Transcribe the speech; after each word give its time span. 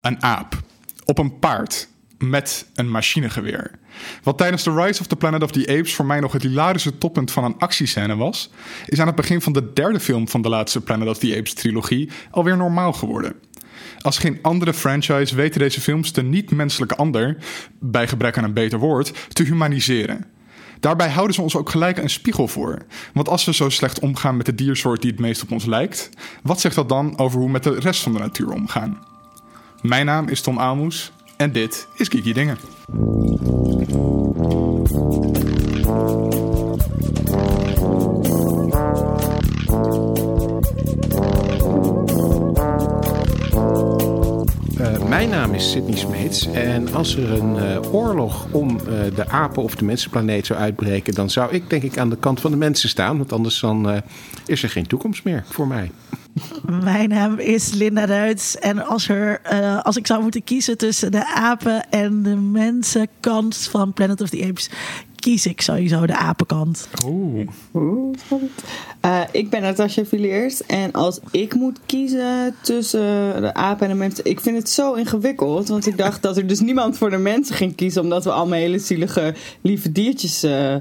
Een 0.00 0.22
aap. 0.22 0.60
Op 1.04 1.18
een 1.18 1.38
paard. 1.38 1.88
Met 2.18 2.66
een 2.74 2.90
machinegeweer. 2.90 3.70
Wat 4.22 4.38
tijdens 4.38 4.62
The 4.62 4.74
Rise 4.74 5.00
of 5.00 5.06
the 5.06 5.16
Planet 5.16 5.42
of 5.42 5.50
the 5.50 5.66
Apes 5.78 5.94
voor 5.94 6.04
mij 6.04 6.20
nog 6.20 6.32
het 6.32 6.42
hilarische 6.42 6.98
toppunt 6.98 7.30
van 7.30 7.44
een 7.44 7.58
actiescène 7.58 8.16
was, 8.16 8.50
is 8.86 9.00
aan 9.00 9.06
het 9.06 9.16
begin 9.16 9.40
van 9.40 9.52
de 9.52 9.72
derde 9.72 10.00
film 10.00 10.28
van 10.28 10.42
de 10.42 10.48
laatste 10.48 10.80
Planet 10.80 11.08
of 11.08 11.18
the 11.18 11.36
Apes 11.36 11.54
trilogie 11.54 12.10
alweer 12.30 12.56
normaal 12.56 12.92
geworden. 12.92 13.34
Als 13.98 14.18
geen 14.18 14.38
andere 14.42 14.74
franchise 14.74 15.34
weten 15.34 15.60
deze 15.60 15.80
films 15.80 16.12
de 16.12 16.22
niet-menselijke 16.22 16.96
ander, 16.96 17.36
bij 17.78 18.08
gebrek 18.08 18.38
aan 18.38 18.44
een 18.44 18.52
beter 18.52 18.78
woord, 18.78 19.34
te 19.34 19.42
humaniseren. 19.42 20.26
Daarbij 20.80 21.08
houden 21.08 21.34
ze 21.34 21.42
ons 21.42 21.56
ook 21.56 21.70
gelijk 21.70 21.98
een 21.98 22.10
spiegel 22.10 22.48
voor. 22.48 22.78
Want 23.12 23.28
als 23.28 23.44
we 23.44 23.54
zo 23.54 23.68
slecht 23.68 23.98
omgaan 23.98 24.36
met 24.36 24.46
de 24.46 24.54
diersoort 24.54 25.02
die 25.02 25.10
het 25.10 25.20
meest 25.20 25.42
op 25.42 25.50
ons 25.50 25.64
lijkt, 25.64 26.10
wat 26.42 26.60
zegt 26.60 26.74
dat 26.74 26.88
dan 26.88 27.18
over 27.18 27.38
hoe 27.38 27.46
we 27.46 27.52
met 27.52 27.62
de 27.62 27.78
rest 27.80 28.02
van 28.02 28.12
de 28.12 28.18
natuur 28.18 28.50
omgaan? 28.50 29.09
Mijn 29.82 30.06
naam 30.06 30.28
is 30.28 30.40
Tom 30.40 30.58
Aalmoes 30.58 31.12
en 31.36 31.52
dit 31.52 31.88
is 31.94 32.08
Kiki 32.08 32.32
Dingen. 32.32 32.58
Uh, 44.78 45.08
mijn 45.08 45.28
naam 45.28 45.54
is 45.54 45.70
Sidney 45.70 45.96
Smeets. 45.96 46.46
En 46.46 46.94
als 46.94 47.16
er 47.16 47.30
een 47.30 47.56
uh, 47.56 47.94
oorlog 47.94 48.46
om 48.50 48.70
uh, 48.70 48.84
de 49.14 49.28
apen 49.28 49.62
of 49.62 49.74
de 49.74 49.84
mensenplaneet 49.84 50.46
zou 50.46 50.58
uitbreken, 50.58 51.14
dan 51.14 51.30
zou 51.30 51.52
ik 51.52 51.70
denk 51.70 51.82
ik 51.82 51.98
aan 51.98 52.10
de 52.10 52.16
kant 52.16 52.40
van 52.40 52.50
de 52.50 52.56
mensen 52.56 52.88
staan. 52.88 53.18
Want 53.18 53.32
anders 53.32 53.60
dan, 53.60 54.02
is 54.46 54.62
er 54.62 54.70
geen 54.70 54.86
toekomst 54.86 55.24
meer 55.24 55.44
voor 55.48 55.66
mij. 55.66 55.90
Mijn 56.82 57.08
naam 57.08 57.38
is 57.38 57.72
Linda 57.72 58.06
Duits. 58.06 58.58
En 58.58 58.86
als, 58.86 59.08
er, 59.08 59.40
uh, 59.52 59.82
als 59.82 59.96
ik 59.96 60.06
zou 60.06 60.22
moeten 60.22 60.44
kiezen 60.44 60.78
tussen 60.78 61.10
de 61.10 61.34
apen 61.34 61.90
en 61.90 62.22
de 62.22 62.36
mensenkant 62.36 63.56
van 63.56 63.92
Planet 63.92 64.20
of 64.20 64.28
the 64.28 64.44
Apes, 64.48 64.70
kies 65.16 65.46
ik 65.46 65.60
sowieso 65.60 66.06
de 66.06 66.16
apenkant. 66.16 66.88
Oeh. 67.06 67.48
Oeh 67.74 68.16
uh, 69.04 69.20
ik 69.32 69.50
ben 69.50 69.62
Natasja 69.62 70.04
Villiers. 70.04 70.66
En 70.66 70.92
als 70.92 71.20
ik 71.30 71.54
moet 71.54 71.78
kiezen 71.86 72.54
tussen 72.60 73.40
de 73.40 73.54
apen 73.54 73.86
en 73.86 73.92
de 73.92 73.98
mensen. 73.98 74.24
Ik 74.24 74.40
vind 74.40 74.56
het 74.56 74.68
zo 74.68 74.92
ingewikkeld. 74.92 75.68
Want 75.68 75.86
ik 75.86 75.98
dacht 75.98 76.22
dat 76.22 76.36
er 76.36 76.46
dus 76.46 76.60
niemand 76.60 76.98
voor 76.98 77.10
de 77.10 77.16
mensen 77.16 77.54
ging 77.54 77.74
kiezen. 77.74 78.02
Omdat 78.02 78.24
we 78.24 78.32
allemaal 78.32 78.58
hele 78.58 78.78
zielige, 78.78 79.34
lieve 79.60 79.92
diertjes. 79.92 80.44
Uh, 80.44 80.76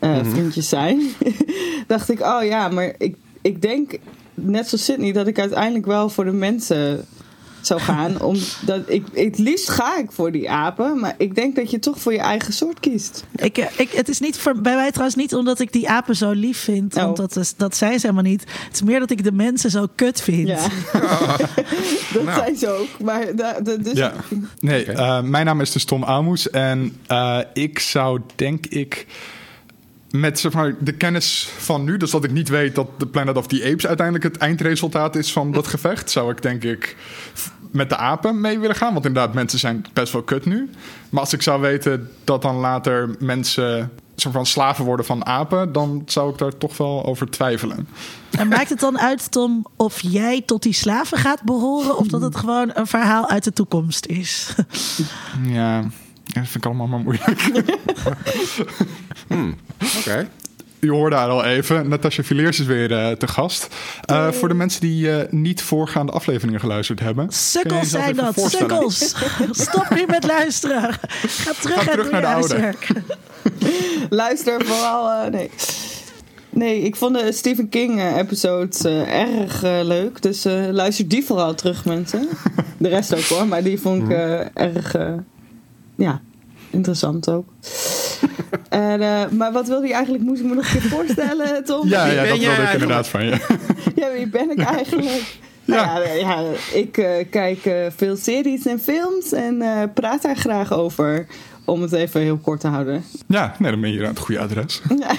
mm-hmm. 0.00 0.30
vriendjes 0.30 0.68
zijn. 0.68 1.00
dacht 1.86 2.10
ik, 2.10 2.20
oh 2.20 2.44
ja, 2.44 2.68
maar 2.68 2.94
ik, 2.98 3.16
ik 3.42 3.62
denk 3.62 3.98
net 4.34 4.68
zoals 4.68 4.84
Sydney, 4.84 5.12
dat 5.12 5.26
ik 5.26 5.38
uiteindelijk 5.38 5.86
wel 5.86 6.08
voor 6.08 6.24
de 6.24 6.32
mensen 6.32 7.06
zou 7.66 7.80
gaan. 7.80 8.20
Omdat 8.20 8.82
ik, 8.86 9.04
het 9.14 9.38
liefst 9.38 9.68
ga 9.68 9.98
ik 9.98 10.12
voor 10.12 10.32
die 10.32 10.50
apen, 10.50 11.00
maar 11.00 11.14
ik 11.18 11.34
denk 11.34 11.56
dat 11.56 11.70
je 11.70 11.78
toch 11.78 11.98
voor 11.98 12.12
je 12.12 12.18
eigen 12.18 12.52
soort 12.52 12.80
kiest. 12.80 13.24
Ik, 13.34 13.58
ik, 13.76 13.90
het 13.90 14.08
is 14.08 14.20
niet 14.20 14.38
voor, 14.38 14.60
bij 14.60 14.74
mij 14.74 14.90
trouwens 14.90 15.16
niet 15.16 15.34
omdat 15.34 15.60
ik 15.60 15.72
die 15.72 15.88
apen 15.88 16.16
zo 16.16 16.30
lief 16.30 16.58
vind, 16.58 16.94
want 16.94 17.08
oh. 17.08 17.16
dat, 17.16 17.36
is, 17.36 17.56
dat 17.56 17.76
zijn 17.76 18.00
ze 18.00 18.06
helemaal 18.06 18.30
niet. 18.30 18.44
Het 18.64 18.74
is 18.74 18.82
meer 18.82 18.98
dat 18.98 19.10
ik 19.10 19.24
de 19.24 19.32
mensen 19.32 19.70
zo 19.70 19.86
kut 19.94 20.20
vind. 20.20 20.48
Ja. 20.48 20.56
dat 22.14 22.24
nou. 22.24 22.38
zijn 22.38 22.56
ze 22.56 22.68
ook. 22.68 23.00
Maar 23.00 23.26
dus 23.80 23.92
ja. 23.92 24.12
Nee, 24.60 24.86
uh, 24.86 25.20
mijn 25.20 25.46
naam 25.46 25.60
is 25.60 25.72
dus 25.72 25.84
Tom 25.84 26.04
Aalmoes 26.04 26.50
en 26.50 26.96
uh, 27.08 27.38
ik 27.52 27.78
zou 27.78 28.20
denk 28.34 28.66
ik 28.66 29.06
met 30.12 30.40
zeg 30.40 30.52
maar, 30.52 30.74
de 30.78 30.92
kennis 30.92 31.48
van 31.58 31.84
nu, 31.84 31.96
dus 31.96 32.10
dat 32.10 32.24
ik 32.24 32.30
niet 32.30 32.48
weet 32.48 32.74
dat 32.74 32.88
de 32.98 33.06
Planet 33.06 33.36
of 33.36 33.46
the 33.46 33.64
Apes 33.70 33.86
uiteindelijk 33.86 34.24
het 34.24 34.36
eindresultaat 34.36 35.16
is 35.16 35.32
van 35.32 35.52
dat 35.52 35.66
gevecht, 35.66 36.10
zou 36.10 36.30
ik 36.30 36.42
denk 36.42 36.64
ik 36.64 36.96
met 37.70 37.88
de 37.88 37.96
apen 37.96 38.40
mee 38.40 38.58
willen 38.58 38.76
gaan. 38.76 38.92
Want 38.92 39.06
inderdaad, 39.06 39.34
mensen 39.34 39.58
zijn 39.58 39.84
best 39.92 40.12
wel 40.12 40.22
kut 40.22 40.44
nu. 40.44 40.70
Maar 41.10 41.20
als 41.20 41.32
ik 41.32 41.42
zou 41.42 41.60
weten 41.60 42.10
dat 42.24 42.42
dan 42.42 42.56
later 42.56 43.16
mensen 43.18 43.90
soort 44.16 44.34
van 44.34 44.46
slaven 44.46 44.84
worden 44.84 45.06
van 45.06 45.26
apen, 45.26 45.72
dan 45.72 46.02
zou 46.06 46.32
ik 46.32 46.38
daar 46.38 46.56
toch 46.56 46.76
wel 46.76 47.04
over 47.04 47.30
twijfelen. 47.30 47.88
En 48.30 48.48
maakt 48.48 48.68
het 48.68 48.80
dan 48.80 48.98
uit, 48.98 49.30
Tom, 49.30 49.66
of 49.76 50.00
jij 50.00 50.42
tot 50.46 50.62
die 50.62 50.72
slaven 50.72 51.18
gaat 51.18 51.42
behoren 51.42 51.96
of 51.96 52.06
dat 52.06 52.20
het 52.22 52.36
gewoon 52.36 52.70
een 52.74 52.86
verhaal 52.86 53.28
uit 53.28 53.44
de 53.44 53.52
toekomst 53.52 54.06
is? 54.06 54.54
Ja, 55.42 55.84
ja, 56.24 56.40
dat 56.40 56.48
vind 56.48 56.54
ik 56.54 56.66
allemaal 56.66 56.86
maar 56.86 57.00
moeilijk. 57.00 57.40
hmm, 59.28 59.56
Oké. 59.98 60.28
Je 60.82 60.90
hoorde 60.90 61.16
haar 61.16 61.28
al 61.28 61.44
even. 61.44 61.88
Natasja 61.88 62.22
Villiers 62.22 62.60
is 62.60 62.66
weer 62.66 62.90
uh, 62.90 63.10
te 63.10 63.28
gast. 63.28 63.68
Uh, 64.10 64.30
voor 64.30 64.48
de 64.48 64.54
mensen 64.54 64.80
die 64.80 65.06
uh, 65.06 65.16
niet 65.30 65.62
voorgaande 65.62 66.12
afleveringen 66.12 66.60
geluisterd 66.60 67.00
hebben. 67.00 67.26
Sukkels 67.30 67.90
zijn 67.90 68.16
dat, 68.16 68.40
sukkels. 68.50 69.14
Stop 69.50 69.86
nu 69.94 70.04
met 70.06 70.24
luisteren. 70.24 70.92
Ga 70.92 71.52
terug, 71.60 71.82
Ga 71.82 71.90
terug 71.90 72.10
naar 72.10 72.20
de 72.20 72.26
oude. 72.26 72.74
Luister 74.10 74.64
vooral. 74.64 75.30
nee. 75.30 75.50
Nee, 76.50 76.80
ik 76.80 76.96
vond 76.96 77.18
de 77.18 77.32
Stephen 77.32 77.68
King 77.68 78.16
episode 78.16 79.04
erg 79.04 79.62
leuk. 79.62 80.22
Dus 80.22 80.44
luister 80.70 81.08
die 81.08 81.24
vooral 81.24 81.54
terug, 81.54 81.84
mensen. 81.84 82.28
De 82.78 82.88
rest 82.88 83.14
ook 83.14 83.24
hoor, 83.24 83.46
maar 83.46 83.62
die 83.62 83.80
vond 83.80 84.02
ik 84.02 84.16
erg 84.54 84.94
ja, 86.02 86.20
interessant 86.70 87.30
ook. 87.30 87.48
en, 88.68 89.00
uh, 89.00 89.28
maar 89.28 89.52
wat 89.52 89.68
wilde 89.68 89.86
je 89.86 89.92
eigenlijk? 89.92 90.24
Moest 90.24 90.40
ik 90.40 90.46
me 90.46 90.54
nog 90.54 90.64
een 90.64 90.80
keer 90.80 90.90
voorstellen, 90.90 91.64
Tom? 91.64 91.88
Ja, 91.88 92.06
ja 92.06 92.24
dat 92.24 92.38
wilde 92.38 92.62
ik 92.62 92.72
inderdaad 92.72 93.08
van 93.08 93.24
je. 93.24 93.60
ja, 94.00 94.12
wie 94.12 94.26
ben 94.26 94.50
ik 94.50 94.62
eigenlijk? 94.62 95.38
Ja. 95.64 95.84
Nou 95.84 96.06
ja, 96.06 96.12
ja, 96.12 96.44
ik 96.72 96.96
uh, 96.96 97.10
kijk 97.30 97.64
uh, 97.64 97.86
veel 97.96 98.16
series 98.16 98.66
en 98.66 98.80
films 98.80 99.32
en 99.32 99.62
praat 99.94 100.22
daar 100.22 100.36
graag 100.36 100.72
over. 100.72 101.26
Om 101.64 101.82
het 101.82 101.92
even 101.92 102.20
heel 102.20 102.38
kort 102.38 102.60
te 102.60 102.68
houden. 102.68 103.04
Ja, 103.26 103.54
nee, 103.58 103.70
dan 103.70 103.80
ben 103.80 103.90
je 103.90 103.96
hier 103.96 104.04
aan 104.04 104.12
het 104.14 104.22
goede 104.22 104.40
adres. 104.40 104.80
Ja, 104.98 105.14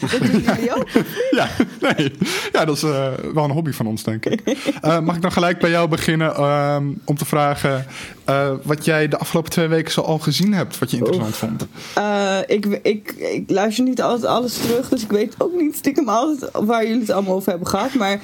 dat 0.00 0.20
doen 0.20 0.40
jullie 0.40 0.74
ook. 0.76 0.88
ja, 1.30 1.48
nee. 1.80 2.12
ja, 2.52 2.64
dat 2.64 2.76
is 2.76 2.82
uh, 2.82 3.12
wel 3.34 3.44
een 3.44 3.50
hobby 3.50 3.72
van 3.72 3.86
ons, 3.86 4.02
denk 4.02 4.24
ik. 4.24 4.40
Uh, 4.84 5.00
mag 5.00 5.16
ik 5.16 5.22
dan 5.22 5.32
gelijk 5.32 5.58
bij 5.58 5.70
jou 5.70 5.88
beginnen 5.88 6.30
uh, 6.38 6.76
om 7.04 7.16
te 7.16 7.24
vragen 7.24 7.86
uh, 8.28 8.52
wat 8.62 8.84
jij 8.84 9.08
de 9.08 9.18
afgelopen 9.18 9.50
twee 9.50 9.68
weken 9.68 9.92
zo 9.92 10.00
al 10.00 10.18
gezien 10.18 10.54
hebt, 10.54 10.78
wat 10.78 10.90
je 10.90 10.96
interessant 10.96 11.62
Oef. 11.62 11.68
vond? 11.94 12.50
ik, 12.50 12.66
ik, 12.82 13.12
ik 13.12 13.50
luister 13.50 13.84
niet 13.84 14.02
altijd 14.02 14.24
alles 14.24 14.54
terug, 14.54 14.88
dus 14.88 15.02
ik 15.02 15.10
weet 15.10 15.34
ook 15.38 15.60
niet 15.60 15.76
stiekem 15.76 16.08
altijd 16.08 16.50
waar 16.52 16.86
jullie 16.86 17.00
het 17.00 17.10
allemaal 17.10 17.34
over 17.34 17.50
hebben 17.50 17.68
gehad. 17.68 17.94
Maar 17.94 18.20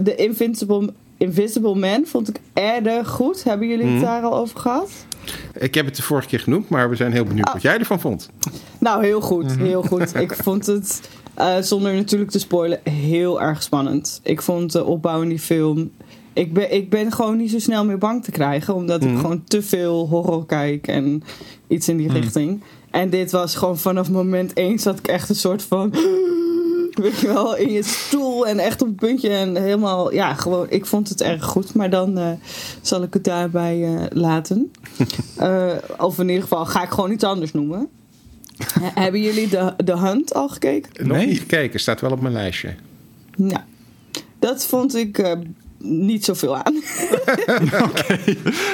de 0.00 0.14
Invincible, 0.14 0.92
Invisible 1.16 1.74
Man 1.74 2.02
vond 2.06 2.28
ik 2.28 2.40
erg 2.52 3.08
goed. 3.08 3.44
Hebben 3.44 3.68
jullie 3.68 3.86
het 3.86 3.94
mm. 3.94 4.00
daar 4.00 4.22
al 4.22 4.36
over 4.36 4.60
gehad? 4.60 4.90
Ik 5.52 5.74
heb 5.74 5.86
het 5.86 5.96
de 5.96 6.02
vorige 6.02 6.28
keer 6.28 6.40
genoemd, 6.40 6.68
maar 6.68 6.90
we 6.90 6.96
zijn 6.96 7.12
heel 7.12 7.24
benieuwd 7.24 7.46
oh. 7.46 7.52
wat 7.52 7.62
jij 7.62 7.78
ervan 7.78 8.00
vond. 8.00 8.30
Nou, 8.78 9.04
heel 9.04 9.20
goed. 9.20 9.44
Mhm. 9.44 9.64
Heel 9.64 9.82
goed. 9.82 10.14
ik 10.20 10.34
vond 10.34 10.66
het, 10.66 11.10
uh, 11.38 11.56
zonder 11.60 11.94
natuurlijk 11.94 12.30
te 12.30 12.38
spoilen, 12.38 12.80
heel 12.82 13.42
erg 13.42 13.62
spannend. 13.62 14.20
Ik 14.22 14.42
vond 14.42 14.72
de 14.72 14.84
opbouw 14.84 15.22
in 15.22 15.28
die 15.28 15.38
film... 15.38 15.90
Ik 16.32 16.52
ben, 16.52 16.74
ik 16.74 16.90
ben 16.90 17.12
gewoon 17.12 17.36
niet 17.36 17.50
zo 17.50 17.58
snel 17.58 17.84
meer 17.84 17.98
bang 17.98 18.24
te 18.24 18.30
krijgen, 18.30 18.74
omdat 18.74 19.02
ik 19.02 19.10
mhm. 19.10 19.20
gewoon 19.20 19.44
te 19.44 19.62
veel 19.62 20.08
horror 20.08 20.46
kijk 20.46 20.86
en 20.86 21.22
iets 21.68 21.88
in 21.88 21.96
die 21.96 22.06
mhm. 22.06 22.16
richting. 22.16 22.62
En 22.90 23.10
dit 23.10 23.30
was 23.30 23.54
gewoon 23.54 23.78
vanaf 23.78 24.10
moment 24.10 24.52
één 24.52 24.78
zat 24.78 24.98
ik 24.98 25.08
echt 25.08 25.28
een 25.28 25.34
soort 25.34 25.62
van 25.62 25.94
weet 27.02 27.18
je 27.18 27.26
wel, 27.26 27.56
in 27.56 27.72
je 27.72 27.82
stoel 27.82 28.46
en 28.46 28.58
echt 28.58 28.82
op 28.82 28.88
het 28.88 28.96
puntje. 28.96 29.28
En 29.28 29.56
helemaal, 29.56 30.12
ja, 30.12 30.34
gewoon, 30.34 30.66
ik 30.68 30.86
vond 30.86 31.08
het 31.08 31.20
erg 31.20 31.44
goed. 31.44 31.74
Maar 31.74 31.90
dan 31.90 32.18
uh, 32.18 32.30
zal 32.80 33.02
ik 33.02 33.14
het 33.14 33.24
daarbij 33.24 33.78
uh, 33.78 34.02
laten. 34.10 34.72
Uh, 35.40 35.72
of 35.98 36.18
in 36.18 36.28
ieder 36.28 36.42
geval 36.42 36.66
ga 36.66 36.82
ik 36.82 36.90
gewoon 36.90 37.10
iets 37.10 37.24
anders 37.24 37.52
noemen. 37.52 37.88
Hebben 38.80 39.20
jullie 39.20 39.48
de, 39.48 39.74
de 39.84 39.98
Hunt 39.98 40.34
al 40.34 40.48
gekeken? 40.48 41.06
Nog 41.06 41.16
nee. 41.16 41.26
niet 41.26 41.38
gekeken, 41.38 41.80
staat 41.80 42.00
wel 42.00 42.10
op 42.10 42.20
mijn 42.20 42.34
lijstje. 42.34 42.74
Ja, 43.36 43.64
dat 44.38 44.66
vond 44.66 44.94
ik 44.94 45.36
niet 45.78 46.24
zoveel 46.24 46.56
aan. 46.56 46.76
Oké, 47.88 48.18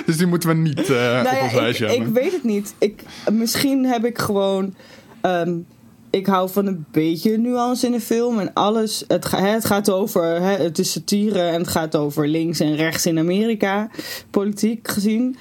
dus 0.06 0.16
die 0.16 0.26
moeten 0.26 0.48
we 0.48 0.54
niet 0.54 0.88
nou 0.88 1.36
op 1.36 1.42
ons 1.42 1.52
lijstje 1.52 1.84
ik, 1.84 1.90
hebben. 1.90 2.08
Ik 2.08 2.22
weet 2.22 2.32
het 2.32 2.44
niet. 2.44 2.74
Ik, 2.78 3.02
misschien 3.32 3.84
heb 3.84 4.04
ik 4.04 4.18
gewoon... 4.18 4.74
Um, 5.22 5.66
ik 6.10 6.26
hou 6.26 6.50
van 6.50 6.66
een 6.66 6.84
beetje 6.90 7.38
nuance 7.38 7.86
in 7.86 7.92
de 7.92 8.00
film. 8.00 8.38
En 8.38 8.52
alles. 8.52 9.04
Het, 9.08 9.30
het 9.30 9.64
gaat 9.64 9.90
over. 9.90 10.42
het 10.42 10.78
is 10.78 10.92
satire 10.92 11.40
en 11.40 11.60
het 11.60 11.68
gaat 11.68 11.96
over 11.96 12.28
links 12.28 12.60
en 12.60 12.76
rechts 12.76 13.06
in 13.06 13.18
Amerika. 13.18 13.90
Politiek 14.30 14.88
gezien. 14.88 15.36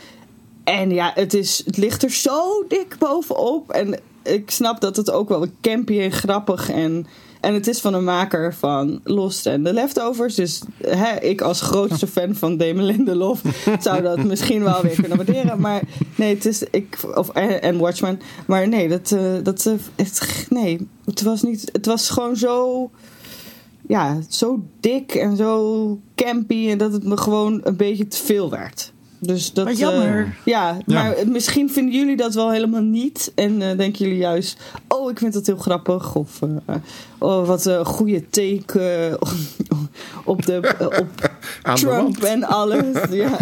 En 0.63 0.91
ja, 0.91 1.11
het, 1.15 1.33
is, 1.33 1.61
het 1.65 1.77
ligt 1.77 2.03
er 2.03 2.11
zo 2.11 2.65
dik 2.67 2.95
bovenop. 2.99 3.69
En 3.69 3.99
ik 4.23 4.51
snap 4.51 4.81
dat 4.81 4.95
het 4.95 5.11
ook 5.11 5.29
wel 5.29 5.47
campy 5.61 5.99
en 5.99 6.11
grappig 6.11 6.69
en 6.69 7.07
en 7.45 7.53
het 7.53 7.67
is 7.67 7.79
van 7.79 7.93
een 7.93 8.03
maker 8.03 8.53
van 8.53 8.99
Lost 9.03 9.45
en 9.45 9.63
The 9.63 9.73
Leftovers. 9.73 10.35
Dus 10.35 10.61
hè, 10.81 11.19
ik 11.19 11.41
als 11.41 11.61
grootste 11.61 12.07
fan 12.07 12.35
van 12.35 12.57
Damon 12.57 12.83
Lindelof 12.85 13.41
zou 13.79 14.01
dat 14.01 14.23
misschien 14.33 14.63
wel 14.63 14.81
weer 14.81 14.95
kunnen 14.95 15.17
waarderen. 15.17 15.59
Maar 15.59 15.81
nee, 16.15 16.33
het 16.33 16.45
is... 16.45 16.63
Ik, 16.71 16.97
of, 17.15 17.29
en 17.29 17.77
Watchmen. 17.77 18.19
Maar 18.47 18.67
nee, 18.67 18.89
dat, 18.89 19.11
uh, 19.11 19.33
dat, 19.43 19.65
uh, 19.65 19.73
het, 19.95 20.45
nee, 20.49 20.87
het 21.05 21.21
was 21.21 21.41
niet... 21.41 21.69
Het 21.71 21.85
was 21.85 22.09
gewoon 22.09 22.35
zo... 22.35 22.89
Ja, 23.87 24.17
zo 24.29 24.63
dik 24.79 25.15
en 25.15 25.35
zo 25.35 25.99
campy. 26.15 26.69
En 26.69 26.77
dat 26.77 26.93
het 26.93 27.03
me 27.03 27.17
gewoon 27.17 27.59
een 27.63 27.77
beetje 27.77 28.07
te 28.07 28.17
veel 28.17 28.49
werd. 28.49 28.93
Dus 29.19 29.53
dat, 29.53 29.65
Wat 29.65 29.77
jammer. 29.77 30.19
eh, 30.23 30.31
ja, 30.45 30.77
Ja. 30.85 31.03
maar 31.03 31.15
misschien 31.27 31.69
vinden 31.69 31.93
jullie 31.93 32.15
dat 32.17 32.33
wel 32.33 32.51
helemaal 32.51 32.81
niet. 32.81 33.31
En 33.35 33.61
eh, 33.61 33.77
denken 33.77 34.05
jullie 34.05 34.19
juist, 34.19 34.57
oh, 34.87 35.11
ik 35.11 35.19
vind 35.19 35.33
dat 35.33 35.45
heel 35.45 35.57
grappig. 35.57 36.15
Of, 36.15 36.41
eh, 36.65 36.75
oh, 37.17 37.47
wat 37.47 37.65
een 37.65 37.85
goede 37.85 38.29
take 38.29 38.79
eh, 39.19 39.29
op, 40.25 40.45
de, 40.45 40.75
op 41.01 41.31
Aan 41.61 41.75
de 41.75 41.81
Trump 41.81 41.95
wand. 42.01 42.23
en 42.23 42.43
alles. 42.43 42.85
ja. 43.11 43.37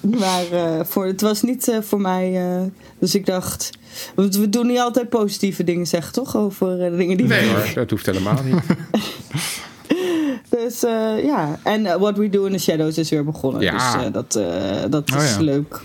Maar 0.00 0.50
eh, 0.52 0.80
voor, 0.84 1.06
het 1.06 1.20
was 1.20 1.42
niet 1.42 1.68
eh, 1.68 1.76
voor 1.80 2.00
mij. 2.00 2.34
eh, 2.56 2.62
dus 2.98 3.14
ik 3.14 3.26
dacht, 3.26 3.70
we, 4.16 4.28
we 4.28 4.48
doen 4.48 4.66
niet 4.66 4.78
altijd 4.78 5.08
positieve 5.08 5.64
dingen, 5.64 5.86
zeg 5.86 6.10
toch? 6.12 6.36
Over 6.36 6.82
eh, 6.84 6.96
dingen 6.96 7.16
die 7.16 7.26
Nee 7.26 7.48
hoor, 7.48 7.70
dat 7.74 7.90
hoeft 7.90 8.06
helemaal 8.06 8.42
niet. 8.44 8.60
Dus 10.56 10.82
eh, 10.84 11.24
ja, 11.24 11.58
en 11.62 11.86
eh, 11.86 11.94
What 11.96 12.16
We 12.16 12.28
Do 12.28 12.44
in 12.44 12.52
the 12.52 12.58
Shadows 12.58 12.98
is 12.98 13.10
weer 13.10 13.24
begonnen. 13.24 13.62
Ja. 13.62 13.72
Dus 13.72 14.04
eh, 14.04 14.12
dat, 14.12 14.32
dat 14.90 15.12
Oh, 15.14 15.22
is 15.22 15.36
leuk. 15.38 15.80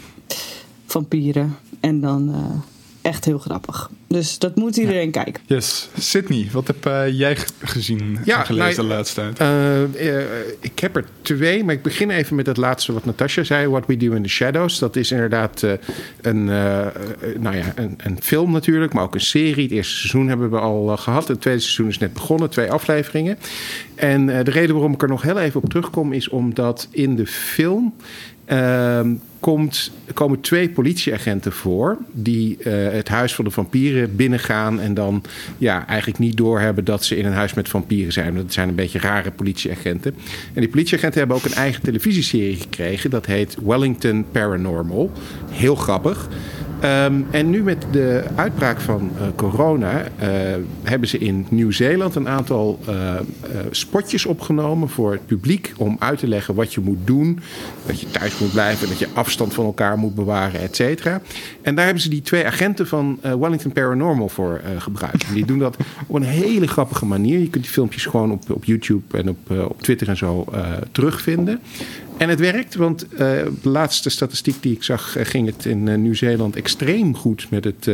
Vampieren. 0.85 1.55
En 1.79 2.01
dan 2.01 2.33
echt 3.01 3.25
heel 3.25 3.37
grappig. 3.37 3.89
Dus 4.07 4.39
dat 4.39 4.55
moet 4.55 4.77
iedereen 4.77 5.11
kijken. 5.11 5.43
Yes. 5.45 5.89
Sydney, 5.97 6.49
wat 6.51 6.67
heb 6.67 6.85
eh, 6.85 7.17
jij 7.17 7.37
gezien 7.59 8.19
Ja, 8.25 8.39
en 8.39 8.45
gelezen 8.45 8.75
nou, 8.75 8.87
de 8.87 8.95
laatste 8.95 9.33
tijd? 9.33 9.39
Eh, 9.39 10.17
eh, 10.17 10.25
ik 10.59 10.79
heb 10.79 10.95
er 10.95 11.05
twee, 11.21 11.63
maar 11.63 11.73
ik 11.73 11.81
begin 11.81 12.09
even 12.09 12.35
met 12.35 12.45
het 12.45 12.57
laatste 12.57 12.93
wat 12.93 13.05
Natasha 13.05 13.43
zei. 13.43 13.67
What 13.67 13.85
We 13.85 13.97
Do 13.97 14.11
in 14.11 14.23
the 14.23 14.29
Shadows. 14.29 14.79
Dat 14.79 14.95
is 14.95 15.11
inderdaad 15.11 15.63
eh, 15.63 15.71
een, 16.21 16.43
nou 17.39 17.55
ja, 17.55 17.73
een, 17.75 17.95
een 17.97 18.17
film 18.21 18.51
natuurlijk, 18.51 18.93
maar 18.93 19.03
ook 19.03 19.13
een 19.13 19.21
serie. 19.21 19.63
Het 19.63 19.71
eerste 19.71 19.95
seizoen 19.95 20.27
hebben 20.27 20.49
we 20.49 20.59
al 20.59 20.91
eh, 20.91 20.97
gehad. 20.97 21.27
Het 21.27 21.41
tweede 21.41 21.59
seizoen 21.59 21.87
is 21.87 21.97
net 21.97 22.13
begonnen, 22.13 22.49
twee 22.49 22.71
afleveringen. 22.71 23.37
En 23.95 24.37
eh, 24.37 24.45
de 24.45 24.51
reden 24.51 24.75
waarom 24.75 24.93
ik 24.93 25.01
er 25.01 25.07
nog 25.07 25.21
heel 25.21 25.39
even 25.39 25.63
op 25.63 25.69
terugkom 25.69 26.13
is 26.13 26.29
omdat 26.29 26.87
in 26.91 27.15
de 27.15 27.27
film... 27.27 27.93
ehm, 28.51 29.13
komt, 29.39 29.91
komen 30.13 30.41
twee 30.41 30.69
politieagenten 30.69 31.51
voor 31.51 31.97
die 32.11 32.57
eh, 32.57 32.93
het 32.93 33.07
huis 33.07 33.35
van 33.35 33.45
de 33.45 33.51
vampieren 33.51 34.15
binnengaan 34.15 34.79
en 34.79 34.93
dan 34.93 35.23
ja, 35.57 35.87
eigenlijk 35.87 36.19
niet 36.19 36.37
doorhebben 36.37 36.85
dat 36.85 37.05
ze 37.05 37.17
in 37.17 37.25
een 37.25 37.33
huis 37.33 37.53
met 37.53 37.69
vampieren 37.69 38.13
zijn. 38.13 38.35
Dat 38.35 38.53
zijn 38.53 38.69
een 38.69 38.75
beetje 38.75 38.99
rare 38.99 39.31
politieagenten. 39.31 40.15
En 40.53 40.61
die 40.61 40.69
politieagenten 40.69 41.19
hebben 41.19 41.37
ook 41.37 41.45
een 41.45 41.53
eigen 41.53 41.81
televisieserie 41.81 42.55
gekregen. 42.55 43.09
Dat 43.09 43.25
heet 43.25 43.57
Wellington 43.65 44.25
Paranormal. 44.31 45.11
Heel 45.49 45.75
grappig. 45.75 46.27
Ehm, 46.81 47.21
en 47.31 47.49
nu 47.49 47.63
met 47.63 47.85
de 47.91 48.23
uitbraak 48.35 48.79
van 48.79 49.11
eh, 49.17 49.27
corona 49.35 50.03
eh, 50.03 50.29
hebben 50.83 51.09
ze 51.09 51.17
in 51.17 51.45
Nieuw-Zeeland 51.49 52.15
een 52.15 52.27
aantal 52.27 52.79
eh, 52.87 53.15
spotjes 53.71 54.25
opgenomen 54.25 54.89
voor 54.89 55.11
het 55.11 55.25
publiek 55.25 55.73
om 55.77 55.95
uit 55.99 56.19
te 56.19 56.27
leggen 56.27 56.55
wat 56.55 56.73
je 56.73 56.81
moet 56.81 56.97
doen. 57.05 57.39
Dat 57.85 57.99
je 57.99 58.11
thuis 58.11 58.39
moet 58.39 58.51
blijven, 58.51 58.87
dat 58.87 58.99
je 58.99 59.07
afstand 59.13 59.53
van 59.53 59.65
elkaar 59.65 59.97
moet 59.97 60.15
bewaren, 60.15 60.61
et 60.61 60.75
cetera. 60.75 61.21
En 61.61 61.75
daar 61.75 61.85
hebben 61.85 62.03
ze 62.03 62.09
die 62.09 62.21
twee 62.21 62.45
agenten 62.45 62.87
van 62.87 63.19
Wellington 63.21 63.71
Paranormal 63.71 64.29
voor 64.29 64.61
gebruikt. 64.77 65.23
En 65.27 65.33
die 65.33 65.45
doen 65.45 65.59
dat 65.59 65.77
op 66.07 66.15
een 66.15 66.23
hele 66.23 66.67
grappige 66.67 67.05
manier. 67.05 67.39
Je 67.39 67.49
kunt 67.49 67.63
die 67.63 67.73
filmpjes 67.73 68.05
gewoon 68.05 68.31
op, 68.31 68.49
op 68.49 68.65
YouTube 68.65 69.17
en 69.17 69.29
op, 69.29 69.49
op 69.49 69.81
Twitter 69.81 70.09
en 70.09 70.17
zo 70.17 70.45
terugvinden. 70.91 71.59
En 72.21 72.29
het 72.29 72.39
werkt, 72.39 72.75
want 72.75 73.07
eh, 73.07 73.17
de 73.17 73.69
laatste 73.69 74.09
statistiek 74.09 74.61
die 74.61 74.75
ik 74.75 74.83
zag, 74.83 75.15
eh, 75.15 75.25
ging 75.25 75.45
het 75.55 75.65
in 75.65 75.87
eh, 75.87 75.97
Nieuw-Zeeland 75.97 76.55
extreem 76.55 77.15
goed 77.15 77.47
met 77.49 77.63
het 77.63 77.89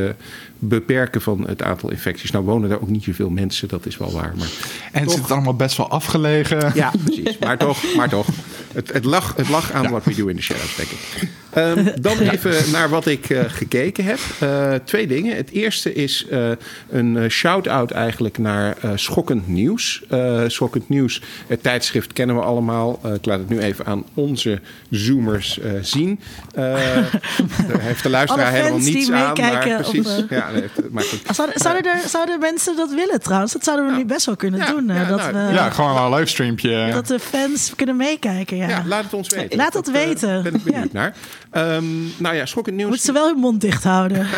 beperken 0.60 1.22
van 1.22 1.48
het 1.48 1.62
aantal 1.64 1.92
infecties. 1.92 2.32
Nou 2.32 2.46
wonen 2.46 2.70
daar 2.70 2.82
ook 2.82 2.90
niet 2.90 3.04
zoveel 3.04 3.30
mensen, 3.30 3.68
dat 3.68 3.86
is 3.86 3.98
wel 3.98 4.12
waar. 4.12 4.34
Maar 4.38 4.48
en 4.92 5.02
het 5.02 5.12
zit 5.12 5.32
allemaal 5.32 5.56
best 5.56 5.78
wel 5.78 5.90
afgelegen. 5.90 6.72
ja, 6.76 6.92
precies. 7.04 7.38
Maar 7.38 7.58
toch, 7.58 7.96
maar 7.96 8.10
toch. 8.10 8.28
Het, 8.74 8.94
het, 8.94 9.06
lag, 9.06 9.36
het 9.36 9.50
lag 9.50 9.72
aan 9.72 9.90
What 9.90 10.04
We 10.04 10.16
Do 10.16 10.28
in 10.28 10.36
the 10.36 10.42
Shadows, 10.42 10.76
denk 10.76 10.90
ik. 10.90 11.30
Ehm, 11.57 11.86
dan 12.01 12.19
even 12.19 12.71
naar 12.71 12.89
wat 12.89 13.06
ik 13.06 13.30
eh, 13.30 13.39
gekeken 13.48 14.04
heb. 14.04 14.19
Eh, 14.39 14.74
twee 14.83 15.07
dingen. 15.07 15.36
Het 15.36 15.50
eerste 15.51 15.94
is 15.94 16.25
eh, 16.30 16.50
een 16.89 17.30
shout-out 17.30 17.92
eigenlijk 17.92 18.38
naar 18.38 18.75
eh, 18.81 18.92
Schokkend 18.95 19.48
Nieuws. 19.48 20.04
Eh, 20.09 20.42
Schokkend 20.48 20.89
Nieuws, 20.89 21.21
het 21.48 21.63
tijdschrift 21.63 22.13
kennen 22.13 22.36
we 22.36 22.42
allemaal. 22.42 23.00
Eh, 23.04 23.13
ik 23.13 23.25
laat 23.25 23.39
het 23.39 23.50
nu 23.50 23.59
even 23.59 23.86
aan 23.86 24.04
onze 24.13 24.59
zoomers 24.89 25.59
eh, 25.59 25.71
zien. 25.81 26.19
Eh, 26.54 26.63
daar 27.68 27.80
heeft 27.80 28.04
de 28.04 28.09
luisteraar 28.09 28.45
Alle 28.45 28.56
helemaal 28.56 28.80
niets 28.80 29.12
aan. 29.12 29.33
Maar 29.38 29.68
op, 29.68 29.92
precies. 29.92 30.24
Ja, 30.30 30.51
nee, 30.51 30.63
maar 30.92 31.04
goed. 31.04 31.36
Zouden, 31.36 31.59
zouden, 31.59 31.92
er, 31.94 32.00
zouden 32.09 32.39
mensen 32.39 32.75
dat 32.75 32.94
willen 32.94 33.21
trouwens? 33.21 33.54
Dat 33.54 33.63
zouden 33.63 33.86
we 33.92 33.95
nu 33.98 34.06
best 34.06 34.25
wel 34.25 34.36
kunnen 34.36 34.59
Ja, 34.59 34.71
doen. 34.71 34.89
eh, 34.89 34.95
ja, 34.95 35.06
dat, 35.06 35.31
nou, 35.31 35.48
we, 35.48 35.54
Ja, 35.54 35.69
gewoon 35.69 35.94
wel 35.94 36.06
een 36.06 36.13
livestreampje. 36.13 36.89
dat 36.92 37.07
de 37.07 37.19
fans 37.19 37.71
kunnen 37.75 37.95
meekijken. 37.95 38.57
Ja. 38.57 38.68
Ja, 38.68 38.83
laat 38.86 39.04
het 39.04 39.13
ons 39.13 39.27
weten. 39.27 39.57
Laat 39.57 39.74
het 39.74 39.88
eh, 39.88 39.94
weten. 39.94 40.44
ben 40.44 40.56
ik 40.56 40.63
benieuwd 40.63 40.94
naar. 40.94 41.15
Ehm, 41.52 41.84
nou 42.18 42.36
ja, 42.36 42.46
Schokkend 42.46 42.76
Nieuws. 42.76 42.90
Moeten 42.90 43.06
ze 43.06 43.14
wel 43.14 43.28
hun 43.28 43.38
mond 43.40 43.62
dicht 43.62 43.84
houden. 43.84 44.28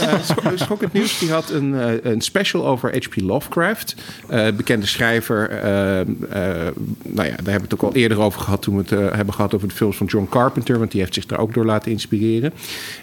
Eh, 0.00 0.14
Schok- 0.24 0.52
Schokkend 0.58 0.92
Nieuws 0.92 1.18
die 1.18 1.30
had 1.30 1.50
een, 1.50 1.74
eh, 1.80 2.12
een 2.12 2.20
special 2.20 2.66
over 2.66 2.90
H.P. 2.96 3.20
Lovecraft. 3.20 3.94
Eh, 4.28 4.46
bekende 4.56 4.86
schrijver. 4.86 5.50
eh, 5.50 6.00
eh, 6.00 6.06
nou 7.02 7.28
ja, 7.28 7.34
daar 7.36 7.36
hebben 7.36 7.44
we 7.54 7.60
het 7.60 7.74
ook 7.74 7.82
al 7.82 7.94
eerder 7.94 8.20
over 8.20 8.40
gehad... 8.40 8.62
toen 8.62 8.76
we 8.76 8.80
het 8.82 8.92
eh, 8.92 9.16
hebben 9.16 9.34
gehad 9.34 9.54
over 9.54 9.68
de 9.68 9.74
films 9.74 9.96
van 9.96 10.06
John 10.06 10.26
Carpenter... 10.30 10.78
want 10.78 10.90
die 10.90 11.00
heeft 11.00 11.14
zich 11.14 11.26
daar 11.26 11.38
ook 11.38 11.54
door 11.54 11.64
laten 11.64 11.90
inspireren. 11.92 12.52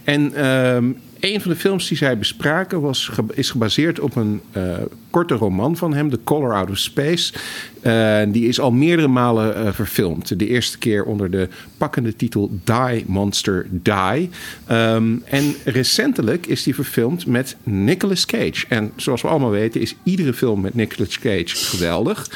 En 0.04 0.34
ehm, 0.36 0.86
een 1.20 1.42
van 1.42 1.52
de 1.52 1.58
films 1.58 1.88
die 1.88 1.98
zij 1.98 2.18
bespraken 2.18 2.82
was, 2.82 3.12
is 3.34 3.50
gebaseerd 3.50 4.00
op 4.00 4.16
een 4.16 4.42
eh, 4.52 4.78
korte 5.10 5.34
roman 5.34 5.78
van 5.78 5.94
hem... 5.94 6.10
The 6.10 6.20
Color 6.24 6.54
Out 6.54 6.70
of 6.70 6.78
Space. 6.78 7.34
Eh, 7.82 8.22
die 8.28 8.48
is 8.48 8.60
al 8.60 8.72
meerdere 8.72 9.08
malen 9.08 9.56
eh, 9.56 9.74
verfilmd. 9.74 10.40
De 10.40 10.48
eerste 10.48 10.78
keer 10.78 11.04
onder 11.04 11.32
de 11.32 11.48
pakkende 11.78 12.16
titel 12.16 12.60
Die 12.64 13.04
Monster 13.08 13.68
Die. 13.70 14.30
Ehm, 14.66 15.16
en 15.26 15.56
recentelijk 15.66 16.46
is 16.46 16.64
die 16.64 16.76
verfilmd 16.76 17.26
met 17.26 17.56
Nicolas 17.64 18.26
Cage. 18.26 18.66
En 18.70 18.92
zoals 18.96 19.22
we 19.22 19.28
allemaal 19.28 19.50
weten 19.50 19.82
is 19.82 19.96
iedere 20.04 20.34
film 20.34 20.62
met 20.62 20.76
Nicolas 20.76 21.20
Cage 21.20 21.56
geweldig. 21.56 22.30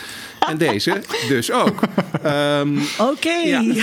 En 0.47 0.57
deze 0.57 1.01
dus 1.27 1.51
ook. 1.51 1.79
Ehm, 2.23 2.77
Oké. 2.99 3.29
Ja. 3.29 3.61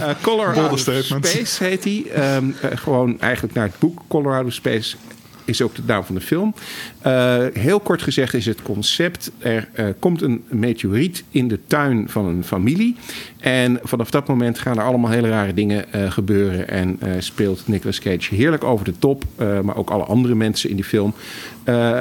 eh, 0.00 0.10
Color 0.20 0.46
Bolde 0.46 0.60
Out 0.60 0.72
of 0.72 0.78
statement. 0.78 1.26
Space 1.26 1.64
heet 1.64 1.84
hij. 1.84 2.04
Ehm, 2.14 2.50
eh, 2.60 2.70
gewoon 2.74 3.20
eigenlijk 3.20 3.54
naar 3.54 3.66
het 3.66 3.78
boek 3.78 4.00
Color 4.08 4.34
Out 4.34 4.46
of 4.46 4.52
Space 4.52 4.96
is 5.44 5.62
ook 5.62 5.74
de 5.74 5.82
naam 5.86 6.04
van 6.04 6.14
de 6.14 6.20
film. 6.20 6.54
Eh, 7.00 7.44
heel 7.52 7.80
kort 7.80 8.02
gezegd 8.02 8.34
is 8.34 8.46
het 8.46 8.62
concept... 8.62 9.30
er 9.38 9.68
eh, 9.72 9.86
komt 9.98 10.22
een 10.22 10.44
meteoriet 10.48 11.24
in 11.30 11.48
de 11.48 11.58
tuin 11.66 12.08
van 12.08 12.26
een 12.26 12.44
familie... 12.44 12.96
en 13.38 13.78
vanaf 13.82 14.10
dat 14.10 14.28
moment 14.28 14.58
gaan 14.58 14.78
er 14.78 14.84
allemaal 14.84 15.10
hele 15.10 15.28
rare 15.28 15.54
dingen 15.54 15.92
eh, 15.92 16.10
gebeuren... 16.10 16.68
en 16.68 16.98
speelt 17.18 17.68
Nicolas 17.68 17.98
Cage 17.98 18.34
heerlijk 18.34 18.64
over 18.64 18.84
de 18.84 18.98
top... 18.98 19.24
maar 19.62 19.76
ook 19.76 19.90
alle 19.90 20.04
andere 20.04 20.34
mensen 20.34 20.70
in 20.70 20.76
die 20.76 20.84
film... 20.84 21.14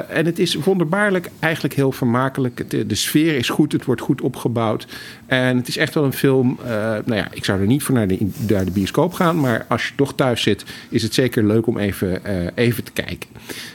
En 0.09 0.25
het 0.25 0.39
is 0.39 0.55
wonderbaarlijk, 0.55 1.29
eigenlijk 1.39 1.75
heel 1.75 1.91
vermakelijk. 1.91 2.88
De 2.89 2.95
sfeer 2.95 3.35
is 3.35 3.50
goed, 3.50 3.71
het 3.71 3.85
wordt 3.85 4.01
goed 4.01 4.21
opgebouwd. 4.21 4.88
En 5.25 5.57
het 5.57 5.67
is 5.67 5.77
echt 5.77 5.93
wel 5.93 6.03
een 6.03 6.13
film. 6.13 6.57
nou 7.05 7.15
ja, 7.15 7.27
ik 7.31 7.45
zou 7.45 7.59
er 7.59 7.67
niet 7.67 7.83
voor 7.83 7.95
naar 7.95 8.07
de, 8.07 8.29
naar 8.47 8.65
de 8.65 8.71
bioscoop 8.71 9.13
gaan. 9.13 9.39
Maar 9.39 9.65
als 9.67 9.88
je 9.88 9.95
toch 9.95 10.15
thuis 10.15 10.41
zit, 10.41 10.63
is 10.89 11.03
het 11.03 11.13
zeker 11.13 11.45
leuk 11.45 11.67
om 11.67 11.77
even, 11.77 12.21
even 12.55 12.83
te 12.83 12.91
kijken. 12.91 13.29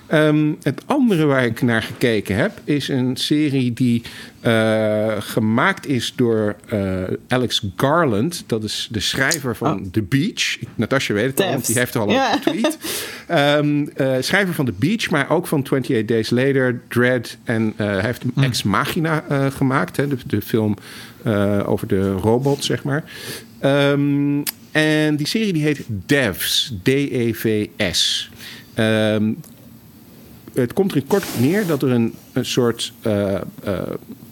Ehm, 0.06 0.52
het 0.62 0.82
andere 0.87 1.25
waar 1.25 1.44
ik 1.44 1.62
naar 1.62 1.82
gekeken 1.82 2.37
heb, 2.37 2.61
is 2.64 2.88
een 2.88 3.16
serie 3.16 3.73
die 3.73 4.02
eh, 4.40 5.12
gemaakt 5.18 5.87
is 5.87 6.12
door 6.16 6.56
eh, 6.68 7.02
Alex 7.28 7.66
Garland. 7.76 8.44
Dat 8.46 8.64
is 8.64 8.88
de 8.90 9.00
schrijver 9.00 9.56
van 9.56 9.90
The 9.90 10.02
Beach. 10.02 10.56
Natasja 10.75 11.14
weet 11.14 11.26
het 11.26 11.40
al, 11.40 11.49
want 11.50 11.66
die 11.66 11.78
heeft 11.78 11.94
er 11.94 12.00
al 12.00 12.11
Ja. 12.11 12.26
over 12.34 12.42
getweet. 12.42 12.78
Ehm, 13.26 13.87
eh, 13.96 14.12
schrijver 14.20 14.54
van 14.54 14.64
The 14.64 14.75
Beach, 14.78 15.11
maar 15.11 15.30
ook 15.30 15.46
van 15.46 15.61
28 15.61 16.04
Days 16.04 16.30
Later, 16.30 16.80
Dread. 16.88 17.37
En 17.44 17.73
hij 17.76 18.00
heeft 18.00 18.23
Ex 18.40 18.62
Machina 18.62 19.25
gemaakt. 19.54 19.96
Hè, 19.96 20.08
de, 20.08 20.16
de 20.26 20.40
film 20.42 20.76
over 21.66 21.87
de 21.88 22.12
robot, 22.12 22.64
zeg 22.64 22.82
maar. 22.82 23.04
Ehm, 23.58 24.42
en 24.73 25.16
die 25.16 25.26
serie 25.26 25.52
die 25.52 25.62
heet 25.62 25.84
Devs. 26.06 26.73
D-E-V-S. 26.82 28.30
Het 30.54 30.73
komt 30.73 30.90
er 30.90 30.96
in 30.96 31.06
kort 31.06 31.25
neer 31.40 31.66
dat 31.66 31.82
er 31.82 31.90
een, 31.90 32.14
een 32.32 32.44
soort 32.44 32.92
eh, 33.00 33.34
eh, 33.34 33.40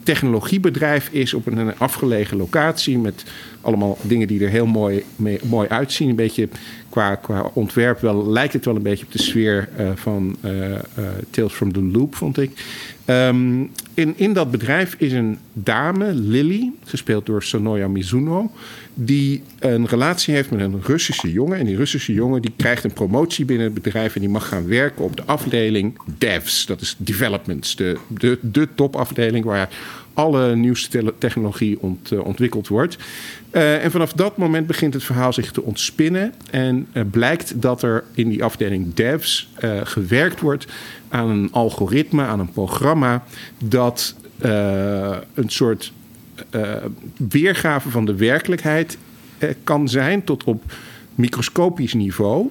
technologiebedrijf 0.03 1.09
is 1.13 1.35
op 1.35 1.47
een, 1.47 1.79
afgelegen 1.79 2.37
locatie 2.37 2.99
met 2.99 3.25
allemaal 3.61 3.99
dingen 4.03 4.29
die 4.29 4.45
er 4.45 4.51
heel 4.51 4.67
mooi, 4.67 5.05
mooi 5.43 5.69
uitzien. 5.69 6.09
Een 6.09 6.17
beetje 6.17 6.49
qua, 6.93 7.15
qua 7.15 7.51
ontwerp 7.53 8.01
wel, 8.01 8.31
lijkt 8.31 8.53
het 8.53 8.65
wel 8.65 8.77
een 8.77 8.83
beetje 8.83 9.05
op 9.05 9.13
de 9.13 9.23
sfeer 9.23 9.69
eh, 9.77 9.91
van 9.95 10.37
eh, 10.41 10.53
Tales 11.31 11.53
from 11.53 11.73
the 11.73 11.83
Loop, 11.83 12.15
vond 12.15 12.39
ik. 12.39 12.51
Ehm, 13.05 13.61
in, 13.95 14.15
in 14.17 14.33
dat 14.33 14.51
bedrijf 14.51 14.95
is 14.99 15.13
een 15.13 15.39
dame, 15.53 16.15
Lily, 16.15 16.71
gespeeld 16.85 17.27
door 17.27 17.43
Sonoya 17.43 17.89
Mizuno, 17.89 18.51
die 18.95 19.43
een 19.59 19.87
relatie 19.87 20.35
heeft 20.35 20.51
met 20.51 20.61
een 20.61 20.81
Russische 20.83 21.33
jongen. 21.33 21.59
En 21.59 21.65
die 21.65 21.77
Russische 21.77 22.13
jongen 22.13 22.43
die 22.43 22.53
krijgt 22.57 22.85
een 22.85 22.93
promotie 22.93 23.45
binnen 23.45 23.67
het 23.67 23.83
bedrijf 23.83 24.15
en 24.15 24.21
die 24.21 24.31
mag 24.31 24.49
gaan 24.49 24.67
werken 24.67 25.05
op 25.05 25.17
de 25.17 25.25
afdeling 25.25 25.99
devs. 26.19 26.67
Dat 26.67 26.81
is 26.81 26.97
developments, 26.99 27.77
de, 27.77 27.97
de, 28.09 28.39
de 28.41 28.69
topafdeling 28.75 29.45
waar 29.45 29.69
alle 30.15 30.57
nieuwste 30.57 31.15
technologie 31.19 31.81
ont, 31.81 32.13
eh, 32.13 32.25
ontwikkeld 32.25 32.69
wordt. 32.69 32.97
Eh, 33.51 33.85
en 33.85 33.91
vanaf 33.91 34.13
dat 34.13 34.37
moment 34.37 34.67
begint 34.67 34.95
het 34.95 35.03
verhaal 35.03 35.33
zich 35.33 35.53
te 35.53 35.63
ontspinnen. 35.63 36.35
En 36.51 36.87
eh, 36.93 37.03
blijkt 37.11 37.63
dat 37.63 37.83
er 37.83 38.05
in 38.15 38.29
die 38.29 38.45
afdeling 38.45 38.95
devs 38.95 39.51
gewerkt 39.83 40.41
wordt 40.41 40.67
aan 41.09 41.29
een 41.29 41.49
algoritme, 41.53 42.23
aan 42.23 42.41
een 42.41 42.53
programma 42.53 43.25
dat 43.59 44.15
een 45.35 45.49
soort 45.49 45.93
weergave 47.17 47.91
van 47.91 48.05
de 48.05 48.15
werkelijkheid 48.15 48.99
kan 49.65 49.89
zijn 49.89 50.25
tot 50.25 50.45
op 50.45 50.63
microscopisch 51.15 51.95
niveau. 51.95 52.51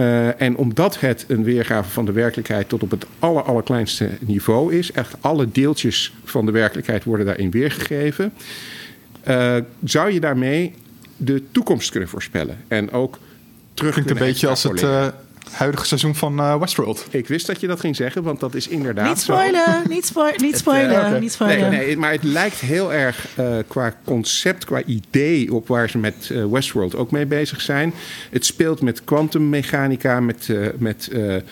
Eh, 0.00 0.40
en 0.40 0.56
omdat 0.56 1.00
het 1.00 1.24
een 1.28 1.44
weergave 1.44 1.90
van 1.90 2.04
de 2.04 2.12
werkelijkheid 2.12 2.68
tot 2.68 2.82
op 2.82 2.90
het 2.90 3.06
aller, 3.18 3.42
allerkleinste 3.42 4.08
niveau 4.20 4.74
is, 4.74 4.92
echt 4.92 5.14
alle 5.20 5.48
deeltjes 5.52 6.12
van 6.24 6.46
de 6.46 6.52
werkelijkheid 6.52 7.04
worden 7.04 7.26
daarin 7.26 7.50
weergegeven, 7.50 8.32
eh, 9.22 9.56
zou 9.84 10.12
je 10.12 10.20
daarmee 10.20 10.74
de 11.16 11.42
toekomst 11.50 11.90
kunnen 11.90 12.08
voorspellen. 12.08 12.56
En 12.68 12.90
ook 12.90 13.18
terug 13.74 13.92
Klinkt 13.92 14.10
een 14.10 14.18
beetje 14.18 14.48
als 14.48 14.62
het. 14.62 15.12
Eh, 15.46 15.52
huidige 15.52 15.86
seizoen 15.86 16.14
van 16.14 16.38
eh, 16.38 16.58
Westworld. 16.58 17.06
Ik 17.10 17.28
wist 17.28 17.46
dat 17.46 17.60
je 17.60 17.66
dat 17.66 17.80
ging 17.80 17.96
zeggen, 17.96 18.22
want 18.22 18.40
dat 18.40 18.54
is 18.54 18.68
inderdaad 18.68 19.08
Niet 19.08 19.18
zo. 19.18 19.32
spoilen, 19.32 19.82
niet, 19.88 20.06
spo 20.06 20.30
niet 20.36 20.56
spoilen, 20.56 21.20
niet 21.20 21.32
spoilen. 21.32 21.70
Nee, 21.70 21.86
nee, 21.86 21.96
maar 21.96 22.12
het 22.12 22.22
lijkt 22.22 22.60
heel 22.60 22.92
erg 22.92 23.26
eh, 23.36 23.56
qua 23.68 23.94
concept, 24.04 24.64
qua 24.64 24.82
idee 24.84 25.54
op 25.54 25.68
waar 25.68 25.90
ze 25.90 25.98
met 25.98 26.30
eh, 26.32 26.44
Westworld 26.46 26.96
ook 26.96 27.10
mee 27.10 27.26
bezig 27.26 27.60
zijn. 27.60 27.92
Het 28.30 28.44
speelt 28.44 28.80
met 28.82 29.04
kwantummechanica, 29.04 30.20
met, 30.20 30.48
eh, 30.48 30.56
met 30.78 31.08
eh, 31.12 31.36
eh, 31.36 31.42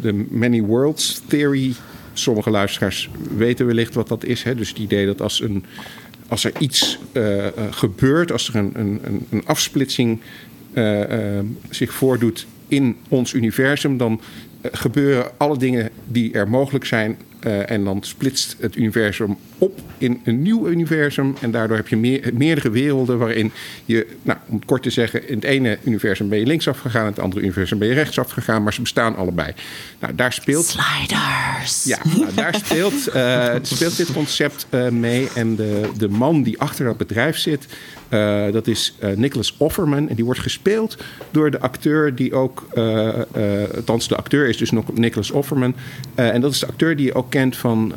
de 0.00 0.26
Many 0.30 0.60
Worlds 0.62 1.22
Theory. 1.28 1.74
Sommige 2.12 2.50
luisteraars 2.50 3.10
weten 3.36 3.66
wellicht 3.66 3.94
wat 3.94 4.08
dat 4.08 4.24
is. 4.24 4.42
Hè? 4.42 4.54
Dus 4.54 4.68
het 4.68 4.78
idee 4.78 5.06
dat 5.06 5.20
als, 5.20 5.40
een, 5.40 5.64
als 6.28 6.44
er 6.44 6.52
iets 6.58 6.98
eh, 7.12 7.46
eh, 7.46 7.52
gebeurt, 7.70 8.32
als 8.32 8.48
er 8.48 8.54
een, 8.56 8.72
een, 8.74 9.00
een- 9.30 9.42
afsplitsing 9.46 10.20
eh, 10.72 11.36
eh, 11.38 11.44
zich 11.70 11.92
voordoet 11.92 12.46
in 12.68 12.96
ons 13.08 13.32
universum, 13.32 13.96
dan 13.96 14.20
eh, 14.60 14.70
gebeuren 14.72 15.30
alle 15.36 15.58
dingen 15.58 15.90
die 16.06 16.32
er 16.32 16.48
mogelijk 16.48 16.84
zijn. 16.84 17.16
eh, 17.40 17.70
en 17.70 17.84
dan 17.84 18.02
splitst 18.02 18.56
het 18.60 18.76
universum 18.76 19.36
op 19.64 19.80
in 19.98 20.20
een 20.24 20.42
nieuw 20.42 20.68
universum. 20.68 21.34
En 21.40 21.50
daardoor 21.50 21.76
heb 21.76 21.88
je 21.88 21.96
meer, 21.96 22.30
meerdere 22.34 22.70
werelden 22.70 23.18
waarin 23.18 23.52
je, 23.84 24.06
nou, 24.22 24.38
om 24.48 24.54
het 24.54 24.64
kort 24.64 24.82
te 24.82 24.90
zeggen, 24.90 25.28
in 25.28 25.34
het 25.34 25.44
ene 25.44 25.78
universum 25.84 26.28
ben 26.28 26.38
je 26.38 26.46
linksaf 26.46 26.78
gegaan, 26.78 27.02
in 27.02 27.10
het 27.10 27.18
andere 27.18 27.42
universum 27.42 27.78
ben 27.78 27.88
je 27.88 27.94
rechtsaf 27.94 28.30
gegaan, 28.30 28.62
maar 28.62 28.72
ze 28.72 28.80
bestaan 28.80 29.16
allebei. 29.16 29.52
Nou, 29.98 30.14
daar 30.14 30.32
speelt 30.32 30.64
Sliders. 30.64 31.84
ja, 31.84 31.98
nou, 32.18 32.34
daar 32.34 32.54
speelt, 32.54 33.06
eh, 33.06 33.54
speelt 33.62 33.96
dit 33.96 34.12
concept 34.12 34.66
eh, 34.70 34.88
mee. 34.88 35.28
En 35.34 35.56
de, 35.56 35.90
de 35.96 36.08
man 36.08 36.42
die 36.42 36.60
achter 36.60 36.84
dat 36.84 36.96
bedrijf 36.96 37.36
zit, 37.36 37.66
eh, 38.08 38.52
dat 38.52 38.66
is 38.66 38.94
Nicholas 39.14 39.54
Offerman. 39.56 40.08
En 40.08 40.14
die 40.14 40.24
wordt 40.24 40.40
gespeeld 40.40 40.96
door 41.30 41.50
de 41.50 41.60
acteur 41.60 42.14
die 42.14 42.34
ook... 42.34 42.66
althans, 43.76 44.08
de 44.08 44.16
acteur 44.16 44.48
is 44.48 44.56
dus 44.56 44.70
nog 44.70 44.94
Nicholas 44.94 45.30
Offerman. 45.30 45.74
En 46.14 46.40
dat 46.40 46.52
is 46.52 46.58
de 46.58 46.66
acteur 46.66 46.96
die 46.96 47.06
je 47.06 47.14
ook 47.14 47.30
kent 47.30 47.56
van 47.56 47.92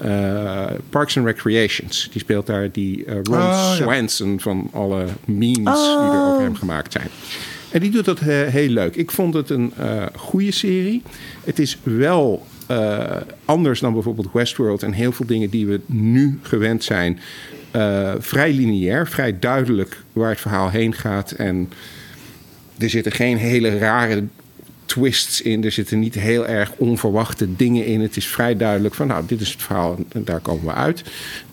Parks 0.90 1.18
and 1.18 1.26
Recreations. 1.58 2.10
Die 2.12 2.22
speelt 2.22 2.46
daar 2.46 2.72
die 2.72 3.06
eh, 3.06 3.14
Ron 3.24 3.36
Oh, 3.36 3.42
ja. 3.42 3.74
Swanson 3.76 4.40
van 4.40 4.70
alle 4.74 5.06
memes 5.26 5.80
die 5.80 6.10
er 6.12 6.26
over 6.28 6.42
hem 6.42 6.56
gemaakt 6.56 6.92
zijn. 6.92 7.08
En 7.72 7.80
die 7.80 7.92
doet 7.92 8.06
dat 8.06 8.20
eh, 8.20 8.26
heel 8.28 8.70
leuk. 8.70 8.96
Ik 8.96 9.12
vond 9.12 9.34
het 9.34 9.50
een 9.50 9.74
eh 9.78 10.06
goede 10.16 10.52
serie. 10.52 11.02
Het 11.44 11.60
is 11.60 11.78
wel 11.84 12.46
anders 13.46 13.80
dan 13.80 13.94
bijvoorbeeld 13.94 14.32
Westworld 14.34 14.84
en 14.84 14.92
heel 14.92 15.12
veel 15.12 15.26
dingen 15.26 15.50
die 15.50 15.68
we 15.68 15.80
nu 15.86 16.40
gewend 16.42 16.84
zijn. 16.84 17.20
vrij 18.20 18.54
lineair, 18.54 19.08
vrij 19.08 19.40
duidelijk 19.40 20.04
waar 20.14 20.30
het 20.30 20.40
verhaal 20.40 20.70
heen 20.70 20.94
gaat. 20.94 21.32
En 21.32 21.70
er 22.78 22.90
zitten 22.90 23.12
geen 23.12 23.38
hele 23.38 23.78
rare 23.78 24.24
twists 24.88 25.42
in. 25.42 25.64
Er 25.64 25.72
zitten 25.72 26.00
niet 26.00 26.16
heel 26.16 26.48
erg 26.48 26.72
onverwachte 26.78 27.56
dingen 27.56 27.86
in. 27.86 28.02
Het 28.02 28.18
is 28.18 28.28
vrij 28.28 28.58
duidelijk 28.58 28.96
van, 28.96 29.08
nou, 29.08 29.24
dit 29.26 29.42
is 29.42 29.52
het 29.52 29.62
verhaal 29.62 29.98
en 30.12 30.24
daar 30.24 30.40
komen 30.40 30.66
we 30.66 30.74
uit. 30.74 31.04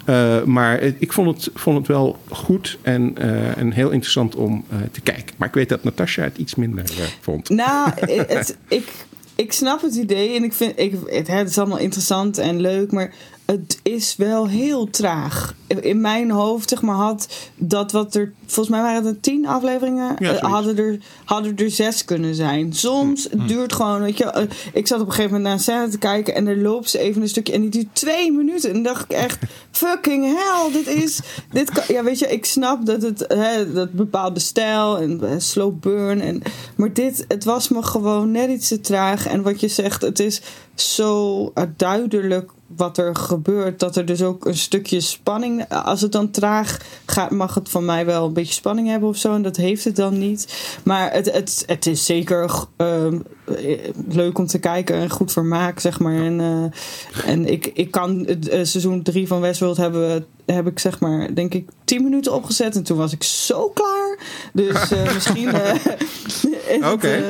Eh, 0.04 0.42
maar 0.42 0.80
ik 0.98 1.12
vond 1.12 1.36
het, 1.36 1.50
vond 1.54 1.76
het 1.76 1.86
wel 1.86 2.18
goed 2.30 2.78
en, 2.82 3.12
eh, 3.18 3.56
en 3.56 3.72
heel 3.72 3.90
interessant 3.90 4.34
om 4.34 4.64
eh, 4.68 4.76
te 4.92 5.00
kijken. 5.00 5.34
Maar 5.36 5.48
ik 5.48 5.54
weet 5.54 5.68
dat 5.68 5.84
Natasja 5.84 6.22
het 6.22 6.38
iets 6.38 6.54
minder 6.54 6.84
vond. 7.20 7.48
Nou, 7.48 7.90
het, 8.34 8.56
ik, 8.68 8.88
ik 9.34 9.52
snap 9.52 9.82
het 9.82 9.94
idee 9.94 10.36
en 10.36 10.44
ik 10.44 10.52
vind 10.52 10.72
ik, 10.76 10.94
het, 11.06 11.28
het 11.28 11.48
is 11.48 11.58
allemaal 11.58 11.78
interessant 11.78 12.38
en 12.38 12.60
leuk, 12.60 12.92
maar 12.92 13.12
het 13.44 13.80
is 13.82 14.16
wel 14.16 14.48
heel 14.48 14.90
traag. 14.90 15.54
In 15.66 16.00
mijn 16.00 16.30
hoofd, 16.30 16.68
zeg 16.68 16.82
maar, 16.82 16.94
had 16.94 17.28
dat 17.56 17.92
wat 17.92 18.14
er. 18.14 18.32
Volgens 18.46 18.68
mij 18.68 18.82
waren 18.82 19.06
er 19.06 19.20
tien 19.20 19.46
afleveringen. 19.46 20.16
Ja, 20.18 20.48
hadden, 20.48 20.76
er, 20.76 20.98
hadden 21.24 21.56
er 21.56 21.70
zes 21.70 22.04
kunnen 22.04 22.34
zijn. 22.34 22.72
Soms 22.72 23.28
Hm. 23.30 23.38
het 23.38 23.48
duurt 23.48 23.72
gewoon. 23.72 24.00
Weet 24.00 24.18
je, 24.18 24.24
eh, 24.24 24.42
ik 24.72 24.86
zat 24.86 25.00
op 25.00 25.06
een 25.06 25.12
gegeven 25.12 25.36
moment 25.36 25.42
naar 25.42 25.52
een 25.52 25.60
scène 25.60 25.88
te 25.88 25.98
kijken 25.98 26.34
en 26.34 26.46
er 26.46 26.56
loopt 26.56 26.90
ze 26.90 26.98
even 26.98 27.22
een 27.22 27.28
stukje 27.28 27.52
en 27.52 27.60
die 27.60 27.70
duurt 27.70 27.88
twee 27.92 28.32
minuten. 28.32 28.68
En 28.68 28.74
dan 28.74 28.82
dacht 28.82 29.04
ik 29.04 29.10
echt: 29.10 29.38
fucking 29.70 30.24
hell, 30.24 30.72
dit 30.72 30.86
is. 30.86 31.20
Dit 31.52 31.70
kan, 31.70 31.82
ja, 31.88 32.02
weet 32.02 32.18
je, 32.18 32.26
ik 32.26 32.44
snap 32.44 32.86
dat 32.86 33.02
het 33.02 33.24
hè, 33.28 33.72
dat 33.72 33.92
bepaalde 33.92 34.40
stijl 34.40 34.98
en 34.98 35.20
eh, 35.22 35.34
slow 35.38 35.80
burn. 35.80 36.20
En, 36.20 36.42
maar 36.76 36.92
dit, 36.92 37.24
het 37.28 37.44
was 37.44 37.68
me 37.68 37.82
gewoon 37.82 38.30
net 38.30 38.50
iets 38.50 38.68
te 38.68 38.80
traag. 38.80 39.26
En 39.26 39.42
wat 39.42 39.60
je 39.60 39.68
zegt, 39.68 40.02
het 40.02 40.20
is 40.20 40.42
zo 40.74 41.50
eh, 41.54 41.64
duidelijk 41.76 42.50
wat 42.76 42.98
er 42.98 43.16
gebeurt. 43.16 43.80
Dat 43.80 43.96
er 43.96 44.04
dus 44.04 44.22
ook 44.22 44.46
een 44.46 44.56
stukje 44.56 45.00
spanning. 45.00 45.68
Als 45.68 46.00
het 46.00 46.12
dan 46.12 46.30
traag 46.30 46.80
gaat, 47.06 47.30
mag 47.30 47.54
het 47.54 47.68
van 47.68 47.84
mij 47.84 48.06
wel 48.06 48.26
een 48.26 48.32
beetje 48.32 48.54
spanning 48.54 48.88
hebben 48.88 49.08
of 49.08 49.16
zo. 49.16 49.34
En 49.34 49.42
dat 49.42 49.56
heeft 49.56 49.84
het 49.84 49.96
dan 49.96 50.18
niet. 50.18 50.68
Maar 50.84 51.12
het, 51.12 51.32
het, 51.32 51.64
het 51.66 51.86
is 51.86 52.06
zeker 52.06 52.64
ehm, 52.76 53.18
eh, 53.44 53.78
leuk 54.08 54.38
om 54.38 54.46
te 54.46 54.58
kijken 54.58 54.96
en 54.96 55.10
goed 55.10 55.32
vermaak, 55.32 55.80
zeg 55.80 56.00
maar. 56.00 56.24
En, 56.24 56.40
eh, 56.40 57.30
en 57.30 57.46
ik, 57.46 57.66
ik 57.74 57.90
kan 57.90 58.24
het 58.26 58.48
eh, 58.48 58.64
seizoen 58.64 59.02
3 59.02 59.26
van 59.26 59.40
Westworld 59.40 59.76
hebben 59.76 60.08
we 60.08 60.52
heb 60.52 60.66
ik 60.66 60.78
zeg 60.78 61.00
maar, 61.00 61.34
denk 61.34 61.54
ik, 61.54 61.68
10 61.84 62.02
minuten 62.02 62.32
opgezet. 62.32 62.76
En 62.76 62.82
toen 62.82 62.96
was 62.96 63.12
ik 63.12 63.22
zo 63.22 63.68
klaar. 63.68 64.18
Dus 64.52 64.90
misschien. 65.14 65.48
Oké. 66.92 67.22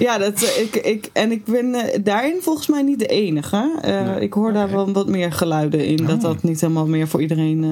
Ja, 0.00 0.18
dat, 0.18 0.42
eh, 0.42 0.62
ik, 0.62 0.76
ik, 0.76 1.08
en 1.12 1.32
ik 1.32 1.44
ben 1.44 1.74
eh, 1.74 1.98
daarin 2.04 2.36
volgens 2.40 2.66
mij 2.66 2.82
niet 2.82 2.98
de 2.98 3.06
enige. 3.06 3.78
Eh, 3.82 4.20
Ik 4.22 4.32
hoor 4.32 4.52
daar 4.52 4.70
wel 4.70 4.92
wat 4.92 5.08
meer 5.08 5.32
geluiden 5.32 5.84
in. 5.86 5.96
Dat 6.06 6.20
dat 6.20 6.42
niet 6.42 6.60
helemaal 6.60 6.86
meer 6.86 7.08
voor 7.08 7.20
iedereen 7.20 7.64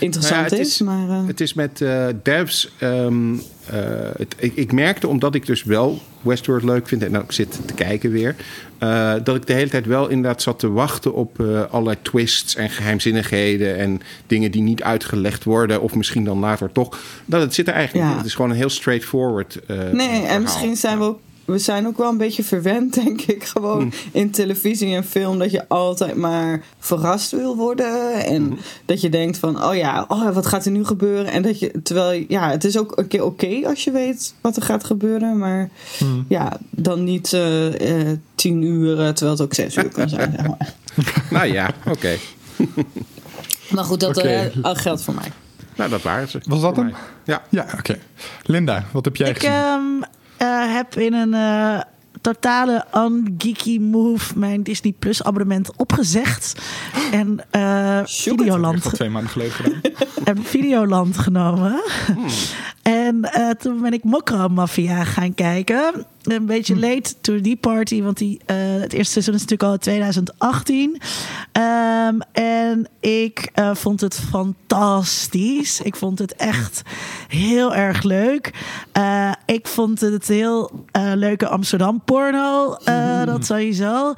interessant 0.00 0.34
Nou 0.34 0.48
ja, 0.50 0.56
het 0.56 0.66
is. 0.66 0.68
is- 0.68 0.80
Maar, 0.80 1.26
Het 1.26 1.40
is 1.40 1.54
met 1.54 1.84
devs. 2.22 2.70
ehm, 2.78 3.34
eh, 3.70 3.80
het, 4.16 4.34
ik, 4.38 4.52
ik 4.54 4.72
merkte, 4.72 5.08
omdat 5.08 5.34
ik 5.34 5.46
dus 5.46 5.64
wel 5.64 6.00
Westworld 6.22 6.62
leuk 6.62 6.88
vind 6.88 7.02
en 7.02 7.18
ook 7.18 7.32
zit 7.32 7.60
te 7.66 7.74
kijken 7.74 8.10
weer, 8.10 8.34
eh, 8.78 9.14
dat 9.24 9.36
ik 9.36 9.46
de 9.46 9.52
hele 9.52 9.70
tijd 9.70 9.86
wel 9.86 10.08
inderdaad 10.08 10.42
zat 10.42 10.58
te 10.58 10.70
wachten 10.70 11.14
op 11.14 11.40
eh, 11.40 11.62
allerlei 11.70 11.96
twists 12.02 12.54
en 12.54 12.70
geheimzinnigheden 12.70 13.76
en 13.76 14.00
dingen 14.26 14.50
die 14.50 14.62
niet 14.62 14.82
uitgelegd 14.82 15.44
worden, 15.44 15.82
of 15.82 15.94
misschien 15.94 16.24
dan 16.24 16.38
later 16.38 16.72
toch. 16.72 16.98
Dat 17.24 17.40
het 17.40 17.54
zit 17.54 17.68
er 17.68 17.74
eigenlijk 17.74 18.08
Ja. 18.08 18.16
Het 18.16 18.26
is 18.26 18.34
gewoon 18.34 18.50
een 18.50 18.56
heel 18.56 18.68
straightforward. 18.68 19.58
Nee, 19.92 20.26
en 20.26 20.42
misschien 20.42 20.76
zijn 20.76 20.98
we 20.98 21.04
ook. 21.04 21.20
We 21.48 21.58
zijn 21.58 21.86
ook 21.86 21.96
wel 21.98 22.08
een 22.10 22.16
beetje 22.16 22.44
verwend, 22.44 22.94
denk 23.04 23.20
ik, 23.20 23.44
gewoon 23.44 23.80
Hmm. 23.80 23.90
in 24.12 24.30
televisie 24.30 24.94
en 24.94 25.04
film. 25.04 25.38
Dat 25.38 25.50
je 25.50 25.68
altijd 25.68 26.14
maar 26.16 26.62
verrast 26.78 27.30
wil 27.30 27.56
worden. 27.56 28.12
En 28.24 28.42
Hmm. 28.44 28.58
dat 28.84 29.00
je 29.00 29.08
denkt 29.08 29.38
van, 29.38 29.64
oh 29.64 29.74
ja, 29.76 30.04
oh, 30.08 30.30
wat 30.34 30.46
gaat 30.46 30.64
er 30.64 30.70
nu 30.70 30.84
gebeuren? 30.84 31.26
En 31.26 31.42
dat 31.42 31.58
je, 31.58 31.82
terwijl, 31.82 32.24
ja, 32.28 32.50
het 32.50 32.64
is 32.64 32.78
ook 32.78 32.98
een 32.98 33.06
keer 33.08 33.24
oké 33.24 33.60
als 33.66 33.84
je 33.84 33.90
weet 33.90 34.34
wat 34.40 34.56
er 34.56 34.62
gaat 34.62 34.84
gebeuren. 34.84 35.38
Maar 35.38 35.68
Hmm. 35.98 36.24
ja, 36.28 36.56
dan 36.70 37.04
niet 37.04 37.32
eh, 37.32 38.00
eh, 38.10 38.18
tien 38.34 38.62
uur, 38.62 38.96
terwijl 38.96 39.30
het 39.30 39.40
ook 39.40 39.54
zes 39.54 39.76
uur 39.76 39.88
kan 39.88 40.08
zijn. 40.08 40.32
zeg 40.36 40.46
maar. 40.46 40.74
Nou 41.30 41.46
ja, 41.52 41.70
oké. 41.90 42.16
Maar 43.74 43.84
goed, 43.84 44.00
dat 44.00 44.18
eh, 44.18 44.40
al 44.62 44.74
geldt 44.74 45.02
voor 45.02 45.14
mij. 45.14 45.32
Nou, 45.76 45.90
dat 45.90 46.02
waren 46.02 46.28
ze. 46.28 46.40
Was 46.44 46.60
dat 46.60 46.76
hem? 46.76 46.84
mij. 46.84 46.94
Ja. 47.24 47.42
Ja, 47.48 47.66
oké. 47.78 47.98
Linda, 48.42 48.84
wat 48.92 49.04
heb 49.04 49.16
jij 49.16 49.28
Ik 49.28 49.36
gezien? 49.36 49.52
ehm, 49.52 49.82
eh, 50.38 50.74
heb 50.74 50.94
in 50.94 51.14
een 51.14 51.34
eh, 51.34 51.80
totale 52.20 52.84
ungeeky 52.94 53.78
move 53.78 54.38
mijn 54.38 54.62
Disney 54.62 54.94
Plus 54.98 55.22
abonnement 55.22 55.76
opgezegd. 55.76 56.60
En 57.12 57.40
eh. 57.50 58.00
Videoland, 58.04 58.94
twee 58.94 59.08
maanden 59.08 59.30
geleden 59.30 59.52
gedaan. 59.52 59.80
en 60.24 60.44
Videoland 60.44 61.18
genomen. 61.18 61.82
En 62.82 62.97
En 63.08 63.22
eh, 63.32 63.50
toen 63.50 63.80
ben 63.80 63.92
ik 63.92 64.04
Mokra 64.04 64.48
Mafia 64.48 65.04
gaan 65.04 65.34
kijken. 65.34 66.06
Een 66.22 66.46
beetje 66.46 66.74
Hm. 66.74 66.80
late 66.80 67.14
to 67.20 67.40
die 67.40 67.56
party, 67.56 68.02
want 68.02 68.16
die, 68.18 68.40
eh, 68.46 68.56
het 68.58 68.92
eerste 68.92 69.12
seizoen 69.12 69.34
is 69.34 69.40
natuurlijk 69.40 69.68
al 69.68 69.72
in 69.72 69.78
2018. 69.78 71.00
Ehm, 71.52 72.18
en 72.32 72.86
ik 73.00 73.50
eh, 73.54 73.74
vond 73.74 74.00
het 74.00 74.20
fantastisch. 74.30 75.80
Ik 75.80 75.96
vond 75.96 76.18
het 76.18 76.34
echt 76.34 76.82
heel 77.28 77.74
erg 77.74 78.02
leuk. 78.02 78.50
Ik 79.46 79.66
vond 79.66 80.00
het 80.00 80.28
heel 80.28 80.84
leuke 81.14 81.48
Amsterdam 81.48 82.02
porno. 82.04 82.74
eh, 82.84 83.24
Dat 83.26 83.46
sowieso. 83.46 84.14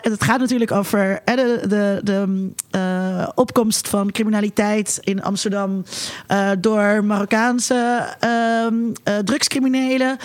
Het 0.00 0.24
gaat 0.24 0.40
natuurlijk 0.40 0.70
over 0.72 1.20
de, 1.24 1.60
de, 1.68 2.00
de 2.02 3.32
opkomst 3.34 3.88
van 3.88 4.10
criminaliteit 4.10 4.98
in 5.00 5.22
Amsterdam 5.22 5.84
door 6.60 7.04
Marokkaanse 7.04 8.15
eh, 8.18 9.18
drugscriminelen. 9.24 10.16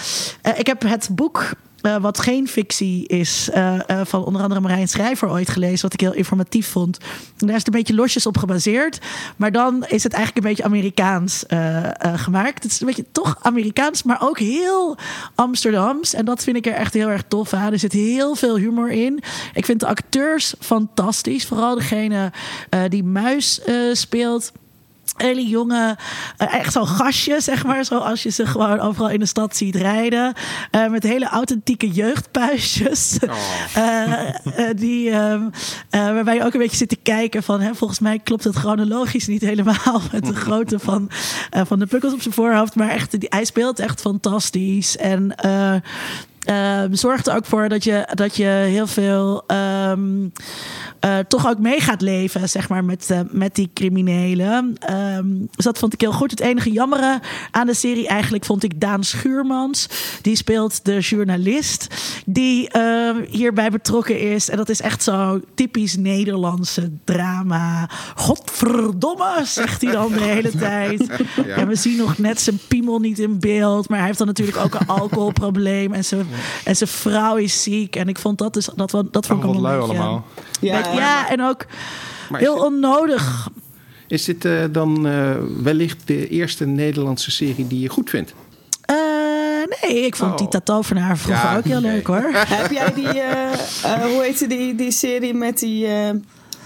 Eh, 0.41 0.60
ik 0.60 0.67
heb 0.67 0.81
het 0.81 1.10
boek. 1.12 1.50
eh, 1.81 1.98
wat 1.98 2.19
geen 2.19 2.48
fictie 2.48 3.07
is, 3.07 3.50
van 4.03 4.25
onder 4.25 4.41
andere 4.41 4.62
Marijn 4.62 4.88
Schrijver 4.88 5.29
ooit 5.29 5.50
gelezen, 5.50 5.81
wat 5.81 5.93
ik 5.93 6.00
heel 6.00 6.13
informatief 6.13 6.67
vond. 6.67 6.98
Daar 7.38 7.50
is 7.50 7.55
het 7.55 7.67
een 7.67 7.74
beetje 7.74 7.93
losjes 7.93 8.25
op 8.25 8.38
gebaseerd, 8.38 9.00
maar 9.36 9.51
dan 9.51 9.86
is 9.88 10.03
het 10.03 10.13
eigenlijk 10.13 10.45
een 10.45 10.51
beetje 10.51 10.69
Amerikaans 10.69 11.43
gemaakt. 12.15 12.63
Het 12.63 12.71
is 12.71 12.79
een 12.79 12.88
beetje 12.88 13.05
toch 13.12 13.38
Amerikaans, 13.41 14.03
maar 14.03 14.21
ook 14.21 14.39
heel 14.39 14.98
Amsterdams. 15.36 16.13
En 16.13 16.25
dat 16.25 16.43
vind 16.43 16.57
ik 16.57 16.65
er 16.65 16.74
echt 16.74 16.93
heel 16.93 17.10
erg 17.10 17.24
tof 17.27 17.53
aan. 17.53 17.71
Er 17.71 17.79
zit 17.79 17.91
heel 17.91 18.36
veel 18.36 18.57
humor 18.57 18.91
in. 18.91 19.24
Ik 19.53 19.65
vind 19.65 19.79
de 19.79 19.88
acteurs 19.88 20.53
fantastisch, 20.60 21.45
vooral 21.45 21.75
degene 21.75 22.31
die 22.89 23.03
Muis 23.03 23.62
speelt 23.93 24.51
hele 25.22 25.48
jonge, 25.48 25.98
eh, 26.38 26.54
echt 26.54 26.74
zo'n 26.74 26.88
gastje, 26.88 27.42
zeg 27.42 27.66
maar. 27.66 27.86
Zoals 27.86 28.24
je 28.24 28.30
ze 28.30 28.46
gewoon 28.46 28.80
overal 28.80 29.10
in 29.10 29.20
de 29.20 29.25
stad 29.25 29.56
ziet 29.56 29.75
rijden. 29.75 30.34
Eh, 30.72 30.88
met 30.88 31.04
hele 31.04 31.28
authentieke 31.28 31.90
jeugdpuisjes. 31.90 33.18
Eh, 33.74 34.30
eh, 34.30 34.75
die, 34.75 35.10
ehm, 35.10 35.50
eh, 35.90 36.01
waarbij 36.01 36.36
je 36.36 36.44
ook 36.44 36.54
een 36.54 36.60
beetje 36.60 36.78
zit 36.78 36.90
te 36.90 36.96
kijken 37.04 37.44
van... 37.44 37.62
Hè, 37.62 37.75
volgens 37.75 38.00
mij 38.00 38.20
klopt 38.20 38.44
het 38.44 38.56
chronologisch 38.56 39.28
niet 39.28 39.42
helemaal... 39.42 40.01
met 40.12 40.25
de 40.25 40.36
grootte 40.36 40.80
van, 40.80 41.10
van 41.51 41.80
de 41.80 41.86
pukkels 41.86 42.13
op 42.13 42.22
zijn 42.22 42.34
voorhoofd. 42.34 42.75
Maar 42.75 42.90
echt, 42.90 43.20
die, 43.20 43.30
hij 43.30 43.46
speelt 43.46 43.80
echt 43.80 44.01
fantastisch. 44.01 44.98
En... 44.98 45.36
ehm, 46.45 46.93
zorgt 46.93 47.27
er 47.27 47.36
ook 47.36 47.45
voor 47.45 47.69
dat 47.69 47.83
je, 47.83 48.07
dat 48.13 48.36
je 48.36 48.45
heel 48.45 48.88
veel 48.88 49.43
ehm, 49.48 50.27
eh, 51.00 51.17
toch 51.27 51.48
ook 51.48 51.60
mee 51.60 51.79
gaat 51.79 52.01
leven, 52.01 52.50
zeg 52.50 52.69
maar, 52.69 52.83
met, 52.83 53.10
eh, 53.10 53.19
met 53.29 53.55
die 53.55 53.69
criminelen. 53.74 54.75
Ehm, 54.79 55.27
dus 55.51 55.65
dat 55.65 55.77
vond 55.77 55.93
ik 55.93 56.01
heel 56.01 56.12
goed. 56.12 56.31
Het 56.31 56.39
enige 56.39 56.71
jammere 56.71 57.19
aan 57.51 57.67
de 57.67 57.74
serie 57.74 58.07
eigenlijk 58.07 58.45
vond 58.45 58.63
ik 58.63 58.79
Daan 58.81 59.03
Schuurmans. 59.03 59.89
Die 60.21 60.36
speelt 60.36 60.86
de 60.86 61.00
journalist 61.00 61.88
die 62.25 62.69
hierbij 63.29 63.69
betrokken 63.69 64.19
is. 64.19 64.50
En 64.50 64.57
dat 64.57 64.69
is 64.69 64.81
echt 64.81 65.03
zo 65.03 65.41
typisch 65.55 65.95
Nederlandse 65.98 66.91
drama. 67.03 67.89
Godverdomme, 68.15 69.41
zegt 69.43 69.81
hij 69.81 69.91
dan 69.91 70.12
de 70.12 70.21
hele 70.21 70.51
tijd. 70.69 71.07
Ja. 71.45 71.55
En 71.55 71.67
we 71.67 71.75
zien 71.75 71.98
nog 71.98 72.17
net 72.17 72.41
zijn 72.41 72.60
piemel 72.67 73.00
niet 73.00 73.19
in 73.19 73.39
beeld. 73.39 73.89
Maar 73.89 73.98
hij 73.98 74.07
heeft 74.07 74.17
dan 74.17 74.27
natuurlijk 74.27 74.57
ook 74.57 74.74
een 74.74 74.88
alcoholprobleem. 75.01 75.93
En 75.93 76.05
zijn, 76.05 76.25
en 76.63 76.75
zijn 76.75 76.89
vrouw 76.89 77.35
is 77.35 77.63
ziek. 77.63 77.95
En 77.95 78.07
ik 78.07 78.19
vond 78.19 78.38
dat 78.38 78.53
dus... 78.53 78.69
Dat, 78.75 78.91
wel- 78.91 79.07
dat 79.11 79.25
vond 79.25 79.43
Oh, 79.43 79.45
ik 79.50 79.51
wel 79.55 79.65
een 79.65 79.69
lui 79.71 79.79
beetje- 79.88 80.00
allemaal. 80.01 80.25
Ja, 80.59 80.93
Ja, 80.93 81.29
en 81.29 81.41
ook 81.41 81.65
heel 82.33 82.53
dit, 82.55 82.63
onnodig. 82.63 83.47
is 84.07 84.23
dit 84.25 84.45
eh, 84.45 84.63
dan 84.71 85.07
eh, 85.07 85.31
wellicht 85.63 85.97
de 86.07 86.27
eerste 86.27 86.65
Nederlandse 86.65 87.31
serie 87.31 87.67
die 87.67 87.79
je 87.79 87.89
goed 87.89 88.09
vindt? 88.09 88.33
Eh, 88.85 88.95
nee, 89.81 90.05
ik 90.05 90.15
vond 90.15 90.31
Oh. 90.31 90.38
die 90.38 90.47
Tatovenaar 90.47 91.17
vroeger 91.17 91.43
Ja, 91.50 91.57
ook 91.57 91.63
heel 91.63 91.81
leuk 91.81 92.07
hoor. 92.07 92.29
Heb 92.47 92.71
jij 92.71 92.93
die, 92.93 93.07
hoe 93.83 94.21
heette 94.23 94.47
die, 94.47 94.75
die 94.75 94.91
serie 94.91 95.33
met 95.33 95.59
die, 95.59 95.88
eh, 95.88 96.09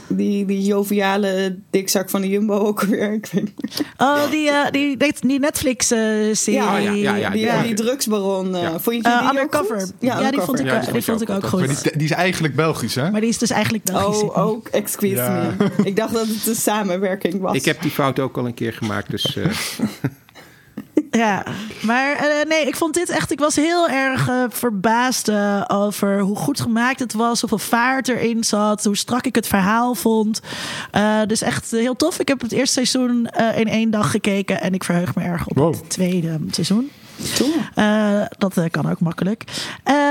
die, 0.08 0.46
die 0.46 0.62
joviale 0.62 1.58
dikzak 1.70 2.10
van 2.10 2.22
de 2.22 2.30
Jumbo 2.30 2.54
ook 2.58 2.82
weer? 2.82 3.14
Ik 3.14 3.26
weet 3.32 3.44
niet. 3.44 3.84
Oh, 3.98 4.30
die, 4.32 4.50
eh, 4.50 4.72
die, 4.72 4.98
die, 4.98 5.14
die 5.20 5.40
Netflix-serie. 5.40 6.60
Ja, 6.60 6.78
ja, 6.78 6.92
ja, 6.92 7.16
ja, 7.16 7.30
die, 7.30 7.42
ja. 7.42 7.62
die 7.62 7.74
drugsbaron. 7.74 8.56
eh, 8.56 8.62
Ja. 8.62 8.80
Vond 8.80 8.96
je 8.96 9.02
die 9.02 9.30
undercover. 9.30 9.80
goed? 9.82 9.94
Ja, 10.00 10.32
die 10.32 10.42
vond 10.42 10.60
ik, 10.60 10.66
Ja, 10.66 10.80
die 10.80 10.80
eh, 10.80 10.84
vond 10.84 10.92
die 10.92 10.98
ik 10.98 11.04
vond 11.04 11.22
ook 11.22 11.30
ik 11.30 11.36
ook 11.36 11.42
wel. 11.42 11.50
goed. 11.50 11.60
Maar 11.60 11.84
die, 11.84 11.98
die 11.98 12.08
is 12.08 12.12
eigenlijk 12.14 12.56
Belgisch, 12.56 12.96
hè? 12.96 13.12
Maar 13.12 13.22
die 13.22 13.30
is 13.30 13.38
dus 13.38 13.50
eigenlijk 13.50 13.84
Belgisch. 13.84 14.22
Oh, 14.22 14.38
ook, 14.38 14.68
excuse 14.68 15.16
Ja. 15.16 15.54
me. 15.58 15.70
Ik 15.84 15.96
dacht 15.96 16.14
dat 16.14 16.28
het 16.28 16.48
een 16.48 16.56
samenwerking 16.56 17.40
was. 17.42 17.56
Ik 17.56 17.66
heb 17.66 17.82
die 17.82 17.92
fout 17.92 18.20
ook 18.20 18.38
al 18.38 18.46
een 18.46 18.54
keer 18.54 18.74
gemaakt, 18.74 19.12
dus 19.12 19.36
eh, 19.38 19.46
Ja, 21.12 21.44
maar 21.82 22.12
eh, 22.15 22.46
nee, 22.48 22.67
ik 22.67 22.75
vond 22.75 22.94
dit 22.94 23.10
echt. 23.10 23.32
Ik 23.32 23.39
was 23.39 23.55
heel 23.55 23.89
erg 23.89 24.27
eh, 24.27 24.44
verbaasd 24.50 25.27
eh, 25.27 25.62
over 25.67 26.19
hoe 26.19 26.36
goed 26.36 26.60
gemaakt 26.62 27.00
het 27.00 27.13
was, 27.13 27.39
hoeveel 27.39 27.58
vaart 27.58 28.08
erin 28.08 28.43
zat, 28.43 28.84
hoe 28.84 28.97
strak 28.97 29.26
ik 29.26 29.36
het 29.36 29.47
verhaal 29.47 29.95
vond. 29.95 30.41
Eh, 30.91 31.21
dus 31.28 31.41
echt 31.41 31.71
heel 31.71 31.95
tof. 31.95 32.19
Ik 32.19 32.28
heb 32.28 32.41
het 32.41 32.52
eerste 32.52 32.73
seizoen 32.73 33.28
eh, 33.28 33.60
in 33.60 33.67
één 33.67 33.89
dag 33.91 34.12
gekeken 34.12 34.62
en 34.62 34.73
ik 34.73 34.84
verheug 34.84 35.15
me 35.15 35.23
erg 35.23 35.47
op 35.47 35.58
Wow. 35.58 35.73
het 35.73 35.89
tweede 35.89 36.39
seizoen. 36.52 36.89
Eh, 37.76 38.21
dat 38.38 38.58
eh, 38.58 38.63
kan 38.71 38.89
ook 38.91 39.00
makkelijk. 39.00 39.43
En 39.84 39.95
eh, 39.95 40.05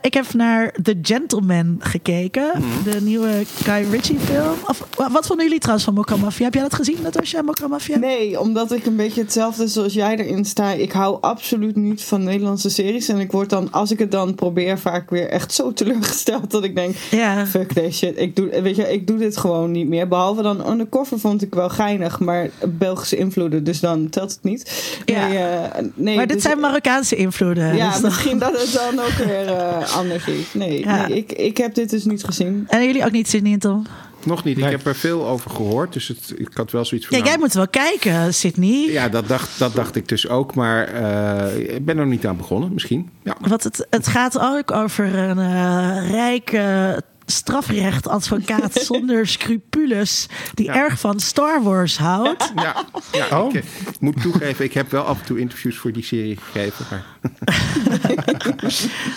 ik 0.00 0.14
heb 0.14 0.32
naar 0.34 0.74
The 0.82 0.98
Gentleman 1.02 1.76
gekeken. 1.78 2.50
De 2.84 3.00
nieuwe 3.02 3.42
Guy 3.62 3.86
Ritchie 3.90 4.18
film. 4.18 4.54
Of, 4.66 4.86
wa- 4.96 5.10
wat 5.10 5.26
vonden 5.26 5.44
jullie 5.44 5.60
trouwens 5.60 5.84
van 5.86 5.94
Mokka 5.94 6.16
Mafia? 6.16 6.44
Heb 6.44 6.54
jij 6.54 6.62
dat 6.62 6.74
gezien, 6.74 6.96
Natasja, 7.02 7.42
Mokka 7.42 7.66
Mafia? 7.68 7.98
Nee, 7.98 8.40
omdat 8.40 8.72
ik 8.72 8.86
een 8.86 8.96
beetje 8.96 9.20
hetzelfde 9.22 9.66
zoals 9.68 9.92
jij 9.92 10.16
erin 10.16 10.44
sta. 10.44 10.70
Ik 10.72 10.92
hou 10.92 11.18
absoluut 11.20 11.76
niet 11.76 12.02
van 12.02 12.24
Nederlandse 12.24 12.68
series. 12.70 13.08
En 13.08 13.18
ik 13.18 13.32
word 13.32 13.50
dan, 13.50 13.72
als 13.72 13.90
ik 13.90 13.98
het 13.98 14.10
dan 14.10 14.34
probeer, 14.34 14.78
vaak 14.78 15.10
weer 15.10 15.28
echt 15.28 15.52
zo 15.52 15.72
teleurgesteld 15.72 16.50
dat 16.50 16.64
ik 16.64 16.74
denk... 16.76 16.96
Ja. 17.10 17.46
Fuck 17.46 17.74
deze 17.74 17.96
shit. 17.96 18.20
Ik 18.20 18.36
doe, 18.36 18.62
weet 18.62 18.76
je, 18.76 18.92
ik 18.92 19.06
doe 19.06 19.18
dit 19.18 19.36
gewoon 19.36 19.70
niet 19.70 19.88
meer. 19.88 20.08
Behalve 20.08 20.42
dan 20.42 20.70
Undercover 20.70 21.18
vond 21.18 21.42
ik 21.42 21.54
wel 21.54 21.68
geinig. 21.68 22.20
Maar 22.20 22.48
Belgische 22.68 23.16
invloeden, 23.16 23.64
dus 23.64 23.80
dan 23.80 24.08
telt 24.08 24.30
het 24.30 24.42
niet. 24.42 24.94
Ja. 25.04 25.26
Nee, 25.28 25.38
eh, 25.38 25.84
nee, 25.94 26.16
Maar 26.16 26.26
dit 26.26 26.34
dus- 26.36 26.44
zijn 26.44 26.60
Marokkaanse 26.60 27.16
invloeden. 27.16 27.76
Ja, 27.76 27.92
dus 27.92 28.00
misschien 28.00 28.38
dat 28.38 28.60
het 28.60 28.72
dan 28.72 29.04
ook 29.04 29.12
weer 29.26 29.46
eh, 29.46 29.85
anders 29.92 30.26
is. 30.26 30.54
Nee, 30.54 30.80
Ja. 30.80 31.06
nee 31.06 31.16
ik, 31.16 31.32
ik 31.32 31.56
heb 31.56 31.74
dit 31.74 31.90
dus 31.90 32.04
niet 32.04 32.24
gezien. 32.24 32.64
En 32.68 32.84
jullie 32.84 33.04
ook 33.04 33.12
niet 33.12 33.34
in, 33.34 33.58
Tom? 33.58 33.86
nog 34.26 34.44
niet. 34.44 34.56
Nee. 34.56 34.64
Ik 34.64 34.70
heb 34.70 34.86
er 34.86 34.94
veel 34.94 35.26
over 35.26 35.50
gehoord, 35.50 35.92
dus 35.92 36.08
het, 36.08 36.32
ik 36.36 36.48
had 36.54 36.70
wel 36.70 36.84
zoiets 36.84 37.06
van... 37.06 37.16
Ja, 37.16 37.22
nou, 37.22 37.36
jij 37.36 37.44
moet 37.44 37.54
wel 37.54 37.68
kijken, 37.68 38.34
Sydney. 38.34 38.90
Ja, 38.90 39.08
dat 39.08 39.28
dacht, 39.28 39.58
dat 39.58 39.74
dacht 39.74 39.96
ik 39.96 40.08
dus 40.08 40.28
ook, 40.28 40.54
maar 40.54 40.86
eh, 40.88 41.74
ik 41.74 41.84
ben 41.84 41.98
er 41.98 42.06
niet 42.06 42.26
aan 42.26 42.36
begonnen, 42.36 42.72
misschien. 42.72 43.10
Ja. 43.22 43.36
Want 43.40 43.62
het, 43.62 43.86
het 43.90 44.06
gaat 44.06 44.38
ook 44.40 44.70
over 44.70 45.14
een 45.14 45.38
eh, 45.38 46.10
rijke 46.10 47.02
strafrechtadvocaat 47.26 48.72
zonder 48.90 49.26
scrupules... 49.26 50.26
die 50.54 50.66
Ja. 50.66 50.74
erg 50.74 51.00
van 51.00 51.20
Star 51.20 51.62
Wars 51.62 51.98
houdt. 51.98 52.52
Ja, 52.56 52.84
ja 53.12 53.40
Oh. 53.40 53.54
ik 53.54 53.64
eh, 53.64 53.70
moet 54.00 54.20
toegeven, 54.22 54.64
ik 54.64 54.72
heb 54.72 54.90
wel 54.90 55.02
af 55.02 55.18
en 55.20 55.24
toe 55.26 55.38
interviews 55.38 55.76
voor 55.76 55.92
die 55.92 56.04
serie 56.04 56.36
gegeven. 56.36 56.86
Maar 56.90 57.04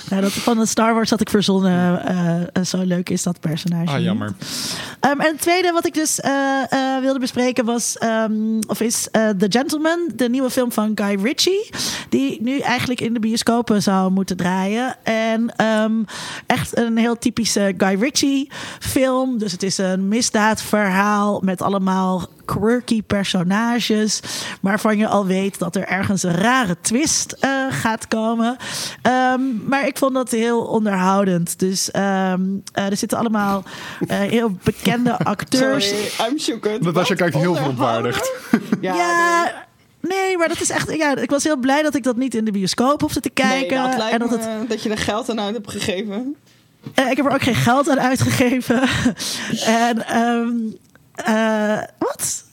Nou, 0.10 0.22
dat, 0.22 0.32
van 0.32 0.58
de 0.58 0.66
Star 0.66 0.94
Wars 0.94 1.10
had 1.10 1.22
ik 1.22 1.30
verzonnen. 1.30 2.06
eh, 2.06 2.42
eh, 2.42 2.64
zo 2.66 2.82
leuk 2.84 3.10
is 3.10 3.24
dat 3.24 3.40
personage. 3.40 3.92
Ah, 3.92 4.02
jammer. 4.02 4.34
Ehm, 5.00 5.20
en 5.20 5.32
het 5.32 5.42
tweede 5.42 5.72
wat 5.72 5.86
ik 5.86 5.94
dus 5.94 6.20
eh, 6.20 6.32
eh, 6.70 7.02
wilde 7.02 7.20
bespreken 7.20 7.66
was, 7.66 7.98
ehm, 7.98 8.60
of 8.68 8.82
is 8.82 9.08
eh, 9.12 9.30
The 9.30 9.46
Gentleman, 9.50 10.12
de 10.16 10.30
nieuwe 10.30 10.50
film 10.50 10.72
van 10.72 10.92
Guy 10.96 11.22
Ritchie, 11.24 11.70
die 12.10 12.42
nu 12.42 12.60
eigenlijk 12.60 13.02
in 13.02 13.14
de 13.14 13.20
bioscopen 13.20 13.82
zou 13.82 14.12
moeten 14.12 14.38
draaien. 14.38 14.96
En 15.04 15.54
ehm, 15.56 15.94
echt 16.46 16.78
een 16.78 16.98
heel 16.98 17.18
typische 17.18 17.74
Guy 17.78 17.99
Ritchie 18.00 18.52
film. 18.80 19.38
Dus 19.38 19.52
het 19.52 19.64
is 19.64 19.78
een 19.78 20.08
misdaadverhaal 20.08 21.42
met 21.44 21.62
allemaal 21.62 22.28
quirky 22.46 23.04
personages, 23.04 24.20
waarvan 24.62 24.98
je 24.98 25.08
al 25.08 25.26
weet 25.26 25.60
dat 25.60 25.76
er 25.76 25.86
ergens 25.86 26.24
een 26.24 26.36
rare 26.36 26.76
twist 26.82 27.32
eh, 27.32 27.66
gaat 27.70 28.08
komen. 28.08 28.58
Ehm, 29.02 29.42
maar 29.68 29.88
ik 29.88 29.98
vond 29.98 30.14
dat 30.14 30.32
heel 30.32 30.62
onderhoudend. 30.62 31.60
Dus 31.60 31.92
ehm, 31.92 32.42
eh, 32.74 32.86
er 32.86 32.98
zitten 32.98 33.18
allemaal 33.18 33.64
eh, 34.08 34.20
heel 34.20 34.52
bekende 34.64 35.18
acteurs. 35.34 35.88
Sorry, 35.88 36.32
I'm 36.32 36.40
shook. 36.40 36.80
Natasja 36.80 37.16
kijkt 37.16 37.36
heel 37.36 37.56
verontwaardigd. 37.56 38.32
Ja, 38.82 38.96
Ja, 38.96 39.66
nee, 40.02 40.38
maar 40.38 40.48
dat 40.48 40.62
is 40.62 40.70
echt. 40.70 40.96
Ja, 40.96 41.16
ik 41.16 41.30
was 41.30 41.44
heel 41.44 41.58
blij 41.58 41.82
dat 41.82 41.96
ik 41.96 42.04
dat 42.04 42.16
niet 42.16 42.36
in 42.36 42.46
de 42.46 42.52
bioscoop 42.52 43.02
hoefde 43.02 43.20
te 43.20 43.30
kijken. 43.30 43.82
Nee, 43.82 43.90
dat 43.90 43.98
lijkt 43.98 44.14
en 44.14 44.20
dat 44.20 44.30
me 44.30 44.38
het, 44.38 44.70
dat 44.70 44.84
je 44.84 44.90
er 44.90 44.98
geld 44.98 45.30
aan 45.30 45.40
uit 45.40 45.54
hebt 45.54 45.72
gegeven. 45.72 46.36
Eh, 46.94 47.10
ik 47.10 47.18
heb 47.18 47.26
er 47.26 47.34
ook 47.34 47.42
geen 47.42 47.56
geld 47.56 47.90
aan 47.90 48.00
uitgegeven. 48.00 48.82
en 49.86 50.08
ehm, 50.08 50.52
eh, 51.16 51.84
wat? 51.98 52.44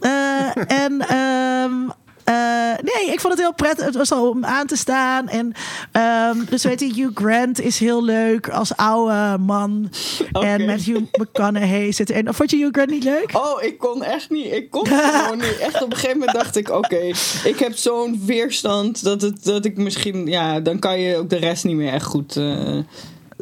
Eh, 0.00 0.80
en 0.82 1.00
ehm, 1.00 1.90
eh, 2.24 2.34
nee, 2.82 3.12
ik 3.12 3.20
vond 3.20 3.32
het 3.32 3.42
heel 3.42 3.54
prettig. 3.54 3.84
Het 3.84 3.94
was 3.94 4.12
al 4.12 4.28
om 4.28 4.44
aan 4.44 4.66
te 4.66 4.76
staan. 4.76 5.28
En 5.28 5.52
ehm, 5.92 6.44
dus 6.48 6.64
weet 6.64 6.80
je, 6.80 6.92
Hugh 6.94 7.10
Grant 7.14 7.60
is 7.60 7.78
heel 7.78 8.04
leuk 8.04 8.48
als 8.48 8.76
oude 8.76 9.38
man. 9.38 9.90
En 10.32 10.64
Matthew 10.64 11.00
McConaughey 11.12 11.92
zit 11.92 12.10
erin. 12.10 12.34
Vond 12.34 12.50
je 12.50 12.56
Hugh 12.56 12.72
Grant 12.72 12.90
niet 12.90 13.04
leuk? 13.04 13.30
Oh, 13.32 13.62
ik 13.62 13.78
kon 13.78 14.02
echt 14.02 14.30
niet. 14.30 14.52
Ik 14.52 14.70
kon 14.70 14.86
gewoon 15.12 15.38
niet. 15.38 15.58
Echt 15.58 15.82
op 15.82 15.90
een 15.90 15.96
gegeven 15.96 16.18
moment 16.18 16.36
dacht 16.36 16.56
ik: 16.56 16.70
oké, 16.70 17.00
ik 17.44 17.58
heb 17.58 17.76
zo'n 17.76 18.22
weerstand 18.24 19.04
dat, 19.04 19.20
het, 19.20 19.44
dat 19.44 19.64
ik 19.64 19.76
misschien. 19.76 20.26
Ja, 20.26 20.60
dan 20.60 20.78
kan 20.78 21.00
je 21.00 21.16
ook 21.16 21.30
de 21.30 21.36
rest 21.36 21.64
niet 21.64 21.76
meer 21.76 21.92
echt 21.92 22.06
goed. 22.06 22.36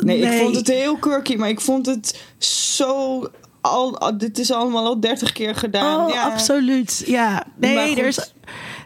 Nee, 0.05 0.19
ik 0.19 0.41
vond 0.43 0.57
het 0.57 0.69
heel 0.69 0.97
quirky, 0.97 1.37
maar 1.37 1.49
ik 1.49 1.61
vond 1.61 1.87
het 1.87 2.21
zo. 2.38 3.27
Al, 3.61 3.99
al- 3.99 4.19
dit 4.19 4.38
is 4.38 4.51
allemaal 4.53 4.87
al 4.87 5.01
30 5.01 5.33
keer 5.33 5.55
gedaan. 5.55 6.07
Oh, 6.07 6.15
ja. 6.15 6.23
absoluut. 6.23 7.03
Ja, 7.07 7.45
nee, 7.57 7.97
er 7.97 8.07
is 8.07 8.33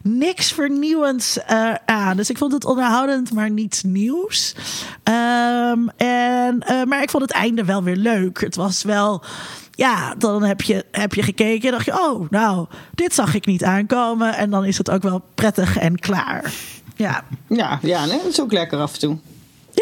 niks 0.02 0.52
vernieuwends 0.52 1.38
eh, 1.42 1.74
aan. 1.84 2.16
Dus 2.16 2.30
ik 2.30 2.38
vond 2.38 2.52
het 2.52 2.64
onderhoudend, 2.64 3.32
maar 3.32 3.50
niets 3.50 3.82
nieuws. 3.82 4.54
Ehm, 5.02 5.88
en, 5.96 6.60
eh, 6.60 6.82
maar 6.84 7.02
ik 7.02 7.10
vond 7.10 7.22
het 7.22 7.32
einde 7.32 7.64
wel 7.64 7.82
weer 7.82 7.96
leuk. 7.96 8.40
Het 8.40 8.56
was 8.56 8.82
wel. 8.82 9.22
Ja, 9.70 10.14
dan 10.18 10.42
heb 10.42 10.60
je, 10.60 10.84
heb 10.90 11.14
je 11.14 11.22
gekeken 11.22 11.66
en 11.68 11.72
dacht 11.72 11.84
je, 11.84 12.00
oh, 12.10 12.30
nou, 12.30 12.66
dit 12.94 13.14
zag 13.14 13.34
ik 13.34 13.46
niet 13.46 13.64
aankomen. 13.64 14.34
En 14.36 14.50
dan 14.50 14.64
is 14.64 14.78
het 14.78 14.90
ook 14.90 15.02
wel 15.02 15.22
prettig 15.34 15.76
en 15.78 15.98
klaar. 15.98 16.52
Ja, 16.96 17.24
Ja, 17.48 17.78
ja 17.82 18.04
nee, 18.06 18.16
dat 18.18 18.26
is 18.26 18.40
ook 18.40 18.52
lekker 18.52 18.78
af 18.78 18.92
en 18.92 18.98
toe. 18.98 19.18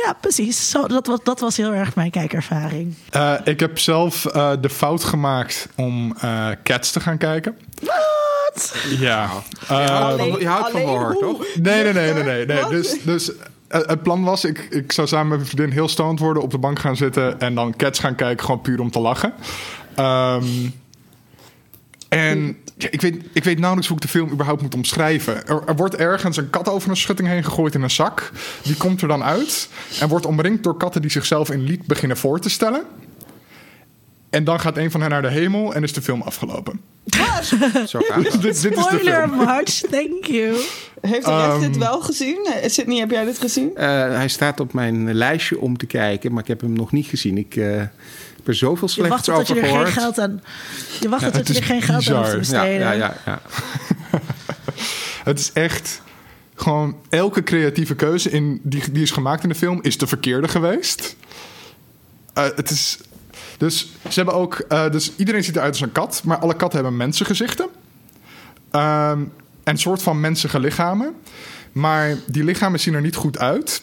Ja 0.04 0.12
precies. 0.20 0.70
Zo, 0.70 0.86
dat, 0.86 1.06
was, 1.06 1.18
dat 1.22 1.40
was 1.40 1.56
heel 1.56 1.72
erg 1.74 1.94
mijn 1.94 2.10
kijkervaring. 2.10 2.94
Eh, 3.10 3.34
ik 3.44 3.60
heb 3.60 3.78
zelf 3.78 4.24
eh, 4.26 4.52
de 4.60 4.70
fout 4.70 5.04
gemaakt 5.04 5.68
om 5.76 6.14
eh, 6.20 6.48
Cats 6.62 6.90
te 6.90 7.00
gaan 7.00 7.18
kijken. 7.18 7.56
Wat? 7.82 8.74
Ja. 8.98 9.30
Je 9.60 9.74
Eh, 9.74 9.86
houdt 9.86 10.18
van- 10.22 10.38
je 10.40 10.46
houdt 10.48 10.70
van 10.70 10.80
horror, 10.80 11.16
toch? 11.18 11.46
Nee, 11.62 11.82
nee, 11.92 11.92
nee, 12.12 12.22
nee. 12.24 12.46
nee? 12.46 12.66
Dus, 12.68 12.96
dus 13.02 13.30
het 13.68 14.02
plan 14.02 14.24
was, 14.24 14.44
ik, 14.44 14.58
ik 14.70 14.92
zou 14.92 15.06
samen 15.08 15.28
met 15.28 15.36
mijn 15.38 15.50
vriendin 15.50 15.72
heel 15.74 15.88
stoned 15.88 16.18
worden, 16.18 16.42
op 16.42 16.50
de 16.50 16.58
bank 16.58 16.78
gaan 16.78 16.96
zitten 16.96 17.40
en 17.40 17.54
dan 17.54 17.76
Cats 17.76 17.98
gaan 17.98 18.14
kijken, 18.14 18.44
gewoon 18.44 18.60
puur 18.60 18.80
om 18.80 18.90
te 18.90 19.00
lachen. 19.00 19.32
Ehm, 19.94 20.44
en 22.08 22.56
ja, 22.76 22.88
ik, 22.90 23.00
weet, 23.00 23.16
ik 23.32 23.44
weet 23.44 23.58
nauwelijks 23.58 23.88
hoe 23.88 23.96
ik 23.96 24.02
de 24.02 24.08
film 24.08 24.30
überhaupt 24.30 24.62
moet 24.62 24.74
omschrijven. 24.74 25.46
Er, 25.46 25.62
er 25.66 25.76
wordt 25.76 25.94
ergens 25.94 26.36
een 26.36 26.50
kat 26.50 26.68
over 26.68 26.90
een 26.90 26.96
schutting 26.96 27.28
heen 27.28 27.44
gegooid 27.44 27.74
in 27.74 27.82
een 27.82 27.90
zak. 27.90 28.30
Die 28.62 28.76
komt 28.76 29.02
er 29.02 29.08
dan 29.08 29.22
uit 29.22 29.68
en 30.00 30.08
wordt 30.08 30.26
omringd 30.26 30.62
door 30.62 30.76
katten 30.76 31.00
die 31.00 31.10
zichzelf 31.10 31.50
in 31.50 31.62
lied 31.64 31.86
beginnen 31.86 32.16
voor 32.16 32.40
te 32.40 32.50
stellen. 32.50 32.82
En 34.30 34.44
dan 34.44 34.60
gaat 34.60 34.76
een 34.76 34.90
van 34.90 35.00
hen 35.00 35.10
naar 35.10 35.22
de 35.22 35.30
hemel 35.30 35.74
en 35.74 35.82
is 35.82 35.92
de 35.92 36.02
film 36.02 36.22
afgelopen. 36.22 36.80
Zo 37.86 38.00
gaat 38.00 38.22
dit, 38.22 38.32
dat. 38.32 38.42
dit 38.42 38.54
is 38.54 38.60
de 38.60 38.72
Spoiler 38.72 39.28
much, 39.28 39.80
thank 39.90 40.24
you. 40.24 40.56
Heeft 41.00 41.24
de 41.24 41.36
rest 41.36 41.48
Ehm. 41.48 41.60
dit 41.60 41.76
wel 41.76 42.00
gezien? 42.00 42.46
Eh, 42.46 42.68
Sydney, 42.68 42.98
heb 42.98 43.10
jij 43.10 43.24
dit 43.24 43.38
gezien? 43.38 43.76
Eh, 43.76 43.86
hij 43.88 44.28
staat 44.28 44.60
op 44.60 44.72
mijn 44.72 45.14
lijstje 45.14 45.60
om 45.60 45.76
te 45.76 45.86
kijken, 45.86 46.32
maar 46.32 46.42
ik 46.42 46.48
heb 46.48 46.60
hem 46.60 46.72
nog 46.72 46.92
niet 46.92 47.06
gezien. 47.06 47.38
Ik 47.38 47.56
eh, 47.56 47.82
heb 48.44 48.48
er 48.48 48.54
zoveel 48.54 48.88
Je 48.94 49.08
wacht 49.08 49.24
slechts 49.24 49.46
tot 49.46 49.46
je 49.48 49.52
over 49.54 49.56
er 49.56 49.62
geen 49.62 49.86
gehoord. 49.86 49.92
geld 50.14 50.18
aan. 50.18 50.42
Je 51.00 51.08
wacht 51.08 51.22
tot 51.24 51.34
het 51.34 51.48
je 51.48 51.54
er 51.54 51.62
geen 51.64 51.82
geld 51.82 52.08
aan 52.10 52.16
hoeft 52.16 52.26
te. 52.28 52.32
Ja, 52.32 52.38
besteden. 52.38 52.78
ja, 52.78 52.92
ja, 52.92 53.16
ja. 53.26 53.40
Het 55.24 55.38
is 55.38 55.52
echt 55.52 56.02
gewoon 56.54 56.96
elke 57.08 57.42
creatieve 57.42 57.94
keuze 57.94 58.30
in, 58.30 58.60
die, 58.62 58.92
die 58.92 59.02
is 59.02 59.10
gemaakt 59.10 59.42
in 59.42 59.48
de 59.48 59.54
film 59.54 59.78
is 59.82 59.98
de 59.98 60.06
verkeerde 60.06 60.48
geweest. 60.48 61.16
Eh, 62.34 62.44
het 62.54 62.70
is. 62.70 62.98
Dus 63.58 63.80
ze 64.08 64.14
hebben 64.14 64.34
ook. 64.34 64.54
eh, 64.54 64.90
dus 64.90 65.12
iedereen 65.16 65.44
ziet 65.44 65.56
eruit 65.56 65.72
als 65.72 65.80
een 65.80 65.92
kat, 65.92 66.20
maar 66.24 66.38
alle 66.38 66.56
katten 66.56 66.80
hebben 66.80 66.96
mensengezichten. 66.96 67.68
Ehm, 68.70 69.18
en 69.18 69.28
een 69.64 69.78
soort 69.78 70.02
van 70.02 70.20
mensige 70.20 70.60
lichamen. 70.60 71.14
Maar 71.72 72.16
die 72.26 72.44
lichamen 72.44 72.80
zien 72.80 72.94
er 72.94 73.00
niet 73.00 73.16
goed 73.16 73.38
uit. 73.38 73.82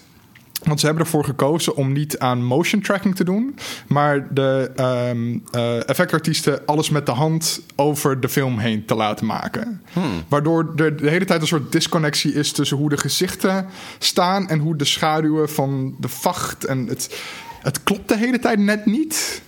Want 0.63 0.79
ze 0.79 0.85
hebben 0.85 1.03
ervoor 1.03 1.23
gekozen 1.23 1.75
om 1.75 1.91
niet 1.91 2.19
aan 2.19 2.43
motion 2.43 2.81
tracking 2.81 3.15
te 3.15 3.23
doen, 3.23 3.55
maar 3.87 4.33
de 4.33 4.71
ehm, 4.75 5.37
eh, 5.51 5.89
effectartiesten 5.89 6.65
alles 6.65 6.89
met 6.89 7.05
de 7.05 7.11
hand 7.11 7.61
over 7.75 8.19
de 8.19 8.29
film 8.29 8.57
heen 8.57 8.85
te 8.85 8.95
laten 8.95 9.25
maken. 9.25 9.81
Waardoor 10.27 10.73
er 10.75 10.97
de 10.97 11.09
hele 11.09 11.25
tijd 11.25 11.41
een 11.41 11.47
soort 11.47 11.71
disconnectie 11.71 12.33
is 12.33 12.51
tussen 12.51 12.77
hoe 12.77 12.89
de 12.89 12.97
gezichten 12.97 13.65
staan 13.99 14.49
en 14.49 14.59
hoe 14.59 14.75
de 14.75 14.85
schaduwen 14.85 15.49
van 15.49 15.95
de 15.99 16.07
vacht. 16.07 16.65
En 16.65 16.87
het, 16.87 17.19
het 17.61 17.83
klopt 17.83 18.07
de 18.07 18.17
hele 18.17 18.39
tijd 18.39 18.59
net 18.59 18.85
niet. 18.85 19.41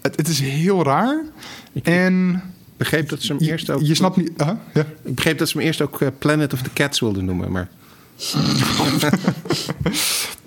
Het, 0.00 0.16
het 0.16 0.28
is 0.28 0.40
heel 0.40 0.84
raar. 0.84 1.22
En 1.82 2.32
Ik 2.34 2.76
begreep 2.76 3.08
dat 3.08 3.22
ze 3.22 3.32
hem 3.32 3.42
je, 3.42 3.50
eerst 3.50 3.70
ook. 3.70 3.80
je 3.80 3.94
snapt 3.94 4.16
niet. 4.16 4.30
Ik 5.04 5.14
begreep 5.14 5.38
dat 5.38 5.48
ze 5.48 5.56
hem 5.56 5.66
eerst 5.66 5.80
ook 5.80 6.00
eh, 6.00 6.08
Planet 6.18 6.52
of 6.52 6.62
the 6.62 6.72
Cats 6.72 7.00
wilden 7.00 7.24
noemen, 7.24 7.52
maar. 7.52 7.68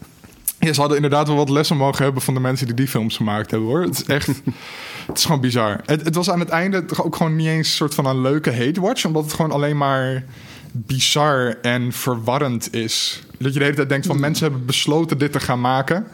Ja, 0.64 0.74
ze 0.74 0.80
hadden 0.80 0.96
inderdaad 0.98 1.28
wel 1.28 1.36
wat 1.36 1.50
lessen 1.50 1.78
mogen 1.78 2.04
hebben 2.04 2.22
van 2.22 2.34
de 2.34 2.40
mensen 2.40 2.66
die 2.66 2.76
die 2.76 2.88
films 2.88 3.16
gemaakt 3.16 3.52
hebben 3.52 3.70
hoor. 3.70 3.82
Het 3.82 3.94
is 3.94 4.04
echt. 4.04 4.28
het 5.08 5.18
is 5.18 5.26
gewoon 5.26 5.42
bizar. 5.42 5.82
Het, 5.86 6.06
het 6.06 6.16
was 6.16 6.30
aan 6.30 6.40
het 6.40 6.50
einde 6.50 6.86
toch 6.86 7.04
ook 7.04 7.16
gewoon 7.16 7.36
niet 7.36 7.48
eens 7.48 7.68
een 7.68 7.76
soort 7.76 7.94
van 7.94 8.06
een 8.06 8.22
leuke 8.22 8.52
hate 8.52 8.82
watch, 8.82 9.06
omdat 9.06 9.24
het 9.24 9.34
gewoon 9.34 9.52
alleen 9.52 9.78
maar 9.78 10.24
bizar 10.72 11.58
en 11.62 11.92
verwarrend 11.92 12.74
is. 12.74 13.24
Dat 13.40 13.54
je 13.54 13.60
de 13.60 13.66
hele 13.66 13.76
tijd 13.76 13.90
denkt 13.90 14.06
van 14.06 14.20
mensen 14.20 14.48
hebben 14.48 14.66
besloten 14.66 15.18
dit 15.18 15.32
te 15.32 15.40
gaan 15.40 15.62
maken. 15.62 16.08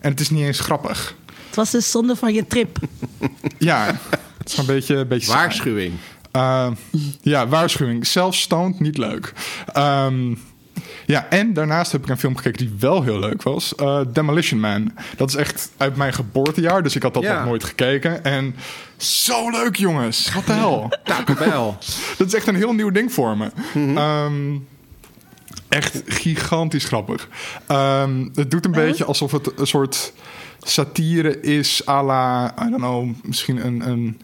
En 0.00 0.10
het 0.10 0.20
is 0.20 0.30
niet 0.30 0.44
eens 0.44 0.60
grappig. 0.60 1.14
Het 1.46 1.56
was 1.56 1.70
dus 1.70 1.90
zonde 1.90 2.16
van 2.16 2.34
je 2.34 2.46
trip. 2.46 2.78
Ja, 3.58 4.00
het 4.38 4.48
is 4.48 4.56
een 4.56 4.66
beetje. 4.66 4.96
Een 4.96 5.08
beetje. 5.08 5.32
Waarschuwing. 5.32 5.92
Uh, 6.36 6.70
ja, 7.22 7.48
waarschuwing. 7.48 8.06
Zelfs 8.06 8.40
stoned 8.40 8.80
niet 8.80 8.98
leuk. 8.98 9.32
Ehm, 9.72 10.34
ja, 11.10 11.26
en 11.28 11.52
daarnaast 11.52 11.92
heb 11.92 12.02
ik 12.02 12.08
een 12.08 12.18
film 12.18 12.36
gekeken 12.36 12.58
die 12.66 12.76
wel 12.78 13.02
heel 13.02 13.18
leuk 13.18 13.42
was. 13.42 13.74
eh, 13.74 14.00
Demolition 14.12 14.60
Man. 14.60 14.92
Dat 15.16 15.28
is 15.28 15.34
echt 15.34 15.70
uit 15.76 15.96
mijn 15.96 16.12
geboortejaar, 16.12 16.82
dus 16.82 16.96
ik 16.96 17.02
had 17.02 17.14
dat 17.14 17.22
Ja. 17.22 17.36
nog 17.38 17.44
nooit 17.44 17.64
gekeken. 17.64 18.24
En 18.24 18.54
zo 18.96 19.50
leuk, 19.50 19.76
jongens. 19.76 20.32
Wat 20.34 20.46
de 20.46 20.52
hel. 20.52 20.92
Taco. 21.04 21.76
Dat 22.18 22.26
is 22.26 22.34
echt 22.34 22.46
een 22.46 22.54
heel 22.54 22.72
nieuw 22.72 22.90
ding 22.90 23.12
voor 23.12 23.36
me. 23.36 23.50
Ehm, 23.96 24.58
echt 25.68 26.02
gigantisch 26.06 26.84
grappig. 26.84 27.28
Ehm, 27.66 28.28
het 28.34 28.50
doet 28.50 28.64
een 28.64 28.70
beetje 28.70 29.04
alsof 29.04 29.32
het 29.32 29.58
een 29.58 29.66
soort 29.66 30.12
satire 30.62 31.40
is 31.40 31.82
à 31.88 32.02
la, 32.04 32.46
I 32.46 32.70
don't 32.70 32.76
know, 32.76 33.08
misschien 33.22 33.66
een, 33.66 33.88
een 33.88 34.20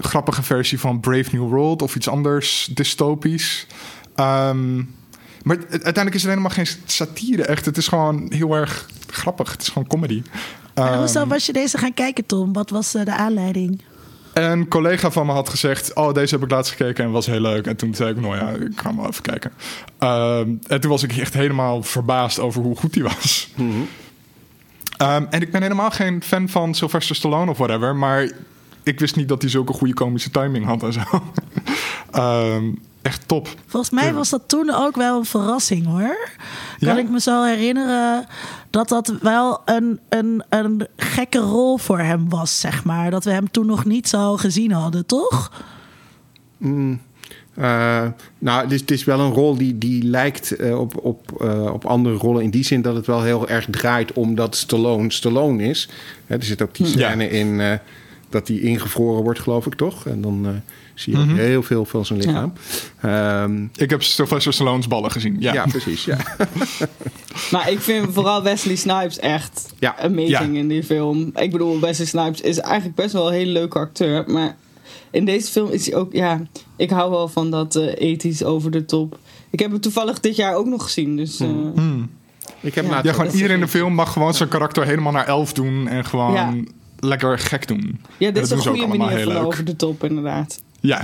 grappige 0.00 0.42
versie 0.42 0.80
van 0.80 1.00
Brave 1.00 1.28
New 1.36 1.48
World 1.48 1.82
of 1.82 1.96
iets 1.96 2.08
anders 2.08 2.68
dystopisch. 2.74 3.66
Ehm, 4.14 4.82
maar 5.42 5.56
uiteindelijk 5.70 6.14
is 6.14 6.22
het 6.22 6.30
helemaal 6.30 6.50
geen 6.50 6.66
satire, 6.86 7.42
echt. 7.42 7.64
Het 7.64 7.76
is 7.76 7.88
gewoon 7.88 8.26
heel 8.32 8.54
erg 8.54 8.86
grappig. 9.06 9.52
Het 9.52 9.62
is 9.62 9.68
gewoon 9.68 9.88
comedy. 9.88 10.22
En 10.74 10.84
Ehm, 10.84 10.98
hoezo 10.98 11.26
was 11.26 11.46
je 11.46 11.52
deze 11.52 11.78
gaan 11.78 11.94
kijken, 11.94 12.26
Tom? 12.26 12.52
Wat 12.52 12.70
was 12.70 12.94
eh, 12.94 13.04
de 13.04 13.14
aanleiding? 13.14 13.82
een 14.32 14.68
collega 14.68 15.10
van 15.10 15.26
me 15.26 15.32
had 15.32 15.48
gezegd: 15.48 15.94
Oh, 15.94 16.14
deze 16.14 16.34
heb 16.34 16.44
ik 16.44 16.50
laatst 16.50 16.72
gekeken 16.72 17.04
en 17.04 17.10
was 17.10 17.26
heel 17.26 17.40
leuk. 17.40 17.66
En 17.66 17.76
toen 17.76 17.94
zei 17.94 18.10
ik: 18.10 18.20
Nou 18.20 18.36
ja, 18.36 18.48
ik 18.48 18.72
ga 18.80 18.96
wel 18.96 19.06
even 19.06 19.22
kijken. 19.22 19.52
Ehm, 19.98 20.48
en 20.66 20.80
toen 20.80 20.90
was 20.90 21.02
ik 21.02 21.16
echt 21.16 21.34
helemaal 21.34 21.82
verbaasd 21.82 22.38
over 22.38 22.62
hoe 22.62 22.76
goed 22.76 22.92
die 22.92 23.02
was. 23.02 23.48
Ehm, 24.96 25.24
en 25.30 25.40
ik 25.40 25.52
ben 25.52 25.62
helemaal 25.62 25.90
geen 25.90 26.22
fan 26.22 26.48
van 26.48 26.74
Sylvester 26.74 27.16
Stallone 27.16 27.50
of 27.50 27.58
whatever. 27.58 27.96
Maar 27.96 28.30
ik 28.82 29.00
wist 29.00 29.16
niet 29.16 29.28
dat 29.28 29.42
hij 29.42 29.50
zulke 29.50 29.72
goede 29.72 29.94
komische 29.94 30.30
timing 30.30 30.64
had 30.64 30.82
en 30.82 30.92
zo. 30.92 31.00
Ehm, 32.10 32.64
echt 33.02 33.28
top. 33.28 33.48
Volgens 33.66 33.92
mij 33.92 34.14
was 34.14 34.30
dat 34.30 34.42
toen 34.46 34.70
ook 34.74 34.96
wel 34.96 35.18
een 35.18 35.24
verrassing 35.24 35.86
hoor. 35.86 36.28
Kan 36.78 36.94
Ja? 36.94 36.98
ik 36.98 37.10
me 37.10 37.20
zo 37.20 37.42
herinneren 37.44 38.26
dat 38.70 38.88
dat 38.88 39.14
wel 39.20 39.60
een, 39.64 40.00
een, 40.08 40.42
een 40.48 40.86
gekke 40.96 41.38
rol 41.38 41.78
voor 41.78 41.98
hem 41.98 42.28
was, 42.28 42.60
zeg 42.60 42.84
maar. 42.84 43.10
Dat 43.10 43.24
we 43.24 43.30
hem 43.30 43.50
toen 43.50 43.66
nog 43.66 43.84
niet 43.84 44.08
zo 44.08 44.36
gezien 44.36 44.72
hadden, 44.72 45.06
toch? 45.06 45.52
Eh, 47.54 48.06
nou, 48.38 48.62
het 48.62 48.72
is, 48.72 48.80
het 48.80 48.90
is 48.90 49.04
wel 49.04 49.20
een 49.20 49.32
rol 49.32 49.56
die, 49.56 49.78
die 49.78 50.02
lijkt 50.04 50.50
eh, 50.56 50.78
op, 50.80 50.96
op, 51.04 51.40
eh, 51.42 51.72
op 51.72 51.84
andere 51.84 52.14
rollen. 52.16 52.42
In 52.42 52.50
die 52.50 52.64
zin 52.64 52.82
dat 52.82 52.94
het 52.94 53.06
wel 53.06 53.22
heel 53.22 53.48
erg 53.48 53.66
draait 53.70 54.12
omdat 54.12 54.56
Stallone 54.56 55.12
Stallone 55.12 55.62
is. 55.62 55.88
Hè, 56.26 56.36
er 56.36 56.42
zit 56.44 56.62
ook 56.62 56.74
die 56.74 56.86
Ja. 56.86 56.92
scène 57.08 57.28
in 57.30 57.60
eh, 57.60 57.72
dat 58.28 58.48
hij 58.48 58.56
ingevroren 58.56 59.22
wordt, 59.22 59.40
geloof 59.40 59.66
ik 59.66 59.74
toch? 59.74 60.06
En 60.06 60.20
dan 60.20 60.62
zie 61.02 61.18
je 61.18 61.22
ook 61.30 61.36
heel 61.36 61.62
veel 61.62 61.84
van 61.84 62.06
zijn 62.06 62.18
lichaam. 62.18 62.52
Ja, 63.02 63.48
Ik 63.74 63.90
heb 63.90 64.02
Sylvester 64.02 64.52
Stallone's 64.52 64.88
ballen 64.88 65.10
gezien. 65.10 65.36
Ja, 65.38 65.52
ja. 65.52 65.66
precies. 65.66 66.04
Ja. 66.04 66.16
Maar 67.50 67.70
ik 67.70 67.80
vind 67.80 68.12
vooral 68.12 68.42
Wesley 68.42 68.76
Snipes 68.76 69.18
echt 69.18 69.72
Ja. 69.78 69.96
amazing 69.98 70.28
Ja. 70.28 70.40
in 70.40 70.68
die 70.68 70.82
film. 70.82 71.30
Ik 71.34 71.50
bedoel, 71.50 71.80
Wesley 71.80 72.06
Snipes 72.06 72.40
is 72.40 72.58
eigenlijk 72.58 72.94
best 72.96 73.12
wel 73.12 73.26
een 73.26 73.32
hele 73.32 73.50
leuke 73.52 73.78
acteur. 73.78 74.24
Maar 74.30 74.56
in 75.10 75.24
deze 75.24 75.50
film 75.50 75.70
is 75.70 75.86
hij 75.86 75.94
ook... 75.98 76.12
Ja, 76.12 76.40
ik 76.76 76.90
hou 76.90 77.10
wel 77.10 77.28
van 77.28 77.50
dat 77.50 77.76
eh 77.76 78.10
ethisch 78.10 78.44
over 78.44 78.70
de 78.70 78.84
top. 78.84 79.18
Ik 79.50 79.58
heb 79.60 79.70
hem 79.70 79.80
toevallig 79.80 80.20
dit 80.20 80.36
jaar 80.36 80.54
ook 80.54 80.66
nog 80.66 80.82
gezien. 80.82 81.16
Dus 81.16 81.40
eh, 81.40 81.48
Ik 82.60 82.74
heb 82.74 82.84
Ja. 82.84 83.12
gewoon 83.12 83.30
iedereen 83.32 83.54
in 83.54 83.60
de 83.60 83.68
film 83.68 83.94
mag 83.94 84.12
gewoon 84.12 84.34
zijn 84.34 84.48
karakter 84.48 84.84
helemaal 84.86 85.12
naar 85.12 85.26
elf 85.26 85.52
doen. 85.52 85.88
En 85.88 86.04
gewoon 86.04 86.32
Ja. 86.32 86.54
lekker 86.98 87.38
gek 87.38 87.68
doen. 87.68 88.00
ja, 88.18 88.30
dit 88.30 88.42
is 88.42 88.50
een 88.50 88.58
goede 88.58 88.86
manier 88.86 89.08
heel 89.16 89.24
van 89.24 89.32
leuk. 89.32 89.44
over 89.44 89.64
de 89.64 89.76
top 89.76 90.04
inderdaad. 90.04 90.62
Ja, 90.82 91.00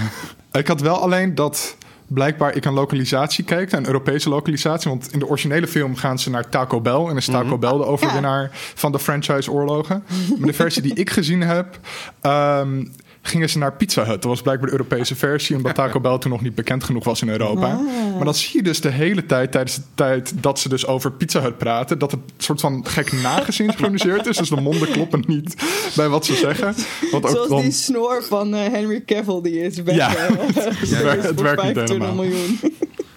ik 0.53 0.67
had 0.67 0.81
wel 0.81 1.03
alleen 1.03 1.35
dat 1.35 1.77
blijkbaar 2.07 2.57
ik 2.57 2.65
een 2.65 2.73
lokalisatie 2.73 3.45
keek, 3.45 3.73
een 3.73 3.87
Europese 3.87 4.29
lokalisatie. 4.29 4.91
Want 4.91 5.13
in 5.13 5.19
de 5.19 5.27
originele 5.27 5.67
film 5.67 5.97
gaan 5.97 6.19
ze 6.19 6.31
naar 6.31 6.49
Taco 6.49 6.81
Bell. 6.81 7.07
En 7.07 7.17
is 7.17 7.25
Taco 7.25 7.59
Bell 7.59 7.73
de 7.73 7.85
overwinnaar 7.85 8.51
van 8.53 8.93
de 8.93 8.99
franchise-oorlogen. 8.99 10.05
Maar 10.39 10.47
de 10.47 10.53
versie 10.53 10.83
die 10.83 10.95
ik 10.95 11.11
gezien 11.11 11.41
heb. 11.41 11.79
ehm, 12.21 12.85
gingen 13.29 13.49
ze 13.51 13.59
naar 13.59 13.73
Pizza 13.73 14.01
Hut. 14.05 14.15
Dat 14.23 14.25
was 14.25 14.43
blijkbaar 14.43 14.67
de 14.67 14.73
Europese 14.73 15.17
versie, 15.17 15.57
omdat 15.57 15.75
Taco 15.75 16.01
Bell 16.01 16.19
toen 16.19 16.31
nog 16.31 16.41
niet 16.41 16.55
bekend 16.55 16.85
genoeg 16.85 17.05
was 17.05 17.23
in 17.23 17.29
Europa. 17.29 17.81
Maar 18.17 18.25
dan 18.25 18.35
zie 18.35 18.51
je 18.57 18.63
dus 18.63 18.81
de 18.81 18.91
hele 18.91 19.27
tijd, 19.27 19.53
tijdens 19.53 19.75
de 19.77 19.83
tijd 19.95 20.33
dat 20.43 20.59
ze 20.59 20.69
dus 20.69 20.87
over 20.87 21.13
Pizza 21.13 21.41
Hut 21.41 21.59
praten, 21.59 21.99
dat 21.99 22.11
het 22.11 22.21
soort 22.39 22.61
van 22.61 22.87
gek 22.87 23.13
nagesynchroniseerd 23.13 24.27
is. 24.27 24.37
Dus 24.37 24.49
de 24.49 24.61
monden 24.61 24.91
kloppen 24.91 25.25
niet 25.27 25.55
bij 25.97 26.09
wat 26.09 26.27
ze 26.27 26.35
zeggen. 26.35 26.75
Want 27.11 27.25
ook 27.25 27.31
Zoals 27.31 27.49
dan, 27.49 27.61
die 27.61 27.71
snor 27.71 28.23
van 28.25 28.55
eh, 28.55 28.71
Henry 28.73 29.03
Cavill, 29.07 29.41
die 29.43 29.61
is 29.63 29.83
weg. 29.83 29.95
Ja. 29.95 30.17
eh, 30.17 30.27
het 30.55 31.03
werkt- 31.03 31.23
het 31.23 31.35
voor 31.35 31.45
werkt 31.45 31.63
niet 31.63 31.73
25 31.75 31.89
helemaal. 31.89 32.15
miljoen. 32.15 32.59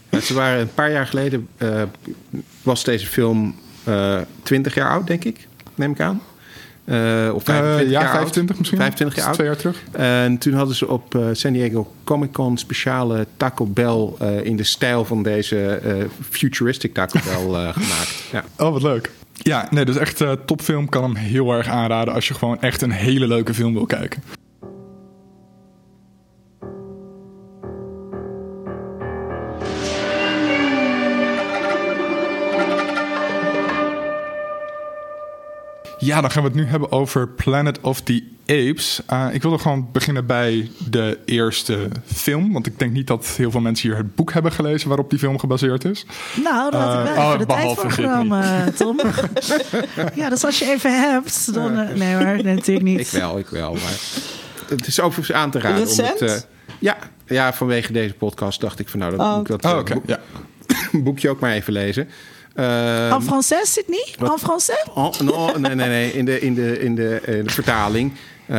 Ja, 0.09 0.19
ze 0.19 0.33
waren 0.33 0.59
een 0.61 0.73
paar 0.73 0.91
jaar 0.91 1.07
geleden, 1.07 1.47
eh, 1.57 1.81
was 2.63 2.83
deze 2.83 3.07
film 3.07 3.55
eh 3.83 4.17
20 4.43 4.75
jaar 4.75 4.89
oud, 4.89 5.07
denk 5.07 5.23
ik, 5.23 5.47
neem 5.75 5.91
ik 5.91 5.99
aan. 5.99 6.21
Eh, 6.85 7.33
of 7.33 7.43
25 7.43 7.85
eh, 7.85 7.91
ja, 7.91 8.01
jaar 8.01 8.03
oud. 8.03 8.17
25 8.17 8.57
misschien. 8.57 8.77
25 8.77 9.17
jaar 9.17 9.25
oud. 9.25 9.35
Twee 9.35 9.47
jaar 9.47 9.57
terug. 9.57 9.83
En 9.91 10.37
toen 10.37 10.53
hadden 10.53 10.75
ze 10.75 10.87
op 10.87 11.15
eh, 11.15 11.21
San 11.31 11.53
Diego 11.53 11.93
Comic 12.03 12.31
Con 12.31 12.57
speciale 12.57 13.27
Taco 13.37 13.65
Bell 13.65 14.09
in 14.43 14.55
de 14.55 14.63
stijl 14.63 15.05
van 15.05 15.23
deze 15.23 15.81
futuristic 16.29 16.93
Taco 16.93 17.19
Bell 17.23 17.71
gemaakt. 17.71 18.23
Ja. 18.31 18.43
Oh, 18.57 18.71
wat 18.71 18.81
leuk. 18.81 19.11
Ja, 19.33 19.67
nee, 19.69 19.85
dus 19.85 19.97
echt 19.97 20.23
topfilm. 20.45 20.89
Kan 20.89 21.03
hem 21.03 21.15
heel 21.15 21.51
erg 21.51 21.67
aanraden 21.67 22.13
als 22.13 22.27
je 22.27 22.33
gewoon 22.33 22.61
echt 22.61 22.81
een 22.81 22.91
hele 22.91 23.27
leuke 23.27 23.53
film 23.53 23.73
wil 23.73 23.85
kijken. 23.85 24.23
Ja, 36.01 36.21
dan 36.21 36.31
gaan 36.31 36.41
we 36.43 36.47
het 36.47 36.57
nu 36.57 36.65
hebben 36.65 36.91
over 36.91 37.27
Planet 37.27 37.79
of 37.81 38.01
the 38.01 38.23
Apes. 38.47 39.01
Uh, 39.13 39.27
ik 39.31 39.41
wilde 39.41 39.57
gewoon 39.57 39.89
beginnen 39.91 40.25
bij 40.25 40.71
de 40.89 41.19
eerste 41.25 41.87
film. 42.05 42.53
Want 42.53 42.65
ik 42.67 42.79
denk 42.79 42.91
niet 42.91 43.07
dat 43.07 43.27
heel 43.27 43.51
veel 43.51 43.59
mensen 43.61 43.89
hier 43.89 43.97
het 43.97 44.15
boek 44.15 44.33
hebben 44.33 44.51
gelezen 44.51 44.87
waarop 44.87 45.09
die 45.09 45.19
film 45.19 45.39
gebaseerd 45.39 45.85
is. 45.85 46.05
Nou, 46.43 46.71
daar 46.71 46.81
had 46.81 46.99
ik 47.03 47.09
Eh, 47.09 47.15
wel 47.15 47.23
oh, 47.25 47.33
even 47.33 47.47
de 47.47 47.53
tijd 47.53 47.77
voor 47.79 47.91
genomen, 47.91 48.43
Tom. 48.77 48.99
ja, 50.15 50.29
dus 50.29 50.43
als 50.45 50.59
je 50.59 50.65
even 50.71 50.99
hebt, 51.11 51.53
dan... 51.53 51.77
eh, 51.79 51.95
nee 51.95 52.15
hoor, 52.15 52.23
nee, 52.43 52.43
natuurlijk 52.55 52.85
niet. 52.85 52.99
Ik 52.99 53.07
wel, 53.19 53.37
ik 53.39 53.47
wel. 53.47 53.71
Maar 53.73 53.99
het 54.69 54.87
is 54.87 54.99
overigens 54.99 55.37
aan 55.37 55.51
te 55.51 55.59
raden. 55.59 55.79
Recent? 55.85 56.21
Om 56.21 56.27
het, 56.27 56.43
eh, 56.43 56.49
ja, 56.79 56.97
ja, 57.25 57.53
vanwege 57.53 57.91
deze 57.93 58.13
podcast 58.13 58.61
dacht 58.61 58.79
ik 58.79 58.89
van 58.89 58.99
nou, 58.99 59.11
dat 59.11 59.19
Oh. 59.19 59.35
moet 59.37 59.49
ik 59.49 59.61
dat 59.61 59.65
Oh, 59.65 59.71
eh, 59.71 59.77
oké. 59.79 59.93
boek- 59.93 60.07
Ja. 60.07 60.19
boekje 61.03 61.29
ook 61.29 61.39
maar 61.39 61.51
even 61.51 61.73
lezen. 61.73 62.09
Eh, 62.55 63.11
En 63.13 63.21
français, 63.21 63.73
Sydney? 63.73 64.05
En 64.19 64.39
français? 64.39 64.87
Oh, 64.93 65.19
no, 65.19 65.57
nee, 65.57 65.75
nee, 65.75 65.87
nee. 65.87 66.11
In 66.13 66.25
de, 66.25 66.39
in 66.39 66.53
de, 66.53 66.79
in 66.79 66.95
de, 66.95 67.21
in 67.25 67.43
de 67.43 67.49
vertaling. 67.51 68.11
eh, 68.45 68.55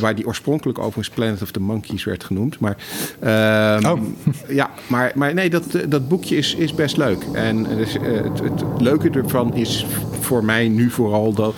waar 0.00 0.14
die 0.14 0.26
oorspronkelijk 0.26 0.78
overigens 0.78 1.08
Planet 1.08 1.42
of 1.42 1.50
the 1.50 1.60
Monkeys 1.60 2.04
werd 2.04 2.24
genoemd. 2.24 2.58
Maar, 2.58 2.76
ehm, 3.20 3.86
Oh. 3.86 4.00
ja, 4.48 4.70
maar, 4.86 5.12
maar 5.14 5.34
nee, 5.34 5.50
dat, 5.50 5.64
dat 5.88 6.08
boekje 6.08 6.36
is, 6.36 6.54
is 6.54 6.74
best 6.74 6.96
leuk. 6.96 7.22
En 7.32 7.62
dus, 7.62 7.96
eh, 7.96 8.02
het, 8.02 8.40
het 8.40 8.62
leuke 8.78 9.10
ervan 9.10 9.54
is 9.54 9.86
voor 10.20 10.44
mij 10.44 10.68
nu 10.68 10.90
vooral 10.90 11.32
dat, 11.32 11.54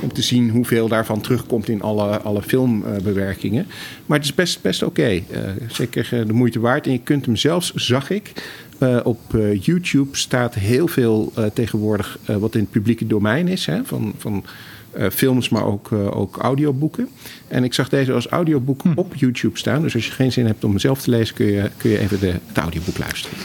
om 0.00 0.12
te 0.12 0.22
zien 0.22 0.50
hoeveel 0.50 0.88
daarvan 0.88 1.20
terugkomt 1.20 1.68
in 1.68 1.82
alle, 1.82 2.18
alle 2.20 2.42
filmbewerkingen. 2.42 3.66
maar 4.06 4.18
het 4.18 4.26
is 4.26 4.34
best, 4.34 4.62
best 4.62 4.82
oké. 4.82 5.02
Eh, 5.08 5.22
zeker 5.68 6.26
de 6.26 6.32
moeite 6.32 6.60
waard. 6.60 6.86
En 6.86 6.92
je 6.92 7.00
kunt 7.02 7.26
hem 7.26 7.36
zelfs, 7.36 7.72
zag 7.74 8.10
ik, 8.10 8.32
eh, 8.78 9.00
op 9.04 9.34
eh, 9.34 9.62
YouTube 9.62 10.16
staat 10.16 10.54
heel 10.54 10.88
veel 10.88 11.32
eh, 11.34 11.44
tegenwoordig 11.44 12.18
eh, 12.24 12.36
wat 12.36 12.54
in 12.54 12.60
het 12.60 12.70
publieke 12.70 13.06
domein 13.06 13.48
is. 13.48 13.66
Hè, 13.66 13.84
van, 13.84 14.14
van 14.18 14.44
eh, 14.90 15.10
films, 15.10 15.48
maar 15.48 15.64
ook, 15.64 15.92
eh, 15.92 16.16
ook 16.16 16.36
audioboeken. 16.36 17.08
En 17.48 17.64
ik 17.64 17.74
zag 17.74 17.88
deze 17.88 18.12
als 18.12 18.26
audioboek 18.26 18.82
op 18.94 19.14
YouTube 19.14 19.58
staan. 19.58 19.82
Dus 19.82 19.94
als 19.94 20.06
je 20.06 20.12
geen 20.12 20.32
zin 20.32 20.46
hebt 20.46 20.64
om 20.64 20.70
hem 20.70 20.78
zelf 20.78 21.02
te 21.02 21.10
lezen, 21.10 21.34
kun 21.34 21.46
je, 21.46 21.70
kun 21.76 21.90
je 21.90 21.98
even 21.98 22.20
de, 22.20 22.34
het 22.46 22.58
audioboek 22.58 22.98
luisteren. 22.98 23.38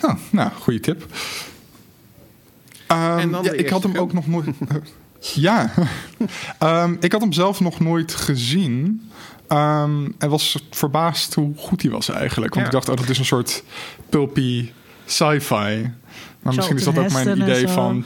Oh, 0.00 0.14
nou, 0.30 0.50
goede 0.60 0.80
tip. 0.80 1.06
Ehm, 2.86 3.30
ja, 3.30 3.42
de 3.42 3.56
ik 3.56 3.68
had 3.68 3.82
hem 3.82 3.96
ook 3.96 4.12
nog 4.12 4.26
nooit. 4.26 4.46
ja, 5.20 5.72
Ehm, 6.58 6.96
ik 7.00 7.12
had 7.12 7.20
hem 7.20 7.32
zelf 7.32 7.60
nog 7.60 7.80
nooit 7.80 8.14
gezien. 8.14 9.02
Ehm, 9.48 10.08
en 10.18 10.28
was 10.28 10.62
verbaasd 10.70 11.34
hoe 11.34 11.52
goed 11.56 11.82
hij 11.82 11.90
was 11.90 12.08
eigenlijk. 12.08 12.54
Want 12.54 12.66
Ja. 12.66 12.72
ik 12.72 12.84
dacht, 12.84 12.88
oh, 12.88 12.96
dat 12.96 13.08
is 13.08 13.18
een 13.18 13.24
soort 13.24 13.62
pulpy 14.10 14.70
sci-fi. 15.06 15.90
Maar 16.42 16.54
misschien 16.54 16.76
is 16.76 16.84
dat 16.84 16.98
ook 16.98 17.12
mijn 17.12 17.26
Heston 17.28 17.42
idee 17.48 17.68
van... 17.68 18.04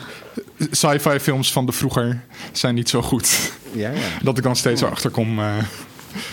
Sci-fi 0.71 1.19
films 1.19 1.53
van 1.53 1.67
de 1.67 1.73
vroeger 1.73 2.25
zijn 2.53 2.75
niet 2.75 2.89
zo 2.89 3.03
goed. 3.03 3.53
Ja, 3.73 3.91
ja. 3.91 3.99
Dat 4.23 4.37
ik 4.39 4.43
dan 4.45 4.57
steeds 4.57 4.81
erachter 4.83 5.11
kom 5.11 5.39
eh, 5.39 5.55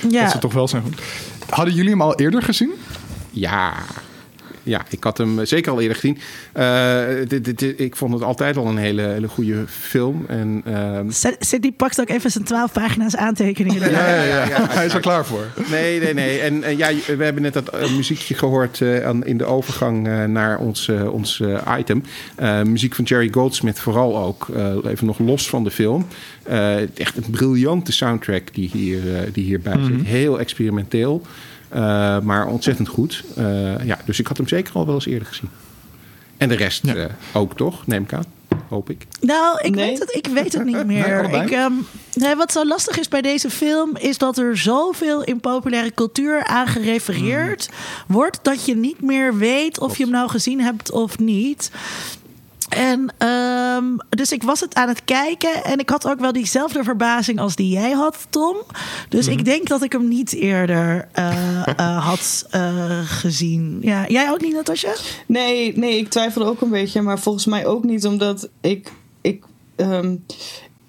dat 0.02 0.32
ze 0.32 0.38
toch 0.38 0.54
wel 0.54 0.68
zijn 0.68 0.84
goed. 0.84 1.02
Hadden 1.50 1.74
jullie 1.74 1.90
hem 1.92 2.02
al 2.02 2.16
eerder 2.16 2.42
gezien? 2.44 2.72
Ja. 3.32 3.74
Ja, 4.68 4.86
ik 4.90 5.04
had 5.04 5.18
hem 5.18 5.46
zeker 5.46 5.72
al 5.72 5.82
eerder 5.82 5.96
gezien. 5.98 6.18
Eh, 6.54 7.00
dit, 7.28 7.46
dit, 7.46 7.60
dit- 7.60 7.80
ik 7.80 7.96
vond 7.96 8.14
het 8.14 8.24
altijd 8.24 8.58
al 8.58 8.66
een 8.68 8.78
hele, 8.78 9.02
hele 9.02 9.28
goede 9.28 9.64
film. 9.68 10.26
En, 10.28 10.62
ehm, 10.66 11.06
Sydney 11.40 11.72
pakt 11.72 12.00
ook 12.02 12.10
even 12.10 12.32
zijn 12.32 12.44
twaalf 12.44 12.72
pagina's 12.72 13.16
aantekeningen. 13.16 13.82
erbij. 13.82 14.28
ja, 14.28 14.48
ja. 14.48 14.68
Hij 14.70 14.86
is 14.86 14.94
er 14.94 15.00
klaar 15.00 15.26
voor. 15.26 15.46
Nee, 15.72 16.00
nee, 16.00 16.14
nee. 16.14 16.40
En 16.40 16.64
eh, 16.64 16.78
ja, 16.78 16.90
we 17.18 17.24
hebben 17.24 17.42
net 17.42 17.54
dat 17.54 17.70
eh, 17.70 17.92
muziekje 17.96 18.34
gehoord 18.36 18.82
eh, 18.82 19.06
aan, 19.06 19.26
in 19.26 19.38
de 19.38 19.46
overgang 19.46 20.08
eh, 20.08 20.24
naar 20.24 20.58
ons, 20.60 20.88
eh, 20.88 21.14
ons 21.14 21.40
eh, 21.40 21.76
item. 21.80 22.04
Eh, 22.36 22.62
muziek 22.62 22.96
van 22.96 23.04
Jerry 23.04 23.30
Goldsmith 23.32 23.80
vooral 23.80 24.18
ook. 24.18 24.48
eh, 24.56 24.76
even 24.92 25.06
nog 25.06 25.20
los 25.20 25.50
van 25.50 25.64
de 25.64 25.72
film. 25.72 26.06
Eh, 26.44 26.82
echt 27.00 27.18
een 27.18 27.24
briljante 27.32 27.92
soundtrack 27.92 28.54
die, 28.54 28.70
hier, 28.74 29.16
eh, 29.16 29.22
die 29.34 29.44
hierbij 29.44 29.78
zit. 29.84 30.06
Heel 30.06 30.40
experimenteel, 30.40 31.22
eh, 31.24 31.32
maar 32.24 32.46
ontzettend 32.48 32.88
goed. 32.88 33.24
Eh, 33.36 33.86
ja, 33.86 33.98
dus 34.06 34.20
ik 34.20 34.28
had 34.28 34.38
hem 34.38 34.48
zeker 34.48 34.74
al 34.74 34.86
wel 34.86 34.96
eens 34.96 35.06
eerder 35.06 35.28
gezien. 35.28 35.50
En 36.38 36.50
de 36.50 36.56
rest 36.56 36.86
Ja. 36.86 36.96
eh, 36.96 37.06
ook 37.34 37.58
toch, 37.58 37.88
neem 37.88 38.04
ik 38.04 38.14
aan. 38.14 38.26
Hoop 38.70 38.90
ik. 38.90 39.06
Nou, 39.22 39.60
ik, 39.62 39.76
Nee. 39.76 39.86
weet 39.90 40.00
het, 40.00 40.16
ik 40.16 40.28
weet 40.28 40.54
het 40.54 40.66
niet 40.66 40.86
meer. 40.96 41.20
allebei? 41.20 41.44
ik, 41.44 41.52
ehm, 41.52 41.72
nee, 42.14 42.36
wat 42.36 42.52
zo 42.52 42.66
lastig 42.66 43.00
is 43.00 43.08
bij 43.08 43.22
deze 43.22 43.50
film, 43.50 43.96
is 43.98 44.18
dat 44.18 44.38
er 44.38 44.58
zoveel 44.58 45.24
in 45.24 45.40
populaire 45.40 45.92
cultuur 45.94 46.44
aan 46.44 46.68
gerefereerd 46.68 47.70
wordt, 48.08 48.40
dat 48.42 48.66
je 48.66 48.76
niet 48.76 49.02
meer 49.02 49.38
weet 49.38 49.80
of 49.80 49.98
je 49.98 50.04
hem 50.04 50.12
nou 50.12 50.30
gezien 50.30 50.62
hebt 50.62 50.92
of 50.92 51.20
niet. 51.20 51.72
En 52.70 53.14
ehm, 53.18 53.84
dus 54.10 54.32
ik 54.32 54.44
was 54.44 54.60
het 54.60 54.76
aan 54.76 54.88
het 54.88 55.04
kijken 55.06 55.64
en 55.64 55.80
ik 55.80 55.90
had 55.90 56.08
ook 56.08 56.20
wel 56.20 56.32
diezelfde 56.32 56.84
verbazing 56.84 57.40
als 57.40 57.56
die 57.56 57.70
jij 57.70 57.92
had, 57.92 58.28
Tom. 58.30 58.58
Dus 59.10 59.28
ik 59.28 59.46
denk 59.46 59.68
dat 59.68 59.84
ik 59.84 59.92
hem 59.92 60.08
niet 60.08 60.34
eerder 60.34 61.08
eh, 61.12 61.68
eh, 61.68 62.08
had 62.08 62.46
eh, 62.50 63.00
gezien. 63.06 63.78
Ja, 63.82 64.08
jij 64.08 64.32
ook 64.32 64.42
niet, 64.42 64.54
Natasja? 64.54 64.94
Nee, 65.26 65.78
nee, 65.78 65.98
ik 65.98 66.10
twijfelde 66.10 66.50
ook 66.50 66.62
een 66.62 66.70
beetje, 66.70 67.02
maar 67.02 67.20
volgens 67.20 67.46
mij 67.46 67.66
ook 67.66 67.84
niet, 67.84 68.06
omdat 68.06 68.50
ik. 68.62 68.92
ik 69.22 69.44
ehm, 69.76 70.16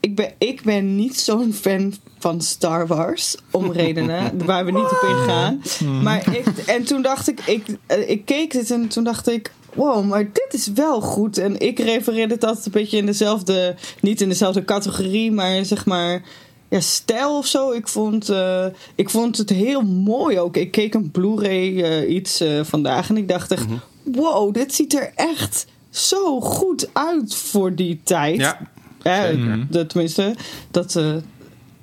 ik 0.00 0.16
ben, 0.16 0.32
ik 0.38 0.62
ben 0.62 0.96
niet 0.96 1.20
zo'n 1.20 1.52
fan 1.52 1.94
van 2.18 2.40
Star 2.40 2.86
Wars. 2.86 3.36
Om 3.50 3.72
redenen 3.72 4.32
waar 4.46 4.64
we 4.64 4.70
niet 4.70 4.90
op 4.90 5.06
ingaan. 5.08 5.62
Maar 6.02 6.36
ik, 6.36 6.46
en 6.66 6.84
toen 6.84 7.02
dacht 7.02 7.28
ik, 7.28 7.40
ik, 7.40 7.64
eh, 7.86 8.10
ik 8.10 8.24
keek 8.24 8.52
dit 8.52 8.70
en 8.70 8.88
toen 8.88 9.04
dacht 9.04 9.28
ik. 9.28 9.52
Wow, 9.74 10.04
maar 10.04 10.24
dit 10.24 10.48
is 10.50 10.66
wel 10.66 11.00
goed. 11.00 11.38
En 11.38 11.60
ik 11.60 11.78
refereerde 11.78 12.34
het 12.34 12.44
altijd 12.44 12.66
een 12.66 12.72
beetje 12.72 12.96
in 12.96 13.06
dezelfde. 13.06 13.74
Niet 14.00 14.20
in 14.20 14.28
dezelfde 14.28 14.64
categorie, 14.64 15.32
maar 15.32 15.64
zeg 15.64 15.86
maar. 15.86 16.22
Ja, 16.68 16.80
stijl 16.80 17.36
of 17.36 17.46
zo. 17.46 17.70
Ik 17.72 17.88
vond, 17.88 18.28
eh, 18.28 18.66
ik 18.94 19.10
vond 19.10 19.36
het 19.36 19.50
heel 19.50 19.82
mooi 19.82 20.40
ook. 20.40 20.56
Ik 20.56 20.70
keek 20.70 20.94
een 20.94 21.10
Blu-ray 21.10 21.82
eh, 21.82 22.14
iets 22.14 22.44
vandaag 22.62 23.08
en 23.08 23.16
ik 23.16 23.28
dacht 23.28 23.50
echt: 23.50 23.66
wow, 24.02 24.54
dit 24.54 24.74
ziet 24.74 24.94
er 24.94 25.12
echt 25.14 25.66
zo 25.90 26.40
goed 26.40 26.88
uit 26.92 27.34
voor 27.34 27.74
die 27.74 28.00
tijd. 28.02 28.36
Ja, 28.36 28.58
zeker. 29.02 29.66
de- 29.70 29.86
tenminste, 29.86 30.34
dat 30.70 30.96
eh, 30.96 31.14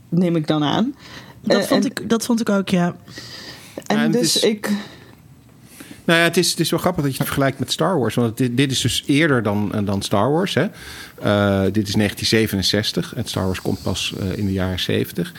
neem 0.09 0.35
ik 0.35 0.47
dan 0.47 0.63
aan. 0.63 0.95
Dat, 1.41 1.61
Eh, 1.61 1.67
vond, 1.67 1.83
en, 1.85 1.91
ik, 1.91 2.09
dat 2.09 2.25
vond 2.25 2.41
ik 2.41 2.49
ook, 2.49 2.69
ja. 2.69 2.95
en 3.85 3.97
Ja, 3.97 4.07
dus 4.07 4.35
is- 4.35 4.43
ik. 4.43 4.69
Nou 6.05 6.19
ja, 6.19 6.25
het 6.25 6.37
is, 6.37 6.49
het 6.51 6.59
is 6.59 6.69
wel 6.69 6.79
grappig 6.79 7.03
dat 7.03 7.11
je 7.11 7.17
het 7.17 7.27
vergelijkt 7.27 7.59
met 7.59 7.71
Star 7.71 7.99
Wars. 7.99 8.15
Want 8.15 8.37
dit, 8.37 8.57
dit 8.57 8.71
is 8.71 8.81
dus 8.81 9.03
eerder 9.05 9.43
dan, 9.43 9.71
dan 9.85 10.01
Star 10.01 10.31
Wars. 10.31 10.53
Hè? 10.53 10.61
Eh, 11.21 11.61
dit 11.71 11.87
is 11.87 11.93
1967. 11.95 13.15
En 13.15 13.25
Star 13.25 13.45
Wars 13.45 13.61
komt 13.61 13.81
pas 13.81 14.13
eh, 14.19 14.37
in 14.37 14.45
de 14.45 14.53
jaren 14.53 14.79
70. 14.79 15.33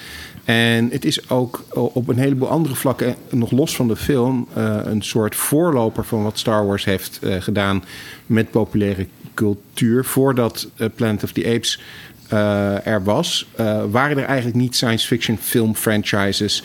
En 0.44 0.88
het 0.90 1.04
is 1.04 1.30
ook 1.30 1.64
op 1.72 2.08
een 2.08 2.18
heleboel 2.18 2.48
andere 2.48 2.74
vlakken, 2.74 3.14
nog 3.30 3.50
los 3.50 3.76
van 3.76 3.88
de 3.88 3.96
film, 3.96 4.48
eh, 4.54 4.78
een 4.84 5.02
soort 5.02 5.34
voorloper 5.34 6.04
van 6.04 6.22
wat 6.22 6.38
Star 6.38 6.66
Wars 6.66 6.84
heeft 6.84 7.18
eh, 7.22 7.40
gedaan 7.42 7.84
met 8.26 8.50
populaire 8.50 9.06
cultuur. 9.36 10.04
Voordat 10.04 10.68
eh, 10.76 10.86
Planet 10.94 11.22
of 11.22 11.32
the 11.32 11.46
Apes 11.54 11.80
eh, 12.28 12.86
er 12.86 13.04
was, 13.04 13.46
eh, 13.56 13.82
waren 13.90 14.18
er 14.18 14.24
eigenlijk 14.24 14.56
niet 14.56 14.76
science 14.76 15.06
fiction 15.06 15.38
film 15.38 15.74
franchises 15.74 16.62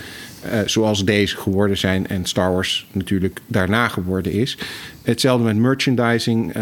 zoals 0.65 1.05
deze 1.05 1.37
geworden 1.37 1.77
zijn 1.77 2.07
en 2.07 2.25
Star 2.25 2.51
Wars 2.51 2.87
natuurlijk 2.91 3.39
daarna 3.47 3.87
geworden 3.87 4.31
is. 4.31 4.57
Hetzelfde 5.03 5.45
met 5.45 5.55
merchandising. 5.55 6.53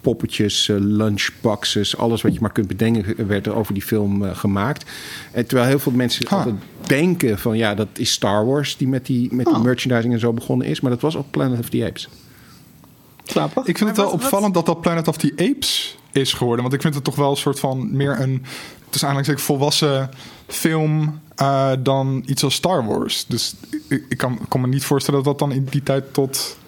poppetjes, 0.00 0.70
lunchboxes, 0.78 1.96
alles 1.96 2.22
wat 2.22 2.34
je 2.34 2.40
maar 2.40 2.52
kunt 2.52 2.66
bedenken 2.66 3.26
werd 3.26 3.46
er 3.46 3.54
over 3.54 3.74
die 3.74 3.82
film 3.82 4.22
gemaakt. 4.22 4.90
En 5.32 5.46
terwijl 5.46 5.68
heel 5.68 5.78
veel 5.78 5.92
mensen 5.92 6.26
Ha. 6.28 6.36
altijd 6.36 6.54
denken 6.86 7.38
van 7.38 7.56
ja, 7.56 7.74
dat 7.74 7.88
is 7.96 8.12
Star 8.12 8.46
Wars 8.46 8.76
die 8.76 8.88
met 8.88 9.06
die, 9.06 9.34
met 9.34 9.46
die 9.46 9.54
Oh. 9.54 9.62
merchandising 9.62 10.12
en 10.14 10.20
zo 10.20 10.32
begonnen 10.32 10.66
is. 10.66 10.80
Maar 10.80 10.90
dat 10.90 11.00
was 11.00 11.16
ook 11.16 11.30
Planet 11.30 11.58
of 11.58 11.68
the 11.68 11.84
Apes. 11.84 12.08
Ik 13.64 13.76
vind 13.78 13.88
het 13.88 13.96
wel 13.96 14.04
wat- 14.10 14.14
wat- 14.14 14.24
opvallend 14.24 14.54
dat 14.54 14.66
dat 14.66 14.80
Planet 14.80 15.08
of 15.08 15.16
the 15.16 15.32
Apes 15.36 15.96
is 16.12 16.32
geworden. 16.32 16.62
Want 16.62 16.74
ik 16.74 16.80
vind 16.82 16.94
het 16.94 17.04
toch 17.04 17.16
wel 17.16 17.30
een 17.30 17.36
soort 17.36 17.60
van 17.60 17.96
meer 17.96 18.20
een 18.20 18.44
tussen 18.88 19.08
aanhalingstekens 19.08 19.42
volwassen 19.46 20.10
film 20.46 21.20
eh, 21.36 21.70
dan 21.78 22.22
iets 22.26 22.44
als 22.44 22.54
Star 22.54 22.86
Wars. 22.86 23.24
Dus 23.28 23.54
ik, 23.88 24.04
ik 24.08 24.16
kan, 24.16 24.38
kan 24.48 24.60
me 24.60 24.66
niet 24.66 24.84
voorstellen 24.84 25.22
dat 25.24 25.38
dat 25.38 25.48
dan 25.48 25.56
in 25.58 25.66
die 25.70 25.82
tijd 25.82 26.04
tot 26.14 26.58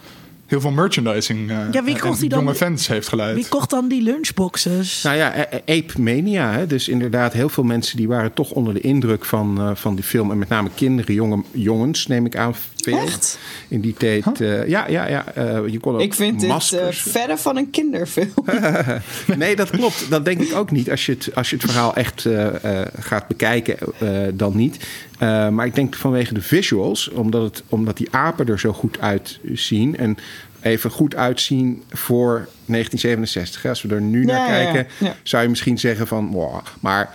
heel 0.46 0.60
veel 0.60 0.70
merchandising 0.70 1.50
eh, 1.50 1.56
Ja, 1.72 1.84
wie 1.84 1.98
kocht 1.98 2.14
en 2.14 2.20
die 2.20 2.28
dan? 2.28 2.38
jonge 2.38 2.54
fans 2.54 2.86
heeft 2.86 3.08
geleid. 3.08 3.34
Wie 3.34 3.48
kocht 3.48 3.70
dan 3.70 3.88
die 3.88 4.02
lunchboxes? 4.02 5.02
Nou 5.02 5.16
ja, 5.16 5.32
eh, 5.32 5.58
eh, 5.66 5.78
Ape 5.84 6.00
Mania. 6.00 6.52
Hè? 6.52 6.66
Dus 6.66 6.88
inderdaad, 6.88 7.32
heel 7.32 7.48
veel 7.48 7.64
mensen 7.64 7.96
die 7.96 8.08
waren 8.08 8.32
toch 8.32 8.50
onder 8.50 8.74
de 8.74 8.80
indruk 8.80 9.24
van, 9.24 9.58
eh, 9.60 9.70
van 9.74 9.94
die 9.94 10.04
film. 10.04 10.30
En 10.30 10.38
met 10.38 10.48
name 10.48 10.68
kinderen, 10.74 11.14
jonge, 11.14 11.42
jongens, 11.50 12.06
neem 12.06 12.26
ik 12.26 12.36
aan. 12.36 12.54
Echt? 12.86 13.38
In 13.68 13.80
die 13.80 13.94
tijd. 13.94 14.40
eh, 14.40 14.68
ja, 14.68 14.88
ja, 14.88 15.08
ja. 15.08 15.26
eh, 15.34 15.60
je 15.66 15.78
kon 15.78 15.94
ook 15.94 16.00
Ik 16.00 16.14
vind 16.14 16.32
dit 16.40 16.42
eh, 16.42 16.48
maskers. 16.54 17.02
verre 17.02 17.36
van 17.38 17.56
een 17.56 17.70
kinderfilm. 17.70 18.32
Nee, 19.36 19.56
dat 19.56 19.70
klopt. 19.70 20.10
Dat 20.10 20.24
denk 20.24 20.40
ik 20.40 20.54
ook 20.54 20.70
niet. 20.70 20.90
Als 20.90 21.06
je 21.06 21.12
het, 21.12 21.34
als 21.34 21.50
je 21.50 21.56
het 21.56 21.64
verhaal 21.64 21.94
echt 21.94 22.26
eh, 22.26 22.80
eh, 22.80 22.86
gaat 22.98 23.26
bekijken, 23.28 23.76
eh, 23.98 24.08
dan 24.34 24.56
niet. 24.56 24.86
Eh, 25.18 25.48
maar 25.48 25.66
ik 25.66 25.74
denk 25.74 25.94
vanwege 25.94 26.34
de 26.34 26.42
visuals, 26.42 27.08
omdat, 27.10 27.42
het, 27.42 27.62
omdat 27.68 27.96
die 27.96 28.08
apen 28.10 28.46
er 28.48 28.60
zo 28.60 28.72
goed 28.72 28.98
uitzien. 29.00 29.96
En 29.96 30.16
even 30.60 30.90
goed 30.90 31.16
uitzien 31.16 31.82
voor 31.90 32.48
1967. 32.66 33.62
hè. 33.62 33.68
Als 33.68 33.82
we 33.82 33.94
er 33.94 34.00
nu 34.00 34.24
naar 34.24 34.36
Ja, 34.48 34.54
ja, 34.54 34.60
ja. 34.60 34.72
kijken, 34.72 34.92
Ja. 35.06 35.14
zou 35.22 35.42
je 35.42 35.48
misschien 35.48 35.78
zeggen 35.78 36.06
van... 36.06 36.30
Wow, 36.30 36.60
maar 36.80 37.14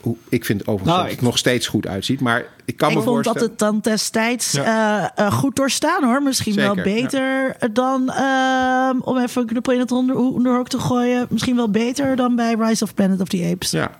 hoe- 0.00 0.16
ik 0.28 0.44
vind 0.44 0.60
overigens 0.60 0.88
Nou, 0.88 1.00
dat 1.00 1.10
het 1.10 1.18
ik- 1.20 1.26
nog 1.26 1.38
steeds 1.38 1.66
goed 1.66 1.86
uitziet. 1.86 2.20
Maar 2.20 2.44
ik 2.68 2.76
kan 2.76 2.90
ik 2.90 2.96
me 2.96 3.02
vond 3.02 3.24
dat 3.24 3.40
het 3.40 3.58
dan 3.58 3.78
destijds 3.80 4.54
eh, 4.54 5.04
eh, 5.14 5.32
goed 5.32 5.56
doorstaan 5.56 6.04
hoor. 6.04 6.22
Misschien 6.22 6.54
wel 6.54 6.74
beter 6.74 7.56
dan, 7.72 8.10
ehm, 8.10 8.98
om 9.00 9.18
even 9.18 9.40
een 9.40 9.46
knuppel 9.48 9.72
in 9.72 9.78
het 9.78 9.92
onder, 9.92 10.16
onderhoek 10.16 10.68
te 10.68 10.78
gooien. 10.78 11.26
Misschien 11.30 11.56
wel 11.56 11.70
beter 11.70 12.16
dan 12.16 12.36
bij 12.36 12.54
Rise 12.58 12.84
of 12.84 12.94
Planet 12.94 13.20
of 13.20 13.28
the 13.28 13.50
Apes. 13.52 13.70
Ja, 13.70 13.90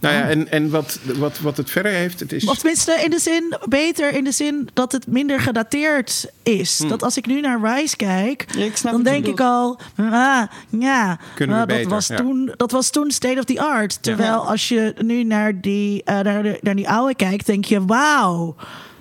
nou 0.00 0.14
ja, 0.14 0.28
en, 0.28 0.50
en 0.50 0.70
wat, 0.70 0.98
wat, 1.16 1.38
wat 1.38 1.56
het 1.56 1.70
verder 1.70 1.92
heeft, 1.92 2.20
het 2.20 2.32
is... 2.32 2.44
Of 2.44 2.58
tenminste, 2.58 3.00
in 3.04 3.10
de 3.10 3.18
zin, 3.18 3.56
beter 3.68 4.14
in 4.14 4.24
de 4.24 4.32
zin 4.32 4.68
dat 4.72 4.92
het 4.92 5.06
minder 5.06 5.40
gedateerd 5.40 6.30
is. 6.42 6.82
Dat 6.88 7.02
als 7.02 7.16
ik 7.16 7.26
nu 7.26 7.40
naar 7.40 7.60
Rise 7.62 7.96
kijk, 7.96 8.44
Ja, 8.56 8.90
dan 8.90 9.02
denk 9.02 9.26
ik 9.26 9.40
al, 9.40 9.78
ah, 9.96 10.42
ja, 10.68 11.18
Kunnen 11.34 11.60
we 11.60 11.66
dat, 11.66 11.76
beter, 11.76 11.90
was 11.90 12.06
ja. 12.06 12.16
toen, 12.16 12.52
dat 12.56 12.70
was 12.70 12.90
toen 12.90 13.10
state 13.10 13.38
of 13.38 13.44
the 13.44 13.60
art. 13.60 14.02
Terwijl 14.02 14.48
als 14.48 14.68
je 14.68 14.94
nu 14.98 15.24
naar 15.24 15.60
die, 15.60 16.02
eh, 16.04 16.20
naar, 16.20 16.42
de, 16.42 16.58
naar 16.60 16.76
die 16.76 16.88
oude 16.88 17.14
kijkt, 17.14 17.46
denk 17.46 17.64
je, 17.64 17.84
wauw, 17.84 18.15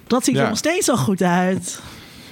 dat 0.08 0.24
ziet 0.24 0.36
Ja. 0.36 0.42
er 0.44 0.50
nog 0.50 0.58
steeds 0.58 0.90
al 0.90 0.98
goed 0.98 1.22
uit. 1.22 1.80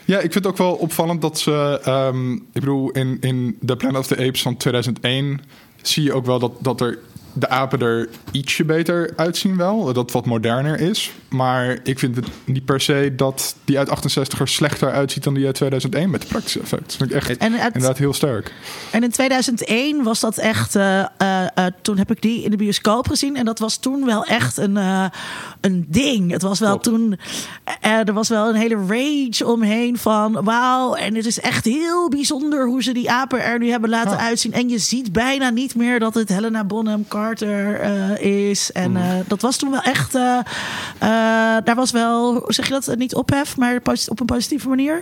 Ja, 0.05 0.15
ik 0.15 0.31
vind 0.31 0.33
het 0.33 0.47
ook 0.47 0.57
wel 0.57 0.73
opvallend 0.73 1.21
dat 1.21 1.39
ze... 1.39 1.79
ehm, 1.83 2.33
ik 2.33 2.41
bedoel, 2.53 2.89
in, 2.91 3.17
in 3.21 3.57
The 3.65 3.75
Planet 3.75 3.99
of 3.99 4.07
the 4.07 4.17
Apes 4.17 4.41
van 4.41 4.57
2001... 4.57 5.41
zie 5.81 6.03
je 6.03 6.13
ook 6.13 6.25
wel 6.25 6.39
dat, 6.39 6.51
dat 6.59 6.81
er 6.81 6.99
de 7.33 7.49
apen 7.49 7.79
er 7.79 8.09
ietsje 8.31 8.65
beter 8.65 9.13
uitzien 9.15 9.57
wel. 9.57 9.93
Dat 9.93 10.11
wat 10.11 10.25
moderner 10.25 10.79
is. 10.79 11.11
Maar 11.29 11.79
ik 11.83 11.99
vind 11.99 12.15
het 12.15 12.27
niet 12.45 12.65
per 12.65 12.81
se 12.81 13.13
dat 13.15 13.55
die 13.65 13.77
uit 13.77 13.89
68 13.89 14.39
er 14.39 14.47
slechter 14.47 14.91
uitziet... 14.91 15.23
dan 15.23 15.33
die 15.33 15.45
uit 15.45 15.55
2001 15.55 16.09
met 16.09 16.21
de 16.21 16.27
praktische 16.27 16.59
effecten. 16.59 16.87
Dat 16.87 16.95
vind 16.97 17.09
ik 17.09 17.15
echt 17.15 17.37
En 17.37 17.53
inderdaad 17.53 17.97
heel 17.97 18.13
sterk. 18.13 18.53
En 18.91 19.03
in 19.03 19.11
2001 19.11 20.03
was 20.03 20.19
dat 20.19 20.37
echt. 20.37 20.75
eh, 20.75 20.99
eh, 20.99 21.07
eh, 21.55 21.65
toen 21.81 21.97
heb 21.97 22.11
ik 22.11 22.21
die 22.21 22.43
in 22.43 22.51
de 22.51 22.57
bioscoop 22.57 23.07
gezien. 23.07 23.35
En 23.35 23.45
dat 23.45 23.59
was 23.59 23.77
toen 23.77 24.05
wel 24.05 24.25
echt 24.25 24.57
een, 24.57 24.75
een 25.61 25.85
ding. 25.87 26.31
Het 26.31 26.41
was 26.41 26.59
wel 26.59 26.79
Klopt. 26.79 26.83
toen. 26.83 27.19
er 27.81 28.13
was 28.13 28.29
wel 28.29 28.49
een 28.49 28.55
hele 28.55 28.77
rage 28.87 29.45
omheen 29.45 29.97
van. 29.97 30.43
Wauw. 30.43 30.95
En 30.95 31.15
het 31.15 31.25
is 31.25 31.39
echt 31.39 31.65
heel 31.65 32.09
bijzonder 32.09 32.67
hoe 32.67 32.83
ze 32.83 32.91
die 32.91 33.11
apen 33.11 33.43
er 33.43 33.59
nu 33.59 33.69
hebben 33.69 33.89
laten 33.89 34.17
uitzien. 34.17 34.53
En 34.53 34.69
je 34.69 34.77
ziet 34.77 35.11
bijna 35.11 35.49
niet 35.49 35.75
meer 35.75 35.99
dat 35.99 36.13
het 36.13 36.29
Helena 36.29 36.63
Bonham 36.63 37.07
Carter 37.27 37.79
eh, 37.79 38.49
is. 38.49 38.71
En 38.71 38.95
eh, 38.97 39.03
dat 39.27 39.41
was 39.41 39.57
toen 39.57 39.71
wel 39.71 39.81
echt. 39.81 40.15
eh, 40.15 40.37
eh, 40.99 41.63
daar 41.63 41.75
was 41.75 41.91
wel. 41.91 42.33
Hoe 42.33 42.53
zeg 42.53 42.65
je 42.67 42.71
dat? 42.71 42.95
Niet 42.97 43.15
ophef, 43.15 43.57
maar 43.57 43.79
op 44.07 44.19
een 44.19 44.25
positieve 44.25 44.67
manier. 44.69 44.99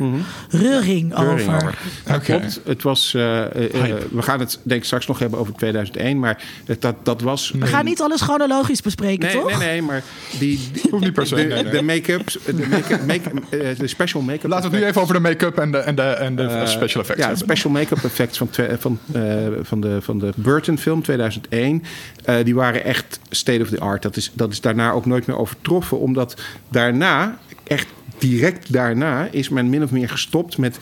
Reuring, 0.49 1.15
Reuring 1.17 1.53
over. 1.55 1.77
Oké. 2.13 2.19
Klopt. 2.19 2.61
Het 2.65 2.83
was, 2.83 3.11
we 3.11 4.01
gaan 4.19 4.39
het 4.39 4.59
denk 4.63 4.79
ik 4.79 4.85
straks 4.85 5.07
nog 5.07 5.19
hebben 5.19 5.39
over 5.39 5.53
2001, 5.53 6.19
maar 6.19 6.43
het- 6.65 6.81
dat, 6.81 6.95
dat 7.03 7.21
was... 7.21 7.51
We 7.59 7.65
gaan 7.65 7.85
niet 7.85 8.01
alles 8.01 8.21
chronologisch 8.21 8.81
bespreken, 8.81 9.25
Nee, 9.27 9.35
toch? 9.35 9.57
nee, 9.59 9.67
nee, 9.67 9.81
maar 9.81 10.03
die, 10.39 10.59
die- 10.73 10.81
Hoeft 10.91 11.03
niet 11.03 11.13
per 11.13 11.27
se, 11.27 11.35
de, 11.35 11.41
nee, 11.43 11.63
nee. 11.63 11.71
de 11.71 11.81
make-up, 11.81 12.27
de, 12.45 12.53
make 12.69 12.99
make 13.07 13.75
de 13.77 13.87
special 13.87 14.21
make-up. 14.21 14.49
Laten 14.49 14.69
we 14.69 14.75
het 14.75 14.83
nu 14.85 14.89
even 14.89 15.01
over 15.01 15.13
de 15.13 15.19
make-up 15.19 15.57
en 15.57 15.71
de, 15.71 15.77
en 15.77 15.95
de, 15.95 16.01
en 16.01 16.35
de 16.35 16.61
special 16.65 17.01
effects 17.01 17.23
Ja, 17.25 17.35
special 17.35 17.71
make-up 17.71 18.03
effects 18.03 18.37
van, 18.37 18.49
twe- 18.49 18.75
van, 18.79 18.99
eh, 19.13 19.21
van, 19.61 19.81
de, 19.81 19.97
van 20.01 20.19
de 20.19 20.31
Burton 20.35 20.77
film 20.77 21.01
2001. 21.03 21.83
Eh, 22.23 22.35
die 22.43 22.55
waren 22.55 22.83
echt 22.83 23.19
state 23.29 23.61
of 23.61 23.69
the 23.69 23.79
art. 23.79 24.01
Dat 24.01 24.15
is, 24.15 24.31
dat 24.33 24.51
is 24.51 24.61
daarna 24.61 24.91
ook 24.91 25.05
nooit 25.05 25.25
meer 25.27 25.37
overtroffen. 25.37 25.99
Omdat 25.99 26.41
daarna, 26.69 27.37
echt 27.63 27.87
direct 28.17 28.73
daarna, 28.73 29.27
is 29.31 29.49
men 29.49 29.69
min 29.69 29.83
of 29.83 29.91
meer 29.91 30.09
gestopt 30.09 30.57
met 30.57 30.77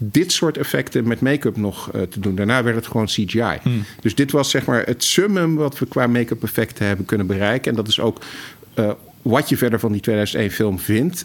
dit 0.00 0.32
soort 0.32 0.56
effecten 0.58 1.08
met 1.08 1.20
make-up 1.20 1.56
nog 1.56 1.90
eh, 1.92 2.02
te 2.02 2.20
doen. 2.20 2.34
Daarna 2.34 2.62
werd 2.62 2.76
het 2.76 2.86
gewoon 2.86 3.06
CGI. 3.06 3.58
Dus 4.00 4.14
dit 4.14 4.30
was 4.32 4.50
zeg 4.50 4.64
maar 4.64 4.82
het 4.86 5.04
summum 5.04 5.54
wat 5.54 5.78
we 5.78 5.86
qua 5.86 6.06
make-up 6.06 6.42
effecten 6.42 6.86
hebben 6.86 7.04
kunnen 7.06 7.26
bereiken. 7.26 7.70
En 7.70 7.76
dat 7.76 7.88
is 7.88 8.00
ook 8.00 8.20
eh, 8.74 8.90
wat 9.22 9.48
je 9.48 9.56
verder 9.56 9.78
van 9.80 9.92
die 9.92 10.00
2001 10.00 10.50
film 10.50 10.78
vindt. 10.78 11.24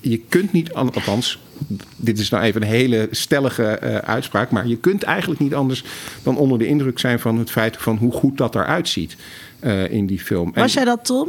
Je 0.00 0.18
kunt 0.28 0.52
niet, 0.52 0.72
an- 0.72 0.94
althans, 0.94 1.38
dit 1.96 2.18
is 2.18 2.28
nou 2.30 2.42
even 2.44 2.62
een 2.62 2.68
hele 2.68 3.08
stellige 3.10 3.64
eh, 3.64 3.96
uitspraak, 3.96 4.50
maar 4.50 4.66
je 4.66 4.76
kunt 4.76 5.02
eigenlijk 5.02 5.40
niet 5.40 5.54
anders 5.54 5.84
dan 6.22 6.36
onder 6.36 6.58
de 6.58 6.66
indruk 6.66 6.98
zijn 6.98 7.20
van 7.20 7.38
het 7.38 7.50
feit 7.50 7.76
van 7.76 7.96
hoe 7.96 8.12
goed 8.12 8.36
dat 8.38 8.54
eruit 8.54 8.88
ziet 8.88 9.16
eh, 9.60 9.90
in 9.90 10.06
die 10.06 10.20
film. 10.20 10.50
En- 10.54 10.62
Was 10.62 10.72
jij 10.72 10.84
dat, 10.84 11.04
Tom? 11.04 11.28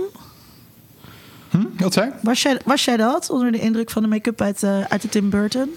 Wat 1.77 1.93
zei? 1.93 2.11
Was 2.21 2.41
jij, 2.41 2.59
was 2.65 2.85
jij 2.85 2.97
dat 2.97 3.29
onder 3.29 3.51
de 3.51 3.59
indruk 3.59 3.89
van 3.89 4.01
de 4.01 4.07
make-up 4.07 4.41
uit, 4.41 4.63
eh, 4.63 4.81
uit 4.81 5.01
de 5.01 5.09
Tim 5.09 5.29
Burton? 5.29 5.69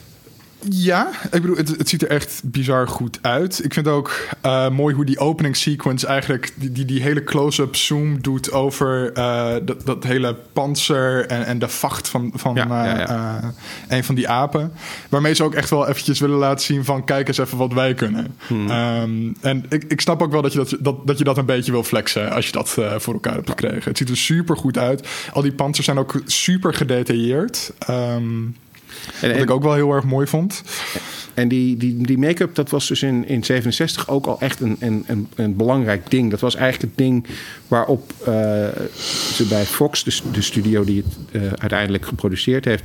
Ja, 0.61 1.11
ik 1.25 1.41
bedoel, 1.41 1.57
het, 1.57 1.69
het 1.69 1.89
ziet 1.89 2.03
er 2.03 2.09
echt 2.09 2.41
bizar 2.45 2.89
goed 2.89 3.19
uit. 3.23 3.65
Ik 3.65 3.75
vind 3.75 3.89
ook 3.89 4.29
eh, 4.41 4.69
mooi 4.71 4.95
hoe 4.95 5.05
die 5.05 5.19
opening 5.19 5.57
sequence 5.57 6.07
eigenlijk 6.07 6.53
die, 6.57 6.73
die, 6.73 6.85
die 6.85 7.03
hele 7.03 7.25
close-up 7.25 7.77
zoom 7.77 8.23
doet 8.23 8.53
over 8.53 9.13
eh, 9.13 9.55
dat, 9.63 9.87
dat 9.87 10.05
hele 10.05 10.37
panzer 10.53 11.27
en, 11.27 11.47
en 11.47 11.59
de 11.59 11.69
vacht 11.69 12.09
van, 12.09 12.33
van 12.35 12.55
Ja, 12.55 12.85
ja, 12.85 12.99
eh, 12.99 13.07
ja. 13.09 13.53
een 13.89 14.05
van 14.05 14.15
die 14.15 14.29
apen. 14.29 14.73
Waarmee 15.09 15.35
ze 15.35 15.45
ook 15.45 15.55
echt 15.55 15.71
wel 15.71 15.89
eventjes 15.89 16.21
willen 16.21 16.39
laten 16.39 16.65
zien 16.65 16.85
van 16.85 17.05
kijk 17.05 17.29
eens 17.29 17.39
even 17.39 17.59
wat 17.59 17.73
wij 17.73 17.95
kunnen. 17.95 18.35
Hmm. 18.47 18.71
Ehm, 18.71 19.33
en 19.41 19.65
ik, 19.69 19.85
ik 19.85 20.01
snap 20.01 20.23
ook 20.23 20.33
wel 20.33 20.43
dat 20.43 20.53
je 20.53 20.59
dat, 20.59 20.77
dat, 20.81 21.07
dat 21.07 21.19
je 21.19 21.25
dat 21.25 21.39
een 21.39 21.47
beetje 21.47 21.73
wil 21.73 21.85
flexen 21.85 22.31
als 22.31 22.47
je 22.47 22.53
dat 22.53 22.71
voor 22.97 23.15
elkaar 23.15 23.35
hebt 23.35 23.49
gekregen. 23.49 23.89
Het 23.89 23.99
ziet 23.99 24.09
er 24.09 24.17
super 24.17 24.57
goed 24.57 24.79
uit. 24.79 25.09
Al 25.33 25.43
die 25.43 25.53
panzers 25.53 25.87
zijn 25.87 25.99
ook 25.99 26.21
super 26.27 26.75
gedetailleerd. 26.75 27.73
Ehm, 27.79 28.45
en- 29.21 29.33
wat 29.33 29.43
ik 29.43 29.51
ook 29.51 29.63
wel 29.63 29.75
heel 29.75 29.93
erg 29.93 30.05
mooi 30.05 30.27
vond. 30.27 30.63
En 31.35 31.49
die, 31.49 31.77
die, 31.77 31.97
die 31.97 32.19
make-up, 32.19 32.55
dat 32.55 32.71
was 32.71 32.89
dus 32.89 33.03
in, 33.03 33.29
in 33.29 33.45
67 33.45 34.09
ook 34.09 34.27
al 34.27 34.41
echt 34.41 34.61
een, 34.61 34.77
een, 34.81 35.05
een, 35.07 35.29
een 35.35 35.57
belangrijk 35.57 36.11
ding. 36.11 36.31
Dat 36.31 36.41
was 36.41 36.55
eigenlijk 36.55 36.91
het 36.91 37.07
ding 37.07 37.27
waarop 37.69 38.13
eh, 38.21 38.27
ze 39.33 39.47
bij 39.49 39.65
Fox, 39.65 40.05
de, 40.05 40.31
de 40.33 40.43
studio 40.43 40.85
die 40.85 41.05
het 41.05 41.43
eh, 41.43 41.53
uiteindelijk 41.59 42.07
geproduceerd 42.07 42.65
heeft, 42.65 42.85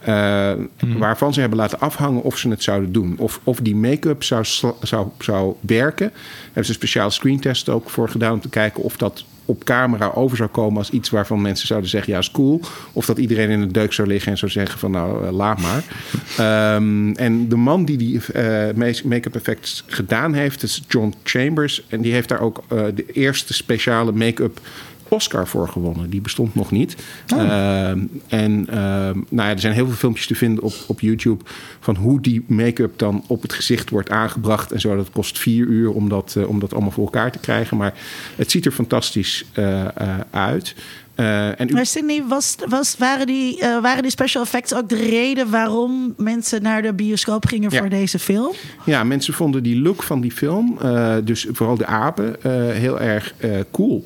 eh, 0.00 0.52
waarvan 0.78 1.34
ze 1.34 1.40
hebben 1.40 1.58
laten 1.58 1.80
afhangen 1.80 2.22
of 2.22 2.38
ze 2.38 2.48
het 2.48 2.62
zouden 2.62 2.92
doen. 2.92 3.14
Of, 3.18 3.40
of 3.44 3.58
die 3.60 3.76
make-up 3.76 4.22
zou, 4.22 4.44
zou, 4.82 5.08
zou 5.18 5.54
werken. 5.60 6.08
Daar 6.08 6.42
hebben 6.44 6.64
ze 6.64 6.70
een 6.70 6.76
speciaal 6.76 7.10
screentest 7.10 7.68
ook 7.68 7.90
voor 7.90 8.08
gedaan 8.08 8.32
om 8.32 8.40
te 8.40 8.48
kijken 8.48 8.82
of 8.82 8.96
dat 8.96 9.24
op 9.44 9.64
camera 9.64 10.10
over 10.14 10.36
zou 10.36 10.48
komen 10.48 10.78
als 10.78 10.90
iets 10.90 11.10
waarvan 11.10 11.42
mensen 11.42 11.66
zouden 11.66 11.90
zeggen 11.90 12.12
ja 12.12 12.18
is 12.18 12.30
cool. 12.30 12.60
Of 12.92 13.06
dat 13.06 13.18
iedereen 13.18 13.50
in 13.50 13.60
de 13.60 13.72
deuk 13.72 13.92
zou 13.92 14.08
liggen 14.08 14.32
en 14.32 14.38
zou 14.38 14.50
zeggen 14.50 14.78
van 14.78 14.90
nou 14.90 15.26
eh, 15.26 15.32
laat 15.32 15.60
maar. 15.60 15.84
Ehm, 16.36 17.12
en 17.12 17.48
de 17.48 17.56
man 17.56 17.84
die 17.84 17.96
die 17.96 18.20
eh, 18.32 19.02
make-up 19.04 19.34
effects 19.34 19.84
gedaan 19.86 20.34
heeft 20.34 20.62
is 20.62 20.82
John 20.88 21.14
Chambers. 21.22 21.84
En 21.88 22.00
die 22.00 22.12
heeft 22.12 22.28
daar 22.28 22.40
ook 22.40 22.62
eh, 22.68 22.84
de 22.94 23.06
eerste 23.12 23.54
speciale 23.54 24.12
make-up 24.12 24.60
Oscar 25.08 25.46
voor 25.48 25.68
gewonnen. 25.68 26.10
Die 26.10 26.20
bestond 26.20 26.54
nog 26.54 26.70
niet. 26.70 26.96
Ehm, 27.26 27.98
en 28.28 28.66
ehm, 28.70 29.18
nou 29.28 29.48
ja, 29.48 29.50
er 29.50 29.60
zijn 29.60 29.74
heel 29.74 29.86
veel 29.86 29.94
filmpjes 29.94 30.26
te 30.26 30.34
vinden 30.34 30.64
op, 30.64 30.74
op 30.86 31.00
YouTube 31.00 31.44
van 31.80 31.96
hoe 31.96 32.20
die 32.20 32.44
make-up 32.46 32.98
dan 32.98 33.24
op 33.26 33.42
het 33.42 33.52
gezicht 33.52 33.90
wordt 33.90 34.10
aangebracht 34.10 34.72
en 34.72 34.80
zo. 34.80 34.96
Dat 34.96 35.10
kost 35.10 35.38
vier 35.38 35.66
uur 35.66 35.90
om 35.92 36.08
dat, 36.08 36.34
eh, 36.38 36.48
om 36.48 36.60
dat 36.60 36.72
allemaal 36.72 36.90
voor 36.90 37.04
elkaar 37.04 37.32
te 37.32 37.38
krijgen. 37.38 37.76
Maar 37.76 37.94
het 38.36 38.50
ziet 38.50 38.66
er 38.66 38.72
fantastisch 38.72 39.44
eh, 39.52 39.80
eh, 39.84 39.90
uit. 40.30 40.74
Eh, 41.14 41.60
en 41.60 41.68
u- 41.68 41.72
Maar 41.72 41.86
Sydney, 41.86 42.22
was, 42.28 42.54
was, 42.68 42.96
waren, 42.98 43.26
die, 43.26 43.60
eh, 43.60 43.80
waren 43.82 44.02
die 44.02 44.10
special 44.10 44.42
effects 44.42 44.74
ook 44.74 44.88
de 44.88 44.96
reden 44.96 45.50
waarom 45.50 46.14
mensen 46.16 46.62
naar 46.62 46.82
de 46.82 46.92
bioscoop 46.94 47.46
gingen 47.46 47.70
Ja. 47.70 47.78
voor 47.78 47.88
deze 47.88 48.18
film? 48.18 48.52
Ja, 48.84 49.04
mensen 49.04 49.34
vonden 49.34 49.62
die 49.62 49.80
look 49.80 50.02
van 50.02 50.20
die 50.20 50.32
film, 50.32 50.78
eh, 50.82 51.14
dus 51.24 51.46
vooral 51.52 51.76
de 51.76 51.86
apen, 51.86 52.42
eh, 52.42 52.50
heel 52.70 53.00
erg 53.00 53.34
eh, 53.38 53.50
cool. 53.70 54.04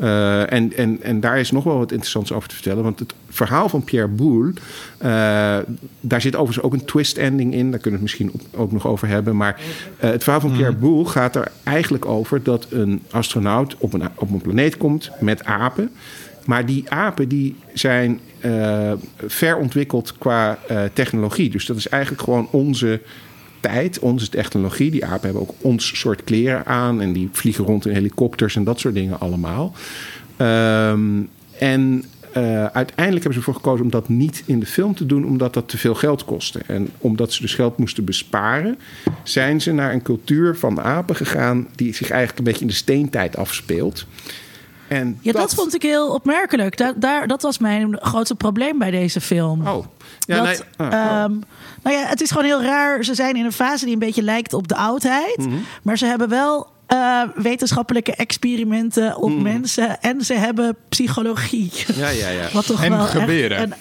Eh, 0.00 0.52
en, 0.52 0.72
en, 0.76 1.02
en 1.02 1.20
daar 1.20 1.38
is 1.38 1.50
nog 1.50 1.64
wel 1.64 1.78
wat 1.78 1.90
interessants 1.92 2.32
over 2.32 2.48
te 2.48 2.54
vertellen. 2.54 2.82
Want 2.82 2.98
het 2.98 3.14
verhaal 3.28 3.68
van 3.68 3.84
Pierre 3.84 4.08
Boulle, 4.08 4.52
eh, 4.98 5.10
daar 6.00 6.20
zit 6.20 6.36
overigens 6.36 6.64
ook 6.64 6.72
een 6.72 6.84
twist 6.84 7.16
ending 7.16 7.54
in. 7.54 7.70
Daar 7.70 7.80
kunnen 7.80 8.00
we 8.00 8.06
het 8.06 8.18
misschien 8.18 8.30
op- 8.32 8.60
ook 8.60 8.72
nog 8.72 8.86
over 8.86 9.08
hebben. 9.08 9.36
Maar 9.36 9.60
eh, 9.98 10.10
het 10.10 10.22
verhaal 10.22 10.40
van 10.40 10.52
Pierre 10.52 10.74
Boulle 10.74 11.04
gaat 11.04 11.36
er 11.36 11.52
eigenlijk 11.62 12.06
over 12.06 12.42
dat 12.42 12.66
een 12.70 13.02
astronaut 13.10 13.76
op 13.78 13.92
een, 13.92 14.02
op 14.14 14.30
een 14.30 14.40
planeet 14.40 14.76
komt 14.76 15.10
met 15.20 15.44
apen. 15.44 15.90
Maar 16.44 16.66
die 16.66 16.90
apen 16.90 17.28
die 17.28 17.56
zijn 17.72 18.20
ver 19.26 19.56
ontwikkeld 19.56 20.18
qua 20.18 20.58
technologie. 20.92 21.50
Dus 21.50 21.66
dat 21.66 21.76
is 21.76 21.88
eigenlijk 21.88 22.22
gewoon 22.22 22.48
onze 22.50 23.00
tijd, 23.60 23.98
onze 23.98 24.28
technologie. 24.28 24.90
Die 24.90 25.04
apen 25.04 25.24
hebben 25.24 25.42
ook 25.42 25.54
ons 25.60 25.98
soort 25.98 26.24
kleren 26.24 26.66
aan 26.66 27.00
en 27.00 27.12
die 27.12 27.28
vliegen 27.32 27.64
rond 27.64 27.86
in 27.86 27.94
helikopters 27.94 28.56
en 28.56 28.64
dat 28.64 28.80
soort 28.80 28.94
dingen 28.94 29.20
allemaal. 29.20 29.72
Ehm, 30.36 31.22
en 31.58 32.04
eh, 32.32 32.64
uiteindelijk 32.64 33.24
hebben 33.24 33.32
ze 33.32 33.38
ervoor 33.38 33.54
gekozen 33.54 33.84
om 33.84 33.90
dat 33.90 34.08
niet 34.08 34.42
in 34.46 34.60
de 34.60 34.66
film 34.66 34.94
te 34.94 35.06
doen, 35.06 35.24
omdat 35.24 35.54
dat 35.54 35.68
te 35.68 35.78
veel 35.78 35.94
geld 35.94 36.24
kostte. 36.24 36.60
En 36.66 36.88
omdat 36.98 37.32
ze 37.32 37.42
dus 37.42 37.54
geld 37.54 37.78
moesten 37.78 38.04
besparen, 38.04 38.78
zijn 39.22 39.60
ze 39.60 39.72
naar 39.72 39.92
een 39.92 40.02
cultuur 40.02 40.56
van 40.56 40.80
apen 40.80 41.16
gegaan 41.16 41.68
die 41.74 41.94
zich 41.94 42.10
eigenlijk 42.10 42.38
een 42.38 42.44
beetje 42.44 42.60
in 42.60 42.66
de 42.66 42.72
steentijd 42.72 43.36
afspeelt. 43.36 44.06
En 44.90 45.18
Ja, 45.20 45.32
dat, 45.32 45.54
vond 45.54 45.74
ik 45.74 45.82
heel 45.82 46.08
opmerkelijk. 46.08 46.76
Da 46.76 46.92
daar, 46.96 47.26
dat 47.26 47.42
was 47.42 47.58
mijn 47.58 47.98
grootste 48.00 48.34
probleem 48.34 48.78
bij 48.78 48.90
deze 48.90 49.20
film. 49.20 49.66
Oh, 49.68 49.84
ja, 50.26 50.36
dat, 50.36 50.44
nee. 50.44 50.88
oh. 50.88 50.94
ehm, 50.94 51.32
nou 51.82 51.96
ja, 51.96 52.04
het 52.06 52.20
is 52.20 52.28
gewoon 52.30 52.44
heel 52.44 52.62
raar. 52.62 53.04
Ze 53.04 53.14
zijn 53.14 53.36
in 53.36 53.44
een 53.44 53.52
fase 53.52 53.84
die 53.84 53.92
een 53.94 53.98
beetje 54.00 54.22
lijkt 54.22 54.52
op 54.52 54.68
de 54.68 54.76
oudheid. 54.76 55.36
Mhm. 55.36 55.54
Maar 55.82 55.98
ze 55.98 56.06
hebben 56.06 56.28
wel 56.28 56.66
eh, 56.86 57.22
wetenschappelijke 57.34 58.14
experimenten 58.14 59.16
op 59.16 59.30
Mhm. 59.30 59.42
mensen. 59.42 60.00
En 60.00 60.20
ze 60.24 60.34
hebben 60.34 60.76
psychologie. 60.88 61.72
Ja, 61.96 62.08
ja, 62.08 62.28
ja. 62.28 62.48
Wat 62.52 62.66
toch 62.66 62.84
En 62.84 62.90
wel 62.96 63.06
geweren. 63.06 63.56
Echt, 63.58 63.66
een- 63.66 63.74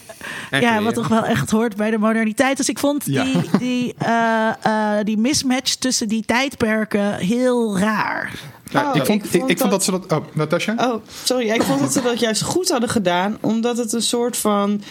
En 0.50 0.62
ja, 0.62 0.82
wat 0.82 0.94
toch 0.94 1.08
wel 1.08 1.24
echt 1.26 1.50
hoort 1.52 1.76
bij 1.76 1.92
de 1.92 1.98
moderniteit. 1.98 2.58
Dus 2.58 2.70
ik 2.70 2.80
vond 2.80 3.04
Ja. 3.06 3.24
die, 3.24 3.42
die, 3.60 3.96
eh, 3.98 4.50
eh, 4.62 5.04
die 5.06 5.18
mismatch 5.18 5.74
tussen 5.76 6.08
die 6.08 6.26
tijdperken 6.26 7.16
heel 7.16 7.80
raar. 7.80 8.34
Nou, 8.72 8.88
Oh, 8.88 8.96
ik, 8.96 9.06
vond, 9.06 9.24
ik 9.24 9.30
vond 9.32 9.50
ik 9.50 9.58
vond 9.58 9.72
dat 9.72 9.84
ze 9.84 9.92
dat... 9.92 10.12
Oh, 10.12 10.26
Natasja? 10.34 10.76
Oh, 10.78 11.04
sorry. 11.24 11.50
Ik 11.50 11.64
vond 11.64 11.80
dat 11.80 11.94
ze 11.94 12.02
dat 12.02 12.20
juist 12.20 12.42
goed 12.42 12.70
hadden 12.70 12.90
gedaan. 12.90 13.38
Omdat 13.42 13.78
het 13.78 13.94
een 13.94 14.02
soort 14.02 14.38
van... 14.38 14.82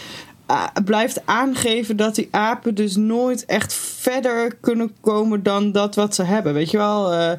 ah, 0.45 0.65
blijft 0.85 1.21
aangeven 1.25 1.97
dat 1.97 2.15
die 2.15 2.27
apen 2.31 2.75
dus 2.75 2.95
nooit 2.95 3.45
echt 3.45 3.73
verder 3.73 4.55
kunnen 4.61 4.91
komen 5.01 5.43
dan 5.43 5.71
dat 5.71 5.95
wat 5.95 6.15
ze 6.15 6.23
hebben. 6.23 6.53
Weet 6.53 6.71
je 6.71 6.77
wel? 6.77 7.13
eh, 7.13 7.31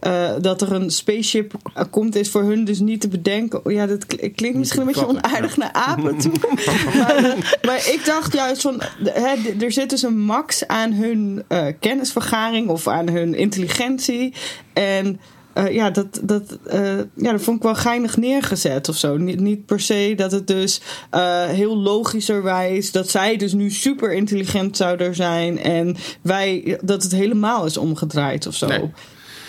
eh, 0.00 0.30
dat 0.42 0.62
er 0.62 0.72
een 0.72 0.90
spaceship 0.90 1.52
komt 1.90 2.14
is 2.16 2.30
voor 2.30 2.42
hun 2.42 2.64
dus 2.64 2.78
niet 2.78 3.00
te 3.00 3.08
bedenken. 3.08 3.60
Ja, 3.64 3.86
dat 3.86 4.06
kl- 4.06 4.26
klinkt 4.34 4.58
misschien 4.58 4.80
een 4.80 4.86
beetje 4.86 5.08
onaardig 5.08 5.56
naar 5.56 5.72
apen 5.72 6.18
toe. 6.18 6.32
maar, 6.98 7.34
maar 7.62 7.76
ik 7.92 8.02
dacht 8.04 8.32
juist 8.32 8.62
van... 8.62 8.80
Hè, 9.04 9.34
er 9.60 9.72
zit 9.72 9.90
dus 9.90 10.02
een 10.02 10.18
max 10.20 10.66
aan 10.66 10.92
hun 10.92 11.42
eh, 11.48 11.66
kennisvergaring 11.80 12.68
of 12.68 12.88
aan 12.88 13.08
hun 13.08 13.34
intelligentie. 13.34 14.34
En... 14.72 15.20
Eh, 15.58 15.74
ja, 15.74 15.90
dat, 15.90 16.20
dat, 16.22 16.58
eh, 16.66 16.96
ja, 17.14 17.32
dat 17.32 17.42
vond 17.42 17.56
ik 17.56 17.62
wel 17.62 17.74
geinig 17.74 18.16
neergezet 18.16 18.88
of 18.88 18.96
zo. 18.96 19.16
Niet, 19.16 19.40
niet 19.40 19.66
per 19.66 19.80
se 19.80 20.12
dat 20.16 20.32
het 20.32 20.46
dus 20.46 20.80
eh, 21.10 21.44
heel 21.44 21.76
logischerwijs... 21.76 22.92
dat 22.92 23.10
zij 23.10 23.36
dus 23.36 23.52
nu 23.52 23.70
super 23.70 24.12
intelligent 24.12 24.76
zouden 24.76 25.14
zijn... 25.14 25.58
en 25.58 25.96
wij, 26.22 26.78
dat 26.82 27.02
het 27.02 27.12
helemaal 27.12 27.64
is 27.64 27.76
omgedraaid 27.76 28.46
of 28.46 28.54
zo. 28.54 28.66
Nee. 28.66 28.90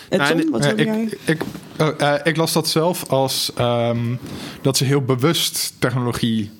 En 0.08 0.18
Nou, 0.18 0.30
Tom, 0.30 0.40
en- 0.40 0.50
wat 0.50 0.66
wil 0.66 0.84
jij? 0.84 1.02
ik, 1.02 1.18
ik, 1.24 1.42
oh, 1.78 2.14
ik 2.22 2.36
las 2.36 2.52
dat 2.52 2.68
zelf 2.68 3.08
als 3.08 3.52
ehm, 3.56 4.14
dat 4.62 4.76
ze 4.76 4.84
heel 4.84 5.02
bewust 5.02 5.72
technologie 5.78 6.50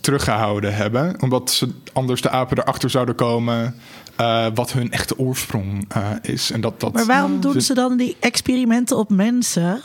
teruggehouden 0.00 0.74
hebben. 0.74 1.22
Omdat 1.22 1.50
ze 1.50 1.68
anders 1.92 2.20
de 2.20 2.30
apen 2.30 2.58
erachter 2.58 2.90
zouden 2.90 3.14
komen 3.14 3.74
eh, 4.16 4.46
wat 4.54 4.72
hun 4.72 4.92
echte 4.92 5.18
oorsprong 5.18 5.84
eh, 5.88 6.10
is. 6.22 6.50
En 6.50 6.60
dat, 6.60 6.80
dat, 6.80 6.92
Maar 6.92 7.06
waarom 7.06 7.40
doen 7.40 7.60
ze 7.60 7.74
dan 7.74 7.96
die 7.96 8.16
experimenten 8.20 8.96
op 8.96 9.10
mensen? 9.10 9.80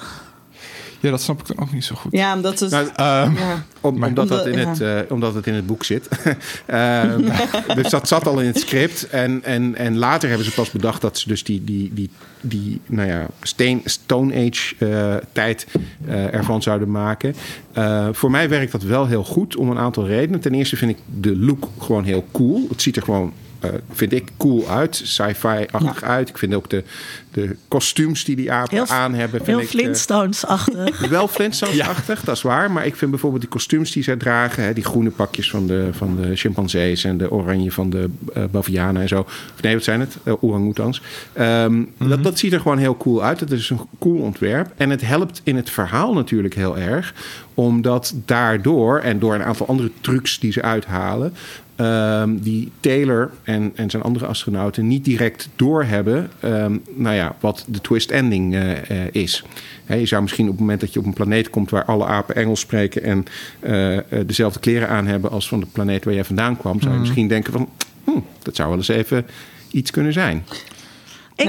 Ja, 0.99 1.09
dat 1.09 1.21
snap 1.21 1.39
ik 1.39 1.47
dan 1.47 1.59
ook 1.59 1.71
niet 1.73 1.85
zo 1.85 1.95
goed. 1.95 2.11
Ja, 2.11 2.35
omdat 2.35 2.59
het... 2.59 2.71
Nou, 2.71 2.89
Ehm, 2.95 3.35
ja. 3.35 3.63
Om- 3.81 4.03
omdat, 4.03 4.27
dat 4.27 4.45
in 4.45 4.57
het, 4.67 4.81
eh, 4.81 4.99
omdat 5.09 5.33
het 5.33 5.47
in 5.47 5.53
het 5.53 5.65
boek 5.65 5.83
zit. 5.83 6.07
Ehm, 6.65 7.21
dus 7.75 7.89
dat 7.89 8.07
zat 8.07 8.27
al 8.27 8.39
in 8.39 8.45
het 8.47 8.59
script. 8.59 9.09
En, 9.09 9.43
en, 9.43 9.75
en 9.75 9.97
later 9.97 10.29
hebben 10.29 10.47
ze 10.47 10.53
pas 10.53 10.71
bedacht 10.71 11.01
dat 11.01 11.17
ze 11.17 11.27
dus 11.27 11.43
die, 11.43 11.63
die, 11.63 11.93
die, 11.93 12.09
die 12.41 12.81
nou 12.85 13.07
ja, 13.07 13.27
steen, 13.41 13.81
Stone 13.85 14.33
Age 14.47 14.75
eh, 14.77 15.15
tijd 15.31 15.67
eh, 16.07 16.33
ervan 16.33 16.61
zouden 16.61 16.91
maken. 16.91 17.35
Eh, 17.73 18.07
voor 18.11 18.31
mij 18.31 18.49
werkt 18.49 18.71
dat 18.71 18.83
wel 18.83 19.07
heel 19.07 19.23
goed 19.23 19.55
om 19.55 19.69
een 19.69 19.79
aantal 19.79 20.05
redenen. 20.07 20.39
Ten 20.39 20.53
eerste 20.53 20.75
vind 20.77 20.91
ik 20.91 20.97
de 21.19 21.37
look 21.37 21.67
gewoon 21.79 22.03
heel 22.03 22.25
cool. 22.31 22.65
Het 22.69 22.81
ziet 22.81 22.95
er 22.95 23.03
gewoon 23.03 23.33
eh, 23.61 23.69
vind 23.91 24.11
ik 24.11 24.29
cool 24.37 24.69
uit, 24.69 25.01
sci-fi-achtig 25.03 26.03
uit. 26.03 26.29
Ik 26.29 26.37
vind 26.37 26.53
ook 26.53 26.69
de, 26.69 26.83
de 27.31 27.55
kostuums 27.67 28.23
die 28.23 28.35
die 28.35 28.51
apen 28.51 28.75
Heel- 28.75 28.87
aan 28.87 29.13
hebben. 29.13 29.41
Heel 29.45 29.59
eh, 29.59 29.65
Flintstones-achtig. 29.65 30.99
wel 31.09 31.27
Flintstones-achtig, 31.27 32.23
dat 32.23 32.35
is 32.35 32.41
waar. 32.41 32.71
Maar 32.71 32.85
ik 32.85 32.95
vind 32.95 33.11
bijvoorbeeld 33.11 33.41
die 33.41 33.51
kostuums 33.51 33.91
die 33.91 34.03
zij 34.03 34.15
dragen... 34.15 34.63
Hè, 34.63 34.73
die 34.73 34.83
groene 34.83 35.09
pakjes 35.09 35.49
van 35.49 35.67
de, 35.67 35.89
van 35.91 36.15
de 36.21 36.35
chimpansees... 36.35 37.03
en 37.03 37.17
de 37.17 37.31
oranje 37.31 37.71
van 37.71 37.89
de 37.89 38.09
eh 38.33 38.43
bavianen 38.51 39.01
en 39.01 39.07
zo. 39.07 39.19
Of 39.19 39.61
nee, 39.61 39.73
wat 39.73 39.83
zijn 39.83 39.99
het? 39.99 40.17
Uh, 40.23 40.43
Orang-oetangs. 40.43 41.01
Ehm, 41.33 41.83
dat, 41.97 42.23
dat 42.23 42.39
ziet 42.39 42.53
er 42.53 42.59
gewoon 42.59 42.77
heel 42.77 42.97
cool 42.97 43.23
uit. 43.23 43.39
Het 43.39 43.51
is 43.51 43.69
een 43.69 43.81
cool 43.99 44.21
ontwerp. 44.21 44.71
En 44.77 44.89
het 44.89 45.01
helpt 45.01 45.41
in 45.43 45.55
het 45.55 45.69
verhaal 45.69 46.13
natuurlijk 46.13 46.55
heel 46.55 46.77
erg... 46.77 47.13
omdat 47.53 48.13
daardoor, 48.25 48.99
en 48.99 49.19
door 49.19 49.33
een 49.33 49.43
aantal 49.43 49.67
andere 49.67 49.91
trucs 50.01 50.39
die 50.39 50.51
ze 50.51 50.61
uithalen... 50.61 51.33
ehm, 51.75 52.37
die 52.37 52.71
Taylor 52.79 53.31
en, 53.43 53.71
en 53.75 53.89
zijn 53.89 54.03
andere 54.03 54.25
astronauten 54.25 54.87
niet 54.87 55.05
direct 55.05 55.49
doorhebben... 55.55 56.29
ehm, 56.39 56.77
nou 56.95 57.15
ja, 57.15 57.35
wat 57.39 57.65
de 57.67 57.81
twist 57.81 58.11
ending 58.11 58.53
eh, 58.53 58.71
eh, 58.71 59.07
is. 59.11 59.43
Je 59.87 60.05
zou 60.05 60.21
misschien 60.21 60.45
op 60.45 60.51
het 60.51 60.59
moment 60.59 60.79
dat 60.79 60.93
je 60.93 60.99
op 60.99 61.05
een 61.05 61.13
planeet 61.13 61.49
komt... 61.49 61.69
waar 61.69 61.85
alle 61.85 62.05
apen 62.05 62.35
Engels 62.35 62.59
spreken 62.59 63.03
en 63.03 63.25
eh, 63.59 63.97
dezelfde 64.25 64.59
kleren 64.59 64.89
aan 64.89 65.07
hebben... 65.07 65.31
als 65.31 65.47
van 65.47 65.59
de 65.59 65.65
planeet 65.65 66.03
waar 66.03 66.13
jij 66.13 66.23
vandaan 66.23 66.57
kwam... 66.57 66.81
zou 66.81 66.93
je 66.93 66.99
misschien 66.99 67.27
denken 67.27 67.53
van... 67.53 67.69
Hm, 68.03 68.19
dat 68.43 68.55
zou 68.55 68.69
wel 68.69 68.77
eens 68.77 68.87
even 68.87 69.25
iets 69.71 69.91
kunnen 69.91 70.13
zijn. 70.13 70.43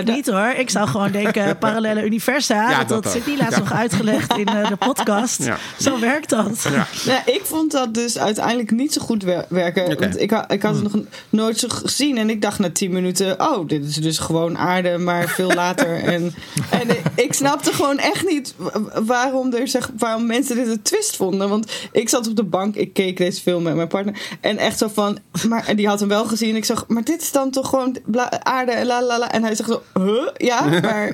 Ik 0.00 0.04
niet 0.14 0.26
hoor. 0.26 0.52
Ik 0.56 0.70
zou 0.70 0.88
gewoon 0.88 1.10
denken 1.12 1.58
parallele 1.58 2.04
universa. 2.04 2.70
Ja, 2.70 2.84
dat 2.84 3.02
dat 3.02 3.12
zit 3.12 3.26
niet 3.26 3.38
laatst 3.38 3.56
Ja. 3.56 3.62
nog 3.62 3.72
uitgelegd 3.72 4.36
in 4.36 4.46
eh, 4.46 4.68
de 4.68 4.76
podcast. 4.76 5.44
Ja. 5.44 5.56
Zo 5.80 5.98
werkt 6.00 6.28
dat. 6.30 6.66
Ja. 6.72 6.86
Ja, 7.04 7.26
ik 7.26 7.40
vond 7.44 7.72
dat 7.72 7.94
dus 7.94 8.18
uiteindelijk 8.18 8.70
niet 8.70 8.92
zo 8.92 9.00
goed 9.00 9.22
wer- 9.22 9.44
werken. 9.48 9.86
Want 10.00 10.20
ik, 10.20 10.32
ik 10.48 10.62
had 10.62 10.74
het 10.74 10.82
nog 10.82 11.02
nooit 11.30 11.58
zo 11.58 11.68
gezien. 11.68 12.18
En 12.18 12.30
ik 12.30 12.42
dacht 12.42 12.58
na 12.58 12.70
tien 12.70 12.92
minuten... 12.92 13.40
oh, 13.40 13.68
dit 13.68 13.84
is 13.84 13.94
dus 13.94 14.18
gewoon 14.18 14.58
aarde, 14.58 14.98
maar 14.98 15.28
veel 15.28 15.52
later. 15.62 16.02
en 16.02 16.34
en 16.70 16.90
ik- 16.90 17.02
ik 17.14 17.32
snapte 17.32 17.72
gewoon 17.72 17.98
echt 17.98 18.26
niet 18.28 18.54
wa- 18.56 19.02
waarom, 19.04 19.52
er 19.54 19.68
zeg, 19.68 19.90
waarom 19.98 20.26
mensen 20.26 20.56
dit 20.56 20.66
een 20.68 20.82
twist 20.82 21.16
vonden. 21.16 21.48
Want 21.48 21.72
ik 21.92 22.08
zat 22.08 22.28
op 22.28 22.36
de 22.36 22.44
bank, 22.44 22.74
ik 22.74 22.92
keek 22.92 23.16
deze 23.16 23.40
film 23.40 23.62
met 23.62 23.74
mijn 23.74 23.88
partner. 23.88 24.20
En 24.40 24.56
echt 24.58 24.78
zo 24.78 24.88
van... 24.94 25.18
Maar, 25.48 25.66
en 25.66 25.76
die 25.76 25.86
had 25.88 26.00
hem 26.00 26.08
wel 26.08 26.24
gezien. 26.24 26.56
Ik 26.56 26.64
zag, 26.64 26.84
maar 26.88 27.04
dit 27.04 27.22
is 27.22 27.32
dan 27.32 27.50
toch 27.50 27.68
gewoon 27.68 27.96
aarde 28.42 28.72
en 28.72 28.86
la 28.86 29.02
la 29.02 29.18
la. 29.18 29.30
En 29.32 29.42
hij 29.44 29.54
zegt 29.54 29.68
zo, 29.68 29.81
huh? 29.94 30.28
Ja, 30.36 30.64
maar... 30.82 31.12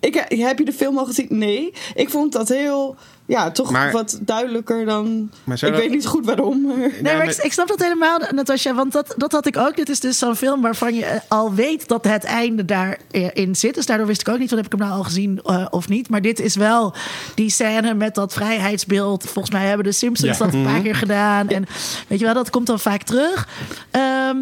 Ik, 0.00 0.24
heb 0.28 0.58
je 0.58 0.64
de 0.64 0.72
film 0.72 0.98
al 0.98 1.04
gezien? 1.04 1.26
Nee. 1.30 1.72
Ik 1.94 2.10
vond 2.10 2.32
dat 2.32 2.48
heel... 2.48 2.96
Ja, 3.26 3.50
toch 3.50 3.70
Maar- 3.70 3.92
wat 3.92 4.18
duidelijker 4.22 4.84
dan... 4.84 5.30
Ik 5.46 5.60
dat- 5.60 5.70
weet 5.70 5.90
niet 5.90 6.06
goed 6.06 6.24
waarom. 6.26 6.60
maar- 6.66 6.76
Nee, 6.76 7.02
maar 7.02 7.16
maar- 7.16 7.28
ik, 7.28 7.36
ik 7.36 7.52
snap 7.52 7.68
dat 7.68 7.80
helemaal, 7.82 8.18
Natasja. 8.30 8.74
Want 8.74 8.92
dat, 8.92 9.14
dat 9.16 9.32
had 9.32 9.46
ik 9.46 9.56
ook. 9.56 9.76
Dit 9.76 9.88
is 9.88 10.00
dus 10.00 10.18
zo'n 10.18 10.36
film 10.36 10.60
waarvan 10.60 10.94
je 10.94 11.04
eh, 11.04 11.20
al 11.28 11.54
weet 11.54 11.88
dat 11.88 12.04
het 12.04 12.24
einde 12.24 12.64
daarin 12.64 13.54
zit. 13.56 13.74
Dus 13.74 13.86
daardoor 13.86 14.06
wist 14.06 14.20
ik 14.20 14.28
ook 14.28 14.38
niet, 14.38 14.48
van 14.48 14.56
heb 14.56 14.66
ik 14.66 14.72
hem 14.72 14.80
nou 14.80 14.92
al 14.98 15.04
gezien 15.04 15.40
eh, 15.44 15.66
of 15.70 15.88
niet. 15.88 16.08
Maar 16.08 16.22
dit 16.22 16.40
is 16.40 16.56
wel 16.56 16.94
die 17.34 17.50
scène 17.50 17.94
met 17.94 18.14
dat 18.14 18.32
vrijheidsbeeld. 18.32 19.22
Volgens 19.24 19.54
mij 19.54 19.66
hebben 19.66 19.86
de 19.86 19.92
Simpsons 19.92 20.38
Ja. 20.38 20.44
dat 20.44 20.54
een 20.54 20.64
paar 20.64 20.80
keer 20.80 20.96
gedaan. 20.96 21.48
En 21.48 21.64
weet 22.08 22.18
je 22.18 22.24
wel, 22.24 22.34
dat 22.34 22.50
komt 22.50 22.66
dan 22.66 22.80
vaak 22.80 23.02
terug. 23.02 23.48
Ehm, 23.90 24.36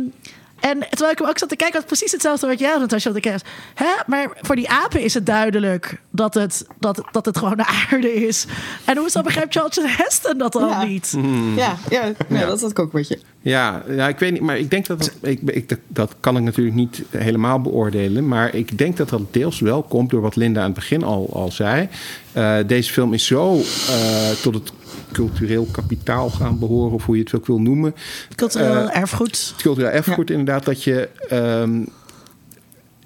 en 0.70 0.78
terwijl 0.88 1.10
ik 1.12 1.18
hem 1.18 1.28
ook 1.28 1.38
zat 1.38 1.48
te 1.48 1.56
kijken, 1.56 1.76
was 1.80 1.86
precies 1.86 2.12
hetzelfde 2.12 2.46
wat 2.46 2.58
jij 2.58 2.70
had, 2.70 2.80
Natasja. 2.80 3.10
Dat 3.12 3.24
ik 3.24 3.30
dacht, 3.32 3.46
hè? 3.74 3.86
Maar 4.06 4.28
voor 4.40 4.56
die 4.56 4.68
apen 4.70 5.00
is 5.00 5.14
het 5.14 5.26
duidelijk 5.26 6.00
dat 6.10 6.34
het, 6.34 6.66
dat, 6.78 7.02
dat 7.12 7.26
het 7.26 7.38
gewoon 7.38 7.56
de 7.56 7.66
aarde 7.90 8.14
is. 8.14 8.46
En 8.84 8.96
hoezo 8.96 9.22
begrijpt 9.22 9.54
Charlton 9.54 9.84
Heston 9.86 10.38
dat 10.38 10.52
dan 10.52 10.68
Ja. 10.68 10.84
niet? 10.84 11.14
Ja, 11.56 11.76
ja, 11.90 12.04
ja, 12.04 12.14
Ja. 12.28 12.46
dat 12.46 12.70
ik 12.70 12.78
ook 12.78 12.92
een 12.92 12.98
beetje. 12.98 13.18
Ja, 13.42 13.82
ja, 13.88 14.08
ik 14.08 14.18
weet 14.18 14.32
niet, 14.32 14.40
maar 14.40 14.58
ik 14.58 14.70
denk 14.70 14.86
dat 14.86 14.98
dat, 14.98 15.12
ik, 15.20 15.40
ik, 15.44 15.68
dat, 15.68 15.78
dat 15.88 16.14
kan 16.20 16.36
ik 16.36 16.42
natuurlijk 16.42 16.76
niet 16.76 17.02
helemaal 17.10 17.60
beoordelen. 17.60 18.28
Maar 18.28 18.54
ik 18.54 18.78
denk 18.78 18.96
dat 18.96 19.08
dat 19.08 19.20
deels 19.30 19.60
wel 19.60 19.82
komt 19.82 20.10
door 20.10 20.20
wat 20.20 20.36
Linda 20.36 20.60
aan 20.60 20.66
het 20.66 20.74
begin 20.74 21.02
al, 21.04 21.28
al 21.32 21.50
zei. 21.52 21.88
Eh, 22.32 22.56
deze 22.66 22.92
film 22.92 23.12
is 23.12 23.26
zo 23.26 23.54
eh, 23.56 24.30
tot 24.42 24.54
het 24.54 24.72
cultureel 25.14 25.64
kapitaal 25.70 26.30
gaan 26.30 26.58
behoren, 26.58 26.92
of 26.92 27.04
hoe 27.04 27.16
je 27.16 27.22
het 27.22 27.34
ook 27.34 27.46
wil 27.46 27.60
noemen. 27.60 27.94
Cultureel 28.34 28.88
Eh, 28.90 29.00
erfgoed. 29.00 29.48
Het 29.52 29.62
cultureel 29.62 29.90
erfgoed 29.90 30.30
inderdaad, 30.30 30.64
dat 30.64 30.82
je 30.84 31.08
ehm, 31.28 31.82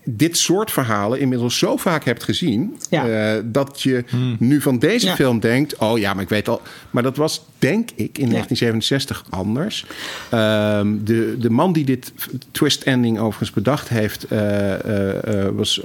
dit 0.04 0.36
soort 0.36 0.70
verhalen 0.70 1.20
inmiddels 1.20 1.58
zo 1.58 1.76
vaak 1.76 2.04
hebt 2.04 2.24
gezien... 2.24 2.76
Ja. 2.90 3.08
eh, 3.36 3.42
dat 3.44 3.82
je 3.82 4.04
nu 4.38 4.60
van 4.60 4.78
deze 4.78 5.06
Ja. 5.06 5.14
film 5.14 5.40
denkt... 5.40 5.76
oh 5.76 5.98
ja, 5.98 6.14
maar 6.14 6.22
ik 6.22 6.28
weet 6.28 6.48
al... 6.48 6.62
Maar 6.90 7.02
dat 7.02 7.16
was, 7.16 7.44
denk 7.58 7.90
ik, 7.90 8.18
in 8.18 8.30
1967 8.30 9.24
anders. 9.30 9.84
Ehm, 10.30 10.96
de, 11.04 11.36
de 11.38 11.50
man 11.50 11.72
die 11.72 11.84
dit 11.84 12.12
twist 12.50 12.82
ending 12.82 13.18
overigens 13.18 13.50
bedacht 13.50 13.88
heeft... 13.88 14.24
eh, 14.24 14.74
eh, 14.74 15.46
eh, 15.46 15.54
was 15.54 15.80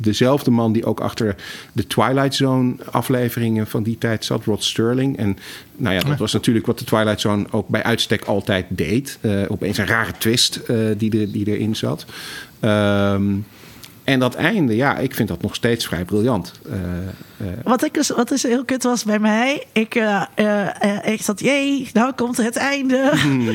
dezelfde 0.00 0.50
man 0.50 0.72
die 0.72 0.84
ook 0.84 1.00
achter 1.00 1.34
de 1.72 1.86
Twilight 1.86 2.34
Zone 2.34 2.74
afleveringen 2.90 3.66
van 3.66 3.82
die 3.82 3.98
tijd 3.98 4.24
zat, 4.24 4.44
Rod 4.44 4.64
Sterling. 4.64 5.16
En 5.16 5.38
nou 5.76 5.94
ja, 5.94 6.00
dat 6.00 6.18
was 6.18 6.32
natuurlijk 6.32 6.66
wat 6.66 6.78
de 6.78 6.84
Twilight 6.84 7.20
Zone 7.20 7.46
ook 7.50 7.68
bij 7.68 7.82
uitstek 7.82 8.24
altijd 8.24 8.66
deed. 8.68 9.18
Opeens 9.48 9.78
een 9.78 9.86
rare 9.86 10.12
twist 10.18 10.60
die, 10.96 11.20
er, 11.20 11.32
die 11.32 11.46
erin 11.46 11.76
zat. 11.76 12.04
Ehm, 12.60 13.34
en 14.04 14.18
dat 14.18 14.34
einde, 14.34 14.76
ja, 14.76 14.98
ik 14.98 15.14
vind 15.14 15.28
dat 15.28 15.42
nog 15.42 15.54
steeds 15.54 15.86
vrij 15.86 16.04
briljant. 16.04 16.52
Wat, 17.64 17.84
ik 17.84 17.94
dus, 17.94 18.08
wat 18.08 18.28
dus 18.28 18.42
heel 18.42 18.64
kut 18.64 18.82
was 18.82 19.04
bij 19.04 19.18
mij. 19.18 19.64
Ik, 19.72 19.94
eh, 19.94 20.22
eh, 20.34 20.82
eh, 20.82 21.12
ik 21.12 21.22
zat, 21.22 21.40
jee, 21.40 21.90
nou 21.92 22.12
komt 22.12 22.36
het 22.36 22.56
einde. 22.56 23.10
Hmm. 23.22 23.48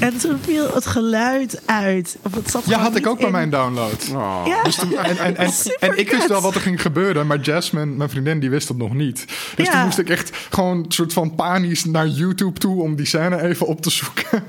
en 0.00 0.18
toen 0.18 0.38
viel 0.40 0.74
het 0.74 0.86
geluid 0.86 1.62
uit. 1.66 2.16
Of 2.22 2.34
het 2.34 2.50
zat 2.50 2.62
Ja, 2.66 2.78
had 2.78 2.96
ik 2.96 3.06
ook 3.06 3.20
bij 3.20 3.30
mijn 3.30 3.50
download. 3.50 4.08
oh. 4.12 4.42
Ja, 4.46 4.62
Dus 4.62 4.74
toen- 4.76 4.96
en, 4.98 5.18
en, 5.18 5.36
en, 5.36 5.52
Super 5.66 5.88
en 5.90 5.98
ik 5.98 6.10
wist 6.10 6.26
wel 6.28 6.40
wat 6.40 6.54
er 6.54 6.60
ging 6.60 6.82
gebeuren, 6.82 7.26
maar 7.26 7.40
Jasmine, 7.40 7.86
mijn 7.86 8.10
vriendin, 8.10 8.40
die 8.40 8.50
wist 8.50 8.68
dat 8.68 8.76
nog 8.76 8.94
niet. 8.94 9.24
Dus 9.56 9.66
Ja. 9.66 9.72
toen 9.72 9.82
moest 9.84 9.98
ik 9.98 10.08
echt 10.10 10.36
gewoon 10.50 10.76
een 10.78 10.84
soort 10.92 11.12
van 11.12 11.34
panisch 11.34 11.84
naar 11.84 12.06
YouTube 12.06 12.58
toe 12.58 12.82
om 12.82 12.96
die 12.96 13.06
scène 13.06 13.42
even 13.42 13.66
op 13.66 13.80
te 13.80 13.90
zoeken. 13.90 14.24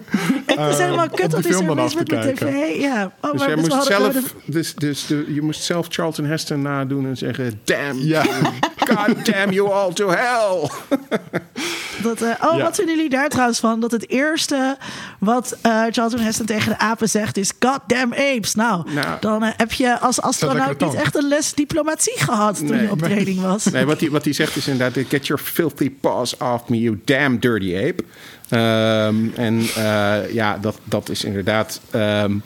Het 0.45 0.73
is 0.73 0.77
helemaal 0.77 1.05
om 1.05 1.09
kut, 1.15 1.17
die 1.25 1.27
wat 1.29 1.45
is 1.45 1.55
film 1.55 1.69
er 1.69 1.79
af 1.79 1.91
te 1.91 1.97
met 1.97 2.07
kijken. 2.07 2.33
tv? 2.47 2.79
Ja. 2.81 3.11
Oh, 3.21 3.31
Dus 3.31 3.39
maar 3.39 3.49
dus 3.55 3.57
moest 3.69 3.71
hadden- 3.89 4.11
zelf, 4.13 4.33
dus, 4.45 4.75
dus 4.75 5.05
de, 5.05 5.25
je 5.33 5.41
moest 5.41 5.63
zelf 5.63 5.87
Charlton 5.89 6.25
Heston 6.25 6.61
nadoen 6.61 7.05
en 7.07 7.17
zeggen: 7.17 7.59
Damn, 7.63 7.99
Ja. 7.99 8.23
God 8.87 9.25
damn 9.25 9.51
you 9.51 9.71
all 9.71 9.93
to 9.93 10.09
hell. 10.09 10.69
Dat, 12.03 12.21
eh, 12.21 12.29
oh, 12.41 12.57
Ja. 12.57 12.63
wat 12.63 12.75
vinden 12.75 12.95
jullie 12.95 13.09
daar 13.09 13.29
trouwens 13.29 13.59
van? 13.59 13.79
Dat 13.79 13.91
het 13.91 14.09
eerste 14.09 14.77
wat 15.19 15.57
eh 15.61 15.83
Charlton 15.91 16.19
Heston 16.19 16.45
tegen 16.45 16.69
de 16.69 16.77
apen 16.79 17.09
zegt 17.09 17.37
is... 17.37 17.51
God 17.59 17.79
damn 17.87 18.13
apes. 18.13 18.55
Nou, 18.55 18.91
Nou. 18.93 19.17
dan 19.19 19.43
eh, 19.43 19.49
heb 19.57 19.71
je 19.71 19.99
als 19.99 20.21
astronaut 20.21 20.79
niet 20.79 20.93
echt 20.93 21.15
een 21.15 21.27
les 21.27 21.53
diplomatie 21.53 22.19
gehad... 22.19 22.57
toen 22.57 22.65
Nee. 22.67 22.81
je 22.81 22.91
op 22.91 22.99
training 23.01 23.41
was. 23.41 23.65
Nee, 23.65 23.85
wat 23.85 23.99
hij, 23.99 24.09
wat 24.09 24.23
hij 24.23 24.33
zegt 24.33 24.55
is 24.55 24.67
inderdaad: 24.67 25.05
Get 25.07 25.27
your 25.27 25.43
filthy 25.43 25.91
paws 25.91 26.37
off 26.37 26.69
me, 26.69 26.79
you 26.79 27.01
damn 27.05 27.39
dirty 27.39 27.75
ape. 27.75 28.03
Ehm, 28.49 29.15
en 29.35 29.59
eh, 29.75 30.33
ja, 30.33 30.57
dat, 30.61 30.77
dat 30.83 31.09
is 31.09 31.23
inderdaad 31.23 31.81
ehm, 31.91 32.37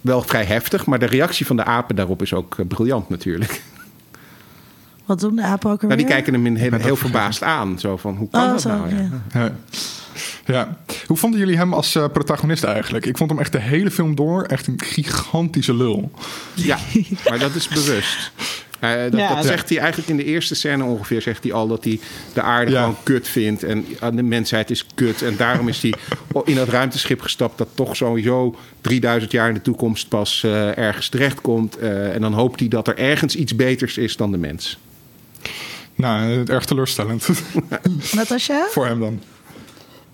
wel 0.00 0.22
vrij 0.22 0.44
heftig. 0.44 0.86
Maar 0.86 0.98
de 0.98 1.06
reactie 1.06 1.46
van 1.46 1.56
de 1.56 1.64
apen 1.64 1.96
daarop 1.96 2.22
is 2.22 2.32
ook 2.32 2.56
briljant 2.68 3.08
natuurlijk. 3.08 3.62
Wat 5.06 5.20
doen 5.20 5.36
de 5.36 5.42
apen 5.42 5.70
ook 5.70 5.82
Nou, 5.82 5.96
die 5.96 6.06
kijken 6.06 6.32
hem 6.32 6.46
in 6.46 6.56
heel, 6.56 6.70
heel 6.72 6.88
dat 6.88 6.98
verbaasd 6.98 7.42
aan. 7.42 7.78
Zo 7.78 7.96
van: 7.96 8.16
Hoe 8.16 8.28
kan 8.30 8.42
Oh, 8.44 8.50
dat 8.50 8.60
zo, 8.60 8.68
nou? 8.68 8.88
Ja. 9.34 9.52
ja. 10.46 10.76
Hoe 11.06 11.16
vonden 11.16 11.40
jullie 11.40 11.56
hem 11.56 11.72
als 11.74 11.94
eh, 11.94 12.04
protagonist 12.12 12.64
eigenlijk? 12.64 13.06
Ik 13.06 13.16
vond 13.16 13.30
hem 13.30 13.38
echt 13.38 13.52
de 13.52 13.60
hele 13.60 13.90
film 13.90 14.14
door 14.14 14.42
echt 14.42 14.66
een 14.66 14.80
gigantische 14.84 15.74
lul. 15.74 16.10
Ja, 16.54 16.78
maar 17.28 17.38
dat 17.38 17.54
is 17.54 17.68
bewust. 17.68 18.32
Eh, 18.80 18.90
dat, 18.90 19.12
Ja, 19.12 19.28
dat 19.28 19.36
dat- 19.36 19.46
zegt 19.46 19.68
hij 19.68 19.78
eigenlijk 19.78 20.08
in 20.08 20.16
de 20.16 20.24
eerste 20.24 20.54
scène 20.54 20.84
ongeveer. 20.84 21.22
Zegt 21.22 21.42
hij 21.42 21.52
al 21.52 21.68
dat 21.68 21.84
hij 21.84 22.00
de 22.32 22.42
aarde 22.42 22.70
Ja. 22.70 22.80
gewoon 22.80 22.96
kut 23.02 23.28
vindt. 23.28 23.62
En 23.62 23.84
aan 24.00 24.16
de 24.16 24.22
mensheid 24.22 24.70
is 24.70 24.86
kut. 24.94 25.22
En 25.22 25.36
daarom 25.36 25.68
is 25.68 25.82
hij 25.82 25.92
in 26.44 26.54
dat 26.54 26.68
ruimteschip 26.68 27.20
gestapt. 27.20 27.58
Dat 27.58 27.68
toch 27.74 27.96
sowieso 27.96 28.56
3000 28.80 29.32
jaar 29.32 29.48
in 29.48 29.54
de 29.54 29.62
toekomst 29.62 30.08
pas 30.08 30.42
eh, 30.44 30.78
ergens 30.78 31.08
terechtkomt. 31.08 31.76
Eh, 31.78 32.14
en 32.14 32.20
dan 32.20 32.32
hoopt 32.32 32.60
hij 32.60 32.68
dat 32.68 32.88
er 32.88 32.98
ergens 32.98 33.36
iets 33.36 33.56
beters 33.56 33.98
is 33.98 34.16
dan 34.16 34.30
de 34.30 34.38
mens. 34.38 34.78
Nou, 35.94 36.44
erg 36.46 36.64
teleurstellend 36.64 37.28
Natasja? 38.12 38.66
voor 38.70 38.86
hem 38.86 39.00
dan. 39.00 39.20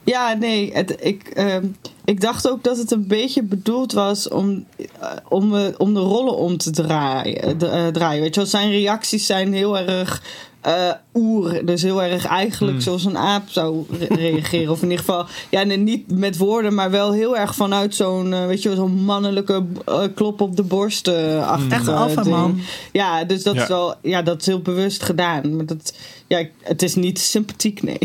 Ja, 0.05 0.33
nee, 0.33 0.73
het, 0.73 0.97
ik, 1.01 1.23
ehm, 1.29 1.65
ik 2.05 2.21
dacht 2.21 2.49
ook 2.51 2.65
dat 2.65 2.77
het 2.79 2.91
een 2.91 3.07
beetje 3.07 3.43
bedoeld 3.43 3.93
was 3.93 4.29
om, 4.29 4.67
eh, 4.77 4.87
om, 5.29 5.57
eh, 5.57 5.63
om 5.79 5.95
de 5.95 6.01
rollen 6.01 6.37
om 6.37 6.57
te 6.57 6.71
draaien, 6.71 7.59
de- 7.59 7.67
eh, 7.67 7.87
draaien. 7.87 8.23
Weet 8.23 8.35
je 8.35 8.41
wel, 8.41 8.49
zijn 8.51 8.71
reacties 8.71 9.27
zijn 9.27 9.53
heel 9.53 9.79
erg 9.79 10.23
eh, 10.63 10.91
oer. 11.15 11.65
Dus 11.67 11.83
heel 11.83 12.03
erg 12.03 12.27
eigenlijk 12.27 12.83
zoals 12.83 13.05
een 13.05 13.19
aap 13.19 13.43
zou 13.49 13.85
re- 13.99 14.15
reageren. 14.15 14.73
Of 14.73 14.83
in 14.83 14.91
ieder 14.91 15.05
geval, 15.05 15.27
ja, 15.51 15.63
niet 15.63 16.11
met 16.19 16.37
woorden, 16.37 16.75
maar 16.75 16.91
wel 16.91 17.13
heel 17.13 17.37
erg 17.37 17.55
vanuit 17.55 17.95
zo'n, 17.95 18.33
eh, 18.33 18.47
weet 18.47 18.63
je 18.63 18.69
wel, 18.69 18.77
zo'n 18.79 19.05
mannelijke 19.05 19.65
eh, 19.87 20.03
klop 20.15 20.41
op 20.41 20.57
de 20.57 20.63
borst. 20.63 21.09
eh 21.09 21.49
achtige 21.49 21.75
Echt 21.75 21.87
een 21.87 21.95
alfaman. 21.95 22.53
ding. 22.55 22.67
Ja, 22.93 23.25
dus 23.25 23.43
dat 23.43 23.55
Ja. 23.55 23.63
is 23.63 23.69
wel, 23.69 23.95
ja, 24.03 24.23
dat 24.23 24.41
is 24.41 24.47
heel 24.47 24.61
bewust 24.63 25.03
gedaan. 25.03 25.57
Maar 25.57 25.67
dat, 25.67 25.95
ja, 26.27 26.47
het 26.63 26.83
is 26.83 26.95
niet 26.95 27.19
sympathiek, 27.19 27.83
nee. 27.83 27.99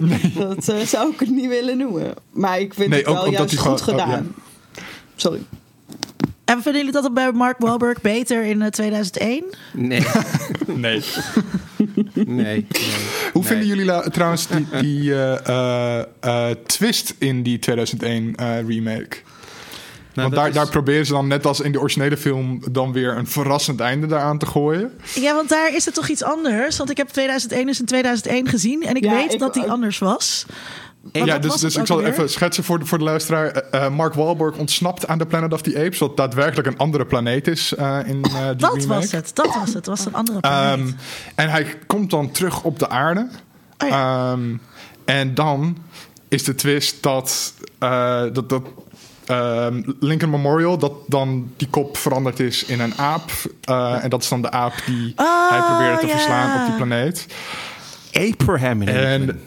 dat 0.38 0.64
zou 0.88 1.12
ik 1.12 1.20
het 1.20 1.30
niet 1.30 1.48
willen 1.48 1.76
noemen. 1.78 2.14
Maar 2.30 2.60
ik 2.60 2.74
vind 2.74 2.88
Nee, 2.90 2.98
het 2.98 3.08
wel 3.08 3.24
ook 3.26 3.32
juist 3.32 3.58
goed 3.58 3.80
gewoon- 3.80 3.98
oh, 3.98 4.04
gedaan. 4.06 4.34
Sorry. 5.16 5.40
En 6.44 6.62
vinden 6.62 6.84
jullie 6.84 7.00
dat 7.02 7.14
bij 7.14 7.32
Mark 7.32 7.58
Wahlberg 7.58 8.00
beter 8.00 8.44
in 8.44 8.62
eh, 8.62 8.68
2001? 8.68 9.44
Nee, 9.72 10.06
Nee. 10.66 11.02
nee. 12.14 12.26
nee. 12.26 12.66
Hoe 13.32 13.44
vinden 13.44 13.66
jullie 13.66 14.10
trouwens 14.10 14.46
die, 14.46 14.66
die 14.80 15.14
eh, 15.14 15.46
eh, 15.48 16.04
eh, 16.20 16.56
twist 16.66 17.14
in 17.18 17.42
die 17.42 17.58
2001 17.58 18.34
eh, 18.36 18.56
remake? 18.66 19.16
Want 20.14 20.30
dat 20.30 20.38
daar, 20.38 20.48
is- 20.48 20.54
daar 20.54 20.68
proberen 20.68 21.06
ze 21.06 21.12
dan 21.12 21.26
net 21.26 21.46
als 21.46 21.60
in 21.60 21.72
de 21.72 21.80
originele 21.80 22.16
film 22.16 22.62
dan 22.72 22.92
weer 22.92 23.16
een 23.16 23.26
verrassend 23.26 23.80
einde 23.80 24.06
daaraan 24.06 24.38
te 24.38 24.46
gooien. 24.46 24.92
Ja, 25.14 25.34
want 25.34 25.48
daar 25.48 25.74
is 25.74 25.84
het 25.84 25.94
toch 25.94 26.08
iets 26.08 26.22
anders. 26.22 26.76
Want 26.76 26.90
ik 26.90 26.96
heb 26.96 27.08
2001 27.08 27.66
dus 27.66 27.80
in 27.80 27.86
2001 27.86 28.48
gezien. 28.48 28.82
En 28.82 28.94
ik 28.94 29.04
Ja, 29.04 29.12
weet 29.14 29.32
ik 29.32 29.38
dat 29.38 29.54
die 29.54 29.70
anders 29.70 29.98
was. 29.98 30.46
Ja, 31.12 31.38
dus, 31.38 31.54
dus 31.54 31.76
ik 31.76 31.86
zal 31.86 31.98
weer. 31.98 32.06
even 32.06 32.30
schetsen 32.30 32.64
voor 32.64 32.78
de, 32.78 32.86
voor 32.86 32.98
de 32.98 33.04
luisteraar. 33.04 33.46
Eh, 33.50 33.84
eh, 33.84 33.92
Mark 33.92 34.14
Wahlberg 34.14 34.56
ontsnapt 34.56 35.06
aan 35.06 35.18
de 35.18 35.26
Planet 35.26 35.52
of 35.52 35.62
the 35.62 35.78
Apes, 35.84 35.98
wat 35.98 36.16
daadwerkelijk 36.16 36.66
een 36.66 36.76
andere 36.78 37.06
planeet 37.06 37.46
is 37.48 37.74
eh, 37.74 37.98
in 38.06 38.22
eh, 38.24 38.46
die 38.48 38.56
Dat 38.56 38.74
remake. 38.76 38.86
was 38.86 39.10
het. 39.12 39.30
Dat 39.34 39.46
was 39.54 39.64
het. 39.66 39.74
Het 39.74 39.86
was 39.86 40.06
een 40.06 40.14
andere 40.14 40.40
planeet. 40.40 40.78
Ehm, 40.78 40.92
en 41.34 41.48
hij 41.50 41.66
komt 41.86 42.10
dan 42.10 42.30
terug 42.30 42.62
op 42.62 42.78
de 42.78 42.88
aarde. 42.88 43.28
Oh 43.78 43.88
ja. 43.88 44.30
Ehm, 44.32 44.56
en 45.04 45.34
dan 45.34 45.76
is 46.28 46.42
de 46.44 46.54
twist 46.54 47.02
dat, 47.02 47.54
eh, 47.78 48.22
dat, 48.32 48.48
dat 48.48 48.62
ehm, 49.26 49.82
Lincoln 50.00 50.30
Memorial, 50.30 50.78
dat 50.78 50.92
dan 51.06 51.52
die 51.56 51.68
kop 51.68 51.96
veranderd 51.96 52.40
is 52.40 52.64
in 52.64 52.80
een 52.80 52.94
aap. 52.98 53.30
Eh, 53.60 54.04
en 54.04 54.10
dat 54.10 54.22
is 54.22 54.28
dan 54.28 54.42
de 54.42 54.50
aap 54.50 54.72
die 54.86 55.12
Oh, 55.16 55.50
hij 55.50 55.60
probeerde 55.60 56.00
te 56.00 56.08
verslaan 56.08 56.60
op 56.60 56.66
die 56.66 56.76
planeet. 56.76 57.26
Abraham 58.12 58.82
in 58.82 58.88
En 58.88 59.40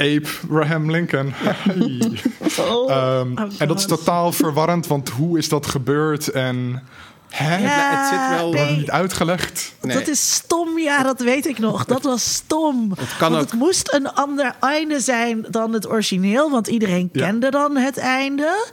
Ape 0.00 0.26
Graham 0.50 0.90
Lincoln. 0.90 1.32
Hey. 1.34 1.98
Oh. 2.58 2.90
Ehm, 2.90 3.32
Oh, 3.38 3.50
en 3.58 3.68
dat 3.68 3.78
is 3.78 3.86
totaal 3.86 4.32
verwarrend, 4.32 4.86
want 4.86 5.08
hoe 5.08 5.38
is 5.38 5.48
dat 5.48 5.66
gebeurd? 5.66 6.28
En 6.28 6.82
hè? 7.28 7.56
Ja, 7.56 7.98
het 8.00 8.08
zit 8.08 8.38
wel- 8.38 8.52
nee, 8.52 8.76
niet 8.76 8.90
uitgelegd. 8.90 9.74
Nee. 9.82 9.96
Dat 9.98 10.08
is 10.08 10.32
stom, 10.34 10.78
ja, 10.78 11.02
dat 11.02 11.20
weet 11.20 11.46
ik 11.46 11.58
nog. 11.58 11.84
Dat 11.84 12.02
was 12.02 12.34
stom. 12.34 12.90
Het 12.98 13.16
kan 13.18 13.30
want 13.32 13.44
ook- 13.44 13.50
het 13.50 13.58
moest 13.60 13.92
een 13.92 14.12
ander 14.12 14.54
einde 14.60 15.00
zijn 15.00 15.46
dan 15.50 15.72
het 15.72 15.88
origineel, 15.88 16.50
want 16.50 16.68
iedereen 16.68 17.08
Ja. 17.12 17.24
kende 17.26 17.50
dan 17.50 17.76
het 17.76 17.96
einde. 17.98 18.66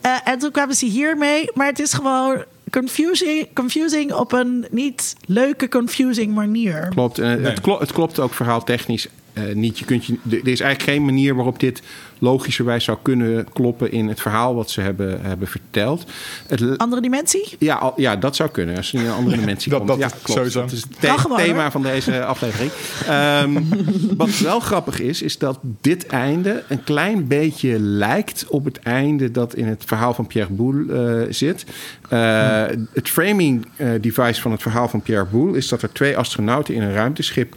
Eh, 0.00 0.16
en 0.24 0.38
toen 0.38 0.50
kwamen 0.50 0.74
ze 0.74 0.86
hiermee, 0.86 1.50
maar 1.54 1.66
het 1.66 1.78
is 1.80 1.92
gewoon 1.92 2.44
confusing, 2.70 3.48
confusing 3.54 4.12
op 4.12 4.32
een 4.32 4.66
niet 4.70 5.16
leuke, 5.26 5.68
confusing 5.68 6.34
manier. 6.34 6.88
Klopt. 6.88 7.16
Nee. 7.16 7.36
het, 7.38 7.60
klo- 7.60 7.80
het 7.80 7.92
klopt 7.92 8.18
ook 8.20 8.34
verhaaltechnisch 8.34 9.08
eh, 9.34 9.54
niet. 9.54 9.78
Je 9.78 9.84
kunt 9.84 10.04
je, 10.04 10.16
er 10.30 10.36
is 10.36 10.60
eigenlijk 10.60 10.82
geen 10.82 11.04
manier 11.04 11.34
waarop 11.34 11.60
dit 11.60 11.82
logischerwijs 12.18 12.84
zou 12.84 12.98
kunnen 13.02 13.46
kloppen 13.52 13.92
in 13.92 14.08
het 14.08 14.20
verhaal 14.20 14.54
wat 14.54 14.70
ze 14.70 14.80
hebben, 14.80 15.20
hebben 15.22 15.48
verteld. 15.48 16.04
Het, 16.46 16.78
Andere 16.78 17.02
dimensie? 17.02 17.56
ja, 17.58 17.74
al- 17.74 17.92
ja, 17.96 18.16
dat 18.16 18.36
zou 18.36 18.50
kunnen. 18.50 18.76
Als 18.76 18.92
er 18.92 19.00
in 19.00 19.06
een 19.06 19.12
andere 19.12 19.36
dimensie 19.36 19.70
dat- 19.72 19.78
komt. 19.78 19.90
dat 19.90 19.98
ja, 19.98 20.06
is 20.06 20.12
klopt. 20.22 20.30
sowieso. 20.38 20.60
Dat 20.60 20.72
is 20.72 20.80
het 20.82 20.96
Kan 21.00 21.14
the- 21.16 21.20
gewoon, 21.20 21.36
thema 21.38 21.62
hoor. 21.62 21.70
van 21.70 21.82
deze 21.82 22.24
aflevering. 22.24 22.70
Ehm, 23.06 23.60
wat 24.16 24.38
wel 24.38 24.60
grappig 24.60 25.00
is, 25.00 25.22
is 25.22 25.38
dat 25.38 25.58
dit 25.80 26.06
einde 26.06 26.62
een 26.68 26.84
klein 26.84 27.26
beetje 27.26 27.78
lijkt 27.80 28.46
op 28.48 28.64
het 28.64 28.78
einde 28.78 29.30
dat 29.30 29.54
in 29.54 29.66
het 29.66 29.82
verhaal 29.86 30.14
van 30.14 30.26
Pierre 30.26 30.52
Boulle 30.52 30.92
eh, 31.24 31.32
zit. 31.32 31.64
Eh, 32.08 32.64
Het 32.92 33.08
framing 33.08 33.66
device 34.00 34.40
van 34.40 34.50
het 34.52 34.62
verhaal 34.62 34.88
van 34.88 35.00
Pierre 35.02 35.24
Boulle 35.30 35.56
is 35.56 35.68
dat 35.68 35.82
er 35.82 35.92
twee 35.92 36.16
astronauten 36.16 36.74
in 36.74 36.82
een 36.82 36.92
ruimteschip 36.92 37.54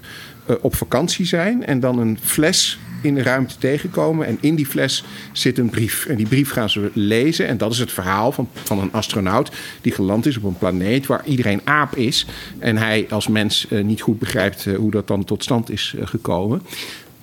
op 0.61 0.75
vakantie 0.75 1.25
zijn 1.25 1.65
en 1.65 1.79
dan 1.79 1.99
een 1.99 2.19
fles 2.21 2.79
in 3.01 3.15
de 3.15 3.23
ruimte 3.23 3.57
tegenkomen. 3.57 4.27
En 4.27 4.37
in 4.41 4.55
die 4.55 4.65
fles 4.65 5.03
zit 5.31 5.57
een 5.57 5.69
brief. 5.69 6.05
En 6.05 6.15
die 6.15 6.27
brief 6.27 6.51
gaan 6.51 6.69
ze 6.69 6.91
lezen. 6.93 7.47
En 7.47 7.57
dat 7.57 7.71
is 7.71 7.79
het 7.79 7.91
verhaal 7.91 8.31
van, 8.31 8.49
van 8.53 8.79
een 8.79 8.91
astronaut 8.91 9.51
die 9.81 9.91
geland 9.91 10.25
is 10.25 10.37
op 10.37 10.43
een 10.43 10.57
planeet 10.57 11.05
waar 11.05 11.25
iedereen 11.25 11.61
aap 11.63 11.95
is. 11.95 12.25
En 12.59 12.77
hij 12.77 13.05
als 13.09 13.27
mens 13.27 13.67
eh, 13.67 13.83
niet 13.83 14.01
goed 14.01 14.19
begrijpt 14.19 14.65
eh, 14.65 14.75
hoe 14.75 14.91
dat 14.91 15.07
dan 15.07 15.23
tot 15.23 15.43
stand 15.43 15.71
is 15.71 15.95
eh, 15.99 16.07
gekomen. 16.07 16.61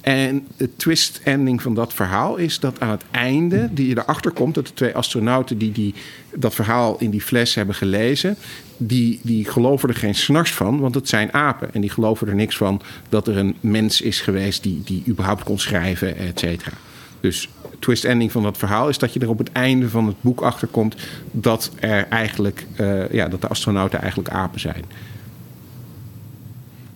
En 0.00 0.46
de 0.56 0.76
twist 0.76 1.20
ending 1.24 1.62
van 1.62 1.74
dat 1.74 1.94
verhaal 1.94 2.36
is 2.36 2.60
dat 2.60 2.80
aan 2.80 2.90
het 2.90 3.04
einde, 3.10 3.68
die 3.72 3.88
je 3.88 3.98
erachter 3.98 4.30
komt, 4.30 4.54
dat 4.54 4.66
de 4.66 4.72
twee 4.72 4.94
astronauten 4.94 5.58
die, 5.58 5.72
die 5.72 5.94
dat 6.34 6.54
verhaal 6.54 6.96
in 6.98 7.10
die 7.10 7.20
fles 7.20 7.54
hebben 7.54 7.74
gelezen, 7.74 8.36
die, 8.76 9.20
die 9.22 9.44
geloven 9.44 9.88
er 9.88 9.94
geen 9.94 10.14
snars 10.14 10.52
van, 10.52 10.80
want 10.80 10.94
het 10.94 11.08
zijn 11.08 11.32
apen. 11.32 11.74
En 11.74 11.80
die 11.80 11.90
geloven 11.90 12.28
er 12.28 12.34
niks 12.34 12.56
van 12.56 12.80
dat 13.08 13.28
er 13.28 13.36
een 13.36 13.56
mens 13.60 14.00
is 14.00 14.20
geweest 14.20 14.62
die, 14.62 14.82
die 14.84 15.02
überhaupt 15.08 15.42
kon 15.42 15.58
schrijven, 15.58 16.16
et 16.16 16.38
cetera. 16.38 16.76
Dus 17.20 17.48
twist 17.78 18.04
ending 18.04 18.32
van 18.32 18.42
dat 18.42 18.56
verhaal 18.56 18.88
is 18.88 18.98
dat 18.98 19.12
je 19.12 19.20
er 19.20 19.28
op 19.28 19.38
het 19.38 19.52
einde 19.52 19.88
van 19.88 20.06
het 20.06 20.16
boek 20.20 20.40
achter 20.40 20.68
komt 20.68 20.96
dat 21.30 21.70
er 21.80 22.06
eigenlijk, 22.08 22.66
eh, 22.76 23.10
ja, 23.10 23.28
dat 23.28 23.40
de 23.40 23.48
astronauten 23.48 24.00
eigenlijk 24.00 24.30
apen 24.30 24.60
zijn. 24.60 24.84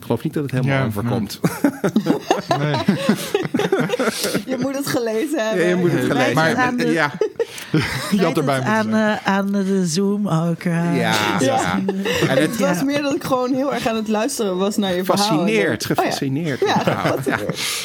Ik 0.09 0.15
geloof 0.15 0.23
niet 0.25 0.35
dat 0.35 0.43
het 0.43 0.53
helemaal 0.53 0.79
Ja, 0.79 0.87
overkomt. 0.87 1.41
Nee. 2.59 2.75
Je 4.53 4.57
moet 4.61 4.77
het 4.77 4.87
gelezen 4.87 5.47
hebben. 5.47 5.63
Ja, 5.65 5.69
je 5.69 5.75
moet 5.77 5.93
het 5.93 6.05
gelezen 6.05 6.59
hebben. 6.61 6.87
de- 6.87 6.93
Ja, 6.93 7.13
Je 8.11 8.23
had 8.23 8.37
erbij 8.37 8.55
moeten 8.57 8.73
aan, 8.75 8.95
eh, 8.95 9.27
aan 9.27 9.53
de 9.53 9.87
Zoom 9.87 10.29
ook. 10.29 10.63
eh. 10.63 10.99
ja, 10.99 11.15
ja. 11.41 11.79
En 12.29 12.29
het 12.29 12.39
Het 12.39 12.59
was 12.59 12.79
Ja. 12.79 12.85
meer 12.85 13.03
dat 13.03 13.15
ik 13.15 13.25
gewoon 13.25 13.55
heel 13.55 13.75
erg 13.75 13.87
aan 13.87 13.97
het 13.97 14.09
luisteren 14.09 14.57
was 14.57 14.77
naar 14.77 14.95
je 14.95 15.05
verhaal. 15.05 15.39
oh 15.41 15.49
ja. 15.49 15.75
gefascineerd. 15.79 16.61
Ja, 16.61 16.83
Nou, 16.85 17.21
ja. 17.27 17.39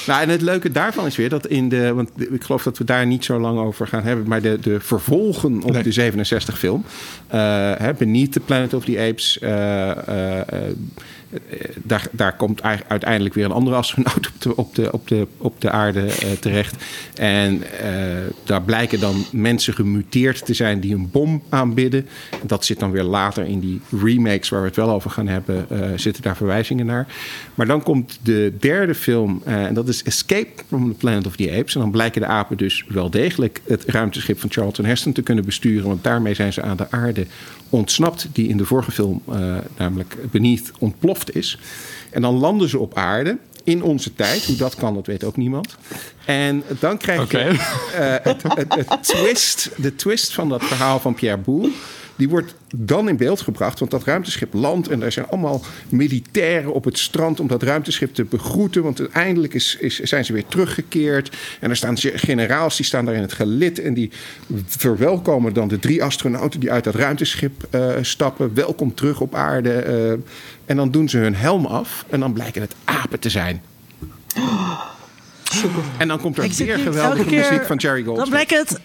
Nou, 0.07 0.21
en 0.21 0.29
het 0.29 0.41
leuke 0.41 0.71
daarvan 0.71 1.05
is 1.05 1.15
weer 1.15 1.29
dat 1.29 1.47
in 1.47 1.69
de... 1.69 1.93
Want 1.93 2.09
ik 2.15 2.43
geloof 2.43 2.63
dat 2.63 2.77
we 2.77 2.83
daar 2.83 3.05
niet 3.05 3.25
zo 3.25 3.39
lang 3.39 3.59
over 3.59 3.87
gaan 3.87 4.03
hebben... 4.03 4.27
maar 4.27 4.41
de, 4.41 4.57
de 4.61 4.79
vervolgen 4.79 5.61
op 5.63 5.71
Nee. 5.71 5.83
de 5.83 5.91
67 5.91 6.59
film... 6.59 6.83
eh 7.27 7.39
hè, 7.77 7.93
Beneath 7.93 8.31
the 8.31 8.39
Planet 8.39 8.73
of 8.73 8.83
the 8.85 8.99
Apes... 9.09 9.39
eh, 9.39 9.89
daar, 11.83 12.07
daar 12.11 12.35
komt 12.35 12.61
uiteindelijk 12.87 13.35
weer 13.35 13.45
een 13.45 13.51
andere 13.51 13.75
astronaut 13.75 14.27
op 14.27 14.41
de, 14.41 14.55
op 14.55 14.75
de, 14.75 14.91
op 14.91 15.07
de, 15.07 15.27
op 15.37 15.61
de 15.61 15.71
aarde 15.71 16.05
eh, 16.05 16.31
terecht. 16.31 16.75
En 17.15 17.63
eh, 17.79 17.93
daar 18.43 18.61
blijken 18.61 18.99
dan 18.99 19.25
mensen 19.31 19.73
gemuteerd 19.73 20.45
te 20.45 20.53
zijn 20.53 20.79
die 20.79 20.95
een 20.95 21.09
bom 21.11 21.43
aanbidden. 21.49 22.07
Dat 22.41 22.65
zit 22.65 22.79
dan 22.79 22.91
weer 22.91 23.03
later 23.03 23.45
in 23.45 23.59
die 23.59 23.81
remakes 24.01 24.49
waar 24.49 24.61
we 24.61 24.67
het 24.67 24.75
wel 24.75 24.89
over 24.89 25.09
gaan 25.09 25.27
hebben, 25.27 25.69
eh, 25.69 25.89
zitten 25.95 26.23
daar 26.23 26.35
verwijzingen 26.35 26.85
naar. 26.85 27.07
Maar 27.55 27.67
dan 27.67 27.83
komt 27.83 28.19
de 28.23 28.53
derde 28.59 28.95
film, 28.95 29.41
eh, 29.45 29.65
en 29.65 29.73
dat 29.73 29.87
is 29.87 30.03
Escape 30.03 30.63
from 30.67 30.91
the 30.91 30.97
Planet 30.97 31.27
of 31.27 31.35
the 31.35 31.51
Apes. 31.57 31.75
En 31.75 31.81
dan 31.81 31.91
blijken 31.91 32.21
de 32.21 32.27
apen 32.27 32.57
dus 32.57 32.85
wel 32.87 33.09
degelijk 33.09 33.61
het 33.67 33.83
ruimteschip 33.85 34.39
van 34.39 34.51
Charlton 34.51 34.85
Heston 34.85 35.13
te 35.13 35.21
kunnen 35.21 35.45
besturen. 35.45 35.87
Want 35.87 36.03
daarmee 36.03 36.33
zijn 36.33 36.53
ze 36.53 36.61
aan 36.61 36.77
de 36.77 36.91
aarde 36.91 37.25
ontsnapt, 37.73 38.27
die 38.31 38.47
in 38.47 38.57
de 38.57 38.65
vorige 38.65 38.91
film 38.91 39.21
eh, 39.29 39.57
namelijk 39.77 40.31
Beneath 40.31 40.71
ontploft 40.79 41.35
is. 41.35 41.59
En 42.09 42.21
dan 42.21 42.33
landen 42.33 42.69
ze 42.69 42.79
op 42.79 42.97
aarde 42.97 43.37
in 43.63 43.83
onze 43.83 44.15
tijd. 44.15 44.45
Hoe 44.45 44.55
dat 44.55 44.75
kan, 44.75 44.93
dat 44.93 45.07
weet 45.07 45.23
ook 45.23 45.37
niemand. 45.37 45.75
En 46.25 46.63
dan 46.79 46.97
krijg 46.97 47.31
je 47.31 47.37
eh, 47.37 48.15
het, 48.23 48.43
het, 48.43 48.75
het 48.75 49.03
twist, 49.03 49.69
de 49.77 49.95
twist 49.95 50.33
van 50.33 50.49
dat 50.49 50.63
verhaal 50.63 50.99
van 50.99 51.13
Pierre 51.13 51.37
Boulle. 51.37 51.71
Die 52.15 52.29
wordt 52.29 52.55
dan 52.75 53.09
in 53.09 53.17
beeld 53.17 53.41
gebracht, 53.41 53.79
want 53.79 53.91
dat 53.91 54.03
ruimteschip 54.03 54.53
landt 54.53 54.87
en 54.87 55.03
er 55.03 55.11
zijn 55.11 55.27
allemaal 55.27 55.61
militairen 55.89 56.73
op 56.73 56.83
het 56.83 56.99
strand 56.99 57.39
om 57.39 57.47
dat 57.47 57.63
ruimteschip 57.63 58.13
te 58.13 58.23
begroeten. 58.23 58.83
Want 58.83 58.99
uiteindelijk 58.99 59.53
is, 59.53 59.77
is, 59.79 59.99
zijn 59.99 60.25
ze 60.25 60.33
weer 60.33 60.45
teruggekeerd. 60.45 61.37
En 61.59 61.69
er 61.69 61.75
staan 61.75 61.97
generaals 61.97 62.75
die 62.75 62.85
staan 62.85 63.05
daar 63.05 63.15
in 63.15 63.21
het 63.21 63.33
gelid 63.33 63.79
en 63.79 63.93
die 63.93 64.11
verwelkomen 64.65 65.53
dan 65.53 65.67
de 65.67 65.79
drie 65.79 66.03
astronauten 66.03 66.59
die 66.59 66.71
uit 66.71 66.83
dat 66.83 66.95
ruimteschip 66.95 67.67
eh, 67.69 67.91
stappen. 68.01 68.53
Welkom 68.53 68.93
terug 68.93 69.21
op 69.21 69.35
aarde. 69.35 69.71
eh, 69.71 70.11
en 70.65 70.75
dan 70.75 70.91
doen 70.91 71.09
ze 71.09 71.17
hun 71.17 71.35
helm 71.35 71.65
af 71.65 72.05
en 72.09 72.19
dan 72.19 72.33
blijken 72.33 72.61
het 72.61 72.75
apen 72.85 73.19
te 73.19 73.29
zijn. 73.29 73.61
En 75.97 76.07
dan 76.07 76.19
komt 76.19 76.37
er 76.37 76.43
Ik 76.43 76.53
weer 76.53 76.77
geweldige 76.77 77.23
keer- 77.25 77.39
muziek 77.49 77.65
van 77.65 77.77
Jerry 77.77 78.03
Dan 78.03 78.15
Goldsmith. 78.15 78.47
blijkt 78.47 78.69
het 78.69 78.79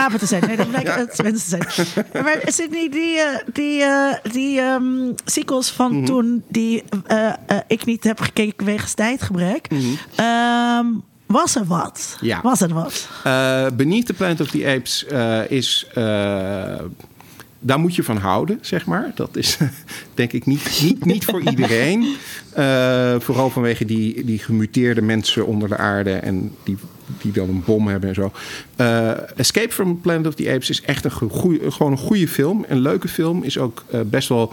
apen 0.00 0.18
te 0.18 0.26
zijn. 0.26 0.46
Nee, 0.46 0.56
dan 0.56 0.68
blijkt 0.68 0.94
het 0.94 1.22
mensen 1.22 1.58
te 1.60 1.72
zijn. 1.82 2.06
Maar 2.24 2.38
niet 2.70 2.92
die, 2.92 3.18
eh, 3.18 3.38
die, 3.52 3.82
eh, 3.82 4.32
die 4.32 4.60
ehm, 4.60 4.84
sequels 5.24 5.70
van 5.70 5.96
Mhm. 5.96 6.04
toen 6.04 6.42
die 6.48 6.82
eh, 7.06 7.32
ik 7.66 7.84
niet 7.84 8.04
heb 8.04 8.20
gekeken 8.20 8.66
wegens 8.66 8.94
tijdgebrek? 8.94 9.68
Ehm, 10.14 10.86
was 11.26 11.54
er 11.54 11.64
wat? 11.64 12.14
Mhm. 12.16 12.26
Ja. 12.26 12.40
Was 12.42 12.60
er 12.60 12.74
wat? 12.74 13.08
Eh 13.24 13.66
Beneath 13.74 14.06
the 14.06 14.12
Planet 14.14 14.40
of 14.40 14.48
the 14.50 14.66
Apes 14.76 15.04
is... 15.48 15.86
daar 17.66 17.78
moet 17.78 17.94
je 17.94 18.02
van 18.02 18.16
houden, 18.16 18.58
zeg 18.60 18.86
maar. 18.86 19.12
Dat 19.14 19.36
is 19.36 19.58
denk 20.14 20.32
ik 20.32 20.46
niet, 20.46 20.80
niet, 20.82 21.04
niet 21.04 21.24
voor 21.24 21.40
iedereen. 21.40 22.06
Eh, 22.54 23.14
vooral 23.18 23.50
vanwege 23.50 23.84
die, 23.84 24.24
die 24.24 24.38
gemuteerde 24.38 25.02
mensen 25.02 25.46
onder 25.46 25.68
de 25.68 25.76
aarde... 25.76 26.12
en 26.12 26.50
die, 26.62 26.76
die 27.22 27.32
dan 27.32 27.48
een 27.48 27.62
bom 27.64 27.88
hebben 27.88 28.08
en 28.08 28.14
zo. 28.14 28.32
Eh, 28.76 29.38
Escape 29.38 29.70
from 29.70 30.00
Planet 30.00 30.26
of 30.26 30.34
the 30.34 30.50
Apes 30.50 30.70
is 30.70 30.82
echt 30.82 31.04
een 31.04 31.10
goeie, 31.10 31.70
gewoon 31.70 31.92
een 31.92 31.98
goede 31.98 32.28
film. 32.28 32.64
Een 32.68 32.80
leuke 32.80 33.08
film. 33.08 33.42
Is 33.42 33.58
ook 33.58 33.84
eh, 33.90 34.00
best 34.00 34.28
wel 34.28 34.52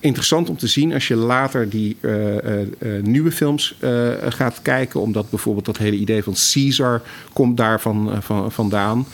interessant 0.00 0.48
om 0.48 0.56
te 0.56 0.66
zien 0.66 0.92
als 0.92 1.08
je 1.08 1.16
later 1.16 1.68
die 1.68 1.96
nieuwe 3.02 3.32
films 3.32 3.76
gaat 4.28 4.58
kijken. 4.62 5.00
Omdat 5.00 5.30
bijvoorbeeld 5.30 5.66
dat 5.66 5.78
hele 5.78 5.96
idee 5.96 6.22
van 6.22 6.34
Caesar 6.52 7.02
komt 7.32 7.56
daarvan 7.56 8.12
eh, 8.12 8.18
van, 8.20 8.52
vandaan. 8.52 9.06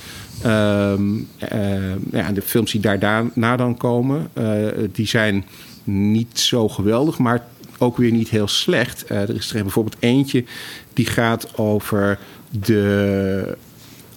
Ehm, 0.42 1.02
eh, 1.38 1.94
ja, 2.12 2.32
de 2.32 2.42
films 2.42 2.72
die 2.72 2.80
daarna 2.80 3.56
dan 3.56 3.76
komen, 3.76 4.28
eh, 4.32 4.66
die 4.92 5.06
zijn 5.06 5.44
niet 5.84 6.40
zo 6.40 6.68
geweldig, 6.68 7.18
maar 7.18 7.44
ook 7.78 7.96
weer 7.96 8.12
niet 8.12 8.28
heel 8.28 8.48
slecht. 8.48 9.04
Eh, 9.04 9.20
er 9.20 9.34
is 9.34 9.52
er 9.52 9.62
bijvoorbeeld 9.62 9.96
eentje 9.98 10.44
die 10.92 11.06
gaat 11.06 11.58
over 11.58 12.18
de 12.50 13.56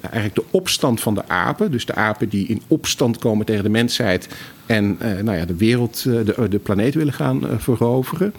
eigenlijk 0.01 0.35
de 0.35 0.57
opstand 0.57 1.01
van 1.01 1.13
de 1.13 1.27
apen. 1.27 1.71
Dus 1.71 1.85
de 1.85 1.95
apen 1.95 2.29
die 2.29 2.47
in 2.47 2.61
opstand 2.67 3.17
komen 3.17 3.45
tegen 3.45 3.63
de 3.63 3.69
mensheid. 3.69 4.27
En 4.65 4.97
nou 4.99 5.37
ja, 5.37 5.45
de 5.45 5.55
wereld, 5.55 6.03
de, 6.03 6.47
de 6.49 6.59
planeet 6.59 6.93
willen 6.93 7.13
gaan 7.13 7.41
veroveren. 7.57 8.33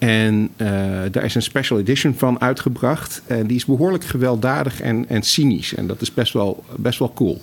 En 0.00 0.48
eh, 0.56 0.68
daar 1.10 1.24
is 1.24 1.34
een 1.34 1.42
special 1.42 1.78
edition 1.78 2.14
van 2.16 2.40
uitgebracht. 2.40 3.22
En 3.26 3.46
die 3.46 3.56
is 3.56 3.64
behoorlijk 3.64 4.04
gewelddadig 4.04 4.80
en, 4.80 5.08
en 5.08 5.22
cynisch. 5.22 5.74
En 5.74 5.86
dat 5.86 6.00
is 6.00 6.14
best 6.14 6.32
wel, 6.32 6.64
best 6.76 6.98
wel 6.98 7.12
cool. 7.14 7.40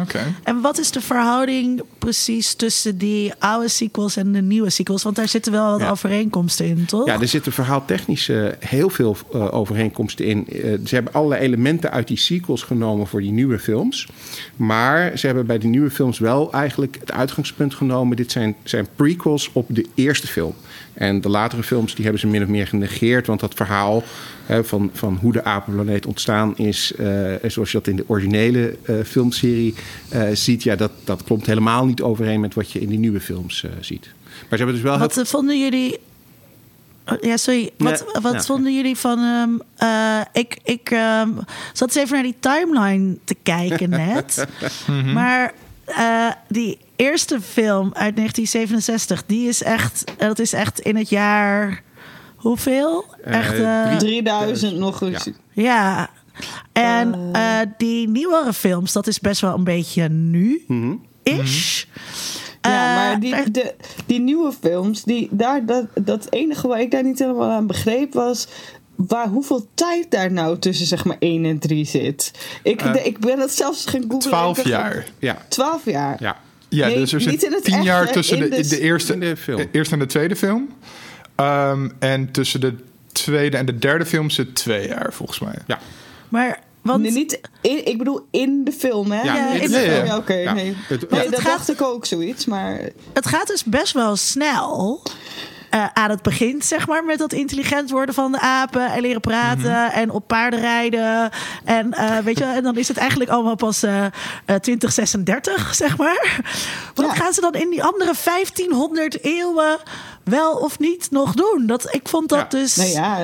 Oké. 0.00 0.34
En 0.42 0.60
wat 0.60 0.78
is 0.78 0.90
de 0.90 1.00
verhouding 1.00 1.82
precies 1.98 2.54
tussen 2.54 2.98
die 2.98 3.32
oude 3.38 3.68
sequels 3.68 4.16
en 4.16 4.32
de 4.32 4.42
nieuwe 4.42 4.70
sequels? 4.70 5.02
Want 5.02 5.16
daar 5.16 5.28
zitten 5.28 5.52
wel 5.52 5.70
wat 5.70 5.80
Ja. 5.80 5.90
overeenkomsten 5.90 6.66
in, 6.66 6.84
toch? 6.84 7.06
Ja, 7.06 7.20
er 7.20 7.28
zitten 7.28 7.52
verhaaltechnisch 7.52 8.28
eh, 8.28 8.46
heel 8.58 8.90
veel 8.90 9.16
eh, 9.32 9.54
overeenkomsten 9.54 10.24
in. 10.24 10.46
Ze 10.84 10.94
hebben 10.94 11.12
allerlei 11.12 11.42
elementen 11.42 11.90
uit 11.90 12.08
die 12.08 12.16
sequels 12.16 12.62
genomen 12.62 13.06
voor 13.06 13.20
die 13.20 13.30
nieuwe 13.32 13.58
films. 13.58 14.08
Maar 14.56 15.18
ze 15.18 15.26
hebben 15.26 15.46
bij 15.46 15.58
die 15.58 15.68
nieuwe 15.68 15.90
films 15.90 16.18
wel 16.18 16.52
eigenlijk 16.52 16.96
het 17.00 17.12
uitgangspunt 17.12 17.74
genomen. 17.74 18.16
Dit 18.16 18.32
zijn, 18.32 18.56
zijn 18.62 18.86
prequels 18.96 19.50
op 19.52 19.66
de 19.68 19.86
eerste 19.94 20.26
film. 20.26 20.54
En 20.94 21.20
de 21.20 21.28
latere 21.28 21.62
films 21.62 21.94
die 21.94 22.02
hebben 22.04 22.20
ze 22.20 22.26
min 22.26 22.42
of 22.42 22.48
meer 22.48 22.66
genegeerd. 22.66 23.26
Want 23.26 23.40
dat 23.40 23.54
verhaal 23.54 24.02
hè, 24.46 24.64
van, 24.64 24.90
van 24.92 25.18
hoe 25.20 25.32
de 25.32 25.44
apenplaneet 25.44 26.06
ontstaan 26.06 26.56
is... 26.56 26.92
eh, 26.94 27.32
zoals 27.46 27.72
je 27.72 27.78
dat 27.78 27.86
in 27.86 27.96
de 27.96 28.04
originele 28.06 28.76
eh, 28.82 28.94
filmserie 29.04 29.74
eh, 30.08 30.22
ziet... 30.32 30.62
ja, 30.62 30.76
dat, 30.76 30.90
dat 31.04 31.24
klopt 31.24 31.46
helemaal 31.46 31.86
niet 31.86 32.02
overeen 32.02 32.40
met 32.40 32.54
wat 32.54 32.70
je 32.70 32.80
in 32.80 32.88
die 32.88 32.98
nieuwe 32.98 33.20
films 33.20 33.64
ziet. 33.80 34.10
Maar 34.24 34.58
ze 34.58 34.64
hebben 34.64 34.74
dus 34.74 34.82
wel... 34.82 34.98
Wat 34.98 35.20
vonden 35.24 35.58
jullie. 35.60 35.98
Oh, 37.06 37.20
Ja, 37.20 37.36
sorry. 37.36 37.70
Wat, 37.76 38.04
wat 38.22 38.32
ja. 38.32 38.42
vonden 38.42 38.74
jullie 38.74 38.96
van. 38.96 39.18
ehm, 39.18 39.50
eh, 39.76 40.20
ik 40.32 40.58
ik 40.62 40.90
ehm, 40.90 41.30
zat 41.72 41.88
eens 41.88 41.96
even 41.96 42.14
naar 42.14 42.22
die 42.22 42.36
timeline 42.40 43.16
te 43.24 43.36
kijken 43.42 43.90
net. 43.90 44.46
Maar 45.14 45.54
die 46.48 46.78
eerste 46.96 47.40
film 47.40 47.84
uit 47.94 48.16
1967, 48.16 49.24
die 49.26 49.48
is 49.48 49.62
echt. 49.62 50.04
eh, 50.18 50.26
Dat 50.26 50.38
is 50.38 50.52
echt 50.52 50.80
in 50.80 50.96
het 50.96 51.08
jaar. 51.08 51.82
Hoeveel? 52.36 53.04
Eh, 53.24 53.38
Echt. 53.38 53.58
eh, 53.58 53.96
drie- 53.96 53.98
3000 54.22 54.76
nog 54.76 55.00
eens. 55.02 55.24
Ja. 55.24 55.32
ja. 55.52 56.10
En 56.72 57.30
uh, 57.36 57.58
die 57.76 58.08
nieuwere 58.08 58.52
films, 58.52 58.92
dat 58.92 59.06
is 59.06 59.20
best 59.20 59.40
wel 59.40 59.54
een 59.54 59.64
beetje 59.64 60.08
nu. 60.08 60.64
Ish. 61.22 61.84
Ja, 62.62 62.88
Uh, 62.90 62.96
maar 62.96 63.20
die, 63.20 63.50
de, 63.50 63.74
die 64.06 64.20
nieuwe 64.20 64.52
films, 64.60 65.02
die, 65.02 65.28
daar, 65.30 65.66
dat, 65.66 65.86
dat 66.00 66.26
enige 66.30 66.68
waar 66.68 66.80
ik 66.80 66.90
daar 66.90 67.02
niet 67.04 67.18
helemaal 67.18 67.50
aan 67.50 67.66
begreep 67.66 68.12
was. 68.14 68.48
Waar, 68.94 69.28
hoeveel 69.28 69.66
tijd 69.74 70.10
daar 70.10 70.32
nou 70.32 70.58
tussen 70.58 70.86
zeg 70.86 71.04
maar 71.04 71.16
1 71.18 71.44
en 71.44 71.58
3 71.58 71.84
zit. 71.84 72.30
Ik, 72.62 72.82
Eh, 72.82 72.92
de- 72.92 73.02
ik 73.02 73.18
ben 73.18 73.36
dat 73.38 73.50
zelfs 73.52 73.86
gaan 73.86 74.00
googlen. 74.02 74.18
12 74.18 74.48
Ik 74.58 74.64
dacht, 74.64 74.68
jaar. 74.68 75.04
Ja, 75.18 75.38
12 75.48 75.84
jaar. 75.84 76.16
ja. 76.22 76.36
Ja, 76.74 76.86
Nee, 76.86 76.96
dus 76.96 77.12
er 77.12 77.18
niet 77.18 77.28
zit 77.30 77.42
in 77.42 77.52
het 77.52 77.64
10 77.64 77.74
echt, 77.74 77.84
jaar 77.84 78.12
tussen 78.12 78.36
in 78.36 78.42
de, 78.50 78.56
de- 78.62 78.68
de, 78.68 78.80
eerste, 78.80 79.12
in 79.12 79.20
de 79.20 79.36
film. 79.36 79.68
eerste 79.72 79.92
en 79.94 79.98
de 80.00 80.06
tweede 80.06 80.36
film. 80.36 80.68
Ehm, 81.36 81.88
en 81.98 82.30
tussen 82.30 82.60
de 82.60 82.74
tweede 83.12 83.56
en 83.56 83.66
de 83.66 83.78
derde 83.78 84.06
film 84.06 84.30
zit 84.30 84.54
twee 84.54 84.88
jaar, 84.88 85.12
volgens 85.12 85.38
mij. 85.38 85.54
ja. 85.66 85.78
maar, 86.28 86.60
want 86.82 87.02
Nee, 87.02 87.10
niet 87.12 87.40
in, 87.60 87.86
ik 87.86 87.98
bedoel 87.98 88.26
in 88.30 88.64
de 88.64 88.72
film, 88.72 89.10
hè? 89.12 89.22
Ja, 89.22 89.52
in 89.52 89.60
de 89.60 89.68
de 89.68 89.74
film. 89.78 89.90
film. 89.94 90.04
Ja, 90.06 90.16
oké. 90.16 90.34
Ja. 90.34 90.52
nee. 90.52 90.74
Het- 90.88 91.10
nee, 91.10 91.20
het 91.20 91.30
dat 91.30 91.40
gaat- 91.40 91.56
dacht 91.56 91.70
ik 91.70 91.82
ook 91.82 92.06
zoiets, 92.06 92.44
maar... 92.44 92.80
het 93.12 93.26
gaat 93.26 93.46
dus 93.46 93.64
best 93.64 93.92
wel 93.92 94.16
snel. 94.16 95.02
Eh, 95.74 95.86
aan 95.92 96.10
het 96.10 96.22
begin, 96.22 96.62
zeg 96.62 96.86
maar, 96.86 97.04
met 97.04 97.18
dat 97.18 97.32
intelligent 97.32 97.90
worden 97.90 98.14
van 98.14 98.32
de 98.32 98.40
apen 98.40 98.92
en 98.92 99.00
leren 99.00 99.20
praten 99.20 99.70
Mhm. 99.70 99.90
en 99.98 100.10
op 100.10 100.26
paarden 100.26 100.60
rijden. 100.60 101.30
En 101.64 101.92
eh, 101.92 102.18
weet 102.18 102.38
je, 102.38 102.44
en 102.44 102.62
dan 102.62 102.76
is 102.76 102.88
het 102.88 102.96
eigenlijk 102.96 103.30
allemaal 103.30 103.54
pas 103.54 103.82
eh, 103.82 104.04
eh, 104.04 104.10
2036, 104.60 105.74
zeg 105.74 105.96
maar. 105.96 106.40
Wat 106.94 107.06
Ja. 107.06 107.14
gaan 107.14 107.32
ze 107.32 107.40
dan 107.40 107.54
in 107.54 107.70
die 107.70 107.82
andere 107.84 108.12
1500 108.24 109.24
eeuwen 109.24 109.78
wel 110.24 110.52
of 110.56 110.78
niet 110.78 111.10
nog 111.10 111.34
doen? 111.34 111.66
Dat, 111.66 111.94
ik 111.94 112.08
vond 112.08 112.28
dat 112.28 112.38
Ja. 112.38 112.58
dus. 112.58 112.76
Nou 112.76 112.88
ja, 112.90 113.18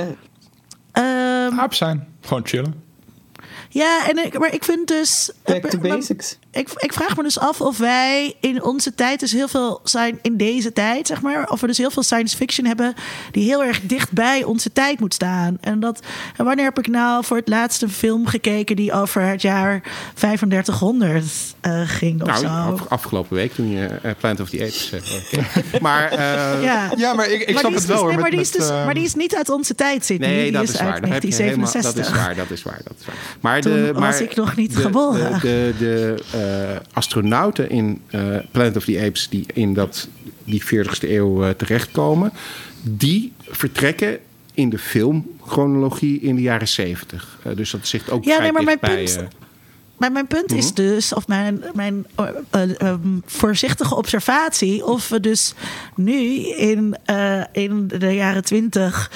ehm, 0.92 1.60
Aap 1.60 1.74
zijn. 1.74 2.08
Gewoon 2.20 2.46
chillen. 2.46 2.82
Ja, 3.72 4.08
en 4.08 4.24
ik, 4.24 4.38
maar 4.38 4.54
ik 4.54 4.64
vind 4.64 4.88
dus. 4.88 5.30
back 5.44 5.66
to 5.66 5.78
maar- 5.78 5.88
basics. 5.96 6.38
Ik, 6.52 6.68
ik 6.76 6.92
vraag 6.92 7.16
me 7.16 7.22
dus 7.22 7.38
af 7.38 7.60
of 7.60 7.78
wij 7.78 8.34
in 8.40 8.62
onze 8.62 8.94
tijd 8.94 9.20
dus 9.20 9.32
heel 9.32 9.48
veel 9.48 9.80
zijn 9.84 10.18
in 10.22 10.36
deze 10.36 10.72
tijd, 10.72 11.06
zeg 11.06 11.20
maar, 11.20 11.50
of 11.50 11.60
we 11.60 11.66
dus 11.66 11.78
heel 11.78 11.90
veel 11.90 12.02
science 12.02 12.36
fiction 12.36 12.66
hebben 12.66 12.94
die 13.30 13.44
heel 13.44 13.64
erg 13.64 13.80
dicht 13.82 14.12
bij 14.12 14.44
onze 14.44 14.72
tijd 14.72 15.00
moet 15.00 15.14
staan. 15.14 15.56
En 15.60 15.80
dat, 15.80 16.00
en 16.36 16.44
wanneer 16.44 16.64
heb 16.64 16.78
ik 16.78 16.86
nou 16.88 17.24
voor 17.24 17.36
het 17.36 17.48
laatste 17.48 17.88
film 17.88 18.26
gekeken 18.26 18.76
die 18.76 18.92
over 18.92 19.22
het 19.22 19.42
jaar 19.42 19.82
3500 20.14 21.24
eh, 21.60 21.80
ging 21.86 22.22
of 22.22 22.26
Nou, 22.28 22.38
zo? 22.38 22.46
af- 22.46 22.88
afgelopen 22.88 23.36
week 23.36 23.52
toen 23.54 23.70
je 23.70 23.86
eh, 23.86 24.10
Planet 24.18 24.40
of 24.40 24.48
the 24.50 24.60
Apes 24.60 24.92
eh, 24.92 25.00
keek. 25.30 25.80
Maar 25.82 26.10
eh, 26.10 26.18
ja. 26.62 26.90
Ja, 26.96 27.12
maar 27.14 27.28
ik, 27.30 27.40
ik 27.40 27.48
maar 27.50 27.58
snap 27.58 27.70
die 27.70 27.80
is 27.80 27.86
het 27.86 27.86
wel 27.86 27.96
dus, 27.96 27.96
hoor. 27.96 28.06
nee, 28.06 28.14
maar, 28.14 28.22
met- 28.22 28.32
die 28.32 28.40
is 28.40 28.50
dus, 28.50 28.68
maar 28.68 28.94
die 28.94 29.04
is 29.04 29.14
niet 29.14 29.34
uit 29.36 29.48
onze 29.48 29.74
tijd, 29.74 30.06
zitten. 30.06 30.28
Nee, 30.28 30.42
die 30.42 30.52
dat 30.52 30.62
is 30.62 30.80
waar. 30.80 31.00
Dat 31.00 31.10
heb 31.10 31.22
je 31.22 31.34
helemaal. 31.34 31.72
Dat 31.72 31.74
is 31.74 31.82
1967. 31.82 32.16
waar. 32.16 32.34
Dat 32.34 32.50
is 32.50 32.62
waar. 32.62 32.80
Dat 32.84 32.94
is 33.00 33.06
waar. 33.06 33.14
Maar 33.40 33.59
Toen 33.60 33.72
de, 33.72 33.92
was 33.92 34.00
maar 34.00 34.22
ik 34.22 34.36
nog 34.36 34.56
niet 34.56 34.74
de, 34.74 34.80
geboren. 34.80 35.32
De, 35.32 35.38
de, 35.40 35.74
de, 35.78 36.16
eh, 36.38 36.80
astronauten 36.92 37.70
in 37.70 38.00
eh, 38.06 38.36
Planet 38.50 38.76
of 38.76 38.84
the 38.84 39.00
Apes 39.06 39.28
die 39.28 39.46
in 39.54 39.74
dat, 39.74 40.08
die 40.44 40.62
40ste 40.64 41.08
eeuw 41.08 41.44
eh, 41.44 41.50
terechtkomen, 41.50 42.32
die 42.82 43.32
vertrekken 43.48 44.18
in 44.54 44.68
de 44.70 44.78
filmchronologie 44.78 46.20
in 46.20 46.34
de 46.36 46.42
jaren 46.42 46.68
70. 46.68 47.38
Eh, 47.42 47.56
dus 47.56 47.70
dat 47.70 47.86
zit 47.86 48.10
ook 48.10 48.24
Ja, 48.24 48.30
vrij 48.30 48.42
nee, 48.42 48.52
maar 48.52 48.64
mijn 48.64 48.78
dichtbij, 48.80 49.04
punt- 49.04 49.34
Maar 50.00 50.12
mijn 50.12 50.26
punt 50.26 50.52
is 50.52 50.74
dus, 50.74 51.12
of 51.12 51.28
mijn, 51.28 51.64
mijn 51.72 52.06
eh, 52.14 52.26
eh, 52.50 52.80
ehm, 52.80 53.18
voorzichtige 53.26 53.96
observatie, 53.96 54.86
of 54.86 55.08
we 55.08 55.20
dus 55.20 55.54
nu 55.94 56.14
in, 56.48 56.96
eh, 57.04 57.42
in 57.52 57.88
de 57.88 58.14
jaren 58.14 58.44
twintig 58.44 59.10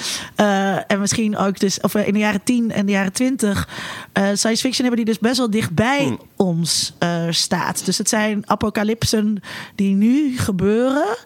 en 0.87 0.99
misschien 0.99 1.37
ook 1.37 1.59
dus, 1.59 1.79
of 1.79 1.95
in 1.95 2.13
de 2.13 2.19
jaren 2.19 2.43
tien 2.43 2.71
en 2.71 2.85
de 2.85 2.91
jaren 2.91 3.13
twintig, 3.13 3.69
science 4.13 4.61
fiction 4.61 4.87
hebben 4.87 4.95
die 4.95 5.05
dus 5.05 5.19
best 5.19 5.37
wel 5.37 5.49
dichtbij 5.49 6.17
ons 6.35 6.93
eh, 6.99 7.23
staat. 7.29 7.85
Dus 7.85 7.97
het 7.97 8.09
zijn 8.09 8.49
apocalypsen 8.49 9.41
die 9.75 9.95
nu 9.95 10.37
gebeuren, 10.37 11.17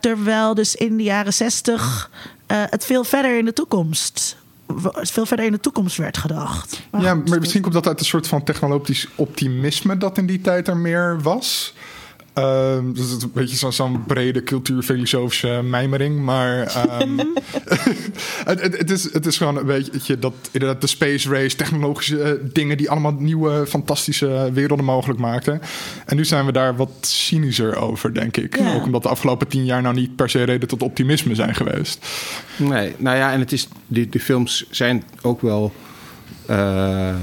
terwijl 0.00 0.54
dus 0.54 0.74
in 0.74 0.96
de 0.96 1.02
jaren 1.02 1.34
zestig 1.34 2.10
het 2.46 2.84
veel 2.84 3.04
verder 3.04 3.38
in 3.38 3.44
de 3.44 3.52
toekomst 3.52 4.36
veel 4.76 5.26
verder 5.26 5.46
in 5.46 5.52
de 5.52 5.60
toekomst 5.60 5.96
werd 5.96 6.18
gedacht. 6.18 6.80
Ja, 6.98 7.14
maar 7.14 7.38
misschien 7.38 7.62
komt 7.62 7.74
dat 7.74 7.86
uit 7.86 8.00
een 8.00 8.06
soort 8.06 8.28
van 8.28 8.44
technologisch 8.44 9.08
optimisme 9.14 9.96
dat 9.96 10.18
in 10.18 10.26
die 10.26 10.40
tijd 10.40 10.68
er 10.68 10.76
meer 10.76 11.20
was. 11.22 11.74
Ehm, 12.38 12.92
dus 12.92 13.08
het 13.08 13.16
is 13.16 13.22
een 13.22 13.30
beetje 13.34 13.56
zo- 13.56 13.70
zo'n 13.70 14.04
brede 14.06 14.42
cultuurfilosofische 14.42 15.60
mijmering. 15.64 16.20
Maar 16.20 16.62
ehm, 16.62 17.18
het, 18.50 18.60
het, 18.60 18.78
het, 18.78 18.90
is, 18.90 19.12
het 19.12 19.26
is 19.26 19.36
gewoon 19.36 19.56
een 19.56 19.66
beetje 19.66 20.18
dat 20.18 20.34
inderdaad 20.50 20.80
de 20.80 20.86
space 20.86 21.28
race, 21.28 21.56
technologische 21.56 22.22
eh, 22.22 22.32
dingen 22.52 22.76
die 22.76 22.90
allemaal 22.90 23.12
nieuwe 23.12 23.66
fantastische 23.66 24.50
werelden 24.52 24.84
mogelijk 24.84 25.20
maakten. 25.20 25.60
En 26.06 26.16
nu 26.16 26.24
zijn 26.24 26.46
we 26.46 26.52
daar 26.52 26.76
wat 26.76 26.90
cynischer 27.00 27.76
over, 27.76 28.14
denk 28.14 28.36
ik. 28.36 28.58
Ja. 28.58 28.74
Ook 28.74 28.84
omdat 28.84 29.02
de 29.02 29.08
afgelopen 29.08 29.48
tien 29.48 29.64
jaar 29.64 29.82
nou 29.82 29.94
niet 29.94 30.16
per 30.16 30.30
se 30.30 30.42
reden 30.42 30.68
tot 30.68 30.82
optimisme 30.82 31.34
zijn 31.34 31.54
geweest. 31.54 32.06
Nee, 32.56 32.94
nou 32.98 33.16
ja, 33.16 33.32
en 33.32 33.40
het 33.40 33.52
is, 33.52 33.68
de, 33.86 34.08
de 34.08 34.20
films 34.20 34.66
zijn 34.70 35.04
ook 35.22 35.40
wel 35.40 35.72
eh, 36.46 37.14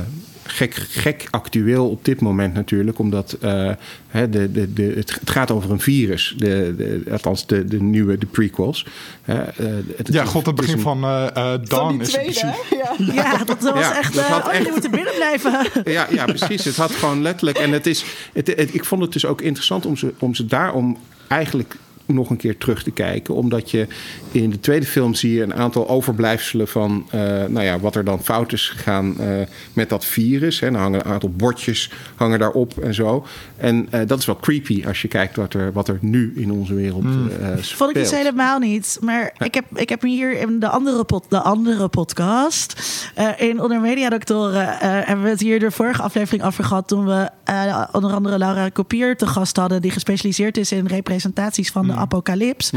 gek, 0.47 0.73
gek 0.89 1.27
actueel 1.29 1.89
op 1.89 2.05
dit 2.05 2.19
moment 2.21 2.53
natuurlijk. 2.53 2.99
Omdat 2.99 3.37
eh, 3.41 3.71
hè, 4.07 4.29
de, 4.29 4.51
de, 4.51 4.73
de, 4.73 4.83
het, 4.95 5.17
het 5.19 5.29
gaat 5.29 5.51
over 5.51 5.71
een 5.71 5.79
virus. 5.79 6.33
De, 6.37 6.73
de, 6.77 7.11
althans, 7.11 7.47
de, 7.47 7.65
de 7.65 7.81
nieuwe, 7.81 8.17
de 8.17 8.25
prequels. 8.25 8.85
Hè, 9.21 9.41
eh, 9.41 9.65
het, 9.95 10.07
Ja, 10.13 10.25
god, 10.25 10.45
het 10.45 10.59
is 10.59 10.65
begin 10.65 10.77
een- 10.77 10.83
van 10.83 10.99
Van 10.99 11.63
Dawn 11.63 12.01
is 12.01 12.09
tweede, 12.09 12.39
hè? 12.39 12.75
Ja. 13.05 13.13
Ja, 13.13 13.43
dat 13.43 13.61
was 13.61 13.79
Ja, 13.79 13.97
echt. 13.97 14.13
dat 14.13 14.23
eh, 14.23 14.29
had 14.31 14.47
oh, 14.47 14.53
jullie 14.53 14.71
moeten 14.71 14.91
binnen 14.91 15.13
blijven. 15.15 15.59
Ja, 15.93 16.07
ja, 16.11 16.25
precies. 16.25 16.65
Het 16.65 16.75
had 16.75 16.91
gewoon 16.91 17.21
letterlijk. 17.21 17.57
En 17.57 17.71
het 17.71 17.87
is, 17.87 18.05
het, 18.33 18.47
het- 18.47 18.73
ik 18.73 18.85
vond 18.85 19.01
het 19.01 19.13
dus 19.13 19.25
ook 19.25 19.41
interessant 19.41 19.85
om 19.85 19.97
ze, 19.97 20.13
om 20.19 20.35
ze 20.35 20.45
daarom 20.45 20.97
eigenlijk 21.27 21.75
nog 22.05 22.29
een 22.29 22.37
keer 22.37 22.57
terug 22.57 22.83
te 22.83 22.91
kijken. 22.91 23.35
Omdat 23.35 23.71
je 23.71 23.87
in 24.31 24.49
de 24.49 24.59
tweede 24.59 24.85
film 24.85 25.13
zie 25.13 25.33
je 25.33 25.43
een 25.43 25.53
aantal 25.53 25.89
overblijfselen 25.89 26.67
van 26.67 27.05
eh, 27.09 27.19
nou 27.19 27.61
ja, 27.61 27.79
wat 27.79 27.95
er 27.95 28.03
dan 28.03 28.23
fout 28.23 28.53
is 28.53 28.69
gegaan 28.69 29.19
eh, 29.19 29.27
met 29.73 29.89
dat 29.89 30.05
virus. 30.05 30.59
Hè. 30.59 30.67
Er 30.67 30.77
hangen 30.77 30.99
een 30.99 31.11
aantal 31.11 31.29
bordjes 31.29 31.91
hangen 32.15 32.39
daarop 32.39 32.77
en 32.77 32.93
zo. 32.93 33.25
En 33.57 33.87
eh, 33.91 34.01
dat 34.07 34.19
is 34.19 34.25
wel 34.25 34.35
creepy 34.35 34.83
als 34.87 35.01
je 35.01 35.07
kijkt 35.07 35.35
wat 35.35 35.53
er, 35.53 35.71
wat 35.71 35.87
er 35.87 35.97
nu 36.01 36.33
in 36.35 36.51
onze 36.51 36.73
wereld 36.73 37.03
eh 37.03 37.47
speelt. 37.51 37.67
Vond 37.67 37.89
ik 37.89 37.95
dus 37.95 38.11
helemaal 38.11 38.59
niet. 38.59 38.97
Maar 39.01 39.33
ik 39.37 39.53
heb, 39.53 39.65
ik 39.73 39.89
heb 39.89 40.01
hier 40.01 40.39
in 40.39 40.59
de 40.59 40.67
andere, 40.67 41.03
pod, 41.03 41.25
de 41.29 41.39
andere 41.39 41.87
podcast, 41.87 42.81
eh, 43.15 43.29
in 43.37 43.61
Onder 43.61 43.81
Media 43.81 44.09
Doctoren, 44.09 44.67
eh, 44.67 44.79
hebben 44.79 45.23
we 45.23 45.29
het 45.29 45.39
hier 45.39 45.59
de 45.59 45.71
vorige 45.71 46.01
aflevering 46.01 46.43
over 46.43 46.63
gehad. 46.63 46.87
Toen 46.87 47.05
we 47.05 47.29
eh, 47.45 47.83
onder 47.91 48.13
andere 48.13 48.37
Laura 48.37 48.69
Kopier 48.69 49.17
te 49.17 49.27
gast 49.27 49.57
hadden, 49.57 49.81
die 49.81 49.91
gespecialiseerd 49.91 50.57
is 50.57 50.71
in 50.71 50.87
representaties 50.87 51.71
van 51.71 51.87
de 51.87 51.93
apocalyps. 51.93 52.71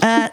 Eh, 0.00 0.24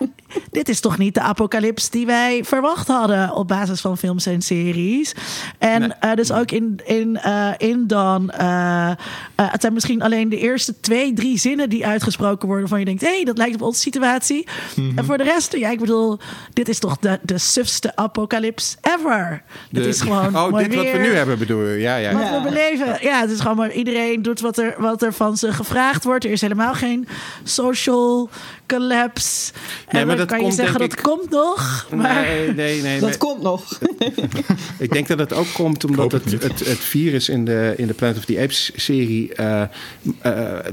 dit 0.52 0.70
is 0.70 0.80
toch 0.80 0.98
niet 0.98 1.14
de 1.14 1.22
apocalyps 1.22 1.90
die 1.90 2.06
wij 2.06 2.44
verwacht 2.44 2.88
hadden 2.88 3.34
op 3.34 3.48
basis 3.48 3.82
van 3.82 3.98
films 3.98 4.26
en 4.26 4.42
series. 4.42 5.14
En 5.58 5.80
Nee. 5.82 5.92
eh, 6.00 6.14
dus 6.14 6.32
ook 6.32 6.52
in, 6.52 6.80
in, 6.86 7.18
eh, 7.18 7.50
in 7.58 7.88
dan. 7.88 8.30
eh, 8.32 8.92
het 9.36 9.62
zijn 9.62 9.74
misschien 9.74 10.02
alleen 10.02 10.30
de 10.30 10.38
eerste 10.38 10.80
twee, 10.80 11.14
drie 11.14 11.38
zinnen 11.40 11.70
die 11.70 11.86
uitgesproken 11.86 12.48
worden. 12.48 12.68
van 12.68 12.80
je 12.80 12.86
denkt: 12.86 13.02
hé, 13.02 13.16
hey, 13.16 13.24
dat 13.24 13.38
lijkt 13.38 13.56
op 13.56 13.62
onze 13.62 13.80
situatie. 13.80 14.48
En 14.96 15.06
voor 15.06 15.18
de 15.18 15.24
rest, 15.24 15.56
ja, 15.56 15.70
ik 15.70 15.80
bedoel, 15.80 16.20
dit 16.54 16.70
is 16.70 16.80
toch 16.80 16.98
de, 16.98 17.20
de 17.22 17.38
sufste 17.38 17.96
apocalyps 17.96 18.78
ever. 18.82 19.44
Het 19.72 19.84
De- 19.84 19.88
is 19.88 20.02
gewoon. 20.02 20.38
Oh, 20.38 20.58
dit 20.58 20.76
wat 20.76 20.92
we 20.92 20.98
nu 20.98 21.14
hebben 21.14 21.38
bedoel 21.38 21.64
je? 21.66 21.80
Ja, 21.80 21.96
ja. 21.96 22.14
Wat 22.14 22.22
Ja. 22.22 22.44
we 22.44 22.50
beleven. 22.50 22.98
Ja, 23.02 23.20
het 23.22 23.30
is 23.32 23.40
gewoon 23.40 23.58
maar 23.58 23.72
iedereen 23.72 24.22
doet 24.22 24.40
wat 24.40 24.58
er, 24.58 24.76
wat 24.78 25.02
er 25.02 25.14
van 25.14 25.38
ze 25.38 25.54
gevraagd 25.54 26.04
wordt. 26.04 26.26
Er 26.26 26.32
is 26.32 26.42
helemaal 26.42 26.74
geen 26.74 27.08
social 27.44 28.30
collapse. 28.68 29.52
Nee, 29.90 30.06
maar 30.06 30.18
dan 30.18 30.27
dat 30.28 30.38
kan 30.38 30.38
je 30.38 30.44
komt, 30.44 30.56
zeggen 30.56 30.80
denk 30.80 30.90
dat 30.90 31.00
ik- 31.00 31.06
komt 31.06 31.30
nog. 31.30 31.88
Maar 31.96 32.26
Nee, 32.26 32.54
nee, 32.54 32.82
nee. 32.82 33.00
Dat 33.00 33.10
nee. 33.10 33.18
komt 33.18 33.42
nog. 33.42 33.80
Ik 34.80 34.92
denk 34.92 35.08
dat 35.08 35.20
het 35.20 35.34
ook 35.34 35.54
komt 35.54 35.86
omdat 35.86 36.12
het, 36.12 36.32
het 36.32 36.44
het, 36.44 36.60
het, 36.60 36.80
virus 36.80 37.30
in 37.30 37.46
de, 37.46 37.74
in 37.78 37.88
de 37.88 37.94
Planet 37.94 38.18
of 38.18 38.26
the 38.26 38.40
Apes 38.40 38.72
serie... 38.76 39.34
eh, 39.34 39.62
eh, 39.62 39.70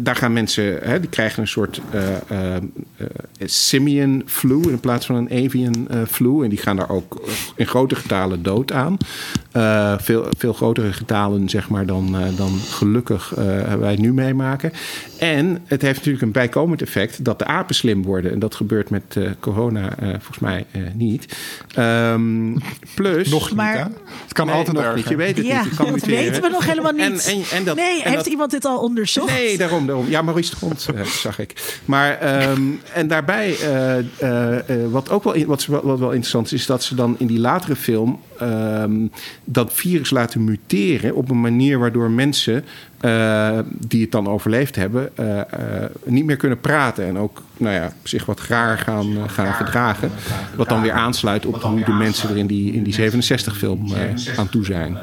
daar 0.01 0.17
gaan 0.17 0.33
mensen... 0.33 0.79
Hè, 0.83 1.01
die 1.01 1.09
krijgen 1.11 1.43
een 1.43 1.49
soort 1.49 1.81
eh, 1.91 2.57
simian 3.45 4.23
flu 4.27 4.61
in 4.63 4.81
plaats 4.81 5.07
van 5.07 5.17
een 5.17 5.45
avian 5.45 5.89
eh, 5.89 5.99
flu. 6.09 6.43
En 6.43 6.49
die 6.49 6.59
gaan 6.59 6.77
daar 6.77 6.91
ook 6.91 7.23
in 7.57 7.67
grote 7.67 7.95
getalen 7.95 8.43
dood 8.43 8.73
aan. 8.73 8.97
Eh, 9.53 9.95
veel, 9.99 10.27
veel 10.39 10.53
grotere 10.53 10.93
getalen 10.93 11.49
zeg 11.49 11.69
maar, 11.69 11.87
dan, 11.87 12.17
eh, 12.17 12.37
dan 12.37 12.51
gelukkig 12.59 13.35
eh, 13.37 13.75
wij 13.75 13.97
nu 13.97 14.13
meemaken. 14.13 14.73
En 15.19 15.63
het 15.67 15.83
heeft 15.83 15.97
natuurlijk 15.97 16.25
een 16.25 16.33
bijkomend 16.33 16.83
effect 16.83 17.25
dat 17.25 17.39
de 17.39 17.45
apen 17.45 17.75
slim 17.75 18.03
worden. 18.03 18.33
En 18.33 18.39
dat 18.39 18.55
gebeurt 18.55 18.91
met 18.91 19.17
corona 19.41 19.97
eh, 19.99 20.09
volgens 20.09 20.39
mij 20.39 20.65
eh, 20.71 20.83
niet. 20.95 21.37
Ehm, 21.75 22.57
plus... 22.95 23.29
Nog 23.31 23.47
niet, 23.47 23.57
Maar- 23.57 23.75
hè? 23.79 23.85
Het 24.23 24.33
kan 24.33 24.47
Nee, 24.47 24.55
altijd 24.55 24.75
nog 24.77 24.85
erger. 24.85 24.99
niet. 25.01 25.09
Je 25.09 25.17
weet 25.17 25.37
het 25.37 25.47
ja, 25.47 25.57
niet. 25.61 25.65
Het 25.69 25.77
kan 25.77 25.85
dat 25.87 25.95
muteren. 25.95 26.19
weten 26.19 26.43
we 26.43 26.49
nog 26.49 26.67
helemaal 26.67 26.93
niet. 26.93 27.27
En, 27.27 27.33
en, 27.33 27.43
en 27.53 27.65
dat, 27.65 27.77
nee, 27.77 28.03
en 28.03 28.11
heeft 28.11 28.15
dat- 28.25 28.27
iemand 28.27 28.51
dit 28.51 28.65
al 28.65 28.79
onderzocht? 28.79 29.31
Nee, 29.33 29.57
daarom, 29.59 29.87
daarom. 29.87 30.09
Ja, 30.09 30.23
Maurice 30.23 30.51
de 30.51 30.57
Grond 30.57 30.89
eh, 30.95 31.03
zag 31.05 31.39
ik. 31.39 31.79
Maar, 31.85 32.19
ehm, 32.19 32.63
en 32.95 33.09
daarbij, 33.09 33.57
eh, 33.61 33.99
eh, 33.99 34.05
eh, 34.69 34.91
wat 34.91 35.11
ook 35.11 35.25
wel, 35.25 35.45
wat, 35.45 35.67
wat 35.67 35.99
wel 35.99 36.09
interessant 36.11 36.47
is, 36.47 36.53
is 36.53 36.67
dat 36.67 36.83
ze 36.85 36.95
dan 36.95 37.15
in 37.19 37.27
die 37.27 37.41
latere 37.41 37.77
film 37.77 38.21
ehm, 38.39 39.07
dat 39.45 39.73
virus 39.73 40.11
laten 40.11 40.45
muteren 40.45 41.15
op 41.15 41.31
een 41.31 41.41
manier 41.41 41.79
waardoor 41.79 42.11
mensen 42.11 42.65
eh, 43.01 43.59
die 43.79 44.03
het 44.03 44.11
dan 44.13 44.29
overleefd 44.29 44.77
hebben, 44.77 45.17
eh, 45.17 45.41
eh, 45.41 45.47
niet 46.05 46.25
meer 46.25 46.37
kunnen 46.37 46.61
praten 46.61 47.07
en 47.07 47.19
ook 47.19 47.43
nou 47.57 47.75
ja, 47.75 47.93
zich 48.03 48.25
wat 48.27 48.41
graag 48.41 48.83
gaan, 48.83 49.17
gaan 49.31 49.53
gedragen. 49.53 50.11
Wat 50.57 50.69
dan 50.69 50.83
weer 50.83 50.93
aansluit 50.93 51.47
op 51.47 51.63
hoe 51.63 51.85
de 51.85 51.93
mensen 51.93 52.29
er 52.31 52.37
in 52.37 52.47
die, 52.47 52.73
in 52.73 52.83
die 52.83 52.95
67-film 53.13 53.93
aan 54.37 54.49
toe 54.49 54.65
zijn. 54.65 54.99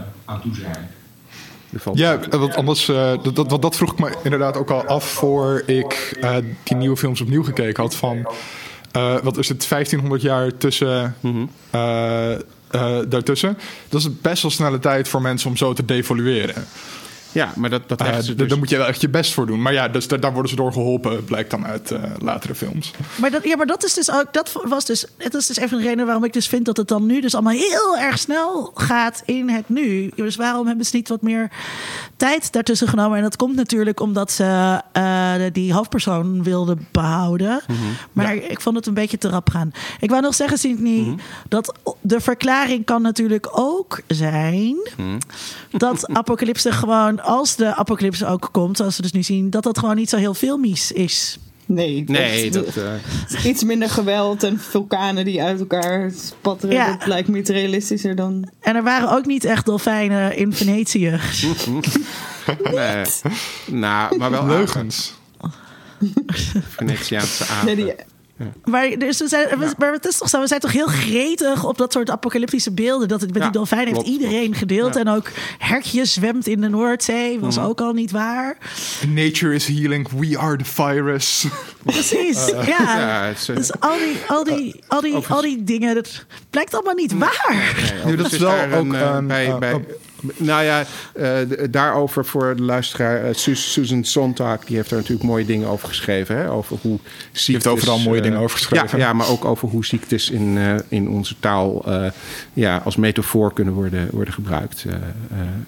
Ja, 1.95 2.19
want 2.29 2.55
anders, 2.55 2.85
dat, 2.85 3.35
dat, 3.35 3.61
dat- 3.61 3.75
vroeg 3.75 3.91
ik 3.91 3.99
me 3.99 4.11
inderdaad 4.23 4.57
ook 4.57 4.69
al 4.69 4.85
af 4.85 5.05
voor 5.11 5.63
ik 5.65 6.19
die 6.63 6.75
nieuwe 6.77 6.97
films 6.97 7.21
opnieuw 7.21 7.43
gekeken 7.43 7.83
had. 7.83 7.95
Van, 7.95 8.27
wat 9.23 9.37
is 9.37 9.49
het, 9.49 9.67
1500 9.69 10.21
jaar 10.21 10.57
tussen, 10.57 11.15
eh, 12.71 12.97
daartussen? 13.07 13.57
Dat 13.89 14.01
is 14.01 14.19
best 14.21 14.41
wel 14.41 14.51
snelle 14.51 14.79
tijd 14.79 15.07
voor 15.07 15.21
mensen 15.21 15.49
om 15.49 15.57
zo 15.57 15.73
te 15.73 15.85
devolueren. 15.85 16.65
Ja, 17.31 17.51
maar 17.55 17.69
dat, 17.69 17.89
dat 17.89 17.97
d- 17.97 18.37
dus 18.37 18.47
Daar 18.49 18.57
moet 18.57 18.69
je 18.69 18.77
wel 18.77 18.87
echt 18.87 19.01
je 19.01 19.09
best 19.09 19.33
voor 19.33 19.45
doen. 19.45 19.61
Maar 19.61 19.73
ja, 19.73 19.87
dus 19.87 20.07
daar, 20.07 20.19
daar 20.19 20.33
worden 20.33 20.49
ze 20.49 20.55
door 20.57 20.73
geholpen, 20.73 21.23
blijkt 21.25 21.51
dan 21.51 21.65
uit 21.65 21.91
eh, 21.91 22.03
latere 22.19 22.55
films. 22.55 22.91
Maar 23.15 23.31
dat, 23.31 23.43
ja, 23.43 23.55
maar 23.55 23.65
dat 23.65 23.83
is 23.83 23.93
dus 23.93 24.11
ook, 24.11 24.33
dat 24.33 24.51
was 24.63 24.85
dus, 24.85 25.05
het 25.17 25.33
is 25.33 25.47
dus 25.47 25.57
even 25.57 25.77
een 25.77 25.83
reden 25.83 26.05
waarom 26.05 26.23
ik 26.23 26.33
dus 26.33 26.47
vind 26.47 26.65
dat 26.65 26.77
het 26.77 26.87
dan 26.87 27.05
nu 27.05 27.21
dus 27.21 27.33
allemaal 27.33 27.53
heel 27.53 27.97
erg 27.97 28.19
snel 28.19 28.71
gaat 28.75 29.23
in 29.25 29.49
het 29.49 29.69
nu. 29.69 30.11
Dus 30.15 30.35
waarom 30.35 30.67
hebben 30.67 30.85
ze 30.85 30.95
niet 30.95 31.09
wat 31.09 31.21
meer 31.21 31.51
tijd 32.17 32.51
daartussen 32.51 32.87
genomen? 32.87 33.17
En 33.17 33.23
dat 33.23 33.35
komt 33.35 33.55
natuurlijk 33.55 33.99
omdat 33.99 34.31
ze 34.31 34.79
eh, 34.91 35.33
die 35.51 35.73
hoofdpersoon 35.73 36.43
wilden 36.43 36.87
behouden. 36.91 37.61
Maar 38.13 38.35
ik 38.35 38.61
vond 38.61 38.75
het 38.75 38.85
een 38.87 38.93
beetje 38.93 39.17
te 39.17 39.29
rap 39.29 39.49
gaan. 39.49 39.71
Ik 39.99 40.09
wou 40.09 40.21
nog 40.21 40.35
zeggen, 40.35 40.57
Sydney, 40.57 41.15
dat 41.49 41.73
de 42.01 42.19
verklaring 42.19 42.85
kan 42.85 43.01
natuurlijk 43.01 43.49
ook 43.51 44.01
zijn 44.07 44.75
dat 45.71 46.07
apocalypse 46.13 46.71
gewoon, 46.71 47.20
als 47.23 47.55
de 47.55 47.75
apocalypse 47.75 48.25
ook 48.27 48.49
komt, 48.51 48.77
zoals 48.77 48.95
we 48.95 49.01
dus 49.01 49.11
nu 49.11 49.23
zien, 49.23 49.49
dat 49.49 49.63
dat 49.63 49.79
gewoon 49.79 49.95
niet 49.95 50.09
zo 50.09 50.17
heel 50.17 50.33
filmisch 50.33 50.91
is. 50.91 51.39
Nee, 51.65 52.03
Nee, 52.07 52.51
dat, 52.51 52.65
dat, 52.65 52.75
eh, 52.75 53.45
iets 53.45 53.63
minder 53.63 53.89
geweld 53.89 54.43
en 54.43 54.59
vulkanen 54.59 55.25
die 55.25 55.41
uit 55.43 55.59
elkaar 55.59 56.11
spatteren. 56.15 56.75
Ja. 56.75 56.97
Dat 56.97 57.07
lijkt 57.07 57.27
me 57.27 57.37
iets 57.37 57.49
realistischer 57.49 58.15
dan. 58.15 58.49
En 58.59 58.75
er 58.75 58.83
waren 58.83 59.11
ook 59.11 59.25
niet 59.25 59.45
echt 59.45 59.65
dolfijnen 59.65 60.35
in 60.37 60.53
Venetië. 60.53 61.09
nee. 62.73 63.05
Nou, 63.65 64.17
maar 64.17 64.31
wel 64.31 64.45
Leugens. 64.45 65.13
Venetiaanse 66.69 67.43
Nee, 67.43 67.53
apen. 67.61 67.75
die, 67.75 67.93
Maar, 68.65 68.97
dus 68.97 69.19
we 69.19 69.27
zijn, 69.27 69.47
we- 69.59 69.73
maar 69.77 69.91
het 69.93 70.05
is 70.05 70.17
toch 70.17 70.29
zo, 70.29 70.39
we 70.41 70.47
zijn 70.47 70.59
toch 70.59 70.71
heel 70.71 70.87
gretig 70.87 71.65
op 71.65 71.77
dat 71.77 71.91
soort 71.93 72.09
apocalyptische 72.09 72.71
beelden. 72.71 73.07
Dat 73.07 73.21
het 73.21 73.29
met 73.29 73.37
Ja, 73.39 73.43
die 73.43 73.51
dolfijn 73.57 73.87
heeft 73.87 74.01
iedereen 74.07 74.55
gedeeld. 74.55 74.93
Ja. 74.93 74.99
En 74.99 75.07
ook 75.07 75.29
Herkje 75.57 76.05
zwemt 76.05 76.47
in 76.47 76.61
de 76.61 76.67
Noordzee, 76.69 77.39
was 77.39 77.59
ook 77.59 77.81
al 77.81 77.93
niet 77.93 78.11
waar. 78.11 78.57
Nature 79.07 79.53
is 79.55 79.67
healing, 79.67 80.09
we 80.19 80.37
are 80.37 80.57
the 80.57 80.65
virus. 80.65 81.45
Precies, 81.85 82.45
ja. 82.47 82.63
Ja, 82.67 83.25
is, 83.25 83.49
eh, 83.49 83.55
Dus 83.55 83.79
al 83.79 83.97
die, 83.97 84.17
al, 84.27 84.43
die, 84.43 84.81
al, 84.87 85.01
die, 85.01 85.15
al 85.27 85.41
die 85.41 85.63
dingen, 85.63 85.95
dat 85.95 86.25
blijkt 86.49 86.73
allemaal 86.73 86.93
niet 86.93 87.13
waar. 87.17 87.73
Nee, 88.05 88.15
dat 88.15 88.31
is 88.31 88.37
wel 88.37 88.51
ook 88.73 88.93
eh, 88.93 89.11
een, 89.15 89.27
bij, 89.27 89.45
eh, 89.47 89.57
bij. 89.57 89.85
Nou 90.37 90.63
ja, 90.63 90.85
eh, 91.13 91.31
daarover 91.69 92.25
voor 92.25 92.55
de 92.55 92.61
luisteraar. 92.63 93.23
eh, 93.25 93.33
Sus- 93.33 93.71
Susan 93.71 94.03
Sontag 94.03 94.65
die 94.65 94.75
heeft 94.75 94.91
er 94.91 94.97
natuurlijk 94.97 95.23
mooie 95.29 95.45
dingen 95.45 95.67
over 95.67 95.87
geschreven. 95.87 96.35
Hè? 96.37 96.51
Over 96.51 96.77
hoe 96.81 96.99
ziektes... 97.31 97.47
heeft 97.47 97.67
overal 97.67 97.99
mooie 97.99 98.17
eh, 98.17 98.23
dingen 98.23 98.39
over 98.39 98.57
geschreven. 98.57 98.99
Ja, 98.99 99.05
ja, 99.05 99.13
maar 99.13 99.29
ook 99.29 99.45
over 99.45 99.67
hoe 99.67 99.85
ziektes 99.85 100.29
in, 100.29 100.57
eh, 100.57 100.75
in 100.87 101.09
onze 101.09 101.35
taal 101.39 101.83
eh, 101.85 102.05
ja, 102.53 102.81
als 102.85 102.95
metafoor 102.95 103.53
kunnen 103.53 103.73
worden, 103.73 104.09
worden 104.11 104.33
gebruikt. 104.33 104.85
Eh, 104.87 104.93
eh, 104.93 104.99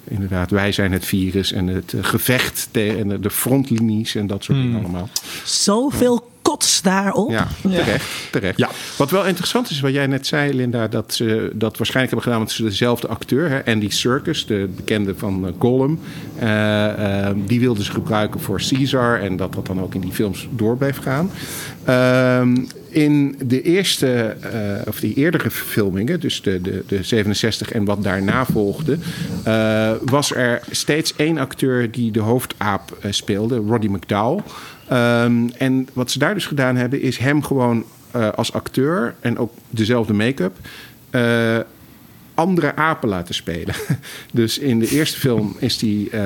inderdaad, 0.04 0.50
wij 0.52 0.72
zijn 0.72 0.92
het 0.92 1.06
virus 1.06 1.52
en 1.52 1.68
het 1.68 1.94
gevecht 2.02 2.68
te- 2.72 2.96
en 3.00 3.08
de- 3.08 3.20
de 3.20 3.30
frontlinies 3.30 4.16
en 4.16 4.28
dat 4.28 4.44
soort 4.44 4.58
Hmm. 4.58 4.68
dingen 4.68 4.84
allemaal. 4.84 5.10
Zoveel 5.44 6.32
kots 6.44 6.82
daarop. 6.82 7.30
Ja, 7.30 7.48
terecht. 7.62 8.06
terecht. 8.32 8.58
Ja. 8.58 8.70
Wat 8.98 9.12
wel 9.12 9.26
interessant 9.26 9.70
is, 9.70 9.80
wat 9.80 9.94
jij 9.94 10.08
net 10.08 10.28
zei, 10.28 10.54
Linda, 10.54 10.88
dat 10.88 11.14
ze 11.14 11.52
dat 11.54 11.78
waarschijnlijk 11.78 12.16
hebben 12.16 12.22
gedaan, 12.22 12.38
want 12.38 12.52
ze 12.52 12.64
dezelfde 12.64 13.08
acteur, 13.08 13.50
hè, 13.50 13.66
Andy 13.66 13.90
Serkis, 13.90 14.46
de 14.46 14.70
bekende 14.76 15.16
van 15.16 15.46
uh, 15.46 15.52
Gollum, 15.60 16.00
eh, 16.40 17.28
eh, 17.28 17.36
die 17.46 17.60
wilden 17.60 17.84
ze 17.84 17.92
gebruiken 17.92 18.40
voor 18.40 18.62
Caesar 18.70 19.22
en 19.22 19.38
dat 19.38 19.54
dat 19.54 19.66
dan 19.66 19.82
ook 19.82 19.96
in 19.96 20.02
die 20.02 20.12
films 20.12 20.48
door 20.52 20.78
bleef 20.78 20.98
gaan. 20.98 21.32
Ehm, 21.84 22.56
in 22.94 23.36
de 23.46 23.62
eerste, 23.62 24.08
eh, 24.08 24.88
of 24.88 25.00
die 25.00 25.14
eerdere 25.14 25.50
verfilmingen, 25.50 26.20
dus 26.20 26.42
de, 26.42 26.62
de, 26.62 26.84
de 26.88 27.04
67 27.04 27.72
en 27.72 27.86
wat 27.86 28.04
daarna 28.04 28.46
volgde, 28.46 28.98
eh, 29.44 29.92
was 30.06 30.36
er 30.36 30.62
steeds 30.72 31.16
één 31.16 31.38
acteur 31.38 31.92
die 31.92 32.12
de 32.12 32.20
hoofdaap 32.20 32.98
eh, 33.02 33.12
speelde, 33.12 33.56
Roddy 33.56 33.88
McDowell. 33.88 34.44
Ehm, 34.94 35.48
en 35.58 35.88
wat 35.94 36.12
ze 36.12 36.20
daar 36.20 36.34
dus 36.34 36.46
gedaan 36.46 36.76
hebben, 36.76 37.02
is 37.02 37.18
hem 37.18 37.44
gewoon 37.44 37.84
eh, 38.12 38.30
als 38.30 38.54
acteur 38.54 39.16
en 39.20 39.38
ook 39.38 39.52
dezelfde 39.70 40.14
make-up. 40.14 40.58
eh, 41.10 41.60
andere 42.34 42.76
apen 42.76 43.10
laten 43.10 43.36
spelen. 43.36 43.76
Dus 44.32 44.58
in 44.58 44.80
de 44.80 44.90
eerste 44.90 45.20
film 45.20 45.56
is 45.60 45.82
hij 45.82 46.08
eh, 46.12 46.20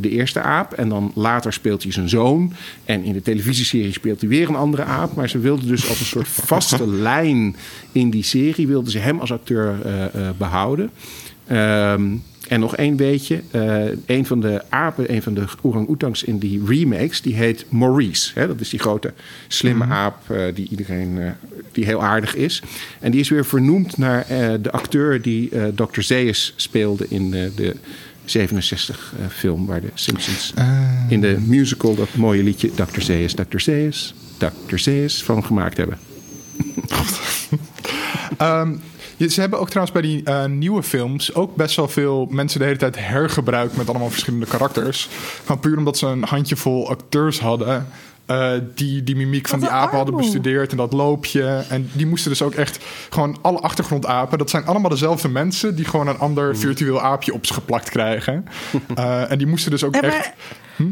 de 0.00 0.10
eerste 0.10 0.40
aap. 0.40 0.72
En 0.72 0.88
dan 0.88 1.12
later 1.14 1.52
speelt 1.52 1.82
hij 1.82 1.92
zijn 1.92 2.08
zoon. 2.08 2.52
En 2.84 3.04
in 3.04 3.12
de 3.12 3.22
televisieserie 3.22 3.92
speelt 3.92 4.20
hij 4.20 4.28
weer 4.28 4.48
een 4.48 4.56
andere 4.56 4.84
aap. 4.84 5.14
Maar 5.14 5.28
ze 5.28 5.38
wilden 5.38 5.66
dus 5.66 5.88
als 5.88 6.00
een 6.00 6.06
soort 6.06 6.28
vaste 6.52 6.88
lijn 6.88 7.56
in 7.92 8.10
die 8.10 8.22
serie... 8.22 8.66
wilden 8.66 8.90
ze 8.90 8.98
hem 8.98 9.18
als 9.18 9.32
acteur 9.32 9.80
eh, 9.84 10.04
eh, 10.04 10.10
behouden. 10.38 10.90
Ehm, 11.46 12.02
en 12.48 12.60
nog 12.60 12.76
één 12.76 12.96
beetje. 12.96 13.42
eh, 13.50 13.82
een 14.06 14.26
van 14.26 14.40
de 14.40 14.62
apen, 14.68 15.12
een 15.12 15.22
van 15.22 15.34
de 15.34 15.44
orang-oetangs 15.60 16.24
in 16.24 16.38
die 16.38 16.62
remakes... 16.66 17.22
die 17.22 17.34
heet 17.34 17.64
Maurice. 17.68 18.30
Hè? 18.34 18.46
Dat 18.46 18.60
is 18.60 18.68
die 18.68 18.78
grote 18.80 19.12
slimme 19.48 19.84
aap 19.84 20.30
eh, 20.30 20.54
die 20.54 20.68
iedereen... 20.70 21.18
eh, 21.20 21.30
die 21.72 21.84
heel 21.84 22.02
aardig 22.02 22.34
is. 22.34 22.62
En 23.00 23.10
die 23.10 23.20
is 23.20 23.28
weer 23.28 23.44
vernoemd 23.46 23.96
naar 23.98 24.26
de 24.62 24.70
acteur 24.70 25.22
die 25.22 25.50
Dr. 25.74 26.00
Zeus 26.00 26.52
speelde 26.56 27.06
in 27.08 27.30
de 27.30 27.76
67-film... 28.26 29.66
waar 29.66 29.80
de 29.80 29.90
Simpsons 29.94 30.52
in 31.08 31.20
de 31.20 31.36
musical 31.46 31.94
dat 31.94 32.14
mooie 32.14 32.42
liedje... 32.42 32.70
Dr. 32.74 33.00
Zeus, 33.00 33.34
Dr. 33.34 33.58
Zeus, 33.58 34.14
Dr. 34.38 34.76
Zeus 34.76 35.22
van 35.22 35.44
gemaakt 35.44 35.76
hebben. 35.76 35.98
Je- 38.38 38.78
ze 39.18 39.40
hebben 39.40 39.58
ook 39.58 39.68
trouwens 39.70 39.92
bij 40.00 40.02
die 40.10 40.22
eh, 40.24 40.44
nieuwe 40.44 40.82
films 40.82 41.34
ook 41.34 41.56
best 41.56 41.76
wel 41.76 41.88
veel 41.88 42.26
mensen 42.30 42.58
de 42.58 42.64
hele 42.66 42.78
tijd 42.78 42.96
hergebruikt 42.98 43.76
met 43.76 43.88
allemaal 43.88 44.10
verschillende 44.10 44.46
karakters. 44.46 45.08
Gewoon 45.44 45.60
puur 45.60 45.78
omdat 45.78 45.98
ze 45.98 46.06
een 46.06 46.24
handjevol 46.24 46.88
acteurs 46.88 47.40
hadden. 47.40 47.86
eh, 48.26 48.52
die 48.74 49.02
die 49.04 49.16
mimiek 49.16 49.48
van 49.48 49.60
die 49.60 49.68
apen 49.68 49.96
hadden 49.96 50.16
bestudeerd 50.16 50.70
en 50.70 50.76
dat 50.76 50.92
loopje. 50.92 51.64
En 51.68 51.90
die 51.92 52.06
moesten 52.06 52.30
dus 52.30 52.42
ook 52.42 52.54
echt 52.54 52.78
gewoon 53.10 53.38
alle 53.42 53.58
achtergrondapen. 53.58 54.38
Dat 54.38 54.50
zijn 54.50 54.66
allemaal 54.66 54.90
dezelfde 54.90 55.28
mensen 55.28 55.76
die 55.76 55.84
gewoon 55.84 56.08
een 56.08 56.18
ander 56.18 56.56
virtueel 56.56 57.00
aapje 57.00 57.34
op 57.34 57.46
zich 57.46 57.54
geplakt 57.54 57.88
krijgen. 57.90 58.44
Eh, 58.94 59.30
en 59.30 59.38
die 59.38 59.46
moesten 59.46 59.70
dus 59.70 59.84
ook 59.84 59.94
En 59.94 60.02
echt. 60.02 60.32
maar, 60.76 60.86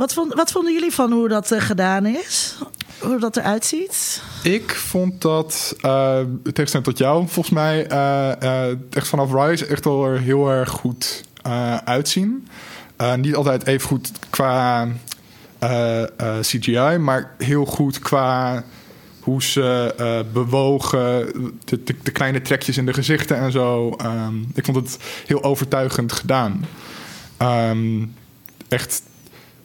wat, 0.00 0.12
vond, 0.12 0.34
wat 0.34 0.52
vonden 0.52 0.72
jullie 0.72 0.92
van 0.92 1.12
hoe 1.12 1.28
dat 1.28 1.50
eh, 1.50 1.60
gedaan 1.60 2.06
is? 2.06 2.56
Hoe 2.98 3.18
dat 3.18 3.36
eruit 3.36 3.64
ziet? 3.64 4.22
Ik 4.42 4.74
vond 4.74 5.22
dat, 5.22 5.76
uh, 5.82 6.18
tegenstelling 6.42 6.88
tot 6.88 6.98
jou, 6.98 7.28
volgens 7.28 7.54
mij 7.54 7.86
eh, 7.86 8.42
eh, 8.70 8.76
echt 8.90 9.08
vanaf 9.08 9.32
Rise 9.32 9.66
echt 9.66 9.84
er 9.84 10.18
heel 10.20 10.48
erg 10.50 10.70
goed 10.70 11.24
eh, 11.42 11.76
uitzien. 11.76 12.48
Eh, 12.96 13.14
niet 13.14 13.34
altijd 13.34 13.66
even 13.66 13.88
goed 13.88 14.12
qua 14.30 14.88
eh, 15.58 16.02
eh, 16.02 16.08
CGI, 16.40 16.96
maar 16.98 17.34
heel 17.38 17.64
goed 17.64 17.98
qua 17.98 18.64
hoe 19.20 19.42
ze 19.42 19.94
eh, 19.98 20.32
bewogen, 20.32 21.32
de, 21.64 21.82
de, 21.82 21.94
de 22.02 22.10
kleine 22.10 22.42
trekjes 22.42 22.76
in 22.76 22.86
de 22.86 22.92
gezichten 22.92 23.36
en 23.36 23.52
zo. 23.52 23.90
Ehm, 23.90 24.34
ik 24.54 24.64
vond 24.64 24.76
het 24.76 24.98
heel 25.26 25.42
overtuigend 25.42 26.12
gedaan. 26.12 26.64
Ehm, 27.36 28.06
echt 28.68 29.02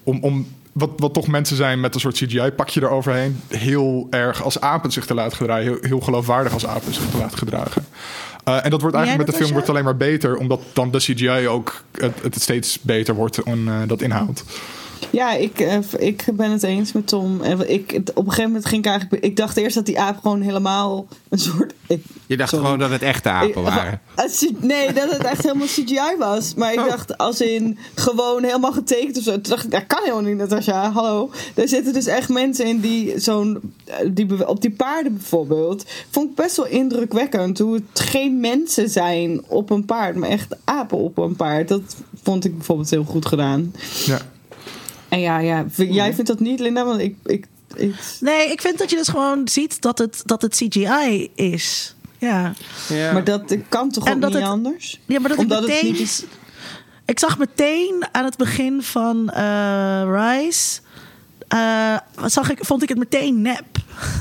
om, 0.06 0.18
om 0.22 0.48
wat, 0.72 0.90
wat 0.98 1.14
toch 1.14 1.28
mensen 1.28 1.56
zijn 1.56 1.80
met 1.80 1.94
een 1.94 2.00
soort 2.00 2.16
CGI-pakje 2.16 2.82
eroverheen, 2.82 3.40
heel 3.48 4.08
erg 4.10 4.44
als 4.44 4.60
apen 4.60 4.92
zich 4.92 5.06
te 5.06 5.14
laten 5.14 5.38
gedragen. 5.38 5.64
Heel, 5.64 5.78
heel 5.82 6.00
geloofwaardig 6.00 6.54
als 6.54 6.66
apen 6.66 6.94
zich 6.94 7.10
te 7.12 7.18
laten 7.18 7.38
gedragen. 7.38 7.86
Uh, 8.48 8.66
en 8.66 8.70
dat 8.70 8.82
wordt 8.82 8.96
eigenlijk 8.96 9.08
Ja, 9.08 9.18
met 9.18 9.28
de 9.28 9.44
film 9.44 9.52
wordt 9.52 9.70
alleen 9.70 9.84
maar 9.84 9.98
beter, 9.98 10.36
omdat 10.38 10.62
dan 10.74 10.92
de 10.92 10.98
CGI 10.98 11.48
ook 11.48 11.84
het, 11.92 12.22
het 12.22 12.42
steeds 12.42 12.80
beter 12.82 13.16
wordt 13.16 13.38
en 13.38 13.60
uh, 13.60 13.78
dat 13.88 14.02
inhoudt. 14.02 14.44
Ja, 15.12 15.34
ik, 15.34 15.60
eh, 15.60 15.78
ik 15.98 16.26
ben 16.34 16.52
het 16.52 16.64
eens 16.64 16.92
met 16.92 17.08
Tom. 17.08 17.42
Ik, 17.44 18.00
op 18.14 18.18
een 18.18 18.24
gegeven 18.30 18.44
moment 18.44 18.66
ging 18.66 18.86
ik 18.86 18.92
eigenlijk... 18.92 19.24
Ik 19.24 19.36
dacht 19.38 19.58
eerst 19.58 19.76
dat 19.76 19.86
die 19.86 20.00
aap 20.00 20.18
gewoon 20.22 20.42
helemaal 20.42 21.08
een 21.30 21.40
soort... 21.40 21.74
Ik, 21.88 22.04
Je 22.28 22.38
dacht 22.38 22.50
Sorry. 22.50 22.66
gewoon 22.66 22.80
dat 22.80 22.90
het 22.90 23.02
echte 23.02 23.30
apen 23.30 23.64
waren. 23.64 24.02
nee, 24.60 24.94
dat 24.94 25.12
het 25.12 25.24
echt 25.24 25.44
helemaal 25.44 25.68
CGI 25.68 26.16
was. 26.18 26.54
Maar 26.54 26.74
ik 26.74 26.80
Oh. 26.80 26.88
dacht 26.88 27.18
als 27.18 27.42
in 27.42 27.78
gewoon 27.96 28.44
helemaal 28.44 28.72
getekend 28.72 29.18
of 29.18 29.24
zo. 29.24 29.32
Toen 29.32 29.42
dacht 29.42 29.66
ik, 29.66 29.72
dat 29.72 29.88
kan 29.88 30.00
helemaal 30.04 30.22
niet, 30.24 30.38
Natasja. 30.38 30.92
Hallo. 30.92 31.32
Er 31.56 31.68
zitten 31.68 31.94
dus 31.94 32.06
echt 32.06 32.30
mensen 32.30 32.66
in 32.66 32.80
die 32.80 33.20
zo'n... 33.20 33.74
eh, 33.86 33.96
Die, 34.12 34.48
op 34.48 34.62
die 34.62 34.72
paarden 34.72 35.14
bijvoorbeeld. 35.14 35.86
Vond 36.10 36.30
ik 36.30 36.36
best 36.36 36.56
wel 36.58 36.68
indrukwekkend. 36.68 37.60
Hoe 37.60 37.74
het 37.74 38.00
geen 38.00 38.40
mensen 38.40 38.90
zijn 38.90 39.42
op 39.48 39.70
een 39.70 39.86
paard. 39.86 40.16
Maar 40.16 40.30
echt 40.30 40.56
apen 40.64 40.98
op 40.98 41.18
een 41.18 41.36
paard. 41.36 41.68
Dat 41.68 41.82
vond 42.24 42.46
ik 42.46 42.56
bijvoorbeeld 42.56 42.90
heel 42.90 43.04
goed 43.04 43.26
gedaan. 43.26 43.74
Ja. 44.06 44.20
En 45.10 45.20
ja, 45.20 45.38
ja. 45.40 45.66
jij 45.76 46.14
vindt 46.14 46.30
dat 46.30 46.40
niet, 46.40 46.60
Linda? 46.60 46.86
Want 46.86 47.00
ik... 47.02 47.16
ik, 47.26 47.46
ik 47.76 47.96
Nee, 48.20 48.52
ik 48.52 48.62
vind 48.62 48.78
dat 48.78 48.90
je 48.90 48.96
dus 48.96 49.08
gewoon 49.08 49.48
ziet 49.48 49.82
dat 49.82 49.98
het, 49.98 50.22
dat 50.26 50.42
het 50.42 50.56
CGI 50.56 51.32
is. 51.36 51.96
Ja. 52.18 52.54
Ja. 52.90 53.12
Maar 53.14 53.24
dat 53.24 53.56
kan 53.70 53.92
toch 53.92 54.06
En 54.08 54.14
ook 54.14 54.22
dat 54.22 54.30
niet 54.30 54.40
het- 54.40 54.50
anders? 54.50 55.00
Ja, 55.06 55.20
maar 55.20 55.30
dat 55.30 55.38
Omdat 55.38 55.64
ik 55.64 55.68
het 55.70 55.76
meteen... 55.76 55.92
niet 55.92 56.02
is- 56.02 56.24
Ik 57.06 57.20
zag 57.20 57.38
meteen 57.38 58.06
aan 58.12 58.26
het 58.26 58.38
begin 58.38 58.82
van 58.82 59.30
eh 59.30 60.04
Rise... 60.08 60.80
eh, 61.48 61.98
zag 62.26 62.50
ik, 62.52 62.58
vond 62.62 62.84
ik 62.84 62.90
het 62.90 62.98
meteen 62.98 63.42
nep. 63.42 63.66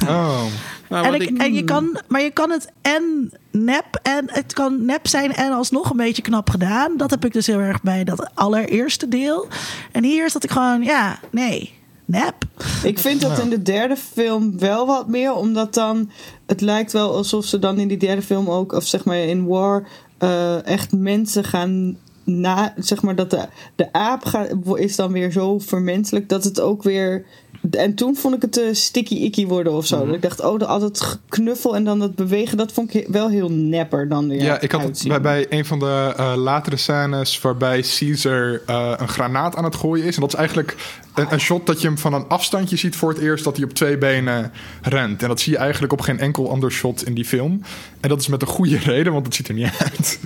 Oh. 0.09 0.45
Nou, 0.89 1.05
en, 1.05 1.13
wat 1.13 1.21
ik, 1.23 1.31
ik- 1.31 1.39
en 1.39 1.53
je 1.55 1.65
kan, 1.65 2.01
maar 2.09 2.23
je 2.23 2.31
kan 2.31 2.51
het 2.51 2.73
en 2.83 3.33
nep 3.51 3.99
en 4.03 4.25
het 4.27 4.53
kan 4.53 4.85
nep 4.85 5.07
zijn 5.09 5.33
en 5.33 5.53
alsnog 5.53 5.91
een 5.91 5.97
beetje 5.97 6.23
knap 6.23 6.51
gedaan. 6.51 6.97
Dat 6.97 7.11
heb 7.11 7.25
ik 7.25 7.33
dus 7.33 7.47
heel 7.47 7.59
erg 7.59 7.83
bij 7.83 8.05
dat 8.05 8.31
allereerste 8.35 9.09
deel. 9.09 9.47
En 9.93 10.05
hier 10.05 10.25
is 10.25 10.33
dat 10.33 10.45
ik 10.45 10.51
gewoon, 10.51 10.83
ja, 10.83 11.19
nee, 11.31 11.75
nep. 12.05 12.35
Ik 12.83 12.99
vind 12.99 13.21
dat 13.21 13.39
in 13.39 13.49
de 13.51 13.63
derde 13.63 13.97
film 13.97 14.59
wel 14.59 14.87
wat 14.87 15.09
meer, 15.09 15.35
omdat 15.35 15.75
dan 15.75 16.11
het 16.47 16.61
lijkt 16.61 16.93
wel 16.93 17.15
alsof 17.17 17.45
ze 17.45 17.59
dan 17.59 17.79
in 17.79 17.89
die 17.89 17.97
derde 17.99 18.23
film 18.23 18.51
ook, 18.51 18.73
of 18.73 18.87
zeg 18.87 19.05
maar 19.05 19.17
in 19.19 19.47
War, 19.47 19.87
eh, 20.19 20.67
echt 20.67 20.93
mensen 20.93 21.45
gaan 21.45 21.97
na, 22.25 22.75
zeg 22.77 23.03
maar 23.03 23.15
dat 23.15 23.31
de, 23.31 23.47
de 23.77 23.93
aap 23.93 24.25
gaat, 24.25 24.49
is 24.75 24.97
dan 24.97 25.13
weer 25.13 25.31
zo 25.33 25.59
vermenselijk 25.59 26.29
dat 26.29 26.45
het 26.45 26.61
ook 26.61 26.83
weer. 26.83 27.25
En 27.71 27.95
toen 27.95 28.17
vond 28.17 28.35
ik 28.35 28.43
het 28.43 28.53
te 28.53 28.71
sticky 28.73 29.15
icky 29.15 29.47
worden 29.47 29.73
of 29.73 29.87
zo. 29.87 30.07
Dat 30.07 30.15
ik 30.15 30.23
dacht, 30.23 30.41
oh, 30.41 30.59
de, 30.59 30.67
al 30.67 30.81
dat 30.81 31.19
knuffel 31.29 31.77
en 31.77 31.85
dan 31.85 31.99
dat 31.99 32.15
bewegen, 32.15 32.57
dat 32.57 32.73
vond 32.73 32.95
ik 32.95 33.07
wel 33.09 33.29
heel 33.29 33.51
nepper 33.51 34.09
dan 34.09 34.29
weer. 34.29 34.43
Ja, 34.43 34.61
ik 34.61 34.73
had 34.73 34.83
het 34.83 35.05
bij, 35.07 35.21
bij 35.21 35.47
een 35.49 35.65
van 35.65 35.79
de 35.79 36.13
eh, 36.17 36.33
latere 36.37 36.77
scènes 36.77 37.41
waarbij 37.41 37.85
Caesar 37.99 38.61
eh, 38.67 38.93
een 38.97 39.09
granaat 39.09 39.57
aan 39.57 39.65
het 39.65 39.75
gooien 39.75 40.05
is. 40.05 40.15
En 40.15 40.21
dat 40.21 40.33
is 40.33 40.39
eigenlijk 40.39 40.77
een, 41.15 41.27
een 41.31 41.41
shot 41.41 41.67
dat 41.67 41.81
je 41.81 41.87
hem 41.87 41.99
van 41.99 42.13
een 42.15 42.29
afstandje 42.29 42.77
ziet 42.77 42.97
voor 42.97 43.09
het 43.09 43.19
eerst 43.19 43.45
dat 43.45 43.57
hij 43.57 43.65
op 43.65 43.73
twee 43.73 43.99
benen 43.99 44.53
rent. 44.83 45.23
En 45.23 45.29
dat 45.29 45.41
zie 45.41 45.53
je 45.53 45.59
eigenlijk 45.59 45.93
op 45.93 46.01
geen 46.01 46.19
enkel 46.19 46.51
ander 46.51 46.73
shot 46.73 47.07
in 47.07 47.15
die 47.15 47.25
film. 47.25 47.63
En 48.01 48.09
dat 48.09 48.21
is 48.21 48.29
met 48.29 48.43
een 48.43 48.49
goede 48.49 48.79
reden, 48.93 49.13
want 49.13 49.27
het 49.27 49.35
ziet 49.35 49.49
er 49.49 49.55
niet 49.55 49.71
uit. 49.79 50.19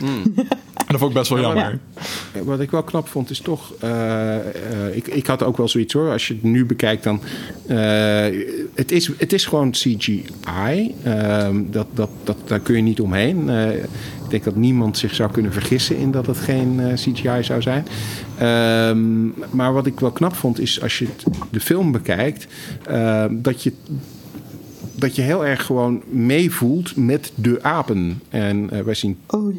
en 0.00 0.34
dat 0.74 0.98
vond 0.98 1.10
ik 1.10 1.16
best 1.16 1.28
wel 1.30 1.38
Ja, 1.38 1.44
jammer. 1.44 1.78
Wat 2.44 2.60
ik 2.60 2.70
wel 2.70 2.82
knap 2.82 3.08
vond 3.08 3.30
is 3.30 3.40
toch... 3.40 3.72
eh, 3.80 4.36
eh, 4.36 4.96
ik, 4.96 5.06
ik 5.06 5.26
had 5.26 5.42
ook 5.42 5.56
wel 5.56 5.68
zoiets 5.68 5.92
hoor. 5.92 6.10
Als 6.10 6.28
je 6.28 6.34
het 6.34 6.42
nu 6.42 6.64
bekijkt 6.66 7.04
dan... 7.04 7.20
eh, 7.66 7.76
het, 8.74 8.92
is, 8.92 9.10
het 9.16 9.32
is 9.32 9.46
gewoon 9.46 9.70
CGI. 9.70 10.94
Ehm, 11.02 11.62
dat, 11.70 11.86
dat, 11.92 12.10
dat, 12.24 12.36
daar 12.46 12.60
kun 12.60 12.76
je 12.76 12.82
niet 12.82 13.00
omheen. 13.00 13.48
Ik 14.24 14.30
denk 14.30 14.44
dat 14.44 14.56
niemand 14.56 14.98
zich 14.98 15.14
zou 15.14 15.30
kunnen 15.30 15.52
vergissen 15.52 15.96
in 15.96 16.10
dat 16.10 16.26
het 16.26 16.38
geen 16.38 16.80
CGI 16.94 17.42
zou 17.42 17.62
zijn. 17.62 17.86
Ehm, 18.38 19.26
maar 19.50 19.72
wat 19.72 19.86
ik 19.86 20.00
wel 20.00 20.10
knap 20.10 20.34
vond 20.34 20.60
is 20.60 20.82
als 20.82 20.98
je 20.98 21.06
de 21.50 21.60
film 21.60 21.92
bekijkt... 21.92 22.46
dat 23.30 23.62
je 23.62 23.72
dat 24.96 25.16
je 25.16 25.22
heel 25.22 25.46
erg 25.46 25.64
gewoon 25.66 26.02
meevoelt 26.08 26.96
met 26.96 27.32
de 27.34 27.58
apen. 27.62 28.20
En 28.30 28.68
eh, 28.70 28.80
wij 28.80 28.94
zien 28.94 29.18
Oh. 29.26 29.56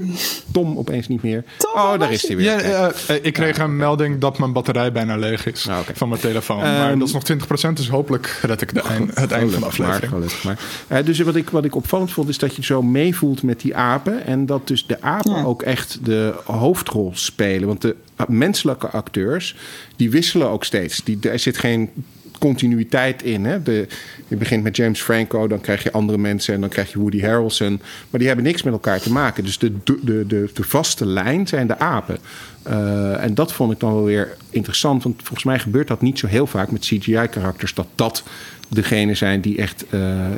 Tom 0.51 0.77
opeens 0.77 1.07
niet 1.07 1.23
meer. 1.23 1.43
Tom, 1.57 1.71
oh, 1.73 1.99
daar 1.99 2.11
is 2.11 2.27
hij 2.27 2.35
weer. 2.35 2.45
Ja, 2.45 2.59
eh, 2.59 3.15
eh, 3.15 3.23
ik 3.25 3.33
kreeg 3.33 3.57
een 3.57 3.77
melding 3.77 4.19
dat 4.19 4.37
mijn 4.37 4.53
batterij 4.53 4.91
bijna 4.91 5.17
leeg 5.17 5.45
is 5.45 5.67
Ah, 5.69 5.79
van 5.93 6.09
mijn 6.09 6.21
telefoon. 6.21 6.61
Ehm, 6.61 6.77
maar 6.77 6.97
dat 6.97 7.07
is 7.07 7.13
nog 7.13 7.23
20%, 7.23 7.77
dus 7.77 7.89
hopelijk 7.89 8.39
red 8.41 8.61
ik 8.61 8.73
de 8.73 8.81
eind, 8.81 9.19
het 9.19 9.31
eind 9.31 9.51
van 9.51 9.51
de 9.51 9.59
maar, 9.59 9.69
aflevering. 9.69 10.11
gelukkig 10.11 10.43
maar. 10.43 10.59
Eh, 10.87 11.05
dus 11.05 11.19
wat 11.19 11.35
ik, 11.35 11.49
wat 11.49 11.65
ik 11.65 11.75
opvallend 11.75 12.11
vond, 12.11 12.29
is 12.29 12.37
dat 12.37 12.55
je 12.55 12.63
zo 12.63 12.81
meevoelt 12.81 13.43
met 13.43 13.59
die 13.61 13.75
apen. 13.75 14.25
En 14.25 14.45
dat 14.45 14.67
dus 14.67 14.85
de 14.87 15.01
apen 15.01 15.31
Ja. 15.35 15.43
ook 15.43 15.61
echt 15.61 15.99
de 16.05 16.33
hoofdrol 16.45 17.11
spelen. 17.13 17.67
Want 17.67 17.81
de 17.81 17.95
menselijke 18.27 18.87
acteurs, 18.89 19.55
die 19.95 20.09
wisselen 20.11 20.49
ook 20.49 20.63
steeds. 20.63 21.03
Die, 21.03 21.17
er 21.29 21.39
zit 21.39 21.57
geen 21.57 21.89
continuïteit 22.37 23.23
in. 23.23 23.45
Hè? 23.45 23.63
De, 23.63 23.87
je 24.27 24.35
begint 24.35 24.63
met 24.63 24.75
James 24.75 25.01
Franco, 25.01 25.47
dan 25.47 25.61
krijg 25.61 25.83
je 25.83 25.91
andere 25.91 26.17
mensen... 26.17 26.53
en 26.53 26.59
dan 26.59 26.69
krijg 26.69 26.91
je 26.91 26.99
Woody 26.99 27.21
Harrelson. 27.21 27.81
Maar 28.09 28.19
die 28.19 28.27
hebben 28.27 28.45
niks 28.45 28.63
met 28.63 28.73
elkaar 28.73 28.99
te 28.99 29.11
maken. 29.11 29.43
Dus 29.43 29.57
de, 29.57 29.71
de, 29.83 29.99
de, 30.03 30.25
de, 30.53 30.63
vaste 30.63 31.05
lijn 31.05 31.47
zijn 31.47 31.67
de 31.67 31.79
apen. 31.79 32.17
Eh, 32.63 33.23
en 33.23 33.33
dat 33.33 33.53
vond 33.53 33.71
ik 33.71 33.79
dan 33.79 33.93
wel 33.93 34.03
weer 34.03 34.37
interessant. 34.49 35.03
Want 35.03 35.15
volgens 35.17 35.43
mij 35.43 35.59
gebeurt 35.59 35.87
dat 35.87 36.01
niet 36.01 36.19
zo 36.19 36.27
heel 36.27 36.47
vaak 36.47 36.71
met 36.71 36.81
CGI-karakters... 36.81 37.73
dat 37.73 37.87
dat 37.95 38.23
degene 38.67 39.15
zijn 39.15 39.41
die 39.41 39.57
echt 39.57 39.85
eh, 39.89 40.25
eh, 40.25 40.31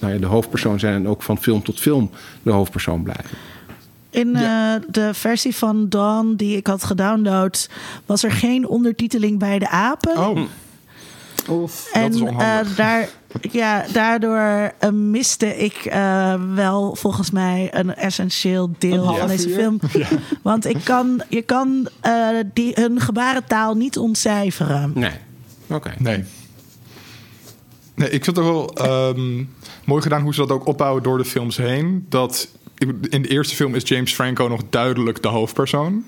nou 0.00 0.12
ja, 0.12 0.18
de 0.18 0.26
hoofdpersoon 0.26 0.78
zijn... 0.78 0.94
en 0.94 1.08
ook 1.08 1.22
van 1.22 1.38
film 1.38 1.62
tot 1.62 1.80
film 1.80 2.10
de 2.42 2.50
hoofdpersoon 2.50 3.02
blijven. 3.02 3.36
In 4.10 4.32
de 4.88 5.10
versie 5.12 5.56
van 5.56 5.88
Dawn 5.88 6.34
die 6.36 6.56
ik 6.56 6.66
had 6.66 6.84
gedownload, 6.84 7.68
was 8.06 8.22
er 8.22 8.32
geen 8.32 8.68
ondertiteling 8.68 9.38
bij 9.38 9.58
de 9.58 9.68
apen. 9.68 10.16
Oh, 10.18 10.38
Oef. 11.50 11.90
en 11.92 12.12
is 12.14 12.20
onhandig. 12.20 12.70
eh, 12.70 12.76
daar, 12.76 13.08
ja, 13.60 13.84
daardoor 13.92 14.72
eh, 14.78 14.90
miste 14.90 15.56
ik 15.56 15.74
eh, 15.74 16.34
wel 16.54 16.94
volgens 16.94 17.30
mij 17.30 17.68
een 17.72 17.94
essentieel 17.94 18.70
deel 18.78 19.08
Een 19.08 19.16
van 19.16 19.28
deze 19.28 19.48
uur. 19.48 19.54
film. 19.54 19.80
Want 20.42 20.64
ik 20.66 20.76
kan, 20.84 21.22
je 21.28 21.42
kan 21.42 21.88
eh, 22.00 22.28
die, 22.54 22.72
hun 22.74 23.00
gebarentaal 23.00 23.74
niet 23.74 23.98
ontcijferen. 23.98 24.92
Nee. 24.94 25.12
Oké. 25.66 25.94
Nee. 25.98 26.24
Nee, 27.94 28.10
ik 28.10 28.24
vind 28.24 28.36
het 28.36 28.44
wel 28.46 28.74
ehm, 28.74 29.44
mooi 29.84 30.02
gedaan 30.02 30.22
hoe 30.22 30.34
ze 30.34 30.40
dat 30.40 30.50
ook 30.50 30.66
opbouwen 30.66 31.02
door 31.02 31.18
de 31.18 31.24
films 31.24 31.56
heen. 31.56 32.06
Dat 32.08 32.48
in 33.08 33.22
de 33.22 33.28
eerste 33.28 33.54
film 33.54 33.74
is 33.74 33.88
James 33.88 34.12
Franco 34.14 34.48
nog 34.48 34.60
duidelijk 34.70 35.22
de 35.22 35.28
hoofdpersoon. 35.28 36.04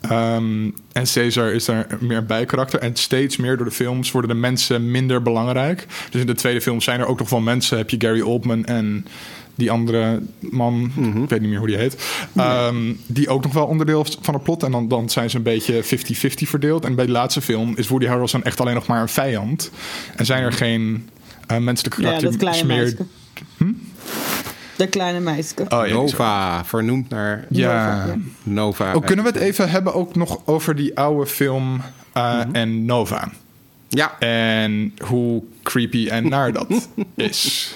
Ehm, 0.00 0.64
en 0.92 1.04
Caesar 1.14 1.52
is 1.52 1.64
daar 1.64 1.86
meer 2.00 2.16
een 2.16 2.26
bijkarakter. 2.26 2.80
En 2.80 2.96
steeds 2.96 3.36
meer 3.36 3.56
door 3.56 3.66
de 3.66 3.72
films 3.72 4.10
worden 4.10 4.30
de 4.30 4.36
mensen 4.36 4.90
minder 4.90 5.22
belangrijk. 5.22 5.86
Dus 6.10 6.20
in 6.20 6.26
de 6.26 6.34
tweede 6.34 6.60
film 6.60 6.80
zijn 6.80 7.00
er 7.00 7.06
ook 7.06 7.18
nog 7.18 7.30
wel 7.30 7.40
mensen. 7.40 7.76
Heb 7.78 7.90
je 7.90 7.96
Gary 8.00 8.20
Oldman 8.20 8.64
en 8.64 9.06
die 9.54 9.70
andere 9.70 10.20
man, 10.40 10.92
ik 11.22 11.28
weet 11.28 11.40
niet 11.40 11.48
meer 11.50 11.58
hoe 11.58 11.66
die 11.66 11.76
heet. 11.76 11.96
ehm, 12.36 12.92
die 13.06 13.28
ook 13.28 13.42
nog 13.42 13.52
wel 13.52 13.66
onderdeel 13.66 14.06
van 14.20 14.34
het 14.34 14.42
plot. 14.42 14.62
En 14.62 14.70
dan, 14.70 14.88
dan 14.88 15.10
zijn 15.10 15.30
ze 15.30 15.36
een 15.36 15.42
beetje 15.42 15.82
50-50 15.84 16.48
verdeeld. 16.48 16.84
En 16.84 16.94
bij 16.94 17.06
de 17.06 17.12
laatste 17.12 17.40
film 17.40 17.72
is 17.76 17.88
Woody 17.88 18.06
Harrelson 18.06 18.42
echt 18.42 18.60
alleen 18.60 18.74
nog 18.74 18.86
maar 18.86 19.00
een 19.00 19.08
vijand. 19.08 19.70
En 20.16 20.26
zijn 20.26 20.42
er 20.42 20.52
geen 20.52 21.08
eh, 21.46 21.58
menselijke 21.58 22.00
Ja, 22.00 22.06
karakters 22.06 22.36
dat 22.36 22.40
kleine 22.50 22.66
meer. 22.74 22.76
meisje. 23.56 23.76
De 24.78 24.86
kleine 24.86 25.20
meisje. 25.20 25.54
Oh, 25.58 25.66
ja, 25.68 25.82
die 25.82 25.90
zo- 25.92 26.00
Nova, 26.00 26.64
vernoemd 26.64 27.08
naar 27.08 27.44
Ja. 27.48 27.94
Nova, 27.96 28.06
ja. 28.06 28.16
Nova. 28.42 28.94
Oh, 28.94 29.04
kunnen 29.06 29.24
we 29.24 29.30
het 29.30 29.40
even 29.40 29.70
hebben 29.70 29.94
ook 29.94 30.14
nog 30.16 30.40
over 30.44 30.74
die 30.74 30.98
oude 30.98 31.26
film 31.26 31.80
eh, 32.12 32.40
en 32.52 32.84
Nova? 32.84 33.30
Ja. 33.88 34.18
En 34.18 34.94
hoe 35.06 35.42
creepy 35.62 36.08
en 36.08 36.28
naar 36.28 36.52
dat 36.52 36.88
is. 37.14 37.74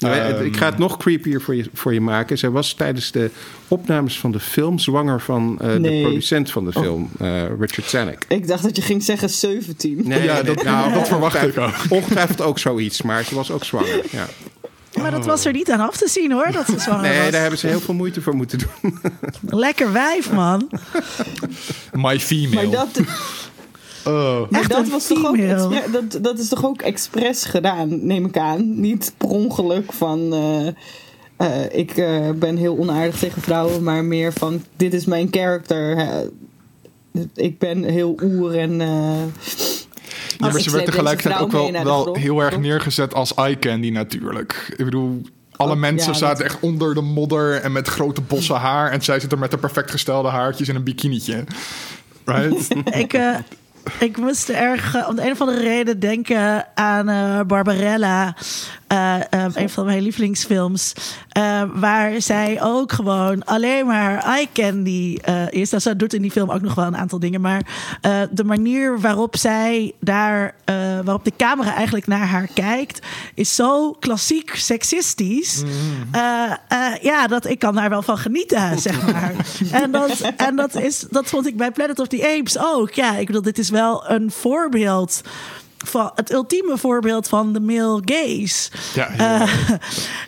Ehm, 0.00 0.44
ik 0.44 0.56
ga 0.56 0.66
het 0.66 0.78
nog 0.78 0.96
creepier 0.96 1.40
voor 1.40 1.54
je, 1.54 1.70
voor 1.74 1.94
je 1.94 2.00
maken. 2.00 2.38
Zij 2.38 2.50
was 2.50 2.72
tijdens 2.74 3.10
de 3.10 3.30
opnames 3.68 4.18
van 4.18 4.32
de 4.32 4.40
film 4.40 4.78
zwanger 4.78 5.20
van 5.20 5.58
eh, 5.60 5.68
de 5.82 6.00
producent 6.02 6.50
van 6.50 6.64
de 6.64 6.72
film, 6.72 7.10
eh, 7.18 7.42
Richard 7.60 7.88
Zanuck. 7.88 8.24
Ik 8.28 8.46
dacht 8.46 8.62
dat 8.62 8.76
je 8.76 8.82
ging 8.82 9.02
zeggen 9.02 9.30
17. 9.30 10.00
Nee, 10.04 10.22
Ja, 10.22 10.34
nee, 10.34 10.42
dat- 10.42 10.64
nou, 10.64 10.92
dat 10.92 11.08
verwacht 11.08 11.34
ik 11.36 11.42
ongetwijfeld- 11.42 11.90
Ongetwijfeld 11.92 12.40
ook 12.40 12.58
zoiets, 12.58 13.02
maar 13.02 13.24
ze 13.24 13.34
was 13.34 13.50
ook 13.50 13.64
zwanger. 13.64 14.02
Ja. 14.10 14.26
Maar 15.10 15.18
dat 15.18 15.26
was 15.26 15.44
er 15.44 15.52
niet 15.52 15.70
aan 15.70 15.80
af 15.80 15.96
te 15.96 16.08
zien 16.08 16.32
hoor, 16.32 16.52
dat 16.52 16.66
ze 16.66 16.78
zwanger 16.78 17.08
Nee, 17.10 17.20
was. 17.22 17.30
daar 17.30 17.40
hebben 17.40 17.58
ze 17.58 17.66
heel 17.66 17.80
veel 17.80 17.94
moeite 17.94 18.20
voor 18.22 18.34
moeten 18.36 18.58
doen. 18.58 18.98
Lekker 19.60 19.92
wijf, 19.92 20.32
man. 20.32 20.68
My 21.92 22.20
Female. 22.20 22.54
Maar 22.54 22.70
dat, 22.70 23.00
Oh. 24.04 24.50
maar 24.50 24.68
dat 24.68 24.88
was 24.88 25.06
toch 25.06 25.26
ook 25.26 25.38
dat, 25.92 26.18
dat 26.22 26.38
is 26.38 26.48
toch 26.48 26.64
ook 26.64 26.82
expres 26.82 27.44
gedaan, 27.44 28.06
neem 28.06 28.24
ik 28.24 28.38
aan. 28.38 28.80
Niet 28.80 29.12
per 29.16 29.28
ongeluk 29.28 29.92
van. 29.92 30.32
eh, 30.32 30.66
eh, 31.36 31.78
ik 31.78 31.96
eh, 31.96 32.30
ben 32.30 32.56
heel 32.56 32.78
onaardig 32.78 33.18
tegen 33.18 33.42
vrouwen, 33.42 33.82
maar 33.82 34.04
meer 34.04 34.32
van: 34.32 34.62
dit 34.76 34.94
is 34.94 35.04
mijn 35.04 35.28
character. 35.30 35.96
hè. 35.96 36.26
ik 37.34 37.58
ben 37.58 37.82
heel 37.84 38.18
oer 38.22 38.58
en. 38.58 38.80
Ja, 40.38 40.48
maar 40.52 40.60
ze 40.60 40.70
werd 40.70 40.84
tegelijkertijd 40.84 41.34
vrouw 41.34 41.44
ook 41.44 41.52
wel, 41.72 41.84
wel 41.84 42.14
heel 42.14 42.40
erg 42.40 42.58
neergezet 42.58 43.14
als 43.14 43.34
eye 43.34 43.58
candy 43.58 43.90
natuurlijk. 43.90 44.74
Ik 44.76 44.84
bedoel, 44.84 45.22
alle 45.56 45.72
Oh, 45.72 45.78
mensen 45.78 46.12
ja, 46.12 46.18
zaten 46.18 46.36
dat- 46.44 46.46
echt 46.52 46.62
onder 46.62 46.94
de 46.94 47.00
modder 47.00 47.54
en 47.54 47.72
met 47.72 47.88
grote 47.88 48.20
bossen 48.20 48.56
haar. 48.66 48.90
En 48.90 49.02
zij 49.02 49.20
zit 49.20 49.32
er 49.32 49.38
met 49.38 49.50
de 49.50 49.58
perfect 49.58 49.90
gestelde 49.90 50.28
haartjes 50.28 50.68
en 50.68 50.76
een 50.76 50.84
bikinietje. 50.84 51.44
Right? 52.24 52.68
Ik, 53.02 53.12
eh, 53.12 53.36
ik 53.98 54.16
moest 54.16 54.48
erg 54.48 54.94
eh, 54.94 55.08
om 55.08 55.16
de 55.16 55.24
een 55.24 55.32
of 55.32 55.40
andere 55.40 55.60
reden 55.62 56.00
denken 56.00 56.66
aan 56.74 57.08
eh, 57.08 57.40
Barbarella. 57.46 58.34
eh, 58.86 59.14
eh, 59.30 59.44
een 59.54 59.70
van 59.70 59.84
mijn 59.84 60.02
lievelingsfilms. 60.02 60.92
eh, 61.28 61.62
waar 61.74 62.20
zij 62.22 62.62
ook 62.62 62.92
gewoon 62.92 63.44
alleen 63.44 63.86
maar 63.86 64.18
eye 64.24 64.48
candy 64.52 65.18
is. 65.50 65.70
Nou, 65.70 65.82
ze 65.82 65.96
doet 65.96 66.14
in 66.14 66.22
die 66.22 66.30
film 66.30 66.50
ook 66.50 66.60
nog 66.60 66.74
wel 66.74 66.84
een 66.86 66.96
aantal 66.96 67.18
dingen. 67.18 67.40
Maar 67.40 67.62
de 68.30 68.44
manier 68.44 69.00
waarop 69.00 69.36
zij 69.36 69.92
daar, 70.00 70.54
waarop 71.04 71.24
de 71.24 71.32
camera 71.36 71.74
eigenlijk 71.74 72.06
naar 72.06 72.26
haar 72.26 72.48
kijkt, 72.54 73.06
is 73.34 73.54
zo 73.54 73.92
klassiek 73.92 74.54
seksistisch. 74.56 75.62
Eh, 76.10 76.92
ja, 77.02 77.26
dat 77.26 77.46
ik 77.46 77.58
kan 77.58 77.74
daar 77.74 77.88
wel 77.90 78.02
van 78.02 78.18
genieten, 78.18 78.78
zeg 78.78 79.12
maar. 79.12 79.32
en 79.82 79.90
dat, 79.90 80.32
en 80.36 80.56
dat, 80.56 80.74
is, 80.74 81.06
dat 81.10 81.26
vond 81.26 81.46
ik 81.46 81.56
bij 81.56 81.70
Planet 81.70 81.98
of 81.98 82.06
the 82.06 82.36
Apes 82.38 82.58
ook. 82.58 82.90
Ja, 82.90 83.16
ik 83.16 83.26
bedoel, 83.26 83.42
dit 83.42 83.58
is 83.58 83.70
wel 83.70 83.75
een 84.06 84.30
voorbeeld. 84.30 85.20
Van 85.88 86.10
het 86.14 86.32
ultieme 86.32 86.78
voorbeeld 86.78 87.28
van 87.28 87.52
de 87.52 87.60
male 87.60 88.02
gaze. 88.04 88.70
Ja, 88.94 89.10
ja. 89.16 89.46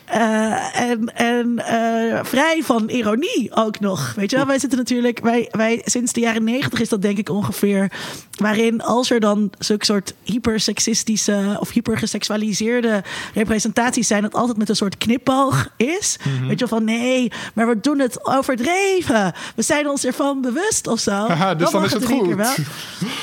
Eh, 0.08 0.80
en 0.80 1.14
en 1.14 1.58
eh, 1.58 2.24
vrij 2.24 2.62
van 2.62 2.88
ironie 2.88 3.50
ook 3.54 3.80
nog. 3.80 4.12
Weet 4.16 4.30
je 4.30 4.36
wel, 4.36 4.46
wij 4.46 4.58
zitten 4.58 4.78
natuurlijk, 4.78 5.20
wij, 5.20 5.48
wij 5.50 5.80
sinds 5.84 6.12
de 6.12 6.20
jaren 6.20 6.44
negentig 6.44 6.80
is 6.80 6.88
dat 6.88 7.02
denk 7.02 7.18
ik 7.18 7.28
ongeveer. 7.28 7.92
Waarin 8.38 8.82
als 8.82 9.10
er 9.10 9.20
dan 9.20 9.50
zulke 9.58 9.84
soort 9.84 10.14
hyperseksistische 10.22 11.56
of 11.60 11.70
hypergeseksualiseerde 11.70 13.02
representaties 13.34 14.06
zijn, 14.06 14.22
het 14.22 14.34
altijd 14.34 14.58
met 14.58 14.68
een 14.68 14.76
soort 14.76 14.98
knipoog 14.98 15.68
is. 15.76 16.16
Weet 16.40 16.58
je 16.58 16.66
wel, 16.66 16.78
van 16.78 16.84
nee, 16.84 17.32
maar 17.54 17.68
we 17.68 17.80
doen 17.80 17.98
het 17.98 18.26
overdreven. 18.26 19.32
We 19.54 19.62
zijn 19.62 19.88
ons 19.88 20.04
ervan 20.04 20.40
bewust 20.40 20.86
of 20.86 21.00
zo. 21.00 21.26
Dus 21.26 21.36
dan 21.70 21.72
mag 21.72 21.84
is 21.84 21.92
het 21.92 22.04
goed. 22.04 22.34
wel. 22.34 22.54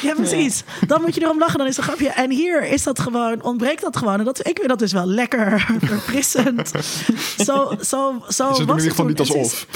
Ja, 0.02 0.14
precies. 0.14 0.64
Dan 0.88 1.02
moet 1.02 1.16
je 1.16 1.22
erom 1.22 1.40
lachen, 1.40 1.58
dan 1.58 1.68
is 1.68 1.78
het 1.78 1.86
een 1.86 1.92
grapje. 1.92 2.10
En 2.26 2.32
hier 2.32 2.64
is 2.64 2.84
dat 2.84 3.00
gewoon, 3.00 3.42
ontbreekt 3.44 3.82
dat 3.82 3.98
gewoon. 3.98 4.20
En 4.20 4.26
dat, 4.26 4.40
ik 4.48 4.56
vind 4.58 4.68
dat 4.70 4.80
dus 4.80 4.92
wel 4.94 5.06
lekker 5.06 5.66
verfrissend. 5.86 6.72
Zo, 7.38 7.72
zo, 7.82 8.24
zo 8.30 8.54
Ze 8.54 8.60
doen 8.60 8.60
in 8.60 8.66
was 8.66 8.84
ieder 8.84 9.06
niet 9.06 9.18
toen. 9.18 9.28
als 9.28 9.36
En 9.36 9.46
ze 9.46 9.56
is- 9.56 9.66
of. 9.66 9.68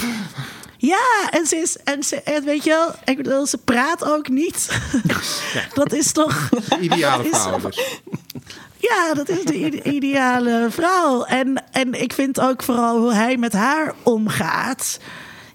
Ja, 0.76 1.28
en 1.30 1.46
ze 1.46 1.56
is, 1.56 1.76
en 1.84 2.02
ze, 2.02 2.22
en 2.22 2.44
weet 2.44 2.64
je 2.64 2.70
wel, 2.70 2.90
ik 3.04 3.16
bedoel, 3.16 3.46
ze 3.46 3.58
praat 3.58 4.04
ook 4.04 4.28
niet. 4.28 4.68
Dat 5.74 5.92
is 5.92 6.12
toch, 6.12 6.48
Ideale 6.80 7.24
Is- 7.24 7.38
vrouw 7.38 7.58
dus. 7.60 8.00
ja, 8.76 9.14
dat 9.14 9.28
is 9.28 9.44
de 9.44 9.54
ide- 9.54 9.82
ideale 9.82 10.66
vrouw. 10.70 11.24
En, 11.24 11.64
en 11.72 12.02
ik 12.02 12.12
vind 12.12 12.40
ook 12.40 12.62
vooral 12.62 12.98
hoe 12.98 13.12
hij 13.12 13.36
met 13.36 13.52
haar 13.52 13.94
omgaat. 14.02 14.98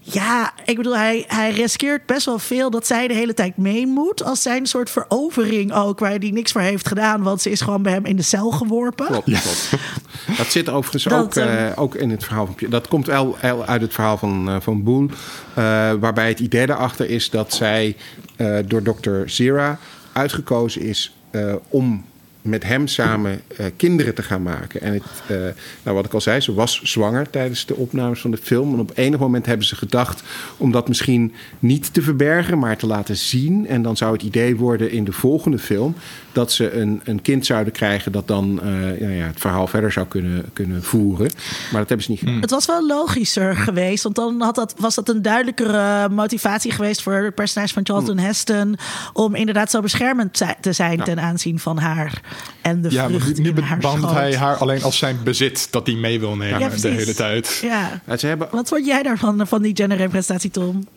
Ja, 0.07 0.53
ik 0.65 0.75
bedoel, 0.77 0.95
hij, 0.97 1.23
hij 1.27 1.51
riskeert 1.51 2.05
best 2.05 2.25
wel 2.25 2.39
veel 2.39 2.69
dat 2.69 2.87
zij 2.87 3.07
de 3.07 3.13
hele 3.13 3.33
tijd 3.33 3.57
mee 3.57 3.87
moet. 3.87 4.23
Als 4.23 4.41
zijn 4.41 4.65
soort 4.65 4.89
verovering 4.89 5.73
ook, 5.73 5.99
waar 5.99 6.09
hij 6.09 6.29
niks 6.31 6.51
voor 6.51 6.61
heeft 6.61 6.87
gedaan. 6.87 7.21
Want 7.23 7.41
ze 7.41 7.49
is 7.49 7.61
gewoon 7.61 7.81
bij 7.81 7.91
hem 7.91 8.05
in 8.05 8.15
de 8.15 8.21
cel 8.21 8.51
geworpen. 8.51 9.05
Klopt, 9.05 9.23
klopt. 9.25 9.71
Dat 10.37 10.47
zit 10.51 10.69
overigens 10.69 11.03
Dat, 11.03 11.23
ook, 11.23 11.35
eh, 11.35 11.67
eh, 11.67 11.79
ook 11.79 11.95
in 11.95 12.09
het 12.09 12.23
verhaal 12.23 12.45
van... 12.45 12.69
Dat 12.69 12.87
komt 12.87 13.05
wel 13.05 13.37
uit 13.65 13.81
het 13.81 13.93
verhaal 13.93 14.17
van, 14.17 14.49
eh, 14.49 14.55
van 14.59 14.83
Boel. 14.83 15.09
eh, 15.53 15.63
waarbij 15.99 16.27
het 16.27 16.39
idee 16.39 16.65
daarachter 16.65 17.09
is 17.09 17.29
dat 17.29 17.53
zij 17.53 17.95
eh, 18.35 18.57
door 18.65 18.83
dokter 18.83 19.29
Zira 19.29 19.79
uitgekozen 20.13 20.81
is... 20.81 21.15
eh, 21.31 21.53
om 21.69 22.05
met 22.45 22.63
hem 22.63 22.87
samen 22.87 23.41
eh, 23.57 23.65
kinderen 23.75 24.15
te 24.15 24.23
gaan 24.23 24.43
maken. 24.43 24.81
En 24.81 24.93
het, 24.93 25.03
eh, 25.27 25.37
nou, 25.83 25.95
wat 25.95 26.05
ik 26.05 26.13
al 26.13 26.21
zei, 26.21 26.39
ze 26.39 26.53
was 26.53 26.81
zwanger 26.83 27.29
tijdens 27.29 27.65
de 27.65 27.75
opnames 27.75 28.21
van 28.21 28.31
de 28.31 28.37
film. 28.37 28.73
En 28.73 28.79
op 28.79 28.91
enig 28.95 29.19
moment 29.19 29.45
hebben 29.45 29.65
ze 29.65 29.75
gedacht 29.75 30.23
om 30.57 30.71
dat 30.71 30.87
misschien 30.87 31.33
niet 31.59 31.93
te 31.93 32.01
verbergen, 32.01 32.59
maar 32.59 32.77
te 32.77 32.87
laten 32.87 33.17
zien. 33.17 33.67
En 33.67 33.81
dan 33.81 33.97
zou 33.97 34.13
het 34.13 34.23
idee 34.23 34.55
worden 34.55 34.91
in 34.91 35.03
de 35.03 35.11
volgende 35.11 35.59
film 35.59 35.95
dat 36.31 36.51
ze 36.51 36.71
een, 36.71 37.01
een 37.03 37.21
kind 37.21 37.45
zouden 37.45 37.73
krijgen 37.73 38.11
dat 38.11 38.27
dan 38.27 38.61
eh, 38.61 38.99
ja, 38.99 39.09
ja, 39.09 39.25
het 39.25 39.39
verhaal 39.39 39.67
verder 39.67 39.91
zou 39.91 40.07
kunnen, 40.07 40.45
kunnen 40.53 40.83
voeren. 40.83 41.31
Maar 41.71 41.79
dat 41.79 41.89
hebben 41.89 42.05
ze 42.05 42.11
niet 42.11 42.19
gedaan. 42.19 42.41
Het 42.41 42.49
was 42.49 42.65
wel 42.65 42.87
logischer 42.87 43.55
geweest, 43.55 44.03
want 44.03 44.15
dan 44.15 44.41
had 44.41 44.55
dat, 44.55 44.73
was 44.77 44.95
dat 44.95 45.09
een 45.09 45.21
duidelijkere 45.21 46.09
motivatie 46.09 46.71
geweest 46.71 47.01
voor 47.01 47.13
het 47.13 47.35
personage 47.35 47.73
van 47.73 47.85
Charlton 47.85 48.17
Heston. 48.17 48.77
om 49.13 49.35
inderdaad 49.35 49.71
zo 49.71 49.81
beschermend 49.81 50.43
te 50.61 50.73
zijn 50.73 51.03
ten 51.03 51.19
aanzien 51.19 51.59
van 51.59 51.77
haar 51.77 52.21
en 52.61 52.81
de 52.81 52.89
Ja, 52.91 53.07
vrucht 53.07 53.37
nu 53.37 53.49
in 53.49 53.57
haar 53.57 53.77
behandelt 53.77 54.11
schoot. 54.11 54.21
hij 54.23 54.35
haar 54.35 54.55
alleen 54.55 54.83
als 54.83 54.97
zijn 54.97 55.17
bezit 55.23 55.67
dat 55.71 55.87
hij 55.87 55.95
mee 55.95 56.19
wil 56.19 56.35
nemen 56.35 56.59
Ja, 56.59 56.69
de 56.69 56.87
hele 56.89 57.13
tijd. 57.13 57.59
Ja. 57.63 58.01
Ja, 58.07 58.17
ze 58.17 58.27
hebben 58.27 58.47
Wat 58.51 58.67
vond 58.69 58.85
jij 58.85 59.03
daarvan, 59.03 59.47
van 59.47 59.61
die 59.61 59.75
genderrepresentatie, 59.75 60.51
Tom? 60.51 60.87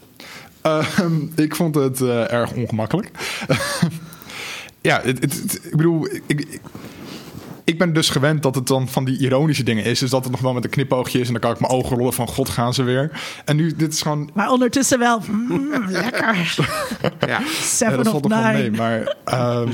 Ehm, 0.63 1.13
ik 1.35 1.57
vond 1.57 1.75
het 1.75 2.01
eh, 2.01 2.33
erg 2.33 2.53
ongemakkelijk. 2.53 3.11
ja, 4.81 5.01
het, 5.05 5.21
het- 5.21 5.33
het- 5.43 5.61
ik 5.65 5.77
bedoel, 5.77 6.07
ik, 6.07 6.23
ik, 6.27 6.61
ik 7.65 7.79
ben 7.79 7.93
dus 7.93 8.09
gewend 8.11 8.43
dat 8.43 8.55
het 8.55 8.67
dan 8.67 8.89
van 8.89 9.05
die 9.05 9.19
ironische 9.19 9.63
dingen 9.63 9.85
is. 9.85 9.99
Dus 9.99 10.11
dat 10.11 10.23
het 10.23 10.33
nog 10.33 10.41
wel 10.41 10.53
met 10.53 10.65
een 10.65 10.71
knipoogje 10.71 11.21
is. 11.21 11.27
En 11.27 11.33
dan 11.33 11.41
kan 11.43 11.51
ik 11.53 11.61
mijn 11.61 11.73
ogen 11.73 11.97
rollen 11.97 12.13
van 12.13 12.29
god 12.29 12.49
gaan 12.49 12.75
ze 12.75 12.83
weer. 12.83 13.11
En 13.45 13.57
nu, 13.57 13.75
dit 13.77 13.93
is 13.93 14.03
gewoon... 14.03 14.31
Maar 14.35 14.51
ondertussen 14.51 14.99
wel, 14.99 15.23
mm, 15.31 15.85
lekker. 15.89 16.37
ja, 17.01 17.13
Ja, 17.27 17.41
Seven 17.63 17.97
dat 17.97 18.07
of 18.07 18.13
valt 18.13 18.29
mee. 18.29 18.63
nine. 18.71 18.77
Maar 18.77 19.17
ehm, 19.25 19.69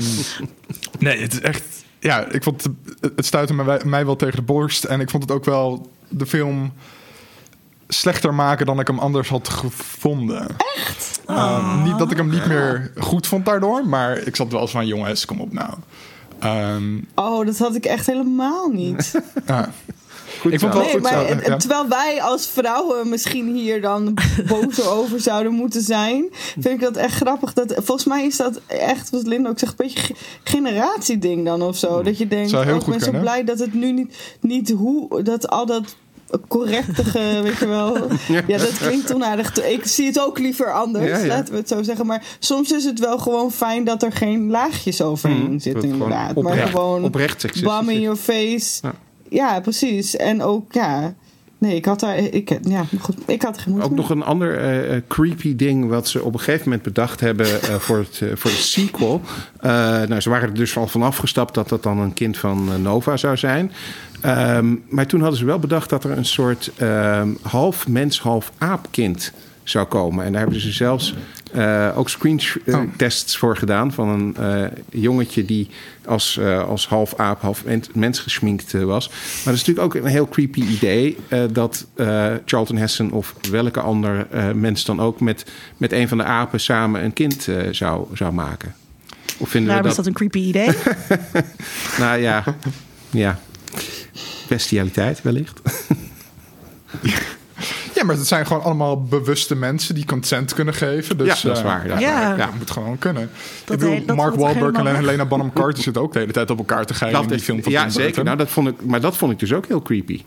nee, 1.05 1.21
het 1.21 1.33
is 1.33 1.41
echt... 1.41 1.63
Ja, 1.99 2.25
ik 2.31 2.43
vond 2.43 2.63
het, 2.63 2.73
het 3.15 3.25
stuitte 3.25 3.53
mij, 3.53 3.81
mij 3.85 4.05
wel 4.05 4.15
tegen 4.15 4.35
de 4.35 4.41
borst. 4.41 4.83
En 4.83 4.99
ik 4.99 5.09
vond 5.09 5.23
het 5.23 5.31
ook 5.31 5.45
wel 5.45 5.91
de 6.07 6.25
film 6.25 6.73
slechter 7.87 8.33
maken 8.33 8.65
dan 8.65 8.79
ik 8.79 8.87
hem 8.87 8.99
anders 8.99 9.29
had 9.29 9.49
gevonden. 9.49 10.47
Echt? 10.75 11.21
niet 11.83 11.97
dat 11.97 12.11
ik 12.11 12.17
hem 12.17 12.29
niet 12.29 12.45
meer 12.45 12.91
goed 12.97 13.27
vond 13.27 13.45
daardoor. 13.45 13.87
Maar 13.87 14.17
ik 14.17 14.35
zat 14.35 14.51
wel 14.51 14.61
eens 14.61 14.71
van, 14.71 14.87
jongens, 14.87 15.25
kom 15.25 15.41
op 15.41 15.53
nou. 15.53 15.73
Ehm, 16.39 16.97
Oh, 17.15 17.45
dat 17.45 17.57
had 17.57 17.75
ik 17.75 17.85
echt 17.85 18.05
helemaal 18.05 18.67
niet. 18.67 19.21
ja. 19.47 19.69
Goed 20.41 20.53
Ik 20.53 20.59
vond 20.59 20.73
wel- 20.73 20.81
Nee, 20.81 20.91
goed 20.91 21.01
maar 21.01 21.27
zo, 21.27 21.35
ja. 21.45 21.57
terwijl 21.57 21.87
wij 21.87 22.21
als 22.21 22.47
vrouwen 22.47 23.09
misschien 23.09 23.55
hier 23.55 23.81
dan 23.81 24.13
boos 24.47 24.81
over 24.87 25.19
zouden 25.19 25.51
moeten 25.53 25.81
zijn, 25.81 26.25
vind 26.59 26.65
ik 26.65 26.79
dat 26.81 26.95
echt 26.97 27.13
grappig. 27.15 27.53
Dat, 27.53 27.73
volgens 27.75 28.05
mij 28.05 28.25
is 28.25 28.37
dat 28.37 28.59
echt, 28.67 29.09
wat 29.09 29.27
Linda 29.27 29.49
ook 29.49 29.59
zegt, 29.59 29.71
een 29.79 29.85
beetje 29.85 29.99
ge- 29.99 30.15
generatieding 30.43 31.45
dan 31.45 31.61
of 31.61 31.77
zo. 31.77 32.01
Dat 32.03 32.17
je 32.17 32.27
denkt, 32.27 32.53
oh, 32.53 32.59
ik 32.75 32.85
ben 32.85 32.99
zo 32.99 33.11
blij 33.19 33.43
dat 33.43 33.59
het 33.59 33.73
nu 33.73 33.91
niet, 33.91 34.15
niet 34.41 34.69
hoe, 34.71 35.23
dat 35.23 35.49
al 35.49 35.65
dat 35.65 35.95
correctige, 36.47 37.19
weet 37.43 37.57
je 37.57 37.67
wel. 37.67 37.97
Ja, 38.47 38.57
dat 38.57 38.77
klinkt 38.77 39.13
onaardig. 39.13 39.63
Ik 39.65 39.85
zie 39.85 40.05
het 40.05 40.19
ook 40.19 40.39
liever 40.39 40.73
anders, 40.73 41.05
Ja, 41.05 41.17
ja. 41.17 41.25
laten 41.25 41.53
we 41.53 41.59
het 41.59 41.67
zo 41.67 41.83
zeggen. 41.83 42.05
Maar 42.05 42.23
soms 42.39 42.71
is 42.71 42.83
het 42.85 42.99
wel 42.99 43.17
gewoon 43.17 43.51
fijn 43.51 43.83
dat 43.83 44.03
er 44.03 44.11
geen 44.11 44.49
laagjes 44.49 45.01
overheen. 45.01 45.51
Dat 45.51 45.61
zitten 45.61 45.89
inderdaad. 45.89 46.35
Maar 46.41 46.57
gewoon 46.57 47.03
oprecht 47.03 47.63
bam 47.63 47.89
in 47.89 47.99
your 48.01 48.17
face. 48.17 48.79
Ja. 48.81 48.93
Ja. 49.29 49.59
precies. 49.59 50.15
En 50.15 50.41
ook, 50.41 50.73
ja... 50.73 51.13
Nee, 51.57 51.75
ik 51.75 51.85
had 51.85 51.99
daar... 51.99 52.17
Ik, 52.17 52.59
ja, 52.61 52.85
goed, 52.99 53.15
ik 53.25 53.41
had 53.41 53.57
geen 53.57 53.81
Ook 53.81 53.89
mee. 53.89 53.99
nog 53.99 54.09
een 54.09 54.23
ander 54.23 54.57
eh, 54.57 54.95
eh, 54.95 55.01
creepy 55.07 55.55
ding 55.55 55.89
wat 55.89 56.07
ze 56.07 56.23
op 56.23 56.33
een 56.33 56.39
gegeven 56.39 56.63
moment 56.63 56.83
bedacht 56.83 57.19
hebben 57.19 57.61
eh, 57.61 57.75
voor, 57.85 57.97
het, 57.97 58.21
voor 58.33 58.51
de 58.51 58.57
sequel. 58.57 59.21
Nou, 59.61 60.19
ze 60.21 60.29
waren 60.29 60.47
er 60.47 60.53
dus 60.53 60.77
al 60.77 60.87
van 60.87 61.03
afgestapt 61.03 61.53
dat 61.53 61.69
dat 61.69 61.83
dan 61.83 61.99
een 61.99 62.13
kind 62.13 62.37
van 62.37 62.81
Nova 62.81 63.17
zou 63.17 63.37
zijn. 63.37 63.71
Ehm, 64.21 64.75
maar 64.89 65.05
toen 65.05 65.21
hadden 65.21 65.39
ze 65.39 65.45
wel 65.45 65.59
bedacht 65.59 65.89
dat 65.89 66.03
er 66.03 66.17
een 66.17 66.25
soort 66.25 66.71
ehm, 66.77 67.29
half 67.41 67.87
mens, 67.87 68.21
half 68.21 68.51
aap 68.57 68.87
kind 68.91 69.31
zou 69.63 69.85
komen. 69.85 70.25
En 70.25 70.31
daar 70.31 70.41
hebben 70.41 70.61
ze 70.61 70.71
zelfs 70.71 71.15
eh, 71.55 71.97
ook 71.97 72.09
screen 72.09 72.41
Oh. 72.67 72.81
tests 72.97 73.37
voor 73.37 73.57
gedaan 73.57 73.93
van 73.93 74.09
een 74.09 74.35
eh, 74.35 74.67
jongetje 74.91 75.45
die 75.45 75.69
als, 76.05 76.37
eh, 76.37 76.67
als 76.67 76.87
half 76.87 77.13
aap, 77.15 77.41
half 77.41 77.65
men- 77.65 77.83
mens 77.93 78.19
geschminkt 78.19 78.73
eh, 78.73 78.83
was. 78.83 79.07
Maar 79.09 79.17
dat 79.43 79.53
is 79.53 79.63
natuurlijk 79.65 79.85
ook 79.95 80.03
een 80.03 80.09
heel 80.09 80.27
creepy 80.29 80.61
idee 80.61 81.17
eh, 81.27 81.43
dat 81.51 81.85
eh, 81.95 82.33
Charlton 82.45 82.77
Heston 82.77 83.11
of 83.11 83.35
welke 83.51 83.79
ander 83.79 84.27
eh, 84.31 84.51
mens 84.51 84.85
dan 84.85 84.99
ook 84.99 85.19
met, 85.19 85.45
met 85.77 85.91
een 85.91 86.07
van 86.07 86.17
de 86.17 86.23
apen 86.23 86.59
samen 86.59 87.03
een 87.03 87.13
kind 87.13 87.47
eh, 87.47 87.55
zou, 87.71 88.07
zou 88.13 88.33
maken. 88.33 88.75
Of 89.37 89.49
vinden 89.49 89.69
Daarom 89.73 89.85
we 89.85 89.89
is 89.91 89.95
dat? 89.95 90.05
dat 90.05 90.21
een 90.21 90.29
creepy 90.29 90.47
idee. 90.47 90.69
Nou 91.99 92.19
ja, 92.21 92.43
ja. 93.09 93.39
Bestialiteit 94.47 95.21
wellicht. 95.21 95.61
maar 98.05 98.15
het 98.15 98.27
zijn 98.27 98.47
gewoon 98.47 98.63
allemaal 98.63 99.03
bewuste 99.03 99.55
mensen 99.55 99.95
die 99.95 100.05
consent 100.05 100.53
kunnen 100.53 100.73
geven. 100.73 101.17
Dus, 101.17 101.41
ja, 101.41 101.47
dat 101.47 101.57
is 101.57 101.63
eh, 101.63 101.69
waar. 101.69 101.87
dat 101.87 101.99
Ja. 101.99 102.13
waar. 102.27 102.37
Ja, 102.37 102.49
moet 102.57 102.71
gewoon 102.71 102.97
kunnen. 102.97 103.29
Dat 103.65 103.75
ik 103.75 103.79
bedoel, 103.79 104.03
he- 104.05 104.13
Mark 104.15 104.35
Wahlberg 104.35 104.75
en? 104.75 104.95
Helena 104.95 105.25
Bonham 105.25 105.53
Carter 105.53 105.83
zitten 105.83 106.01
ook 106.01 106.13
de 106.13 106.19
hele 106.19 106.31
tijd 106.31 106.49
op 106.51 106.57
elkaar 106.57 106.85
te 106.85 106.93
geilen 106.93 107.21
in 107.21 107.27
die 107.27 107.39
film 107.39 107.63
van 107.63 107.71
ja, 107.71 107.81
Tim 107.81 107.91
zeker. 107.91 108.23
Nou, 108.23 108.37
dat 108.37 108.49
vond 108.49 108.67
ik, 108.67 108.85
maar 108.85 109.01
dat 109.01 109.17
vond 109.17 109.31
ik 109.31 109.39
dus 109.39 109.53
ook 109.53 109.65
heel 109.65 109.81
creepy. 109.81 110.23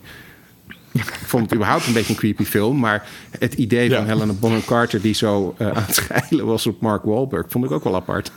Ik 0.93 1.05
vond 1.27 1.43
het 1.43 1.55
überhaupt 1.55 1.87
een 1.87 1.93
beetje 1.93 2.13
een 2.13 2.19
creepy 2.19 2.45
film. 2.45 2.79
Maar 2.79 3.07
het 3.39 3.55
idee 3.55 3.91
van 3.91 3.99
Ja. 4.01 4.05
Helena 4.13 4.33
Bonham 4.33 4.65
Carter... 4.65 5.01
die 5.01 5.15
zo 5.15 5.55
eh, 5.59 5.67
aan 5.67 5.85
het 5.87 6.41
was 6.41 6.67
op 6.67 6.81
Mark 6.81 7.03
Wahlberg... 7.05 7.47
vond 7.49 7.65
ik 7.65 7.71
ook 7.71 7.85
wel 7.85 7.95
apart. 7.95 8.31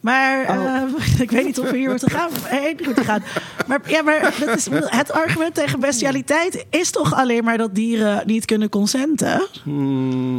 Maar 0.00 0.58
Oh. 0.58 0.76
eh, 0.76 1.20
ik 1.24 1.30
weet 1.30 1.44
niet 1.44 1.58
of 1.58 1.70
we 1.70 1.76
hier 1.76 1.88
moeten 1.90 2.10
gaan. 2.10 2.30
heen 2.44 2.78
moeten 2.84 3.04
gaan. 3.04 3.22
Maar, 3.66 3.80
ja, 3.86 4.02
maar 4.02 4.34
dat 4.40 4.56
is, 4.56 4.66
het 4.72 5.12
argument 5.12 5.54
tegen 5.54 5.80
bestialiteit 5.80 6.64
is 6.70 6.90
toch 6.90 7.14
alleen 7.14 7.44
maar 7.44 7.58
dat 7.58 7.74
dieren 7.74 8.22
niet 8.26 8.44
kunnen 8.44 8.68
consenten? 8.68 9.46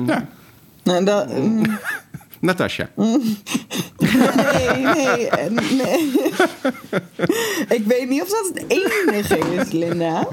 Ja. 0.05 0.27
Nou, 0.83 1.03
dat, 1.05 1.27
mm, 1.37 1.61
Natasja. 2.39 2.89
Nee, 3.97 4.77
nee, 4.83 5.29
nee. 5.71 6.11
ik 7.67 7.83
weet 7.85 8.09
niet 8.09 8.21
of 8.21 8.29
dat 8.29 8.51
het 8.53 8.63
enige 8.67 9.37
is, 9.55 9.71
Linda. 9.71 10.27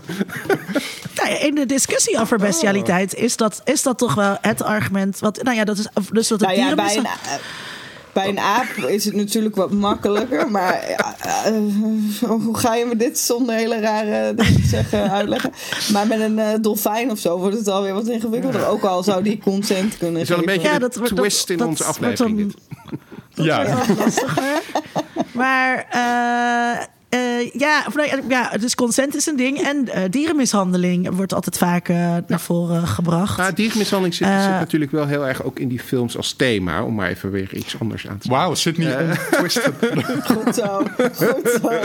Nou 1.14 1.28
ja, 1.30 1.38
in 1.40 1.54
de 1.54 1.66
discussie 1.66 2.18
over 2.20 2.38
bestialiteit 2.38 3.14
is 3.14 3.36
dat, 3.36 3.60
is 3.64 3.82
dat 3.82 3.98
toch 3.98 4.14
wel 4.14 4.36
het 4.40 4.62
argument. 4.62 5.18
Wat, 5.18 5.42
nou 5.42 5.56
ja, 5.56 5.64
dat 5.64 5.78
is 5.78 5.86
dus 6.12 6.28
dat 6.28 6.40
het 6.40 6.48
Nou 6.48 6.60
ja, 6.60 6.66
dieren 6.66 6.76
bij 6.76 6.96
een, 6.96 7.02
mishan- 7.02 7.32
a- 7.32 7.38
bij 8.20 8.28
een 8.28 8.38
aap 8.40 8.66
is 8.88 9.04
het 9.04 9.14
natuurlijk 9.14 9.56
wat 9.56 9.70
makkelijker. 9.70 10.50
Maar 10.50 10.84
ja, 10.88 11.14
eh, 11.44 11.52
hoe 12.28 12.56
ga 12.58 12.74
je 12.74 12.84
me 12.84 12.96
dit 12.96 13.18
zonder 13.18 13.54
hele 13.54 13.80
rare 13.80 14.34
zeggen 14.64 15.10
uitleggen? 15.10 15.52
Maar 15.92 16.06
met 16.06 16.20
een 16.20 16.38
eh, 16.38 16.46
dolfijn 16.60 17.10
of 17.10 17.18
zo 17.18 17.38
wordt 17.38 17.56
het 17.56 17.68
alweer 17.68 17.94
wat 17.94 18.06
ingewikkelder. 18.08 18.66
Ook 18.66 18.82
al 18.82 19.02
zou 19.02 19.22
die 19.22 19.38
consent 19.38 19.98
kunnen 19.98 20.20
is 20.20 20.28
wel 20.28 20.38
een 20.38 20.44
beetje 20.44 20.68
Ja, 20.68 20.74
de 20.74 20.80
dat 20.80 20.96
wordt- 20.96 21.16
twist 21.16 21.40
dat- 21.40 21.50
in 21.50 21.56
dat 21.56 21.66
onze 21.66 21.84
aflevering. 21.84 22.36
dit. 22.36 22.54
Ja. 23.34 23.84
lastiger. 23.98 24.62
maar 25.32 25.86
eh, 27.08 27.52
ja, 27.52 27.84
of 27.86 27.94
nee, 27.94 28.12
ja, 28.28 28.50
dus 28.60 28.74
consent 28.74 29.16
is 29.16 29.26
een 29.26 29.36
ding. 29.36 29.60
En 29.60 29.88
eh, 29.88 30.02
dierenmishandeling 30.10 31.14
wordt 31.14 31.34
altijd 31.34 31.58
vaak 31.58 31.88
eh, 31.88 32.16
naar 32.26 32.40
voren 32.40 32.86
gebracht. 32.86 33.38
Nou, 33.38 33.52
dierenmishandeling 33.52 34.14
zit, 34.14 34.26
zit 34.26 34.36
Eh. 34.36 34.58
natuurlijk 34.58 34.90
wel 34.90 35.06
heel 35.06 35.26
erg 35.26 35.42
ook 35.42 35.58
in 35.58 35.68
die 35.68 35.80
films 35.80 36.16
als 36.16 36.32
thema. 36.32 36.82
Om 36.82 36.94
maar 36.94 37.08
even 37.08 37.30
weer 37.30 37.54
iets 37.54 37.80
anders 37.80 38.08
aan 38.08 38.18
te 38.18 38.28
Wauw, 38.28 38.54
Sydney. 38.54 39.16
Twisted. 39.30 39.72
Goed 40.32 40.54
zo, 40.54 40.82
goed 41.14 41.60
zo. 41.62 41.80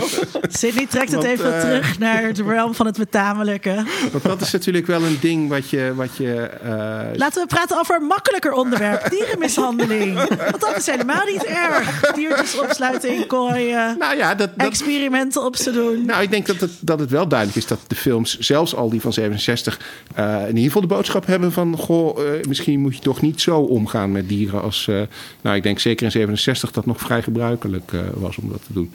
Sydney 0.50 0.88
trekt 0.88 1.12
het 1.12 1.24
Want, 1.24 1.26
even 1.26 1.60
terug 1.60 2.00
naar 2.00 2.24
het 2.24 2.40
realm 2.40 2.76
van 2.76 2.86
het 2.86 2.98
betamelijke. 2.98 3.86
Want 4.12 4.24
dat 4.24 4.42
is 4.42 4.52
natuurlijk 4.52 4.88
wel 4.88 5.04
een 5.04 5.18
ding 5.20 5.50
wat 5.50 5.70
je... 5.70 5.94
Wat 5.96 6.18
je 6.18 6.34
eh, 6.42 7.18
Laten 7.18 7.42
we 7.42 7.48
praten 7.48 7.80
over 7.80 7.96
een 7.96 8.08
makkelijker 8.08 8.52
onderwerp. 8.52 9.10
Dierenmishandeling. 9.18 10.16
Want 10.28 10.60
dat 10.60 10.76
is 10.78 10.86
helemaal 10.86 11.26
niet 11.26 11.44
erg. 11.44 12.12
Diertjes 12.16 12.60
opsluiten 12.60 13.16
in 13.16 13.28
kooien. 13.28 13.98
nou 13.98 14.18
ja, 14.18 14.36
dat, 14.36 14.50
dat, 14.56 14.68
Experimenten 15.14 15.46
op 15.46 15.56
ze 15.56 15.72
doen. 15.72 16.06
Nou, 16.06 16.22
ik 16.22 16.30
denk 16.32 16.46
dat 16.46 16.60
het, 16.60 16.72
dat 16.80 17.00
het 17.00 17.10
wel 17.10 17.28
duidelijk 17.28 17.58
is 17.60 17.68
dat 17.68 17.80
de 17.88 17.96
films, 17.96 18.38
zelfs 18.40 18.76
al 18.76 18.90
die 18.90 19.02
van 19.02 19.14
67, 19.14 19.80
eh, 20.16 20.40
in 20.42 20.48
ieder 20.48 20.64
geval 20.64 20.82
de 20.82 20.88
boodschap 20.88 21.26
hebben 21.26 21.52
van: 21.52 21.78
goh, 21.78 22.20
eh, 22.20 22.44
misschien 22.48 22.80
moet 22.80 22.96
je 22.96 23.02
toch 23.02 23.22
niet 23.22 23.42
zo 23.42 23.60
omgaan 23.60 24.12
met 24.12 24.30
dieren 24.30 24.62
als. 24.62 24.88
eh, 24.88 25.02
nou, 25.42 25.56
ik 25.56 25.64
denk 25.64 25.80
zeker 25.80 26.06
in 26.06 26.12
67 26.12 26.72
dat 26.72 26.86
nog 26.86 27.00
vrij 27.00 27.22
gebruikelijk 27.24 27.94
eh, 27.94 28.00
was 28.14 28.38
om 28.38 28.50
dat 28.50 28.62
te 28.68 28.74
doen. 28.74 28.94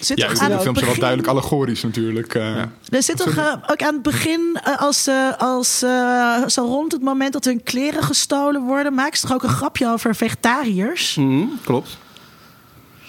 Zit 0.00 0.18
Ja, 0.18 0.28
de 0.28 0.36
films 0.36 0.78
zijn 0.78 0.90
wel 0.90 0.98
duidelijk 0.98 1.28
allegorisch 1.28 1.82
natuurlijk. 1.82 2.34
eh. 2.34 2.42
Ja. 2.56 2.72
Er 2.88 3.02
zit 3.02 3.16
toch 3.16 3.38
ook 3.66 3.82
aan 3.82 3.94
het 3.94 4.02
begin, 4.02 4.58
als, 4.78 5.06
eh, 5.06 5.30
als 5.38 5.82
eh, 5.82 6.46
zo 6.46 6.64
rond 6.64 6.92
het 6.92 7.02
moment 7.02 7.32
dat 7.32 7.44
hun 7.44 7.62
kleren 7.62 8.02
gestolen 8.02 8.62
worden, 8.62 8.94
maken 8.94 9.16
ze 9.18 9.26
toch 9.26 9.34
ook 9.34 9.42
een 9.42 9.48
grapje 9.48 9.88
over 9.88 10.14
vegetariërs? 10.14 11.14
Mhm, 11.16 11.44
klopt. 11.64 11.96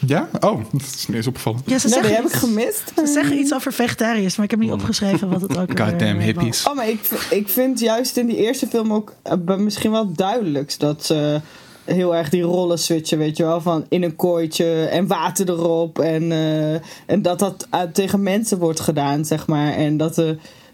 Ja? 0.06 0.30
Oh, 0.40 0.60
dat 0.72 0.82
is 0.96 1.08
niet 1.08 1.18
eens 1.18 1.28
opgevallen. 1.28 1.62
Ja, 1.66 1.80
ze 1.80 1.88
Nou, 1.88 2.02
die 2.02 2.10
zeggen, 2.12 2.24
heb 2.30 2.34
ik 2.34 2.40
gemist. 2.40 2.92
ze 2.96 3.08
zeggen 3.14 3.38
iets 3.38 3.54
over 3.54 3.74
vegetariërs, 3.74 4.36
maar 4.36 4.46
ik 4.46 4.52
heb 4.52 4.60
niet 4.60 4.72
opgeschreven 4.72 5.30
wat 5.30 5.42
het 5.42 5.58
ook 5.58 5.68
weer, 5.78 5.88
Goddamn 5.88 6.20
eh, 6.20 6.26
hippies. 6.26 6.68
Oh, 6.68 6.76
maar 6.76 6.90
ik, 6.90 7.00
ik 7.30 7.50
vind 7.50 7.80
juist 7.80 8.18
in 8.18 8.28
die 8.28 8.36
eerste 8.38 8.68
film 8.68 8.94
ook 8.94 9.14
eh, 9.22 9.34
bij- 9.40 9.58
misschien 9.58 9.92
wel 9.92 10.06
het 10.08 10.18
duidelijkst 10.18 10.80
dat 10.80 11.06
ze 11.06 11.42
heel 11.84 12.16
erg 12.16 12.30
die 12.30 12.42
rollen 12.42 12.80
switchen, 12.80 13.18
weet 13.18 13.38
je 13.38 13.44
wel. 13.44 13.62
Van 13.62 13.86
in 13.90 14.04
een 14.04 14.16
kooitje 14.16 14.86
en 14.86 15.08
water 15.08 15.50
erop. 15.50 16.00
En, 16.00 16.32
eh, 16.32 16.74
en 17.06 17.22
dat 17.22 17.40
dat 17.40 17.68
tegen 17.94 18.24
mensen 18.24 18.58
wordt 18.60 18.80
gedaan, 18.80 19.26
zeg 19.26 19.48
maar. 19.48 19.74
En 19.74 19.98
dat, 19.98 20.18
eh, 20.18 20.30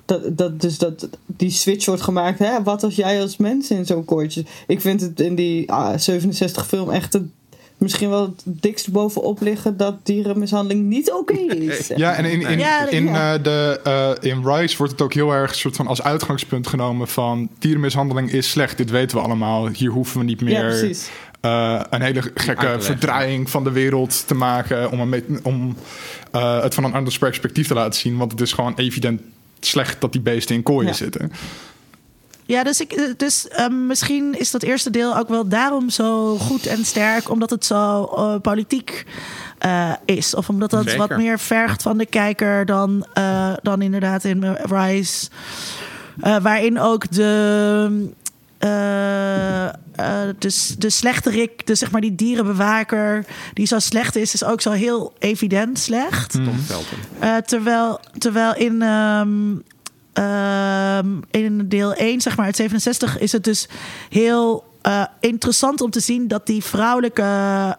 dat, 0.06 0.38
dat, 0.38 0.62
dus 0.62 0.78
dat 0.78 1.08
die 1.26 1.52
switch 1.52 1.86
wordt 1.86 2.02
gemaakt. 2.02 2.40
Hè? 2.40 2.64
Wat 2.64 2.84
als 2.84 2.96
jij 2.96 3.22
als 3.22 3.38
mens 3.38 3.70
in 3.72 3.86
zo'n 3.86 4.06
kooitje... 4.06 4.44
Ik 4.68 4.82
vind 4.82 5.02
het 5.02 5.20
in 5.20 5.36
die 5.36 5.72
ah, 5.72 5.98
67 5.98 6.68
film 6.68 6.90
echt 6.90 7.14
het, 7.14 7.24
misschien 7.80 8.10
wel 8.10 8.22
het 8.22 8.42
dikst 8.46 8.92
bovenop 8.92 9.42
liggen... 9.42 9.78
dat 9.78 9.96
dierenmishandeling 10.06 10.86
niet 10.86 11.12
oké 11.12 11.34
is. 11.34 11.88
Ja, 11.96 12.14
en 12.14 12.26
in, 12.26 12.42
in, 12.42 12.60
Ja, 12.60 12.88
in, 12.90 13.04
ja. 13.06 13.34
eh, 13.36 13.44
de, 13.44 13.80
eh, 13.84 14.32
in 14.32 14.46
Rise 14.48 14.78
wordt 14.78 14.92
het 14.92 15.02
ook 15.02 15.14
heel 15.14 15.32
erg 15.32 15.56
soort 15.56 15.76
van 15.76 15.88
als 15.88 16.02
uitgangspunt 16.02 16.68
genomen 16.68 17.08
van 17.08 17.50
dierenmishandeling 17.60 18.32
is 18.32 18.50
slecht. 18.50 18.78
Dit 18.78 18.90
weten 18.90 19.18
we 19.18 19.24
allemaal. 19.24 19.68
Hier 19.68 19.90
hoeven 19.90 20.20
we 20.20 20.26
niet 20.26 20.40
Ja, 20.40 20.46
meer 20.46 20.62
precies. 20.80 21.10
eh, 21.42 21.82
een 21.90 22.02
hele 22.02 22.22
gekke 22.36 22.76
verdraaiing 22.80 23.50
van 23.50 23.64
de 23.64 23.72
wereld 23.72 24.28
te 24.28 24.34
maken 24.36 24.92
om, 24.92 25.14
een 25.14 25.40
om 25.44 25.76
eh, 26.32 26.62
het 26.62 26.74
van 26.74 26.84
een 26.84 26.94
ander 26.94 27.18
perspectief 27.20 27.68
te 27.68 27.74
laten 27.74 28.00
zien. 28.00 28.18
Want 28.18 28.32
het 28.32 28.42
is 28.42 28.54
gewoon 28.54 28.74
evident 28.76 29.22
slecht 29.60 30.02
dat 30.02 30.12
die 30.12 30.22
beesten 30.22 30.56
in 30.56 30.64
kooien 30.64 30.88
Ja. 30.90 30.94
zitten. 30.94 31.32
Ja, 32.50 32.64
dus, 32.64 32.80
ik, 32.82 32.92
eh, 32.92 33.04
dus 33.18 33.48
ehm, 33.48 33.88
misschien 33.88 34.40
is 34.40 34.52
dat 34.52 34.64
eerste 34.64 34.90
deel 34.90 35.18
ook 35.18 35.30
wel 35.30 35.48
daarom 35.48 35.90
zo 35.90 36.38
goed 36.38 36.66
en 36.66 36.86
sterk, 36.86 37.30
omdat 37.30 37.50
het 37.50 37.66
zo 37.66 38.04
eh, 38.04 38.36
politiek 38.42 39.06
eh, 39.58 39.92
is. 40.06 40.36
Of 40.36 40.50
omdat 40.50 40.70
dat 40.70 40.84
Zeker. 40.84 40.98
wat 41.08 41.18
meer 41.18 41.40
vergt 41.40 41.82
van 41.82 41.98
de 41.98 42.06
kijker 42.06 42.66
dan, 42.66 43.06
eh, 43.14 43.54
dan 43.62 43.82
inderdaad 43.82 44.24
in 44.24 44.44
Rise. 44.70 45.30
Eh, 46.22 46.38
waarin 46.42 46.80
ook 46.80 47.12
de. 47.12 48.10
eh, 48.58 49.66
eh, 49.68 49.74
dus 50.38 50.76
de 50.78 50.90
slechterik, 50.90 51.68
dus 51.68 51.80
zeg 51.80 51.92
maar 51.92 52.02
die 52.02 52.16
dierenbewaker, 52.16 53.26
die 53.54 53.66
zo 53.68 53.80
slecht 53.80 54.16
is, 54.16 54.34
is 54.34 54.44
ook 54.44 54.62
zo 54.62 54.72
heel 54.72 55.14
evident 55.20 55.80
slecht. 55.80 56.36
Eh, 57.20 57.36
terwijl, 57.38 58.00
terwijl 58.18 58.56
in, 58.56 58.82
ehm, 58.82 59.56
ehm, 60.20 61.08
in 61.32 61.70
deel 61.70 61.94
1, 61.94 62.22
zeg 62.22 62.38
maar, 62.38 62.46
uit 62.46 62.56
67, 62.56 63.20
is 63.20 63.32
het 63.32 63.44
dus 63.44 63.68
heel 64.10 64.68
eh, 64.82 65.04
interessant 65.20 65.82
om 65.82 65.90
te 65.90 66.00
zien 66.00 66.28
dat 66.28 66.46
die 66.46 66.64
vrouwelijke 66.64 67.22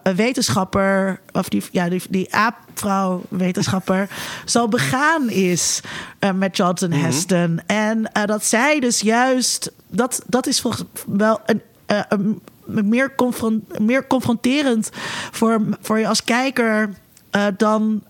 eh, 0.03 0.13
wetenschapper, 0.13 1.21
of 1.33 1.49
die, 1.49 1.63
ja, 1.73 1.89
die, 1.89 2.03
die 2.11 2.35
aapvrouw-wetenschapper, 2.35 4.09
zo 4.45 4.69
begaan 4.69 5.31
is 5.31 5.81
eh, 6.19 6.33
met 6.33 6.57
Jonathan 6.57 6.93
Heston. 6.93 7.61
En 7.67 8.11
dat 8.25 8.45
zij 8.45 8.81
dus 8.81 9.01
juist, 9.01 9.73
dat, 9.89 10.23
dat 10.27 10.47
is 10.47 10.61
volgens 10.61 10.85
wel 11.07 11.41
een. 11.47 11.63
een 12.09 12.41
meer, 12.65 13.15
confron- 13.15 13.67
meer 13.79 14.07
confronterend 14.07 14.91
voor, 15.31 15.61
voor 15.81 15.99
je 15.99 16.09
als 16.09 16.25
kijker 16.25 16.91
dan. 17.57 18.03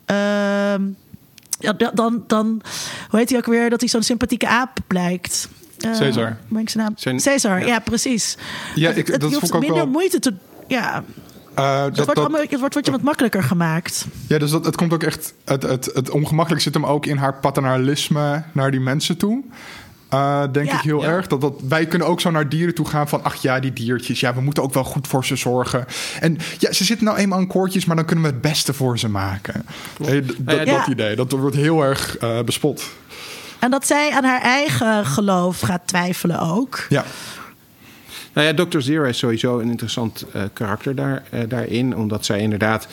Ja, 1.61 1.73
da- 1.73 1.91
dan, 1.95 2.25
dan, 2.27 2.61
hoe 3.11 3.19
heet 3.19 3.29
hij 3.31 3.39
ook 3.39 3.47
weer, 3.47 3.71
dat 3.71 3.81
hij 3.81 3.89
zo'n 3.89 4.03
sympathieke 4.03 4.49
aap 4.49 4.79
blijkt. 4.87 5.49
Eh, 5.79 5.99
Caesar. 5.99 6.37
Ik 6.57 6.69
zijn 6.71 6.85
naam? 6.85 6.93
Zijn- 6.97 7.21
Caesar, 7.21 7.61
ja, 7.61 7.67
ja. 7.67 7.79
precies. 7.79 8.37
Ja, 8.75 8.91
ik, 8.91 9.07
het, 9.07 9.21
dat 9.21 9.33
hoeft 9.33 9.53
minder 9.53 9.75
wel. 9.75 9.87
moeite 9.87 10.19
te... 10.19 10.35
Ja, 10.67 11.05
eh, 11.55 11.85
het 11.85 11.95
dat, 11.97 12.05
wordt, 12.05 12.21
allemaal, 12.21 12.41
het 12.41 12.59
wordt, 12.59 12.73
wordt 12.73 12.87
je 12.87 12.93
wat 12.93 13.03
makkelijker 13.03 13.43
gemaakt. 13.43 14.07
Ja, 14.29 14.39
dus 14.39 14.51
dat, 14.51 14.65
het 14.65 14.77
komt 14.77 14.93
ook 14.93 15.03
echt. 15.03 15.35
Het, 15.45 15.63
het, 15.63 15.91
het 15.95 16.11
ongemakkelijk 16.11 16.63
zit 16.63 16.75
hem 16.75 16.87
ook 16.87 17.07
in 17.07 17.17
haar 17.17 17.35
paternalisme 17.35 18.43
naar 18.53 18.71
die 18.71 18.81
mensen 18.81 19.17
toe. 19.17 19.45
Eh, 20.11 20.43
denk 20.53 20.67
Ja. 20.69 20.75
ik 20.75 20.81
heel 20.81 21.03
Ja. 21.03 21.09
erg. 21.09 21.27
Dat, 21.27 21.41
dat, 21.41 21.55
wij 21.69 21.87
kunnen 21.87 22.09
ook 22.09 22.21
zo 22.21 22.31
naar 22.31 22.49
dieren 22.49 22.75
toe 22.75 22.87
gaan 22.89 23.09
van... 23.09 23.25
ach 23.25 23.35
ja, 23.43 23.61
die 23.61 23.73
diertjes, 23.73 24.21
ja, 24.21 24.35
we 24.35 24.41
moeten 24.41 24.63
ook 24.63 24.75
wel 24.75 24.85
goed 24.85 25.07
voor 25.07 25.25
ze 25.25 25.37
zorgen. 25.37 25.85
En 26.21 26.39
ja, 26.59 26.73
ze 26.73 26.85
zitten 26.85 27.07
nou 27.07 27.19
eenmaal 27.19 27.39
aan 27.39 27.47
koortjes... 27.47 27.85
maar 27.85 27.97
dan 27.97 28.05
kunnen 28.05 28.25
we 28.25 28.31
het 28.31 28.41
beste 28.41 28.73
voor 28.75 28.99
ze 28.99 29.09
maken. 29.09 29.65
Eh, 30.05 30.07
d- 30.07 30.27
dat, 30.39 30.57
ja, 30.57 30.65
dat 30.65 30.67
ja. 30.67 30.89
idee, 30.89 31.17
dat 31.17 31.33
wordt 31.33 31.57
heel 31.57 31.83
erg 31.85 32.17
eh, 32.19 32.41
bespot. 32.43 32.83
En 33.59 33.71
dat 33.71 33.87
zij 33.87 34.11
aan 34.13 34.25
haar 34.25 34.41
eigen 34.43 35.07
geloof 35.07 35.61
gaat 35.61 35.83
twijfelen 35.85 36.41
ook. 36.41 36.87
Ja, 36.89 37.05
Nou 38.33 38.47
ja, 38.47 38.65
Dr. 38.65 38.81
Zero 38.81 39.05
is 39.05 39.19
sowieso 39.19 39.59
een 39.59 39.69
interessant 39.71 40.25
eh, 40.33 40.43
karakter 40.53 40.95
daar, 40.95 41.23
eh, 41.31 41.41
daarin. 41.49 41.97
Omdat 41.97 42.25
zij 42.25 42.39
inderdaad 42.41 42.87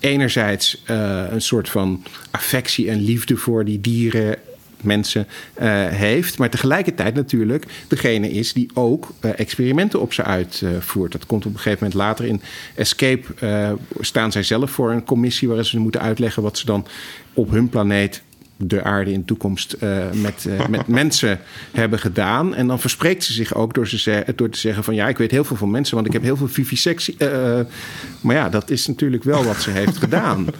enerzijds 0.00 0.82
eh, 0.84 1.22
een 1.30 1.42
soort 1.42 1.68
van 1.68 2.04
affectie 2.30 2.90
en 2.90 3.00
liefde 3.00 3.36
voor 3.36 3.64
die 3.64 3.80
dieren, 3.80 4.36
mensen 4.84 5.26
eh, 5.54 5.86
heeft. 5.86 6.38
Maar 6.38 6.50
tegelijkertijd 6.50 7.14
natuurlijk 7.14 7.64
degene 7.88 8.30
is 8.30 8.52
die 8.52 8.70
ook 8.74 9.08
eh, 9.20 9.30
experimenten 9.36 10.00
op 10.00 10.12
ze 10.12 10.22
uitvoert. 10.22 11.12
dat 11.12 11.26
komt 11.26 11.46
op 11.46 11.52
een 11.52 11.58
gegeven 11.58 11.84
moment 11.84 12.00
later 12.00 12.24
in 12.24 12.40
Escape. 12.74 13.34
eh, 13.38 13.72
staan 14.00 14.32
zij 14.32 14.42
zelf 14.42 14.70
voor 14.70 14.90
een 14.90 15.04
commissie 15.04 15.48
waarin 15.48 15.66
ze 15.66 15.78
moeten 15.78 16.00
uitleggen 16.00 16.42
wat 16.42 16.58
ze 16.58 16.66
dan 16.66 16.86
op 17.34 17.50
hun 17.50 17.68
planeet 17.68 18.22
de 18.56 18.82
aarde 18.82 19.12
in 19.12 19.18
de 19.18 19.24
toekomst 19.24 19.72
eh, 19.72 20.10
met, 20.12 20.46
eh, 20.46 20.66
met 20.66 20.86
mensen 21.02 21.40
hebben 21.72 21.98
gedaan. 21.98 22.54
En 22.54 22.66
dan 22.66 22.80
verspreekt 22.80 23.24
ze 23.24 23.32
zich 23.32 23.54
ook 23.54 23.74
door, 23.74 23.88
ze 23.88 24.24
door 24.36 24.50
te 24.50 24.58
zeggen 24.58 24.84
van... 24.84 24.94
ja, 24.94 25.08
ik 25.08 25.18
weet 25.18 25.30
heel 25.30 25.44
veel 25.44 25.56
van 25.56 25.70
mensen, 25.70 25.94
want 25.94 26.06
ik 26.06 26.12
heb 26.12 26.22
heel 26.22 26.36
veel 26.36 26.48
vivisectie. 26.48 27.14
eh, 27.18 27.58
eh, 27.58 27.66
maar 28.20 28.36
ja, 28.36 28.48
dat 28.48 28.70
is 28.70 28.86
natuurlijk 28.86 29.24
wel 29.24 29.44
wat 29.44 29.62
ze 29.62 29.70
heeft 29.70 29.96
gedaan. 29.96 30.46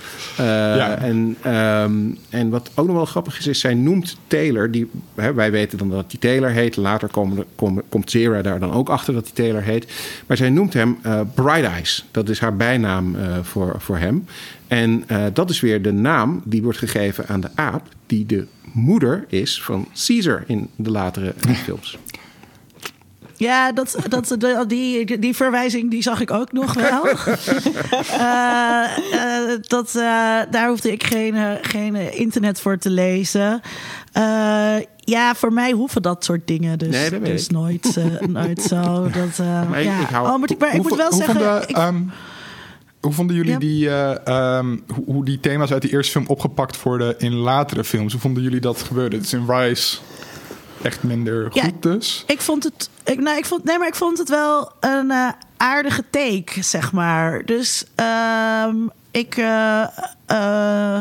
Ja. 0.74 0.96
en, 0.98 1.36
ehm, 1.42 1.92
en 2.30 2.48
wat 2.50 2.70
ook 2.74 2.86
nog 2.86 2.96
wel 2.96 3.04
grappig 3.04 3.38
is, 3.38 3.46
is 3.46 3.60
zij 3.60 3.74
noemt 3.74 4.16
Taylor... 4.26 4.70
Die, 4.70 4.90
hè, 5.14 5.34
wij 5.34 5.50
weten 5.50 5.78
dan 5.78 5.90
dat 5.90 6.04
hij 6.08 6.20
Taylor 6.20 6.50
heet. 6.50 6.76
Later 6.76 7.08
komen, 7.08 7.44
komt 7.88 8.10
Zera 8.10 8.42
daar 8.42 8.60
dan 8.60 8.72
ook 8.72 8.88
achter 8.88 9.14
dat 9.14 9.24
hij 9.24 9.32
Taylor 9.34 9.62
heet. 9.62 9.92
Maar 10.26 10.36
zij 10.36 10.50
noemt 10.50 10.72
hem 10.72 10.98
Bright 11.34 11.64
Eyes. 11.64 12.04
Dat 12.10 12.28
is 12.28 12.38
haar 12.40 12.56
bijnaam 12.56 13.16
voor, 13.42 13.74
voor 13.78 13.98
hem. 13.98 14.24
En 14.68 15.04
eh, 15.06 15.24
dat 15.32 15.50
is 15.50 15.60
weer 15.60 15.82
de 15.82 15.92
naam 15.92 16.42
die 16.44 16.62
wordt 16.62 16.78
gegeven 16.78 17.26
aan 17.28 17.40
de 17.40 17.50
aap... 17.54 17.82
die 18.06 18.26
de 18.26 18.46
moeder 18.72 19.24
is 19.28 19.62
van 19.62 19.88
Caesar 20.06 20.44
in 20.46 20.68
de 20.76 20.90
latere 20.90 21.34
films. 21.64 21.98
Ja, 23.36 23.72
dat, 23.72 23.96
dat, 24.08 24.64
die, 24.68 25.18
die 25.18 25.34
verwijzing 25.34 25.90
die 25.90 26.02
zag 26.02 26.20
ik 26.20 26.30
ook 26.30 26.52
nog 26.52 26.74
wel. 26.74 27.06
Eh, 28.18 28.84
eh, 29.12 29.58
dat, 29.60 29.92
daar 30.50 30.68
hoefde 30.68 30.92
ik 30.92 31.04
geen, 31.04 31.58
geen 31.62 31.96
internet 32.18 32.60
voor 32.60 32.78
te 32.78 32.90
lezen. 32.90 33.60
Ja, 34.98 35.34
voor 35.34 35.52
mij 35.52 35.72
hoeven 35.72 36.02
dat 36.02 36.24
soort 36.24 36.46
dingen 36.46 36.78
dus, 36.78 36.88
Nee, 37.10 37.20
dus 37.20 37.48
nooit, 37.48 37.96
nooit 38.28 38.62
zo. 38.62 38.82
Dat, 39.18 39.38
Maar 39.68 39.78
ik- 39.80 39.84
ja. 39.86 40.00
ik 40.00 40.08
hou- 40.08 40.28
oh, 40.32 40.38
maar 40.40 40.50
ik, 40.50 40.58
maar 40.58 40.74
ik 40.74 40.82
moet 40.82 40.96
wel 40.96 41.12
zeggen... 41.12 41.62
ik- 41.68 41.76
ehm, 41.76 41.96
hoe 43.04 43.12
vonden 43.12 43.36
jullie 43.36 43.52
Ja. 43.52 43.58
die, 43.58 43.88
eh, 43.88 44.26
ehm, 44.58 44.76
hoe, 45.06 45.24
die 45.24 45.40
thema's 45.40 45.72
uit 45.72 45.82
de 45.82 45.90
eerste 45.90 46.12
film 46.12 46.26
opgepakt 46.26 46.82
worden 46.82 47.18
in 47.18 47.32
latere 47.32 47.84
films? 47.84 48.12
Hoe 48.12 48.20
vonden 48.20 48.42
jullie 48.42 48.60
dat 48.60 48.82
gebeurde? 48.82 49.16
Het 49.16 49.24
is 49.24 49.32
in 49.32 49.44
Rise 49.48 49.98
echt 50.82 51.02
minder 51.02 51.44
goed 51.52 51.62
Ja. 51.62 51.70
dus. 51.80 52.24
Ik 52.26 52.40
vond 52.40 52.64
het. 52.64 52.90
Ik, 53.04 53.20
nou, 53.20 53.36
ik 53.38 53.44
vond, 53.44 53.64
nee, 53.64 53.78
maar 53.78 53.88
ik 53.88 53.94
vond 53.94 54.18
het 54.18 54.28
wel 54.28 54.72
een 54.80 55.10
eh, 55.10 55.28
aardige 55.56 56.04
take, 56.10 56.62
zeg 56.62 56.92
maar. 56.92 57.44
Dus 57.44 57.84
ehm, 57.94 58.76
ik 59.10 59.36
eh, 59.36 61.00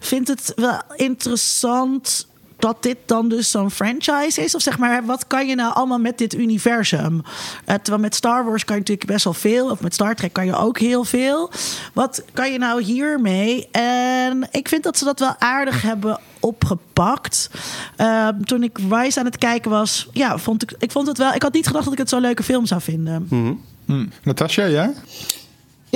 vind 0.00 0.28
het 0.28 0.52
wel 0.56 0.80
interessant 0.94 2.26
dat 2.58 2.82
dit 2.82 2.96
dan 3.06 3.28
dus 3.28 3.50
zo'n 3.50 3.70
franchise 3.70 4.42
is. 4.42 4.54
Of 4.54 4.62
zeg 4.62 4.78
maar, 4.78 5.04
wat 5.04 5.26
kan 5.26 5.46
je 5.46 5.54
nou 5.54 5.74
allemaal 5.74 5.98
met 5.98 6.18
dit 6.18 6.34
universum? 6.34 7.22
Eh, 7.64 7.74
terwijl 7.74 8.02
met 8.02 8.14
Star 8.14 8.44
Wars 8.44 8.64
kan 8.64 8.74
je 8.74 8.80
natuurlijk 8.80 9.10
best 9.10 9.24
wel 9.24 9.32
veel. 9.32 9.70
Of 9.70 9.80
met 9.80 9.94
Star 9.94 10.14
Trek 10.14 10.32
kan 10.32 10.46
je 10.46 10.56
ook 10.56 10.78
heel 10.78 11.04
veel. 11.04 11.50
Wat 11.92 12.22
kan 12.32 12.52
je 12.52 12.58
nou 12.58 12.82
hiermee? 12.82 13.68
En 13.70 14.48
ik 14.50 14.68
vind 14.68 14.82
dat 14.82 14.98
ze 14.98 15.04
dat 15.04 15.18
wel 15.18 15.34
aardig 15.38 15.82
hebben 15.92 16.20
opgepakt. 16.40 17.50
Ehm, 17.96 18.42
toen 18.42 18.62
ik 18.62 18.78
Rise 18.90 19.18
aan 19.18 19.24
het 19.24 19.38
kijken 19.38 19.70
was, 19.70 20.08
ja, 20.12 20.38
vond 20.38 20.62
ik, 20.62 20.74
ik 20.78 20.90
vond 20.90 21.06
het 21.06 21.18
wel. 21.18 21.32
Ik 21.32 21.42
had 21.42 21.52
niet 21.52 21.66
gedacht 21.66 21.84
dat 21.84 21.92
ik 21.92 21.98
het 21.98 22.08
zo'n 22.08 22.20
leuke 22.20 22.42
film 22.42 22.66
zou 22.66 22.80
vinden. 22.80 23.26
Hm. 23.28 24.06
Natasja, 24.22 24.64
ja? 24.64 24.92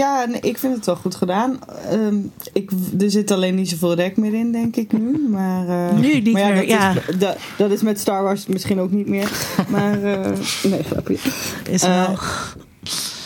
Ja, 0.01 0.25
nee, 0.25 0.41
ik 0.41 0.59
vind 0.59 0.75
het 0.77 0.87
wel 0.87 0.97
goed 0.97 1.15
gedaan. 1.15 1.59
Ehm, 1.91 2.17
ik, 2.53 2.71
er 3.01 3.11
zit 3.11 3.31
alleen 3.31 3.55
niet 3.55 3.69
zoveel 3.69 3.95
rek 3.95 4.17
meer 4.17 4.35
in, 4.35 4.53
denk 4.53 4.77
ik 4.77 4.93
nu. 4.93 5.29
Maar, 5.29 5.69
eh, 5.69 5.99
Nu 5.99 6.21
niet 6.21 6.33
maar 6.33 6.43
ja, 6.43 6.49
meer, 6.49 6.57
dat 6.57 6.69
ja. 6.69 6.91
Is, 7.09 7.19
dat, 7.19 7.37
dat 7.57 7.71
is 7.71 7.83
met 7.83 8.01
Star 8.01 8.23
Wars 8.23 8.47
misschien 8.47 8.81
ook 8.81 8.91
niet 8.91 9.09
meer. 9.09 9.31
Maar, 9.69 10.03
eh, 10.03 10.33
nee, 10.63 10.83
grapje. 10.83 11.19
Is 11.71 11.83
Eh, 11.83 12.07
wel. 12.07 12.19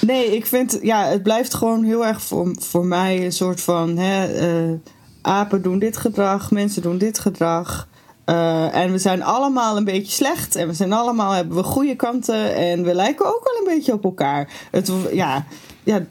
Nee, 0.00 0.36
ik 0.36 0.46
vind, 0.46 0.78
ja, 0.82 1.04
het 1.04 1.22
blijft 1.22 1.54
gewoon 1.54 1.84
heel 1.84 2.06
erg 2.06 2.22
voor, 2.22 2.54
voor 2.58 2.84
mij 2.84 3.24
een 3.24 3.32
soort 3.32 3.60
van, 3.60 3.96
hè, 3.98 4.32
eh, 4.34 4.78
apen 5.22 5.62
doen 5.62 5.78
dit 5.78 5.96
gedrag, 5.96 6.50
mensen 6.50 6.82
doen 6.82 6.98
dit 6.98 7.18
gedrag. 7.18 7.88
Eh, 8.24 8.74
en 8.74 8.92
we 8.92 8.98
zijn 8.98 9.22
allemaal 9.22 9.76
een 9.76 9.84
beetje 9.84 10.12
slecht 10.12 10.56
en 10.56 10.66
we 10.66 10.74
zijn 10.74 10.92
allemaal, 10.92 11.32
hebben 11.32 11.56
we 11.56 11.62
goede 11.62 11.96
kanten 11.96 12.54
en 12.54 12.84
we 12.84 12.94
lijken 12.94 13.26
ook 13.26 13.44
wel 13.44 13.58
een 13.58 13.74
beetje 13.76 13.92
op 13.92 14.04
elkaar. 14.04 14.50
Het, 14.70 14.92
ja, 15.12 15.44
ja, 15.82 16.06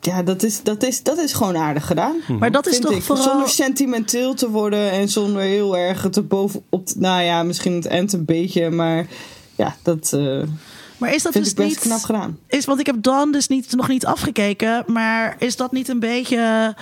ja 0.00 0.22
dat, 0.22 0.42
is, 0.42 0.62
dat, 0.62 0.82
is, 0.82 1.02
dat 1.02 1.18
is 1.18 1.32
gewoon 1.32 1.56
aardig 1.56 1.86
gedaan. 1.86 2.16
maar 2.38 2.50
dat 2.50 2.66
is 2.66 2.78
toch 2.78 2.92
ik. 2.92 3.02
vooral. 3.02 3.24
Zonder 3.24 3.48
sentimenteel 3.48 4.34
te 4.34 4.50
worden 4.50 4.90
en 4.90 5.08
zonder 5.08 5.42
heel 5.42 5.76
erg 5.76 6.06
te 6.10 6.22
bovenop. 6.22 6.86
te- 6.86 6.94
Nou 6.98 7.22
ja, 7.22 7.42
misschien 7.42 7.72
het 7.74 7.86
eind 7.86 8.12
een 8.12 8.24
beetje, 8.24 8.70
maar 8.70 9.06
ja, 9.56 9.76
dat 9.82 10.12
eh, 10.12 10.42
Maar 10.98 11.14
is 11.14 11.22
dat 11.22 11.32
vind 11.32 11.44
dus 11.44 11.52
ik 11.52 11.58
best 11.58 11.68
niet. 11.70 11.78
knap 11.80 12.00
gedaan. 12.02 12.38
Is, 12.46 12.64
want 12.64 12.80
ik 12.80 12.86
heb 12.86 12.96
dan 13.02 13.32
dus 13.32 13.48
niet, 13.48 13.74
nog 13.76 13.88
niet 13.88 14.06
afgekeken. 14.06 14.84
Maar 14.86 15.36
is 15.38 15.56
dat 15.56 15.72
niet 15.72 15.88
een 15.88 16.00
beetje. 16.00 16.74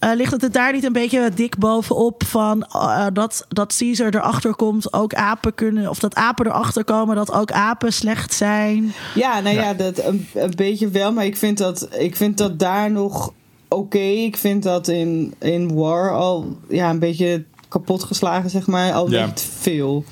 Eh, 0.00 0.10
ligt 0.14 0.32
het 0.32 0.42
er 0.42 0.52
daar 0.52 0.72
niet 0.72 0.84
een 0.84 0.92
beetje 0.92 1.30
dik 1.34 1.58
bovenop 1.58 2.22
van 2.26 2.62
eh, 2.62 3.06
dat, 3.12 3.44
dat 3.48 3.76
Caesar 3.78 4.14
erachter 4.14 4.54
komt, 4.54 4.92
ook 4.92 5.14
apen 5.14 5.54
kunnen, 5.54 5.88
of 5.90 5.98
dat 5.98 6.14
apen 6.14 6.46
erachter 6.46 6.84
komen 6.84 7.16
dat 7.16 7.32
ook 7.32 7.52
apen 7.52 7.92
slecht 7.92 8.34
zijn? 8.34 8.92
Ja, 9.14 9.40
nou 9.40 9.54
ja, 9.56 9.74
dat 9.74 9.98
een, 10.04 10.26
een 10.34 10.52
beetje 10.56 10.88
wel, 10.88 11.12
maar 11.12 11.24
ik 11.24 11.36
vind 11.36 11.58
dat, 11.58 11.88
ik 11.98 12.16
vind 12.16 12.38
dat 12.38 12.58
daar 12.58 12.90
nog 12.90 13.32
oké. 13.68 13.98
Ik 13.98 14.36
vind 14.36 14.62
dat 14.62 14.88
in, 14.88 15.34
in 15.38 15.74
War 15.74 16.14
al 16.16 16.56
ja, 16.68 16.90
een 16.90 16.98
beetje 16.98 17.44
kapot 17.68 18.02
geslagen, 18.02 18.50
zeg 18.50 18.66
maar, 18.66 18.92
al 18.92 19.10
Ja. 19.10 19.26
niet 19.26 19.46
veel. 19.58 20.04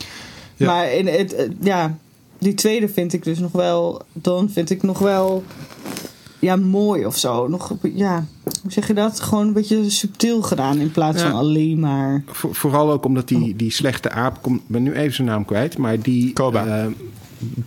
Ja. 0.56 0.66
Maar 0.66 0.92
in 0.92 1.06
het, 1.06 1.36
het- 1.36 1.52
ja, 1.60 1.96
die 2.38 2.54
tweede 2.54 2.88
vind 2.88 3.12
ik 3.12 3.24
dus 3.24 3.38
nog 3.38 3.52
wel, 3.52 4.02
dan 4.12 4.50
vind 4.50 4.70
ik 4.70 4.82
nog 4.82 4.98
wel, 4.98 5.42
ja, 6.38 6.56
mooi 6.56 7.06
of 7.06 7.16
zo. 7.18 7.48
Nog, 7.48 7.72
ja, 7.94 8.24
hoe 8.62 8.72
zeg 8.72 8.86
je 8.86 8.94
dat? 8.94 9.20
Gewoon 9.20 9.46
een 9.46 9.52
beetje 9.52 9.90
subtiel 9.90 10.42
gedaan 10.42 10.78
in 10.78 10.90
plaats 10.90 11.22
Ja. 11.22 11.30
van 11.30 11.38
alleen 11.38 11.80
maar. 11.80 12.22
Voor- 12.26 12.54
vooral 12.54 12.90
ook 12.92 13.04
omdat 13.04 13.28
die, 13.28 13.56
die 13.56 13.70
slechte 13.70 14.10
aap, 14.10 14.42
kom- 14.42 14.54
ik 14.54 14.62
ben 14.66 14.82
nu 14.82 14.92
even 14.92 15.14
zijn 15.14 15.28
naam 15.28 15.44
kwijt, 15.44 15.78
maar 15.78 16.00
die... 16.00 16.32
Koba. 16.32 16.66
eh, 16.66 16.86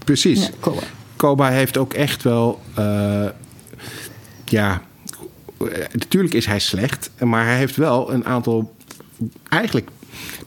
precies. 0.05 0.45
Ja, 0.45 0.49
cool. 0.59 0.79
Koba 1.15 1.49
heeft 1.49 1.77
ook 1.77 1.93
echt 1.93 2.23
wel. 2.23 2.59
eh, 2.75 3.25
ja, 4.45 4.81
natuurlijk 5.93 6.33
is 6.33 6.45
hij 6.45 6.59
slecht, 6.59 7.11
maar 7.19 7.45
hij 7.45 7.57
heeft 7.57 7.75
wel 7.75 8.13
een 8.13 8.25
aantal 8.25 8.71
eigenlijk 9.49 9.89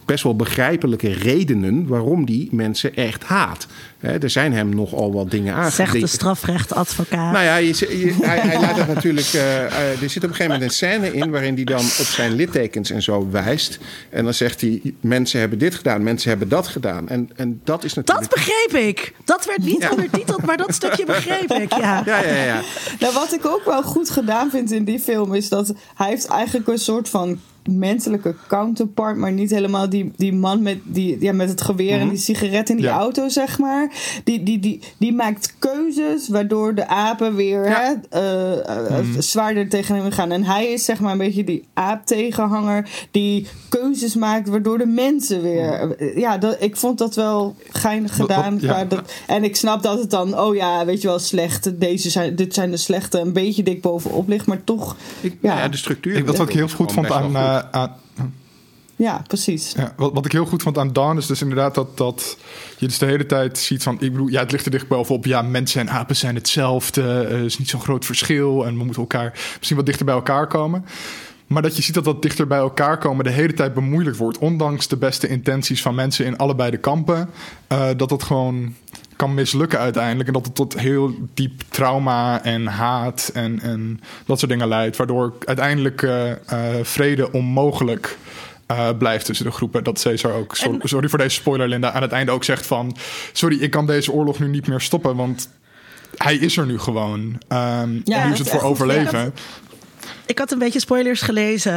best 0.04 0.24
wel 0.24 0.36
begrijpelijke 0.36 1.12
redenen 1.12 1.86
waarom 1.86 2.24
die 2.26 2.48
mensen 2.52 2.94
echt 2.96 3.24
haat. 3.24 3.66
Hè, 3.98 4.18
er 4.18 4.30
zijn 4.30 4.52
hem 4.52 4.68
nogal 4.68 5.12
wat 5.12 5.30
dingen 5.30 5.72
Zegt 5.72 5.92
de 6.00 6.06
strafrechtadvocaat. 6.06 7.32
Nou 7.32 7.44
ja, 7.44 7.56
je, 7.56 7.66
je- 7.98 8.14
hij, 8.22 8.38
hij 8.38 8.60
laat 8.60 8.76
het 8.76 8.88
natuurlijk. 8.94 9.26
eh, 9.26 9.64
eh, 9.64 10.02
er 10.02 10.10
zit 10.10 10.16
op 10.24 10.28
een 10.30 10.34
gegeven 10.34 10.44
moment 10.52 10.62
een 10.62 10.70
scène 10.70 11.12
in 11.12 11.30
waarin 11.30 11.54
hij 11.54 11.64
dan 11.64 11.78
op 11.80 11.84
zijn 12.06 12.32
littekens 12.32 12.90
en 12.90 13.02
zo 13.02 13.28
wijst. 13.30 13.78
En 14.10 14.24
dan 14.24 14.34
zegt 14.34 14.60
hij: 14.60 14.80
mensen 15.00 15.40
hebben 15.40 15.58
dit 15.58 15.74
gedaan, 15.74 16.02
mensen 16.02 16.28
hebben 16.28 16.48
dat 16.48 16.66
gedaan. 16.66 17.08
En, 17.08 17.30
en 17.36 17.60
dat 17.64 17.84
is 17.84 17.94
dat 17.94 18.06
natuurlijk. 18.06 18.34
begreep 18.34 18.82
ik. 18.88 19.12
Dat 19.24 19.44
werd 19.46 19.62
niet 19.64 19.82
Ja. 19.82 19.90
ondertiteld, 19.90 20.44
maar 20.44 20.56
dat 20.56 20.74
stukje 20.74 21.04
begreep 21.04 21.52
ik. 21.52 21.72
Ja. 21.76 22.02
Ja, 22.06 22.22
ja, 22.24 22.44
ja. 22.44 22.60
Nou, 23.00 23.14
wat 23.14 23.32
ik 23.32 23.46
ook 23.46 23.64
wel 23.64 23.82
goed 23.82 24.10
gedaan 24.10 24.50
vind 24.50 24.72
in 24.72 24.84
die 24.84 24.98
film 25.00 25.34
is 25.34 25.48
dat 25.48 25.72
hij 25.94 26.08
heeft 26.08 26.26
eigenlijk 26.26 26.68
een 26.68 26.78
soort 26.78 27.08
van 27.08 27.40
menselijke 27.70 28.34
counterpart, 28.48 29.16
maar 29.16 29.32
niet 29.32 29.50
helemaal 29.50 29.88
die, 29.88 30.12
die 30.16 30.32
man 30.32 30.62
met, 30.62 30.78
die, 30.84 31.16
ja, 31.20 31.32
met 31.32 31.48
het 31.48 31.60
geweer 31.60 32.00
en 32.00 32.08
die 32.08 32.18
sigaret 32.18 32.70
in 32.70 32.76
die 32.76 32.84
Ja. 32.84 32.98
auto, 32.98 33.28
zeg 33.28 33.58
maar. 33.58 33.90
Die, 34.24 34.42
die, 34.42 34.58
die, 34.58 34.80
die 34.98 35.12
maakt 35.12 35.54
keuzes 35.58 36.28
waardoor 36.28 36.74
de 36.74 36.86
apen 36.88 37.34
weer 37.34 37.68
Ja. 37.68 37.98
hè, 38.10 38.18
eh, 38.20 38.98
eh, 38.98 39.04
zwaarder 39.18 39.68
tegen 39.68 39.94
hem 39.96 40.10
gaan. 40.10 40.32
En 40.32 40.44
hij 40.44 40.66
is 40.66 40.84
zeg 40.84 41.00
maar 41.00 41.12
een 41.12 41.18
beetje 41.18 41.44
die 41.44 41.64
aap-tegenhanger 41.74 42.88
die 43.10 43.46
keuzes 43.68 44.14
maakt 44.14 44.48
waardoor 44.48 44.78
de 44.78 44.86
mensen 44.86 45.42
weer... 45.42 45.94
eh, 45.98 46.16
Ja, 46.16 46.38
dat, 46.38 46.56
ik 46.60 46.76
vond 46.76 46.98
dat 46.98 47.14
wel 47.14 47.56
geinig 47.70 48.16
Wat- 48.16 48.28
wat- 48.28 48.36
gedaan. 48.36 48.58
ja. 48.60 48.84
dat, 48.84 49.12
en 49.26 49.44
ik 49.44 49.56
snap 49.56 49.82
dat 49.82 49.98
het 50.00 50.10
dan, 50.10 50.38
oh 50.38 50.54
ja, 50.54 50.84
weet 50.84 51.02
je 51.02 51.08
wel, 51.08 51.18
slecht. 51.18 51.80
Deze 51.80 52.10
zijn, 52.10 52.36
dit 52.36 52.54
zijn 52.54 52.70
de 52.70 52.76
slechte, 52.76 53.18
een 53.18 53.32
beetje 53.32 53.62
dik 53.62 53.80
bovenop 53.82 54.28
ligt, 54.28 54.46
maar 54.46 54.64
toch, 54.64 54.96
Ik, 55.20 55.36
Ja. 55.40 55.58
ja. 55.58 55.68
de 55.68 55.76
structuur. 55.76 56.16
Ik, 56.16 56.26
wat 56.26 56.40
ik 56.48 56.54
heel 56.54 56.68
goed 56.68 56.92
vond 56.92 57.10
aan, 57.10 57.36
eh, 57.36 57.53
aan, 57.70 57.96
ja, 58.96 59.22
precies. 59.26 59.72
Ja, 59.76 59.92
wat, 59.96 60.12
wat 60.12 60.24
ik 60.24 60.32
heel 60.32 60.44
goed 60.44 60.62
vond 60.62 60.78
aan 60.78 60.92
Dawn 60.92 61.16
is 61.16 61.26
dus 61.26 61.42
inderdaad 61.42 61.74
dat, 61.74 61.96
dat 61.96 62.36
je 62.78 62.86
dus 62.86 62.98
de 62.98 63.06
hele 63.06 63.26
tijd 63.26 63.58
ziet 63.58 63.82
van... 63.82 63.94
Ik 63.94 64.12
bedoel, 64.12 64.28
ja, 64.28 64.40
het 64.40 64.52
ligt 64.52 64.64
er 64.64 64.70
dicht 64.70 64.88
bovenop. 64.88 65.24
Ja, 65.24 65.42
mensen 65.42 65.80
en 65.80 65.90
apen 65.90 66.16
zijn 66.16 66.34
hetzelfde. 66.34 67.02
Er 67.02 67.44
is 67.44 67.58
niet 67.58 67.68
zo'n 67.68 67.80
groot 67.80 68.04
verschil. 68.04 68.66
En 68.66 68.78
we 68.78 68.84
moeten 68.84 69.02
elkaar 69.02 69.32
misschien 69.56 69.76
wat 69.76 69.86
dichter 69.86 70.04
bij 70.04 70.14
elkaar 70.14 70.46
komen. 70.46 70.84
Maar 71.46 71.62
dat 71.62 71.76
je 71.76 71.82
ziet 71.82 71.94
dat 71.94 72.04
dat 72.04 72.22
dichter 72.22 72.46
bij 72.46 72.58
elkaar 72.58 72.98
komen 72.98 73.24
de 73.24 73.30
hele 73.30 73.52
tijd 73.54 73.74
bemoeilijkt 73.74 74.18
wordt. 74.18 74.38
Ondanks 74.38 74.88
de 74.88 74.96
beste 74.96 75.28
intenties 75.28 75.82
van 75.82 75.94
mensen 75.94 76.26
in 76.26 76.36
allebei 76.36 76.70
de 76.70 76.76
kampen. 76.76 77.30
eh, 77.66 77.88
dat 77.96 78.08
dat 78.08 78.22
gewoon 78.22 78.74
kan 79.16 79.34
mislukken 79.34 79.78
uiteindelijk. 79.78 80.26
En 80.26 80.32
dat 80.34 80.44
het 80.46 80.54
tot 80.54 80.78
heel 80.80 81.14
diep 81.34 81.62
trauma 81.68 82.42
en 82.44 82.66
haat 82.66 83.30
en, 83.34 83.60
en 83.60 84.00
dat 84.26 84.38
soort 84.38 84.50
dingen 84.50 84.68
leidt. 84.68 84.96
Waardoor 84.96 85.32
uiteindelijk 85.44 86.02
eh, 86.02 86.30
eh, 86.30 86.38
vrede 86.84 87.32
onmogelijk 87.32 88.16
blijft 88.98 89.24
tussen 89.24 89.46
de 89.46 89.52
groepen. 89.52 89.84
Dat 89.84 90.02
Caesar 90.02 90.32
ook, 90.32 90.56
so- 90.56 90.72
En- 90.72 90.80
sorry 90.88 91.08
voor 91.08 91.18
deze 91.18 91.30
spoiler 91.40 91.68
Linda, 91.68 91.92
aan 91.92 92.02
het 92.02 92.12
einde 92.12 92.32
ook 92.32 92.44
zegt 92.44 92.66
van... 92.66 92.96
Sorry, 93.32 93.58
ik 93.60 93.70
kan 93.70 93.86
deze 93.86 94.12
oorlog 94.12 94.38
nu 94.38 94.48
niet 94.48 94.66
meer 94.66 94.80
stoppen, 94.80 95.16
want 95.16 95.48
hij 96.16 96.34
is 96.36 96.56
er 96.56 96.66
nu 96.66 96.78
gewoon. 96.78 97.40
Ehm 97.48 97.80
en 97.80 98.02
nu 98.26 98.32
is 98.32 98.38
het 98.38 98.48
voor 98.48 98.62
overleven. 98.62 99.34
Ik 100.26 100.38
had 100.38 100.52
een 100.52 100.58
beetje 100.58 100.80
spoilers 100.80 101.20
gelezen, 101.22 101.72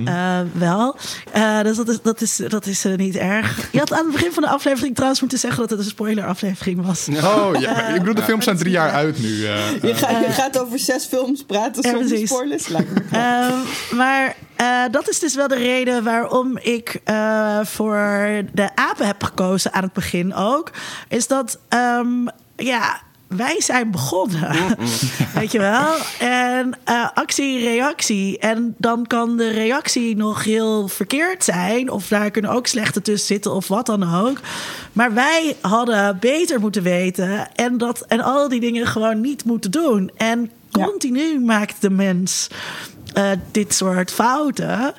Mhm. 0.00 0.06
eh, 0.08 0.38
wel. 0.52 0.96
Eh, 1.32 1.60
dus 1.62 1.76
dat 1.76 1.88
is, 1.88 1.98
dat 2.02 2.20
is, 2.20 2.36
dat 2.48 2.66
is 2.66 2.84
eh, 2.84 2.94
niet 2.94 3.16
erg. 3.16 3.68
Je 3.72 3.78
had 3.78 3.92
aan 3.92 4.04
het 4.04 4.12
begin 4.12 4.32
van 4.32 4.42
de 4.42 4.48
aflevering 4.48 4.94
trouwens 4.94 5.20
moeten 5.20 5.38
zeggen 5.38 5.60
dat 5.60 5.70
het 5.70 5.78
een 5.78 5.84
spoiler-aflevering 5.84 6.86
was. 6.86 7.08
Oh 7.08 7.50
ja, 7.60 7.86
ik 7.88 7.98
bedoel, 7.98 8.14
de 8.14 8.22
films 8.22 8.44
zijn 8.44 8.56
drie 8.56 8.70
jaar 8.72 8.90
uit 8.90 9.18
nu. 9.18 9.46
eh. 9.46 9.54
Je, 9.82 9.94
gaat 9.94 10.10
je 10.26 10.32
gaat 10.32 10.58
over 10.58 10.78
zes 10.78 11.04
films 11.04 11.44
praten 11.44 11.82
Ja, 11.82 11.90
zonder 11.90 12.08
precies. 12.08 12.28
spoilers. 12.30 12.70
Ehm, 13.10 13.52
maar 13.90 14.34
eh, 14.56 14.82
dat 14.90 15.08
is 15.08 15.18
dus 15.18 15.34
wel 15.34 15.48
de 15.48 15.56
reden 15.56 16.04
waarom 16.04 16.58
ik 16.58 17.00
eh, 17.04 17.58
voor 17.62 18.28
de 18.52 18.68
apen 18.74 19.06
heb 19.06 19.22
gekozen 19.22 19.72
aan 19.72 19.82
het 19.82 19.92
begin 19.92 20.34
ook. 20.34 20.70
Is 21.08 21.26
dat, 21.26 21.58
ehm, 21.68 22.26
ja, 22.56 23.00
wij 23.28 23.60
zijn 23.60 23.90
begonnen. 23.90 24.76
Weet 25.34 25.52
je 25.52 25.58
wel? 25.58 25.94
En 26.18 26.72
uh, 26.88 27.08
actie, 27.14 27.58
reactie. 27.58 28.38
En 28.38 28.74
dan 28.78 29.06
kan 29.06 29.36
de 29.36 29.50
reactie 29.50 30.16
nog 30.16 30.44
heel 30.44 30.88
verkeerd 30.88 31.44
zijn. 31.44 31.90
Of 31.90 32.08
daar 32.08 32.30
kunnen 32.30 32.50
ook 32.50 32.66
slechte 32.66 33.02
tussen 33.02 33.26
zitten 33.26 33.54
of 33.54 33.68
wat 33.68 33.86
dan 33.86 34.14
ook. 34.14 34.40
Maar 34.92 35.14
wij 35.14 35.56
hadden 35.60 36.18
beter 36.20 36.60
moeten 36.60 36.82
weten. 36.82 37.54
En, 37.54 37.78
dat, 37.78 38.04
en 38.08 38.20
al 38.20 38.48
die 38.48 38.60
dingen 38.60 38.86
gewoon 38.86 39.20
niet 39.20 39.44
moeten 39.44 39.70
doen. 39.70 40.10
En 40.16 40.50
continu 40.70 41.40
maakt 41.40 41.80
de 41.80 41.90
mens 41.90 42.48
uh, 43.18 43.30
dit 43.50 43.74
soort 43.74 44.10
fouten. 44.10 44.94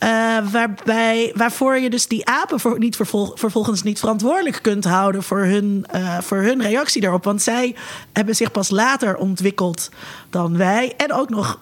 Uh, 0.00 0.50
waarbij, 0.52 1.32
waarvoor 1.34 1.78
je 1.78 1.90
dus 1.90 2.06
die 2.06 2.26
apen 2.26 2.60
voor, 2.60 2.78
niet 2.78 2.96
vervolgens 3.34 3.82
niet 3.82 3.98
verantwoordelijk 3.98 4.58
kunt 4.62 4.84
houden 4.84 5.22
voor 5.22 5.44
hun, 5.44 5.86
uh, 5.94 6.18
voor 6.20 6.38
hun 6.38 6.62
reactie 6.62 7.00
daarop. 7.00 7.24
Want 7.24 7.42
zij 7.42 7.74
hebben 8.12 8.36
zich 8.36 8.50
pas 8.50 8.70
later 8.70 9.16
ontwikkeld 9.16 9.90
dan 10.30 10.56
wij. 10.56 10.92
En 10.96 11.12
ook 11.12 11.30
nog 11.30 11.58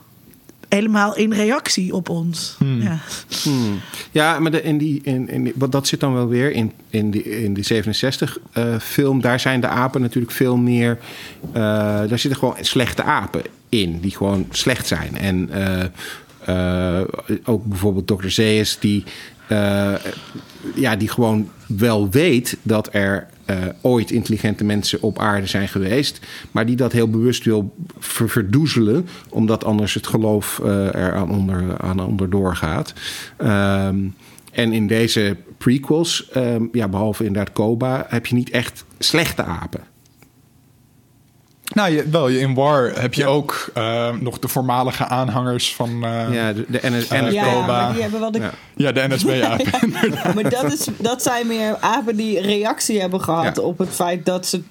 helemaal 0.73 1.17
in 1.17 1.33
reactie 1.33 1.95
op 1.95 2.09
ons. 2.09 2.55
Hmm. 2.59 2.83
Ja. 2.83 2.99
Hmm. 3.43 3.81
ja, 4.11 4.39
maar 4.39 4.51
de, 4.51 4.63
in 4.63 4.79
die, 4.79 5.01
in, 5.03 5.29
in, 5.29 5.53
wat 5.55 5.73
dat 5.73 5.87
zit 5.87 6.01
dan 6.01 6.15
wel 6.15 6.29
weer 6.29 6.53
in, 6.53 6.73
in, 6.91 7.11
die, 7.11 7.23
in 7.23 7.55
die 7.55 7.65
67 7.65 8.39
uh, 8.55 8.79
film. 8.79 9.21
Daar 9.21 9.41
zijn 9.41 9.61
de 9.61 9.67
apen 9.67 10.01
natuurlijk 10.01 10.33
veel 10.33 10.57
meer. 10.57 10.99
Uh, 11.49 11.55
daar 11.55 12.19
zitten 12.19 12.37
gewoon 12.39 12.57
slechte 12.61 13.03
apen 13.03 13.43
in, 13.69 14.01
die 14.01 14.17
gewoon 14.17 14.47
slecht 14.51 14.87
zijn. 14.87 15.17
En 15.17 15.51
uh, 15.55 15.85
ook 17.45 17.65
bijvoorbeeld 17.65 18.07
Dr. 18.07 18.29
Zeus, 18.29 18.79
die, 18.79 19.05
uh, 19.49 19.95
ja, 20.75 20.97
die 20.97 21.09
gewoon 21.09 21.51
wel 21.67 22.11
weet 22.11 22.57
dat 22.63 22.89
er 22.93 23.27
uh, 23.51 23.57
ooit 23.81 24.11
intelligente 24.11 24.65
mensen 24.65 25.03
op 25.03 25.19
aarde 25.19 25.47
zijn 25.47 25.69
geweest, 25.69 26.21
maar 26.51 26.67
die 26.67 26.77
dat 26.77 26.93
heel 26.93 27.11
bewust 27.11 27.45
wil 27.45 27.75
ver 27.99 28.29
verdoezelen, 28.29 29.07
omdat 29.29 29.65
anders 29.65 29.95
het 29.95 30.07
geloof 30.07 30.59
er 30.93 31.15
aan 31.15 31.31
onder, 31.31 31.79
aan 31.79 32.01
onder 32.01 32.31
doorgaat. 32.31 32.93
Um, 33.39 34.15
en 34.53 34.73
in 34.73 34.87
deze 34.87 35.37
prequels, 35.59 36.29
um, 36.37 36.69
ja, 36.73 36.89
behalve 36.89 37.25
inderdaad 37.25 37.53
Koba, 37.53 38.07
heb 38.09 38.27
je 38.27 38.35
niet 38.35 38.51
echt 38.51 38.85
slechte 38.99 39.43
apen. 39.43 39.92
Nou, 41.73 41.93
je, 41.93 42.09
wel, 42.09 42.29
in 42.29 42.55
War 42.55 43.01
heb 43.01 43.15
je 43.15 43.27
ook 43.27 43.71
uh, 43.77 44.09
nog 44.21 44.39
de 44.39 44.49
voormalige 44.49 45.07
aanhangers 45.07 45.75
van 45.75 45.91
uh, 45.91 46.35
ja, 46.35 46.53
de, 46.53 46.65
de 46.69 46.79
NS, 46.83 47.13
uh, 47.13 47.33
ja, 47.33 47.67
maar 47.67 47.93
die 47.93 48.03
hebben 48.03 48.21
wel 48.21 48.31
de... 48.31 48.39
Ja, 48.39 48.51
ja 48.77 48.93
de 48.93 49.05
NSB-apen. 49.09 49.65
ja, 50.13 50.33
maar 50.35 50.51
dat, 50.51 50.73
is, 50.73 50.87
dat 50.99 51.23
zijn 51.23 51.47
meer 51.47 51.77
apen 51.81 52.17
die 52.17 52.41
reactie 52.41 53.01
hebben 53.01 53.21
gehad 53.21 53.59
op 53.59 53.79
het 53.79 53.89
feit 53.89 54.27
dat 54.27 54.47
ze... 54.47 54.63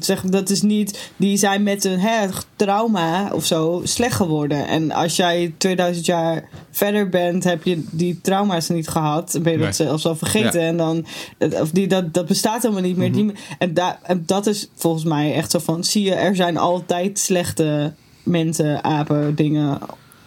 Zeg, 0.00 0.22
dat 0.22 0.50
is 0.50 0.62
niet... 0.62 1.10
Die 1.16 1.36
zijn 1.36 1.62
met 1.62 1.84
een 1.84 1.98
hè, 1.98 2.26
trauma 2.64 3.30
of 3.32 3.44
zo 3.44 3.80
slecht 3.84 4.14
geworden. 4.14 4.66
En 4.66 4.90
als 4.90 5.16
jij 5.16 5.54
2000 5.58 6.06
jaar 6.06 6.48
verder 6.70 7.08
bent, 7.08 7.44
heb 7.44 7.62
je 7.62 7.84
die 7.90 8.20
trauma's 8.20 8.68
niet 8.68 8.88
gehad. 8.88 9.38
Ben 9.42 9.52
je 9.52 9.58
nee. 9.58 9.66
dat 9.66 9.76
zelfs 9.76 10.06
al 10.06 10.16
vergeten. 10.16 10.60
En 10.60 10.76
dan... 10.76 11.06
Of 11.38 11.70
die, 11.70 11.86
dat, 11.86 12.14
dat 12.14 12.26
bestaat 12.26 12.62
helemaal 12.62 12.82
niet 12.82 12.96
meer. 12.96 13.08
Mm 13.08 13.14
-hmm. 13.14 13.26
die, 13.26 13.36
en, 13.58 13.74
da, 13.74 13.98
en 14.02 14.22
dat 14.26 14.46
is 14.46 14.68
volgens 14.74 15.04
mij 15.04 15.34
echt 15.34 15.50
zo 15.50 15.58
van... 15.58 15.84
Zie 15.84 16.04
je, 16.04 16.14
er 16.14 16.36
zijn 16.36 16.56
altijd 16.56 17.18
slechte 17.18 17.92
mensen, 18.22 18.84
apen, 18.84 19.34
dingen. 19.34 19.78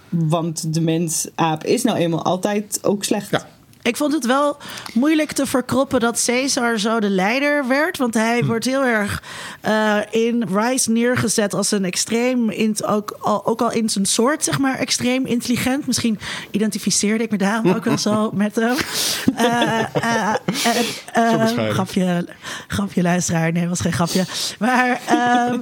Want 0.09 0.73
de 0.73 0.81
mens-aap 0.81 1.63
is 1.63 1.83
nou 1.83 1.97
eenmaal 1.97 2.23
altijd 2.23 2.79
ook 2.81 3.03
slecht. 3.03 3.29
Ja. 3.29 3.47
Ik 3.83 3.97
vond 3.97 4.13
het 4.13 4.25
wel 4.25 4.57
moeilijk 4.93 5.31
te 5.31 5.45
verkroppen 5.45 5.99
dat 5.99 6.23
Caesar 6.25 6.79
zo 6.79 6.99
de 6.99 7.09
leider 7.09 7.67
werd. 7.67 7.97
Want 7.97 8.13
hij 8.13 8.39
hm. 8.39 8.45
wordt 8.45 8.65
heel 8.65 8.83
erg 8.83 9.23
uh, 9.65 9.97
in 10.11 10.45
Rice 10.53 10.91
neergezet 10.91 11.53
als 11.53 11.71
een 11.71 11.85
extreem, 11.85 12.49
in, 12.49 12.75
ook, 12.85 13.17
al, 13.19 13.45
ook 13.45 13.61
al 13.61 13.71
in 13.71 13.89
zijn 13.89 14.05
soort, 14.05 14.43
zeg 14.43 14.59
maar, 14.59 14.75
extreem 14.75 15.25
intelligent. 15.25 15.87
Misschien 15.87 16.19
identificeerde 16.51 17.23
ik 17.23 17.31
me 17.31 17.37
daarom 17.37 17.71
ook 17.71 17.83
wel 17.83 17.97
zo 17.97 18.31
met 18.33 18.55
hem. 18.55 18.75
Uh, 19.39 19.79
uh, 21.15 21.69
grapje, 21.69 22.27
grapje, 22.67 23.01
luisteraar. 23.01 23.51
Nee, 23.51 23.67
was 23.67 23.81
geen 23.81 23.93
grapje. 23.93 24.25
Maar, 24.59 24.99
ehm, 25.07 25.59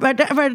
maar, 0.00 0.14
maar, 0.34 0.52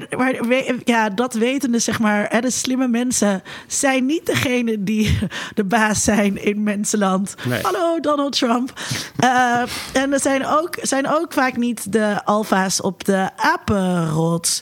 maar, 0.48 0.64
ja, 0.84 1.10
dat 1.10 1.34
wetende, 1.34 1.80
zeg 1.80 2.00
maar, 2.00 2.42
de 2.42 2.52
slimme 2.52 2.88
mensen 2.88 3.44
zijn 3.68 4.06
niet 4.06 4.26
degene 4.26 4.84
die 4.84 5.20
de 5.54 5.64
baas 5.64 6.04
zijn 6.04 6.44
in 6.44 6.61
mensenland. 6.64 7.36
Nee. 7.48 7.62
Hallo 7.62 8.00
Donald 8.00 8.38
Trump. 8.38 8.80
uh, 9.24 9.62
en 10.02 10.14
er 10.14 10.20
zijn 10.20 10.46
ook, 10.46 10.78
zijn 10.82 11.10
ook 11.10 11.34
vaak 11.34 11.58
niet 11.58 11.92
de 11.92 12.26
alfa's 12.26 12.82
op 12.82 13.04
de 13.06 13.30
apenrots. 13.36 14.62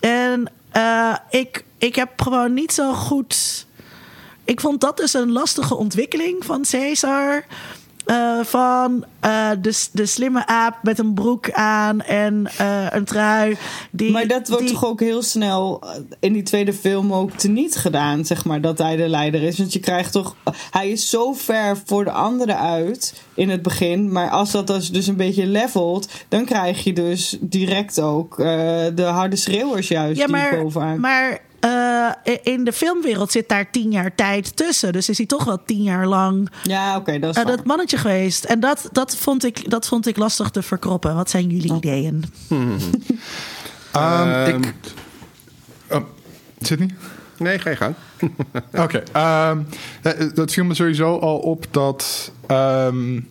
En 0.00 0.50
uh, 0.76 1.16
ik, 1.30 1.64
ik 1.78 1.94
heb 1.94 2.20
gewoon 2.20 2.54
niet 2.54 2.72
zo 2.72 2.92
goed. 2.92 3.66
Ik 4.44 4.60
vond 4.60 4.80
dat 4.80 4.96
dus 4.96 5.14
een 5.14 5.32
lastige 5.32 5.74
ontwikkeling 5.74 6.44
van 6.44 6.64
Caesar. 6.70 7.44
Uh, 8.10 8.44
van 8.44 9.04
uh, 9.24 9.50
de, 9.60 9.86
de 9.92 10.06
slimme 10.06 10.46
aap 10.46 10.78
met 10.82 10.98
een 10.98 11.14
broek 11.14 11.52
aan 11.52 12.00
en 12.00 12.46
uh, 12.60 12.86
een 12.90 13.04
trui. 13.04 13.56
Die, 13.90 14.10
maar 14.10 14.26
dat 14.26 14.48
wordt 14.48 14.64
die... 14.64 14.72
toch 14.72 14.84
ook 14.84 15.00
heel 15.00 15.22
snel 15.22 15.82
in 16.20 16.32
die 16.32 16.42
tweede 16.42 16.72
film 16.72 17.12
ook 17.12 17.30
teniet 17.30 17.76
gedaan, 17.76 18.24
zeg 18.24 18.44
maar, 18.44 18.60
dat 18.60 18.78
hij 18.78 18.96
de 18.96 19.08
leider 19.08 19.42
is. 19.42 19.58
Want 19.58 19.72
je 19.72 19.80
krijgt 19.80 20.12
toch. 20.12 20.36
Hij 20.70 20.90
is 20.90 21.10
zo 21.10 21.32
ver 21.32 21.78
voor 21.84 22.04
de 22.04 22.10
anderen 22.10 22.58
uit 22.58 23.22
in 23.34 23.50
het 23.50 23.62
begin. 23.62 24.12
Maar 24.12 24.30
als 24.30 24.50
dat 24.50 24.66
dus, 24.66 24.90
dus 24.90 25.06
een 25.06 25.16
beetje 25.16 25.46
levelt, 25.46 26.08
dan 26.28 26.44
krijg 26.44 26.84
je 26.84 26.92
dus 26.92 27.36
direct 27.40 28.00
ook 28.00 28.36
de 28.36 29.04
harde 29.04 29.36
schreeuwers 29.36 29.88
juist 29.88 30.20
ja, 30.20 30.26
maar, 30.26 30.50
die 30.50 30.62
bovenaan. 30.62 31.00
Maar 31.00 31.40
uh, 31.60 32.10
in 32.42 32.64
de 32.64 32.72
filmwereld 32.72 33.32
zit 33.32 33.48
daar 33.48 33.70
tien 33.70 33.90
jaar 33.90 34.14
tijd 34.14 34.56
tussen. 34.56 34.92
Dus 34.92 35.08
is 35.08 35.18
hij 35.18 35.26
toch 35.26 35.44
wel 35.44 35.64
tien 35.64 35.82
jaar 35.82 36.06
lang 36.06 36.50
ja, 36.62 36.96
okay, 36.96 37.18
dat, 37.18 37.36
is 37.36 37.42
uh, 37.42 37.48
dat 37.48 37.64
mannetje 37.64 37.96
geweest. 37.96 38.44
En 38.44 38.60
dat, 38.60 38.88
dat, 38.92 39.16
vond 39.16 39.44
ik, 39.44 39.70
dat 39.70 39.86
vond 39.86 40.06
ik 40.06 40.16
lastig 40.16 40.50
te 40.50 40.62
verkroppen. 40.62 41.14
Wat 41.14 41.30
zijn 41.30 41.48
jullie 41.48 41.70
oh. 41.70 41.76
ideeën? 41.76 42.24
Hmm. 42.48 42.78
um, 43.96 44.62
ik... 44.62 44.74
Oh, 45.90 46.04
zit 46.58 46.78
niet? 46.78 46.92
Nee, 47.36 47.58
ga 47.58 47.70
je 47.70 47.76
gang. 47.76 47.94
Oké. 48.72 49.02
Okay, 49.12 49.50
um, 49.50 49.66
dat 50.34 50.52
viel 50.52 50.64
me 50.64 50.74
sowieso 50.74 51.18
al 51.18 51.38
op 51.38 51.66
dat... 51.70 52.32
Um, 52.50 53.28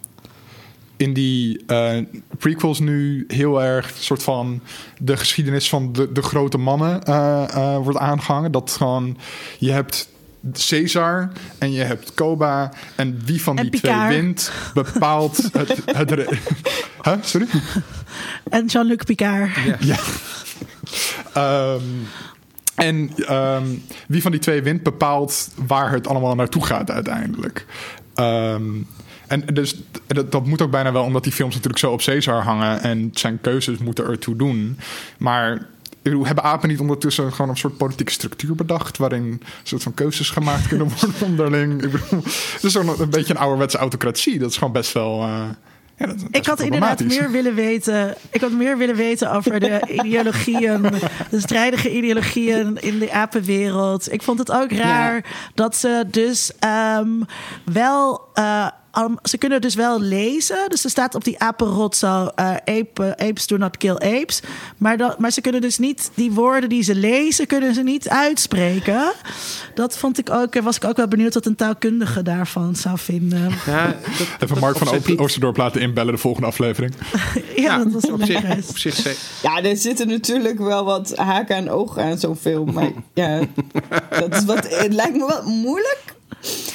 in 0.98 1.14
die 1.14 1.64
uh, 1.68 1.98
prequels 2.38 2.80
nu 2.80 3.26
heel 3.28 3.64
erg 3.64 3.94
soort 4.00 4.24
van 4.24 4.62
de 4.98 5.18
geschiedenis 5.18 5.70
van 5.70 5.94
de, 5.94 6.12
de 6.12 6.22
grote 6.22 6.58
mannen 6.58 7.02
uh, 7.10 7.44
uh, 7.56 7.78
wordt 7.78 8.00
aangehangen. 8.00 8.52
Dat 8.52 8.72
gewoon 8.72 9.18
je 9.60 9.72
hebt 9.72 10.10
Caesar 10.54 11.32
en 11.58 11.72
je 11.72 11.84
hebt 11.84 12.14
Koba 12.14 12.74
en 12.96 13.22
wie 13.26 13.42
van 13.42 13.58
en 13.58 13.62
die 13.62 13.72
Picard. 13.72 14.08
twee 14.08 14.22
wint 14.22 14.52
bepaalt 14.74 15.38
het. 15.54 15.82
het, 15.86 16.10
huh? 17.04 17.14
Sorry? 17.22 17.48
En 18.50 18.66
Jean-Luc 18.66 19.04
Picard. 19.06 19.52
Ja. 19.80 19.98
ja. 21.34 21.74
um, 21.74 22.08
en 22.76 23.12
um, 23.34 23.84
wie 24.08 24.22
van 24.22 24.32
die 24.32 24.40
twee 24.40 24.62
wint 24.62 24.84
bepaalt 24.84 25.50
waar 25.68 25.92
het 25.92 26.08
allemaal 26.08 26.36
naartoe 26.36 26.66
gaat 26.66 26.92
uiteindelijk. 26.92 27.66
Um, 28.16 28.88
en 29.28 29.46
dus 29.54 29.76
dat, 30.08 30.32
dat, 30.32 30.46
moet 30.46 30.62
ook 30.62 30.72
bijna 30.72 30.92
wel, 30.92 31.04
omdat 31.04 31.24
die 31.24 31.32
films 31.32 31.54
natuurlijk 31.54 31.80
zo 31.80 31.92
op 31.92 32.02
Caesar 32.02 32.44
hangen 32.44 32.82
en 32.82 33.10
zijn 33.14 33.42
keuzes 33.42 33.78
moeten 33.78 34.06
ertoe 34.06 34.36
doen. 34.36 34.78
Maar 35.18 35.68
hebben 36.24 36.44
apen 36.44 36.70
niet 36.70 36.80
ondertussen 36.80 37.34
gewoon 37.34 37.50
een 37.50 37.58
soort 37.58 37.78
politieke 37.78 38.12
structuur 38.12 38.56
bedacht 38.56 38.98
waarin 38.98 39.24
een 39.24 39.42
soort 39.64 39.84
van 39.84 39.94
keuzes 39.94 40.30
gemaakt 40.30 40.68
kunnen 40.68 40.88
worden 40.88 41.22
onderling? 41.30 41.84
Ik 41.84 41.92
bedoel, 41.92 42.24
het 42.54 42.64
is 42.64 42.78
ook 42.78 43.00
een 43.00 43.10
beetje 43.10 43.34
een 43.34 43.40
ouderwetse 43.40 43.78
autocratie. 43.78 44.40
Dat 44.40 44.50
is 44.50 44.58
gewoon 44.58 44.74
best 44.74 44.92
wel. 44.92 45.22
Uh, 45.22 45.44
ja, 45.98 46.06
dat, 46.06 46.20
dat 46.20 46.28
ik 46.32 46.46
had 46.46 46.60
inderdaad 46.60 47.04
meer 47.04 47.32
willen 47.32 47.56
weten. 47.56 48.16
Ik 48.32 48.42
had 48.42 48.52
meer 48.52 48.78
willen 48.78 48.96
weten 48.96 49.32
over 49.32 49.60
de 49.60 49.82
ideologieën, 50.04 50.82
de 51.30 51.40
strijdige 51.40 51.96
ideologieën 51.96 52.78
in 52.82 53.00
de 53.00 53.12
apenwereld. 53.12 54.12
Ik 54.12 54.22
vond 54.22 54.40
het 54.40 54.52
ook 54.52 54.72
raar 54.72 55.16
ja. 55.16 55.22
dat 55.54 55.76
ze 55.76 56.04
dus 56.12 56.52
um, 57.00 57.26
wel. 57.64 58.30
Uh, 58.36 58.68
Um, 58.68 58.84
ze 59.24 59.38
kunnen 59.38 59.62
dus 59.62 59.76
wel 59.76 60.02
lezen. 60.02 60.70
Dus 60.70 60.84
er 60.84 60.90
staat 60.90 61.16
op 61.16 61.24
die 61.24 61.40
apenrot 61.40 61.96
zo... 61.96 62.08
Uh, 62.08 62.56
ape, 62.66 63.18
apes 63.18 63.48
do 63.48 63.58
not 63.58 63.78
kill 63.78 63.96
apes. 63.96 64.42
Maar, 64.78 64.98
dat, 64.98 65.20
maar 65.20 65.32
ze 65.32 65.42
kunnen 65.42 65.62
dus 65.62 65.78
niet... 65.78 66.12
Die 66.14 66.32
woorden 66.32 66.70
die 66.70 66.84
ze 66.84 66.96
lezen, 66.96 67.48
kunnen 67.48 67.74
ze 67.74 67.84
niet 67.84 68.10
uitspreken. 68.10 69.12
Dat 69.76 69.98
vond 69.98 70.18
ik 70.18 70.30
ook... 70.30 70.62
Was 70.62 70.76
ik 70.76 70.84
ook 70.84 70.98
wel 70.98 71.08
benieuwd 71.08 71.34
wat 71.34 71.46
een 71.46 71.56
taalkundige 71.56 72.22
daarvan 72.22 72.76
zou 72.76 72.98
vinden. 72.98 73.52
Ja, 73.66 73.96
dat, 74.18 74.28
Even 74.40 74.60
Mark 74.60 74.78
van 74.78 74.88
Oost, 74.88 75.18
Oosterdorp 75.18 75.58
laten 75.58 75.82
inbellen 75.82 76.14
de 76.14 76.20
volgende 76.20 76.48
aflevering. 76.48 76.94
ja, 77.56 77.64
ja, 77.64 77.78
dat 77.78 77.94
was 77.94 78.12
op 78.12 78.24
zich, 78.24 78.70
op 78.70 78.78
zich 78.78 79.18
Ja, 79.42 79.62
er 79.64 79.78
zitten 79.78 80.08
natuurlijk 80.08 80.60
wel 80.60 80.86
wat 80.86 81.16
haken 81.16 81.56
en 81.56 81.70
ogen 81.70 82.04
aan 82.04 82.18
zo'n 82.18 82.36
film. 82.36 82.74
Maar 82.74 82.92
ja, 83.14 83.40
dat 84.20 84.36
is 84.36 84.46
wat, 84.46 84.68
het 84.70 84.94
lijkt 84.94 85.18
me 85.18 85.26
wel 85.28 85.44
moeilijk 85.44 86.16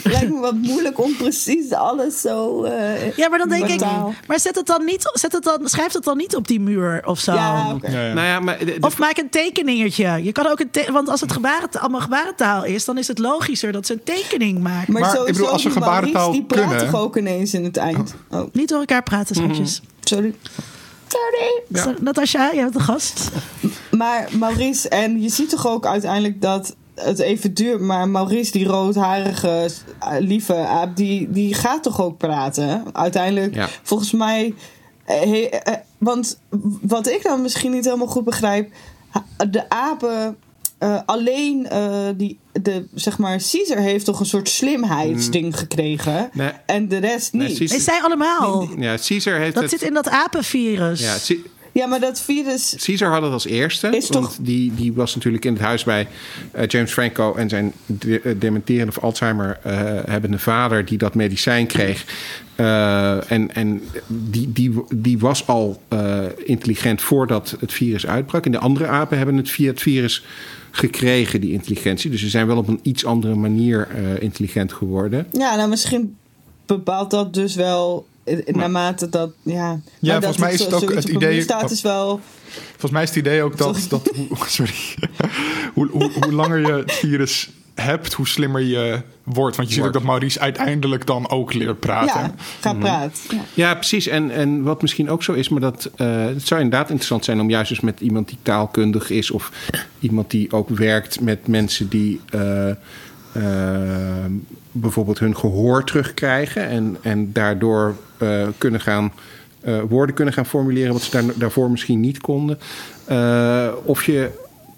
lijkt 0.04 0.30
me 0.30 0.38
wat 0.40 0.54
moeilijk 0.54 0.98
om 1.00 1.16
precies 1.16 1.72
alles 1.72 2.20
zo. 2.20 2.62
eh, 2.62 3.16
Ja, 3.16 3.28
maar 3.28 3.38
dan 3.38 3.48
denk 3.48 3.68
ik. 3.68 3.80
Maar 4.26 4.40
zet 4.40 4.54
het 4.54 4.66
dan 4.66 4.84
niet. 4.84 5.10
Zet 5.12 5.32
het 5.32 5.42
dan, 5.42 5.60
schrijf 5.68 5.92
het 5.92 6.04
dan 6.04 6.16
niet 6.16 6.36
op 6.36 6.48
die 6.48 6.60
muur 6.60 7.02
of 7.06 7.18
zo. 7.18 7.32
ja, 7.34 7.72
oké. 7.74 7.90
Ja, 7.90 8.06
ja. 8.06 8.12
Nou 8.14 8.26
ja, 8.26 8.40
maar 8.40 8.58
de- 8.58 8.64
de- 8.64 8.76
Of 8.80 8.98
maak 8.98 9.16
een 9.18 9.30
tekeningetje. 9.30 10.20
Je 10.22 10.32
kan 10.32 10.46
ook 10.46 10.60
een 10.60 10.70
te- 10.70 10.88
want 10.92 11.08
als 11.08 11.20
het 11.20 11.32
gebarentaal, 11.32 11.80
allemaal 11.82 12.00
gebarentaal 12.00 12.64
is, 12.64 12.84
dan 12.84 12.98
is 12.98 13.08
het 13.08 13.18
logischer 13.18 13.72
dat 13.72 13.86
ze 13.86 13.92
een 13.92 14.04
tekening 14.04 14.58
maken. 14.58 14.92
Maar, 14.92 15.02
Maar 15.02 15.14
ik 15.18 15.24
bedoel, 15.32 15.48
als 15.48 15.62
ze 15.62 15.70
gebarentaal 15.70 16.32
die 16.32 16.44
praat 16.44 16.68
kunnen- 16.68 16.90
toch 16.90 17.00
ook 17.00 17.16
ineens 17.16 17.54
in 17.54 17.64
het 17.64 17.76
eind. 17.76 18.14
Oh, 18.30 18.40
Niet 18.52 18.68
door 18.68 18.78
elkaar 18.78 19.02
praten, 19.02 19.34
schatjes. 19.36 19.80
sorry. 20.00 20.34
Sorry. 21.08 21.96
Natasja, 22.00 22.50
jij 22.52 22.62
bent 22.62 22.72
de 22.74 22.80
gast. 22.80 23.28
Maar 23.90 24.28
Maurice, 24.38 24.88
en 24.88 25.22
je 25.22 25.28
ziet 25.28 25.48
toch 25.50 25.66
ook 25.66 25.86
uiteindelijk 25.86 26.40
dat 26.42 26.74
het 26.94 27.18
even 27.18 27.54
duurt, 27.54 27.80
maar 27.80 28.08
Maurice, 28.08 28.52
die 28.52 28.66
roodharige, 28.66 29.70
eh, 30.00 30.08
lieve 30.18 30.54
aap, 30.56 30.96
die, 30.96 31.30
die 31.30 31.54
gaat 31.54 31.82
toch 31.82 32.00
ook 32.02 32.18
praten? 32.18 32.84
Uiteindelijk, 32.92 33.54
Ja. 33.54 33.68
volgens 33.82 34.12
mij. 34.12 34.54
eh, 35.04 35.20
he- 35.20 35.42
eh, 35.48 35.74
want 35.98 36.38
wat 36.82 37.08
ik 37.08 37.22
dan 37.22 37.42
misschien 37.42 37.70
niet 37.72 37.84
helemaal 37.84 38.06
goed 38.06 38.24
begrijp, 38.24 38.72
de 39.50 39.68
apen. 39.68 40.36
eh, 40.78 41.00
alleen 41.06 41.66
eh, 41.68 42.08
die, 42.16 42.38
de, 42.52 42.86
zeg 42.94 43.18
maar, 43.18 43.38
Caesar 43.50 43.76
heeft 43.78 44.04
toch 44.04 44.20
een 44.20 44.26
soort 44.26 44.48
slimheidsding 44.48 45.58
gekregen. 45.58 46.30
Nee. 46.32 46.50
En 46.66 46.88
de 46.88 46.96
rest 46.98 47.32
Nee, 47.32 47.48
niet. 47.48 47.58
Caesar- 47.58 47.76
Nee, 47.76 47.84
zij 47.86 48.00
allemaal. 48.02 48.68
ja, 48.78 48.96
Caesar 49.06 49.38
heeft 49.38 49.54
Dat 49.54 49.62
het... 49.62 49.72
zit 49.72 49.82
in 49.82 49.94
dat 49.94 50.08
apenvirus. 50.10 51.00
ja, 51.00 51.16
Ja, 51.72 51.86
maar 51.86 52.00
dat 52.00 52.20
virus. 52.20 52.74
Caesar 52.84 53.10
had 53.12 53.22
het 53.22 53.32
als 53.32 53.46
eerste. 53.46 53.88
Is 53.96 54.08
want 54.08 54.24
toch- 54.24 54.36
die, 54.40 54.74
die 54.74 54.92
was 54.92 55.14
natuurlijk 55.14 55.44
in 55.44 55.52
het 55.52 55.62
huis 55.62 55.84
bij 55.84 56.06
eh, 56.50 56.66
James 56.66 56.92
Franco 56.92 57.34
en 57.34 57.48
zijn 57.48 57.72
de, 57.86 58.20
eh, 58.20 58.32
dementerende 58.38 58.92
of 58.96 59.02
Alzheimer 59.02 59.58
eh 59.62 59.74
hebbende 60.04 60.38
vader 60.38 60.84
die 60.84 60.98
dat 60.98 61.14
medicijn 61.14 61.66
kreeg. 61.66 62.04
En 62.56 63.54
en 63.54 63.82
die, 64.06 64.52
die, 64.52 64.84
die 64.94 65.18
was 65.18 65.46
al 65.46 65.82
intelligent 66.44 67.02
voordat 67.02 67.56
het 67.60 67.72
virus 67.72 68.06
uitbrak. 68.06 68.46
En 68.46 68.52
de 68.52 68.58
andere 68.58 68.86
apen 68.86 69.16
hebben 69.16 69.36
het 69.36 69.50
via 69.50 69.70
het 69.70 69.80
virus 69.82 70.24
gekregen, 70.70 71.40
die 71.40 71.52
intelligentie. 71.52 72.10
Dus 72.10 72.20
ze 72.20 72.28
zijn 72.28 72.46
wel 72.46 72.56
op 72.56 72.68
een 72.68 72.80
iets 72.82 73.04
andere 73.04 73.34
manier 73.34 73.88
intelligent 74.20 74.72
geworden. 74.72 75.26
Ja, 75.32 75.56
nou 75.56 75.68
misschien 75.68 76.16
bepaalt 76.66 77.10
dat 77.10 77.34
dus 77.34 77.54
wel. 77.54 78.06
Eh, 78.24 78.54
Naarmate 78.54 79.08
dat, 79.08 79.30
ja. 79.42 79.80
Volgens 80.00 80.36
mij 80.36 80.52
is 80.52 80.60
het 80.60 80.72
ook 80.74 80.94
het 80.94 81.08
idee- 81.08 81.42
staat 81.42 81.70
is 81.70 81.82
wel. 81.82 82.20
Volgens 82.70 82.92
mij 82.92 83.02
is 83.02 83.08
het 83.08 83.18
idee 83.18 83.42
ook 83.42 83.56
dat, 83.56 83.76
Sorry. 83.76 83.88
dat 83.88 84.10
hoe, 84.16 84.48
sorry, 84.58 84.74
hoe, 85.74 85.88
hoe, 85.90 86.10
hoe 86.20 86.32
langer 86.32 86.60
je 86.60 86.72
het 86.72 86.92
virus 86.92 87.50
hebt, 87.74 88.12
hoe 88.12 88.26
slimmer 88.28 88.60
je 88.60 89.00
wordt. 89.22 89.56
Want 89.56 89.68
je 89.68 89.74
ziet 89.74 89.84
ook 89.84 89.92
dat 89.92 90.02
Maurice 90.02 90.40
uiteindelijk 90.40 91.06
dan 91.06 91.30
ook 91.30 91.54
leert 91.54 91.80
praten. 91.80 92.20
Ja, 92.20 92.34
ga 92.60 92.74
praten. 92.74 93.12
Ja. 93.30 93.40
Ja, 93.54 93.74
precies. 93.74 94.06
En, 94.06 94.30
en 94.30 94.62
wat 94.62 94.82
misschien 94.82 95.10
ook 95.10 95.22
zo 95.22 95.32
is, 95.32 95.48
maar 95.48 95.60
dat 95.60 95.90
eh, 95.96 96.24
het 96.24 96.46
zou 96.46 96.60
inderdaad 96.60 96.88
interessant 96.88 97.24
zijn 97.24 97.40
om 97.40 97.50
juist 97.50 97.70
eens 97.70 97.80
met 97.80 98.00
iemand 98.00 98.28
die 98.28 98.38
taalkundig 98.42 99.10
is 99.10 99.30
of 99.30 99.50
iemand 100.00 100.30
die 100.30 100.52
ook 100.52 100.68
werkt 100.68 101.20
met 101.20 101.46
mensen 101.46 101.88
die 101.88 102.20
eh, 102.30 102.70
eh, 103.32 104.24
bijvoorbeeld 104.72 105.18
hun 105.18 105.36
gehoor 105.36 105.84
terugkrijgen 105.84 106.68
en, 106.68 106.96
en 107.00 107.32
daardoor 107.32 107.96
eh, 108.18 108.46
kunnen 108.58 108.80
gaan. 108.80 109.12
eh, 109.60 109.80
woorden 109.88 110.14
kunnen 110.14 110.34
gaan 110.34 110.46
formuleren 110.46 110.92
wat 110.92 111.02
ze 111.02 111.10
daar, 111.10 111.24
daarvoor 111.34 111.70
misschien 111.70 112.00
niet 112.00 112.20
konden. 112.20 112.58
Eh, 113.04 113.68
of, 113.84 114.04
je, 114.04 114.30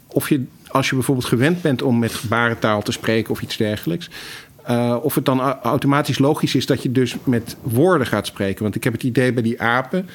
of 0.06 0.28
je, 0.28 0.44
als 0.68 0.88
je 0.88 0.94
bijvoorbeeld 0.94 1.26
gewend 1.26 1.62
bent 1.62 1.82
om 1.82 1.98
met 1.98 2.14
gebarentaal 2.14 2.82
te 2.82 2.92
spreken 2.92 3.30
of 3.30 3.42
iets 3.42 3.56
dergelijks, 3.56 4.10
of 5.02 5.14
het 5.14 5.24
dan 5.24 5.40
automatisch 5.40 6.18
logisch 6.18 6.54
is 6.54 6.66
dat 6.66 6.82
je 6.82 6.92
dus 6.92 7.16
met 7.24 7.56
woorden 7.62 8.06
gaat 8.06 8.26
spreken. 8.26 8.62
Want 8.62 8.74
ik 8.74 8.84
heb 8.84 8.92
het 8.92 9.02
idee 9.02 9.32
bij 9.32 9.42
die 9.42 9.62
apen, 9.62 10.08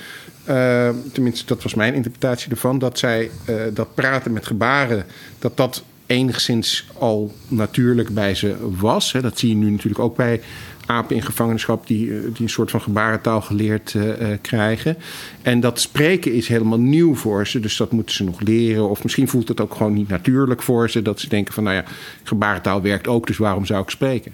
tenminste 1.14 1.46
dat 1.46 1.64
was 1.64 1.74
mijn 1.74 1.94
interpretatie 1.94 2.52
ervan, 2.52 2.80
dat 2.80 3.00
zij 3.00 3.30
dat 3.74 3.96
praten 3.96 4.34
met 4.34 4.46
gebaren, 4.46 5.06
dat 5.40 5.58
dat 5.58 5.84
enigszins 6.10 6.88
al 6.98 7.34
natuurlijk 7.48 8.10
bij 8.10 8.36
ze 8.36 8.56
was. 8.80 9.11
Hè. 9.11 9.22
Dat 9.22 9.40
zie 9.40 9.49
je 9.49 9.56
nu 9.56 9.69
natuurlijk 9.69 9.99
ook 9.99 10.15
bij 10.15 10.41
apen 10.86 11.15
in 11.15 11.22
gevangenschap 11.22 11.88
die, 11.88 12.15
eh, 12.15 12.22
die 12.22 12.41
een 12.41 12.49
soort 12.49 12.72
van 12.72 12.81
gebarentaal 12.81 13.41
geleerd 13.41 13.94
uh, 13.94 14.14
krijgen. 14.41 14.98
En 15.41 15.60
dat 15.60 15.80
spreken 15.80 16.34
is 16.34 16.48
helemaal 16.48 16.80
nieuw 16.80 17.15
voor 17.15 17.48
ze, 17.48 17.60
dus 17.60 17.77
dat 17.77 17.91
moeten 17.91 18.15
ze 18.15 18.23
nog 18.23 18.40
leren. 18.40 18.90
Of 18.90 19.03
misschien 19.03 19.27
voelt 19.27 19.48
het 19.48 19.61
ook 19.61 19.76
gewoon 19.76 19.94
niet 19.94 20.07
natuurlijk 20.07 20.61
voor 20.61 20.90
ze, 20.90 21.02
dat 21.02 21.19
ze 21.19 21.30
denken 21.30 21.53
van 21.53 21.64
nou 21.64 21.76
ja, 21.76 21.84
gebarentaal 22.23 22.81
werkt 22.81 23.07
ook, 23.07 23.27
dus 23.27 23.38
waarom 23.38 23.65
zou 23.65 23.81
ik 23.81 23.90
spreken? 23.90 24.34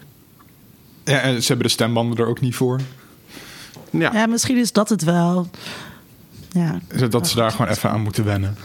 Ja, 1.03 1.19
en 1.19 1.41
ze 1.41 1.47
hebben 1.47 1.65
de 1.65 1.73
stembanden 1.73 2.17
er 2.17 2.27
ook 2.27 2.41
niet 2.41 2.55
voor. 2.55 2.79
Ja, 3.89 4.13
ja 4.13 4.25
misschien 4.25 4.57
is 4.57 4.71
dat 4.71 4.89
het 4.89 5.03
wel. 5.03 5.49
Ja. 6.51 6.79
Dat 7.09 7.27
ze 7.27 7.35
daar 7.35 7.51
gewoon 7.51 7.71
even 7.71 7.89
aan 7.89 8.01
moeten 8.01 8.25
wennen. 8.25 8.57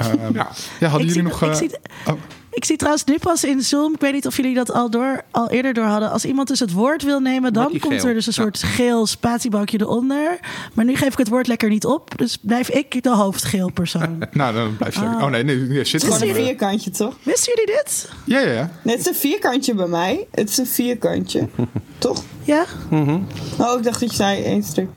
Uh, 0.00 0.30
ja. 0.32 0.50
ja, 0.80 0.88
hadden 0.88 0.90
ik 0.90 0.90
jullie 0.90 1.12
zie, 1.12 1.22
nog... 1.22 1.42
Ik, 1.42 1.54
zie, 1.54 1.70
oh. 2.06 2.18
ik 2.50 2.64
zie 2.64 2.76
trouwens 2.76 3.04
nu 3.04 3.18
pas 3.18 3.44
in 3.44 3.60
Zoom, 3.60 3.94
ik 3.94 4.00
weet 4.00 4.12
niet 4.12 4.26
of 4.26 4.36
jullie 4.36 4.54
dat 4.54 4.72
al, 4.72 4.90
door, 4.90 5.22
al 5.30 5.50
eerder 5.50 5.74
door 5.74 5.84
hadden. 5.84 6.10
Als 6.10 6.24
iemand 6.24 6.48
dus 6.48 6.60
het 6.60 6.72
woord 6.72 7.02
wil 7.02 7.20
nemen, 7.20 7.52
dan 7.52 7.78
komt 7.78 7.94
geel. 7.94 8.08
er 8.08 8.14
dus 8.14 8.26
een 8.26 8.32
ja. 8.36 8.42
soort 8.42 8.62
geel 8.62 9.06
spatiebalkje 9.06 9.80
eronder. 9.80 10.38
Maar 10.72 10.84
nu 10.84 10.96
geef 10.96 11.12
ik 11.12 11.18
het 11.18 11.28
woord 11.28 11.46
lekker 11.46 11.68
niet 11.68 11.86
op, 11.86 12.18
dus 12.18 12.38
blijf 12.40 12.70
ik 12.70 13.02
de 13.02 13.10
hoofdgeel 13.10 13.70
persoon. 13.70 14.18
nou, 14.32 14.54
dan 14.54 14.76
blijf 14.76 14.94
je... 14.94 15.00
Oh, 15.00 15.22
oh 15.22 15.30
nee, 15.30 15.44
nee, 15.44 15.56
nee 15.56 15.84
zit 15.84 16.02
Het 16.02 16.14
is 16.14 16.20
een 16.20 16.34
vierkantje, 16.34 16.90
toch? 16.90 17.16
Wisten 17.22 17.54
jullie 17.54 17.82
dit? 17.82 18.10
Ja, 18.24 18.40
ja, 18.40 18.52
ja. 18.52 18.70
Nee, 18.82 18.96
het 18.96 19.06
is 19.06 19.12
een 19.12 19.20
vierkantje 19.20 19.74
bij 19.74 19.86
mij. 19.86 20.26
Het 20.30 20.48
is 20.48 20.58
een 20.58 20.66
vierkantje, 20.66 21.48
toch? 21.98 22.22
Ja? 22.42 22.64
Mm 22.90 23.04
-hmm. 23.04 23.26
Oh, 23.58 23.78
ik 23.78 23.84
dacht 23.84 24.00
dat 24.00 24.10
je 24.10 24.16
zei 24.16 24.42
één 24.42 24.62
stuk. 24.62 24.88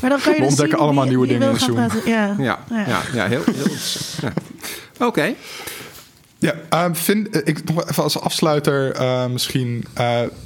Maar 0.00 0.10
dan 0.10 0.20
kan 0.20 0.32
je 0.32 0.38
We 0.38 0.44
dus 0.44 0.48
ontdekken 0.48 0.68
zien 0.68 0.86
allemaal 0.86 1.04
wie, 1.04 1.16
nieuwe 1.16 1.26
dingen 1.26 1.50
in 1.50 1.58
Zoom. 1.58 1.88
Ja. 2.04 2.34
Ja, 2.38 2.58
ja. 2.70 3.00
ja, 3.12 3.26
heel... 3.26 3.42
heel 3.44 3.66
ja. 4.20 4.32
Oké. 4.94 5.04
Okay. 5.04 5.36
Ja, 6.40 6.54
uh, 6.70 6.84
vind, 6.92 7.36
uh, 7.36 7.42
ik 7.44 7.64
nog 7.64 7.88
even 7.88 8.02
als 8.02 8.20
afsluiter 8.20 9.00
uh, 9.00 9.26
misschien. 9.26 9.84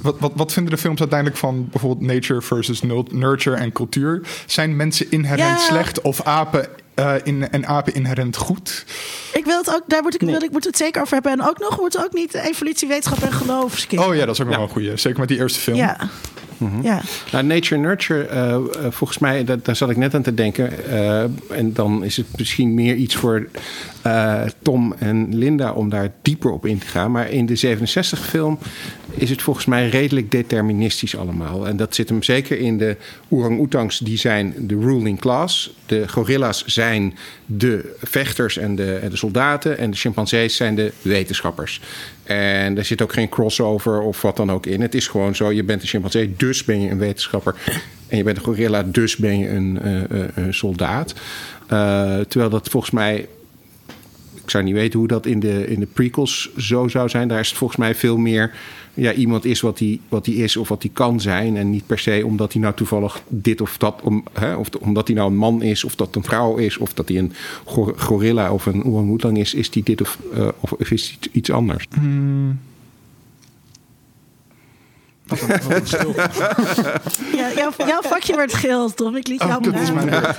wat, 0.01 0.15
wat, 0.19 0.31
wat 0.35 0.53
vinden 0.53 0.73
de 0.73 0.79
films 0.79 0.99
uiteindelijk 0.99 1.39
van 1.39 1.69
bijvoorbeeld 1.69 2.11
nature 2.11 2.41
versus 2.41 2.81
nurture 3.11 3.55
en 3.55 3.71
cultuur? 3.71 4.21
Zijn 4.45 4.75
mensen 4.75 5.05
inherent 5.09 5.39
Ja. 5.39 5.57
slecht 5.57 6.01
of 6.01 6.21
apen 6.21 6.67
uh, 6.95 7.13
in, 7.23 7.49
en 7.49 7.67
apen 7.67 7.93
inherent 7.93 8.35
goed? 8.35 8.85
Ik 9.33 9.45
wil 9.45 9.57
het 9.57 9.69
ook, 9.69 9.83
daar 9.87 10.01
moet 10.01 10.13
ik, 10.13 10.21
nee. 10.21 10.31
wil, 10.31 10.43
ik 10.43 10.51
moet 10.51 10.63
het 10.63 10.77
zeker 10.77 11.01
over 11.01 11.13
hebben. 11.13 11.31
En 11.31 11.47
ook 11.47 11.59
nog, 11.59 11.75
wordt 11.75 11.97
ook 12.05 12.13
niet 12.13 12.33
evolutie, 12.33 12.87
wetenschap 12.87 13.23
en 13.23 13.33
geloof 13.33 13.77
skippen. 13.77 14.07
Oh 14.07 14.15
ja, 14.15 14.25
dat 14.25 14.35
is 14.35 14.41
ook 14.41 14.47
nog 14.47 14.55
ja. 14.55 14.59
wel 14.59 14.67
een 14.67 14.73
goeie. 14.73 14.97
Zeker 14.97 15.19
met 15.19 15.27
die 15.27 15.37
eerste 15.37 15.59
film. 15.59 15.77
Ja. 15.77 16.09
Mm 16.63 16.71
-hmm. 16.71 16.83
ja. 16.83 17.01
Nou, 17.31 17.45
Nature 17.45 17.81
Nurture, 17.81 18.27
uh, 18.33 18.83
uh, 18.83 18.91
volgens 18.91 19.19
mij, 19.19 19.43
dat, 19.43 19.65
daar 19.65 19.75
zat 19.75 19.89
ik 19.89 19.97
net 19.97 20.15
aan 20.15 20.21
te 20.21 20.33
denken. 20.33 20.69
Uh, 20.89 21.21
en 21.49 21.73
dan 21.73 22.03
is 22.03 22.17
het 22.17 22.25
misschien 22.37 22.73
meer 22.73 22.95
iets 22.95 23.15
voor 23.15 23.47
uh, 24.05 24.41
Tom 24.61 24.93
en 24.99 25.37
Linda 25.37 25.71
om 25.71 25.89
daar 25.89 26.11
dieper 26.21 26.51
op 26.51 26.65
in 26.65 26.77
te 26.77 26.87
gaan. 26.87 27.11
Maar 27.11 27.29
in 27.29 27.45
de 27.45 27.77
67-film 27.77 28.59
is 29.15 29.29
het 29.29 29.41
volgens 29.41 29.65
mij 29.65 29.89
redelijk 29.89 30.31
deterministisch 30.31 31.17
allemaal. 31.17 31.67
En 31.67 31.77
dat 31.77 31.95
zit 31.95 32.09
hem 32.09 32.23
zeker 32.23 32.59
in 32.59 32.77
de 32.77 32.97
orang-oetangs, 33.29 33.99
die 33.99 34.17
zijn 34.17 34.53
de 34.57 34.79
ruling 34.79 35.19
class. 35.19 35.75
De 35.85 36.07
gorilla's 36.07 36.65
zijn 36.65 37.17
de 37.45 37.95
vechters 38.01 38.57
en 38.57 38.75
de, 38.75 38.95
en 38.95 39.09
de 39.09 39.17
soldaten. 39.17 39.77
En 39.77 39.91
de 39.91 39.97
chimpansees 39.97 40.55
zijn 40.55 40.75
de 40.75 40.91
wetenschappers. 41.01 41.81
En 42.23 42.77
er 42.77 42.85
zit 42.85 43.01
ook 43.01 43.13
geen 43.13 43.29
crossover 43.29 44.01
of 44.01 44.21
wat 44.21 44.37
dan 44.37 44.51
ook 44.51 44.65
in. 44.65 44.81
Het 44.81 44.95
is 44.95 45.07
gewoon 45.07 45.35
zo, 45.35 45.51
je 45.51 45.63
bent 45.63 45.81
een 45.81 45.87
chimpansee, 45.87 46.33
dus 46.37 46.63
ben 46.63 46.81
je 46.81 46.89
een 46.89 46.97
wetenschapper. 46.97 47.55
En 48.07 48.17
je 48.17 48.23
bent 48.23 48.37
een 48.37 48.43
gorilla, 48.43 48.83
dus 48.83 49.15
ben 49.15 49.39
je 49.39 49.49
een, 49.49 49.79
uh, 49.85 50.27
een 50.33 50.53
soldaat. 50.53 51.13
Uh, 51.13 52.19
terwijl 52.19 52.49
dat 52.49 52.69
volgens 52.69 52.91
mij... 52.91 53.27
Ik 54.43 54.49
zou 54.49 54.63
niet 54.63 54.73
weten 54.73 54.99
hoe 54.99 55.07
dat 55.07 55.25
in 55.25 55.39
de, 55.39 55.67
in 55.67 55.79
de 55.79 55.85
prequels 55.85 56.49
zo 56.57 56.87
zou 56.87 57.09
zijn. 57.09 57.27
Daar 57.27 57.39
is 57.39 57.49
het 57.49 57.57
volgens 57.57 57.79
mij 57.79 57.95
veel 57.95 58.17
meer... 58.17 58.51
Ja, 58.93 59.13
iemand 59.13 59.45
is 59.45 59.61
wat 59.61 59.79
hij 59.79 59.99
wat 60.09 60.25
die 60.25 60.35
is 60.35 60.57
of 60.57 60.67
wat 60.67 60.81
hij 60.81 60.91
kan 60.93 61.19
zijn. 61.19 61.57
En 61.57 61.69
niet 61.69 61.85
per 61.85 61.99
se 61.99 62.21
omdat 62.25 62.53
hij 62.53 62.61
nou 62.61 62.73
toevallig 62.73 63.21
dit 63.27 63.61
of 63.61 63.77
dat... 63.77 63.99
Om, 64.03 64.23
hè, 64.33 64.55
of 64.55 64.69
omdat 64.79 65.07
hij 65.07 65.15
nou 65.15 65.31
een 65.31 65.37
man 65.37 65.61
is 65.61 65.83
of 65.83 65.95
dat 65.95 66.15
een 66.15 66.23
vrouw 66.23 66.57
is... 66.57 66.77
of 66.77 66.93
dat 66.93 67.07
hij 67.07 67.17
een 67.17 67.33
gorilla 67.95 68.51
of 68.51 68.65
een 68.65 68.83
orang-oetang 68.83 69.37
is... 69.37 69.53
is 69.53 69.69
die 69.69 69.83
dit 69.83 70.01
of, 70.01 70.17
uh, 70.33 70.47
of 70.59 70.71
is 70.71 70.91
iets, 70.91 71.27
iets 71.31 71.51
anders. 71.51 71.87
Hmm. 71.93 72.59
ja, 77.35 77.53
jouw, 77.55 77.71
jouw, 77.77 78.01
vakje 78.01 78.35
werd 78.35 78.53
geel, 78.53 78.93
Tom. 78.93 79.15
Ik 79.15 79.27
liet 79.27 79.41
jou 79.41 79.55
oh, 79.55 79.61
dat 79.61 79.75
is 79.81 79.91
mijn 79.91 80.09
uh, 80.09 80.29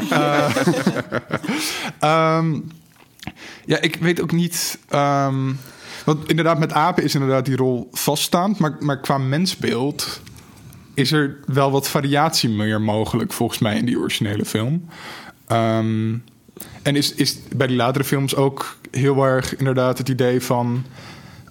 um, 2.39 2.71
Ja, 3.65 3.81
ik 3.81 3.97
weet 3.97 4.21
ook 4.21 4.33
niet... 4.33 4.79
Um, 4.95 5.59
want 6.05 6.29
inderdaad, 6.29 6.59
met 6.59 6.73
apen 6.73 7.03
is 7.03 7.15
inderdaad 7.15 7.45
die 7.45 7.57
rol 7.57 7.89
vaststaand. 7.93 8.59
Maar, 8.59 8.77
maar 8.81 9.01
qua 9.01 9.19
mensbeeld 9.19 10.21
is 10.95 11.13
er 11.13 11.39
wel 11.47 11.71
wat 11.71 11.89
variatie 11.89 12.49
meer 12.49 12.81
mogelijk... 12.81 13.33
volgens 13.33 13.59
mij 13.59 13.77
in 13.77 13.87
die 13.87 13.99
originele 13.99 14.45
film. 14.45 14.89
Um, 15.49 16.25
en 16.83 16.97
is, 16.97 17.15
is 17.15 17.39
bij 17.57 17.67
die 17.67 17.77
latere 17.77 18.05
films 18.05 18.35
ook 18.35 18.77
heel 18.91 19.25
erg 19.25 19.57
inderdaad 19.57 19.99
het 19.99 20.09
idee 20.09 20.41
van... 20.41 20.85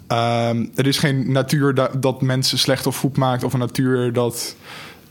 Ehm, 0.07 0.65
er 0.75 0.87
is 0.87 0.97
geen 0.97 1.31
natuur 1.31 1.73
da- 1.73 1.91
dat 1.97 2.21
mensen 2.21 2.59
slecht 2.59 2.87
of 2.87 2.97
goed 2.97 3.17
maakt, 3.17 3.43
of 3.43 3.53
een 3.53 3.59
natuur 3.59 4.13
dat 4.13 4.55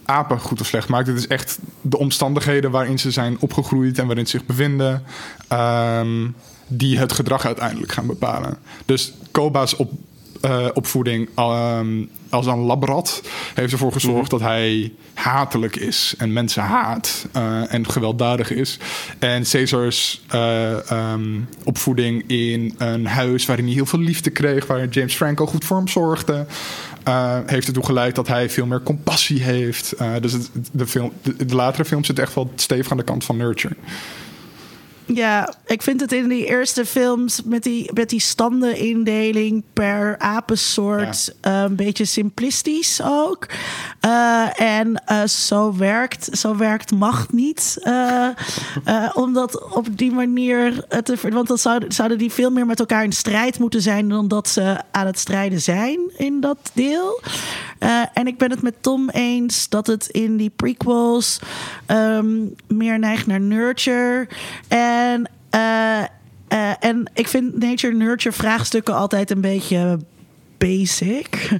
apen 0.05 0.41
goed 0.41 0.61
of 0.61 0.67
slecht 0.67 0.89
maakt. 0.89 1.07
Het 1.07 1.17
is 1.17 1.27
echt 1.27 1.59
de 1.81 1.99
omstandigheden 1.99 2.71
waarin 2.71 2.99
ze 2.99 3.11
zijn 3.11 3.37
opgegroeid 3.41 3.99
en 3.99 4.07
waarin 4.07 4.27
ze 4.27 4.39
zich 4.39 4.47
bevinden, 4.47 5.03
ehm, 5.49 6.29
die 6.73 6.99
het 6.99 7.12
gedrag 7.12 7.47
uiteindelijk 7.47 7.93
gaan 7.93 8.07
bepalen. 8.07 8.59
Dus 8.85 9.12
Koba's 9.31 9.77
op, 9.77 9.93
eh, 10.40 10.66
opvoeding 10.74 11.28
ehm, 11.35 12.05
als 12.32 12.47
een 12.47 12.59
labrat 12.59 13.23
heeft 13.55 13.73
ervoor 13.73 13.93
gezorgd 13.93 14.31
dat 14.31 14.40
hij 14.40 14.93
hatelijk 15.15 15.77
is 15.77 16.15
en 16.19 16.32
mensen 16.32 16.62
haat 16.62 17.27
eh, 17.32 17.73
en 17.73 17.90
gewelddadig 17.90 18.51
is. 18.51 18.78
En 19.19 19.43
Caesars 19.43 20.23
eh, 20.28 20.90
ehm, 20.90 21.40
opvoeding 21.65 22.24
in 22.27 22.74
een 22.78 23.07
huis 23.07 23.47
waarin 23.47 23.65
hij 23.65 23.74
heel 23.74 23.86
veel 23.86 23.99
liefde 23.99 24.31
kreeg, 24.31 24.66
waar 24.66 24.89
James 24.89 25.15
Franco 25.15 25.47
goed 25.47 25.65
voor 25.65 25.77
hem 25.77 25.89
zorgde. 25.89 26.47
eh, 27.05 27.39
heeft 27.47 27.66
ertoe 27.66 27.85
geleid 27.85 28.15
dat 28.15 28.28
hij 28.28 28.51
veel 28.51 28.66
meer 28.66 28.82
compassie 28.82 29.43
heeft. 29.43 29.94
Dus 30.20 30.32
het, 30.32 30.51
de, 30.73 30.86
film, 30.86 31.12
de, 31.23 31.47
de 31.47 31.55
latere 31.55 31.85
film 31.85 32.05
zit 32.05 32.19
echt 32.19 32.35
wel 32.35 32.51
stevig 32.55 32.90
aan 32.90 32.97
de 32.97 33.03
kant 33.03 33.24
van 33.24 33.36
nurture. 33.36 33.74
Ja, 35.07 35.55
ik 35.66 35.83
vind 35.83 36.01
het 36.01 36.12
in 36.12 36.29
die 36.29 36.47
eerste 36.47 36.87
films 36.87 37.43
met 37.45 37.62
die, 37.62 37.91
met 37.95 38.11
die 38.11 38.20
standenindeling 38.20 39.62
per 39.73 40.19
apensoort 40.19 41.35
eh, 41.41 41.62
een 41.62 41.77
beetje 41.77 42.05
simplistisch 42.05 43.01
ook. 43.05 43.47
Eh, 44.01 44.61
en 44.61 45.05
eh, 45.05 45.24
zo, 45.24 45.77
werkt, 45.77 46.29
zo 46.39 46.57
werkt 46.57 46.91
macht 46.91 47.33
niet. 47.33 47.77
eh, 47.83 48.29
eh, 48.85 49.11
om 49.15 49.33
dat 49.33 49.74
op 49.74 49.87
die 49.99 50.12
manier 50.12 50.85
Want 51.31 51.49
dan 51.49 51.59
zouden, 51.59 51.93
zouden 51.93 52.19
die 52.19 52.33
veel 52.33 52.51
meer 52.51 52.66
met 52.66 52.81
elkaar 52.81 53.05
in 53.05 53.12
strijd 53.12 53.59
moeten 53.59 53.83
zijn 53.83 54.09
dan 54.09 54.29
dat 54.29 54.49
ze 54.49 54.77
aan 54.91 55.07
het 55.07 55.19
strijden 55.19 55.61
zijn 55.61 56.01
in 56.16 56.41
dat 56.41 56.70
deel. 56.73 57.20
En 58.12 58.27
ik 58.27 58.39
ben 58.39 58.51
het 58.51 58.62
met 58.62 58.74
Tom 58.81 59.11
eens 59.11 59.69
dat 59.69 59.87
het 59.87 60.07
in 60.07 60.37
die 60.37 60.51
prequels 60.57 61.39
ehm, 61.87 62.27
meer 62.66 62.99
neigt 62.99 63.27
naar 63.27 63.41
nurture. 63.41 64.29
En, 64.69 64.91
eh, 65.51 66.01
eh, 66.48 66.74
en 66.81 67.10
ik 67.14 67.28
vind 67.28 67.59
nature-nurture 67.59 68.35
vraagstukken 68.35 68.94
altijd 68.94 69.31
een 69.31 69.40
beetje 69.40 69.98
basic. 70.59 71.28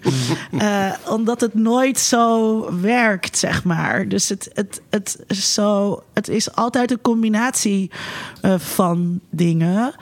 Eh, 0.59 0.93
omdat 1.09 1.41
het 1.41 1.55
nooit 1.55 1.99
zo 1.99 2.81
werkt, 2.81 3.39
zeg 3.39 3.65
maar. 3.65 4.09
Dus 4.09 4.29
het, 4.29 4.51
het, 4.53 4.81
het, 4.91 5.19
is 5.27 5.55
zo, 5.55 6.03
het 6.13 6.29
is 6.29 6.55
altijd 6.55 6.91
een 6.91 7.01
combinatie 7.01 7.91
van 8.57 9.21
dingen. 9.31 9.95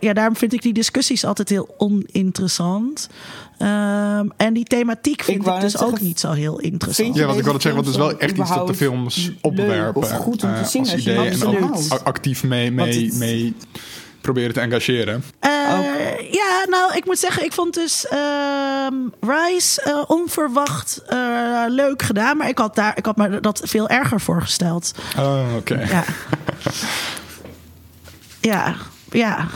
Ja, 0.00 0.12
daarom 0.12 0.36
vind 0.36 0.52
ik 0.52 0.62
die 0.62 0.72
discussies 0.72 1.24
altijd 1.24 1.48
heel 1.48 1.74
oninteressant. 1.78 3.08
Ehm, 3.58 4.26
en 4.36 4.52
die 4.54 4.64
thematiek 4.64 5.22
vind 5.22 5.46
ik, 5.46 5.60
dus 5.60 5.78
ook 5.78 6.00
niet 6.00 6.20
zo 6.20 6.32
heel 6.32 6.58
interessant. 6.58 7.06
vind 7.08 7.18
Ja, 7.18 7.26
want 7.26 7.38
ik 7.38 7.44
wilde 7.44 7.60
zeggen, 7.60 7.82
want 7.82 7.94
het 7.94 8.02
is 8.04 8.10
wel 8.10 8.18
echt 8.20 8.38
iets 8.38 8.54
dat 8.54 8.66
de 8.66 8.74
films 8.74 9.16
leuk 9.16 9.36
opwerpen. 9.40 10.02
of 10.02 10.10
goed 10.10 10.42
om 10.42 10.54
te 10.54 10.60
eh, 10.60 10.64
zien 10.66 10.80
als 10.82 10.92
als 10.92 11.02
je 11.04 11.12
idee 11.12 11.28
en 11.28 11.46
ook 11.46 12.02
actief 12.04 12.44
mee, 12.44 12.72
mee, 12.72 12.86
Want 13.00 13.10
het- 13.10 13.18
mee 13.20 13.54
proberen 14.20 14.52
te 14.52 14.60
engageren. 14.60 15.24
Eh, 15.40 15.50
Ja, 16.30 16.64
nou, 16.68 16.94
ik 16.96 17.04
moet 17.04 17.18
zeggen, 17.18 17.44
ik 17.44 17.52
vond 17.52 17.74
dus 17.74 18.06
ehm, 18.06 18.94
Rise 19.20 19.82
eh, 19.82 20.02
onverwacht 20.06 21.02
eh, 21.06 21.64
leuk 21.68 22.02
gedaan. 22.02 22.36
Maar 22.36 22.48
ik 22.48 22.58
had, 22.58 22.74
daar, 22.74 22.96
ik 22.96 23.06
had 23.06 23.16
me 23.16 23.40
dat 23.40 23.60
veel 23.64 23.88
erger 23.88 24.20
voorgesteld. 24.20 24.92
Oh, 25.18 25.42
oké. 25.56 25.86
Ja. 25.88 26.04
ja, 28.40 28.74
ja. 29.10 29.46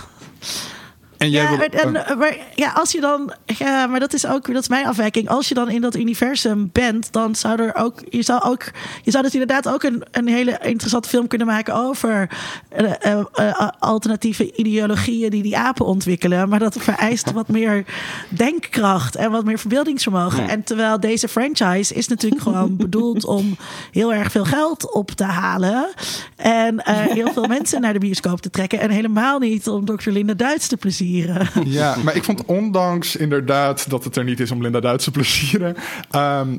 En 1.20 1.30
jij 1.30 1.42
Ja, 1.42 1.56
wil, 1.56 1.66
en, 1.66 2.06
eh, 2.06 2.16
maar, 2.16 2.36
ja, 2.55 2.72
als 2.72 2.92
je 2.92 3.01
dan, 3.01 3.32
ja, 3.47 3.86
maar 3.86 4.01
dat 4.01 4.12
is 4.12 4.26
ook, 4.26 4.47
dat 4.47 4.62
is 4.62 4.68
mijn 4.68 4.86
afwijking. 4.86 5.28
Als 5.28 5.48
je 5.48 5.55
dan 5.55 5.70
in 5.70 5.80
dat 5.80 5.97
universum 5.97 6.70
bent, 6.72 7.12
dan 7.12 7.34
zou 7.34 7.62
er 7.62 7.74
ook, 7.74 8.02
je 8.09 8.22
zou 8.22 8.42
ook, 8.42 8.64
je 9.02 9.10
zou 9.10 9.22
dus 9.22 9.32
inderdaad 9.32 9.68
ook 9.68 9.82
een, 9.82 10.02
een 10.10 10.28
hele 10.28 10.59
interessante 10.62 11.09
film 11.09 11.26
kunnen 11.26 11.47
maken 11.47 11.74
over 11.74 12.30
eh, 12.68 13.12
eh, 13.32 13.68
alternatieve 13.78 14.52
ideologieën 14.56 15.30
die 15.30 15.42
die 15.42 15.56
apen 15.56 15.86
ontwikkelen. 15.86 16.48
Maar 16.48 16.59
dat 16.59 16.76
vereist 16.78 17.32
wat 17.32 17.48
meer 17.48 17.84
denkkracht 18.28 19.16
en 19.16 19.30
wat 19.30 19.44
meer 19.44 19.59
verbeeldingsvermogen. 19.59 20.48
En 20.48 20.64
terwijl 20.64 21.01
deze 21.01 21.28
franchise 21.28 21.94
is 21.94 22.09
natuurlijk 22.09 22.42
gewoon 22.42 22.76
bedoeld 22.86 23.24
om 23.24 23.56
heel 23.92 24.14
erg 24.14 24.30
veel 24.30 24.44
geld 24.44 24.92
op 24.92 25.10
te 25.10 25.24
halen 25.24 25.88
en 26.36 26.82
heel 26.86 27.32
veel 27.32 27.47
mensen 27.56 27.80
naar 27.80 27.92
de 27.92 27.98
bioscoop 27.98 28.40
te 28.40 28.51
trekken 28.51 28.80
en 28.80 28.90
helemaal 28.90 29.38
niet 29.38 29.68
om 29.68 29.84
Dr. 29.84 30.10
Linda 30.10 30.34
Duits 30.34 30.66
te 30.66 30.76
plezieren. 30.76 31.09
Ja, 31.64 31.96
maar 32.04 32.16
ik 32.16 32.24
vond 32.24 32.44
ondanks 32.44 33.16
inderdaad 33.16 33.90
dat 33.90 34.04
het 34.04 34.16
er 34.16 34.24
niet 34.24 34.40
is 34.40 34.50
om 34.50 34.62
Linda 34.62 34.80
Duits 34.80 35.04
te 35.04 35.10
plezieren, 35.10 35.76
ehm, 36.10 36.56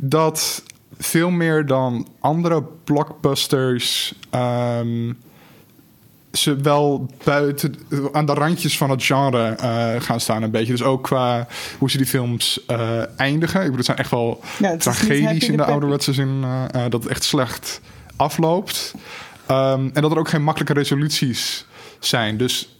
dat 0.00 0.62
veel 0.98 1.30
meer 1.30 1.66
dan 1.66 2.08
andere 2.20 2.62
blockbusters 2.84 4.14
ehm, 4.30 5.12
ze 6.32 6.56
wel 6.56 7.10
buiten 7.24 7.74
aan 8.12 8.26
de 8.26 8.34
randjes 8.34 8.76
van 8.76 8.90
het 8.90 9.04
genre 9.04 9.48
eh, 9.48 9.88
gaan 9.98 10.20
staan 10.20 10.42
een 10.42 10.50
beetje. 10.50 10.72
Dus 10.72 10.82
ook 10.82 11.02
qua 11.02 11.46
hoe 11.78 11.90
ze 11.90 11.96
die 11.96 12.06
films 12.06 12.64
eh, 12.66 13.18
eindigen. 13.20 13.60
Ik 13.60 13.64
bedoel, 13.64 13.76
het 13.76 13.86
zijn 13.86 13.98
echt 13.98 14.10
wel 14.10 14.40
Ja, 14.58 14.76
tragedies 14.76 15.48
in 15.48 15.56
de 15.56 15.64
ouderwetse 15.64 16.12
zin 16.12 16.40
eh, 16.42 16.64
eh, 16.64 16.90
dat 16.90 17.02
het 17.02 17.12
echt 17.12 17.24
slecht 17.24 17.80
afloopt. 18.16 18.94
Ehm, 19.46 19.88
en 19.92 20.02
dat 20.02 20.10
er 20.10 20.18
ook 20.18 20.28
geen 20.28 20.42
makkelijke 20.42 20.74
resoluties 20.74 21.66
zijn. 21.98 22.36
Dus 22.36 22.75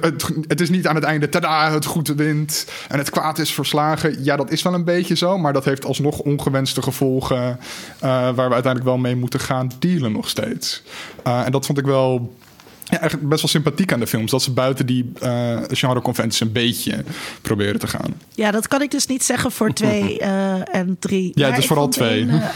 het, 0.00 0.30
het 0.48 0.60
is 0.60 0.70
niet 0.70 0.86
aan 0.86 0.94
het 0.94 1.04
einde, 1.04 1.28
tada, 1.28 1.72
het 1.72 1.84
goed 1.84 2.08
wint 2.08 2.66
en 2.88 2.98
het 2.98 3.10
kwaad 3.10 3.38
is 3.38 3.52
verslagen. 3.52 4.24
Ja, 4.24 4.36
dat 4.36 4.50
is 4.50 4.62
wel 4.62 4.74
een 4.74 4.84
beetje 4.84 5.14
zo, 5.16 5.38
maar 5.38 5.52
dat 5.52 5.64
heeft 5.64 5.84
alsnog 5.84 6.18
ongewenste 6.18 6.82
gevolgen 6.82 7.58
eh, 7.98 8.08
waar 8.10 8.34
we 8.34 8.40
uiteindelijk 8.40 8.84
wel 8.84 8.98
mee 8.98 9.16
moeten 9.16 9.40
gaan 9.40 9.70
dealen 9.78 10.12
nog 10.12 10.28
steeds. 10.28 10.82
Eh, 11.24 11.44
en 11.46 11.52
dat 11.52 11.66
vond 11.66 11.78
ik 11.78 11.84
wel 11.84 12.36
ja, 12.84 12.98
eigenlijk 12.98 13.28
best 13.28 13.42
wel 13.42 13.50
sympathiek 13.50 13.92
aan 13.92 14.00
de 14.00 14.06
films, 14.06 14.30
dat 14.30 14.42
ze 14.42 14.50
buiten 14.50 14.86
die 14.86 15.12
eh 15.20 15.58
genreconventies 15.68 16.40
een 16.40 16.52
beetje 16.52 17.04
proberen 17.42 17.80
te 17.80 17.86
gaan. 17.86 18.14
Ja, 18.34 18.50
dat 18.50 18.68
kan 18.68 18.82
ik 18.82 18.90
dus 18.90 19.06
niet 19.06 19.24
zeggen 19.24 19.52
voor 19.52 19.72
twee 19.72 20.18
eh, 20.20 20.74
en 20.74 20.96
drie. 20.98 21.32
Ja, 21.34 21.42
Maar 21.42 21.50
het 21.50 21.58
is 21.60 21.66
vooral 21.66 21.88
twee. 21.88 22.26
eh, 22.28 22.34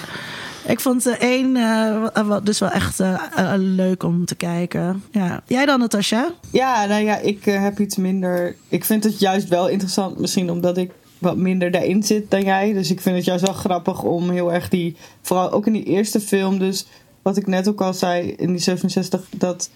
ik 0.67 0.81
vond 0.81 1.03
de 1.05 1.17
één 1.17 1.57
eh, 1.57 2.27
wa- 2.27 2.41
dus 2.41 2.59
wel 2.59 2.71
echt 2.71 3.01
eh, 3.01 3.23
leuk 3.57 4.03
om 4.03 4.25
te 4.25 4.35
kijken. 4.35 5.03
Ja. 5.11 5.43
Jij 5.47 5.67
dan, 5.67 5.79
Natasja? 5.79 6.31
Ja, 6.51 6.85
nou 6.85 7.03
ja, 7.05 7.17
ik 7.19 7.45
heb 7.45 7.79
iets 7.81 7.97
minder. 7.97 8.57
Ik 8.69 8.85
vind 8.85 9.05
het 9.05 9.19
juist 9.19 9.49
wel 9.49 9.69
interessant, 9.69 10.19
misschien 10.19 10.51
omdat 10.51 10.77
ik 10.77 10.91
wat 11.19 11.37
minder 11.37 11.71
daarin 11.71 12.03
zit 12.03 12.31
dan 12.31 12.43
jij. 12.43 12.73
Dus 12.73 12.91
ik 12.91 13.01
vind 13.01 13.17
het 13.17 13.25
juist 13.25 13.45
wel 13.47 13.55
grappig 13.55 14.03
om 14.03 14.31
heel 14.31 14.53
erg 14.53 14.69
die. 14.69 14.97
Vooral 15.23 15.51
ook 15.51 15.67
in 15.67 15.73
die 15.73 15.85
eerste 15.85 16.21
film, 16.21 16.59
dus 16.59 16.87
wat 17.23 17.37
ik 17.37 17.47
net 17.47 17.69
ook 17.69 17.81
al 17.81 17.95
zei 17.95 18.31
in 18.31 18.49
die 18.53 18.59
67, 18.61 19.21
dat. 19.37 19.71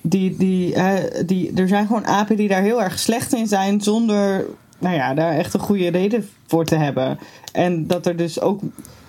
Die, 0.00 0.36
die, 0.36 0.74
die, 1.26 1.52
er 1.54 1.68
zijn 1.68 1.86
gewoon 1.86 2.06
apen 2.06 2.36
die 2.36 2.48
daar 2.48 2.62
heel 2.62 2.82
erg 2.82 2.98
slecht 2.98 3.34
in 3.34 3.46
zijn, 3.46 3.80
zonder 3.80 4.44
nou 4.78 4.94
ja, 4.94 5.14
daar 5.14 5.32
echt 5.32 5.54
een 5.54 5.60
goede 5.60 5.88
reden 5.88 6.28
voor 6.46 6.64
te 6.64 6.74
hebben. 6.76 7.18
En 7.52 7.86
dat 7.86 8.06
er 8.06 8.16
dus 8.16 8.40
ook. 8.40 8.60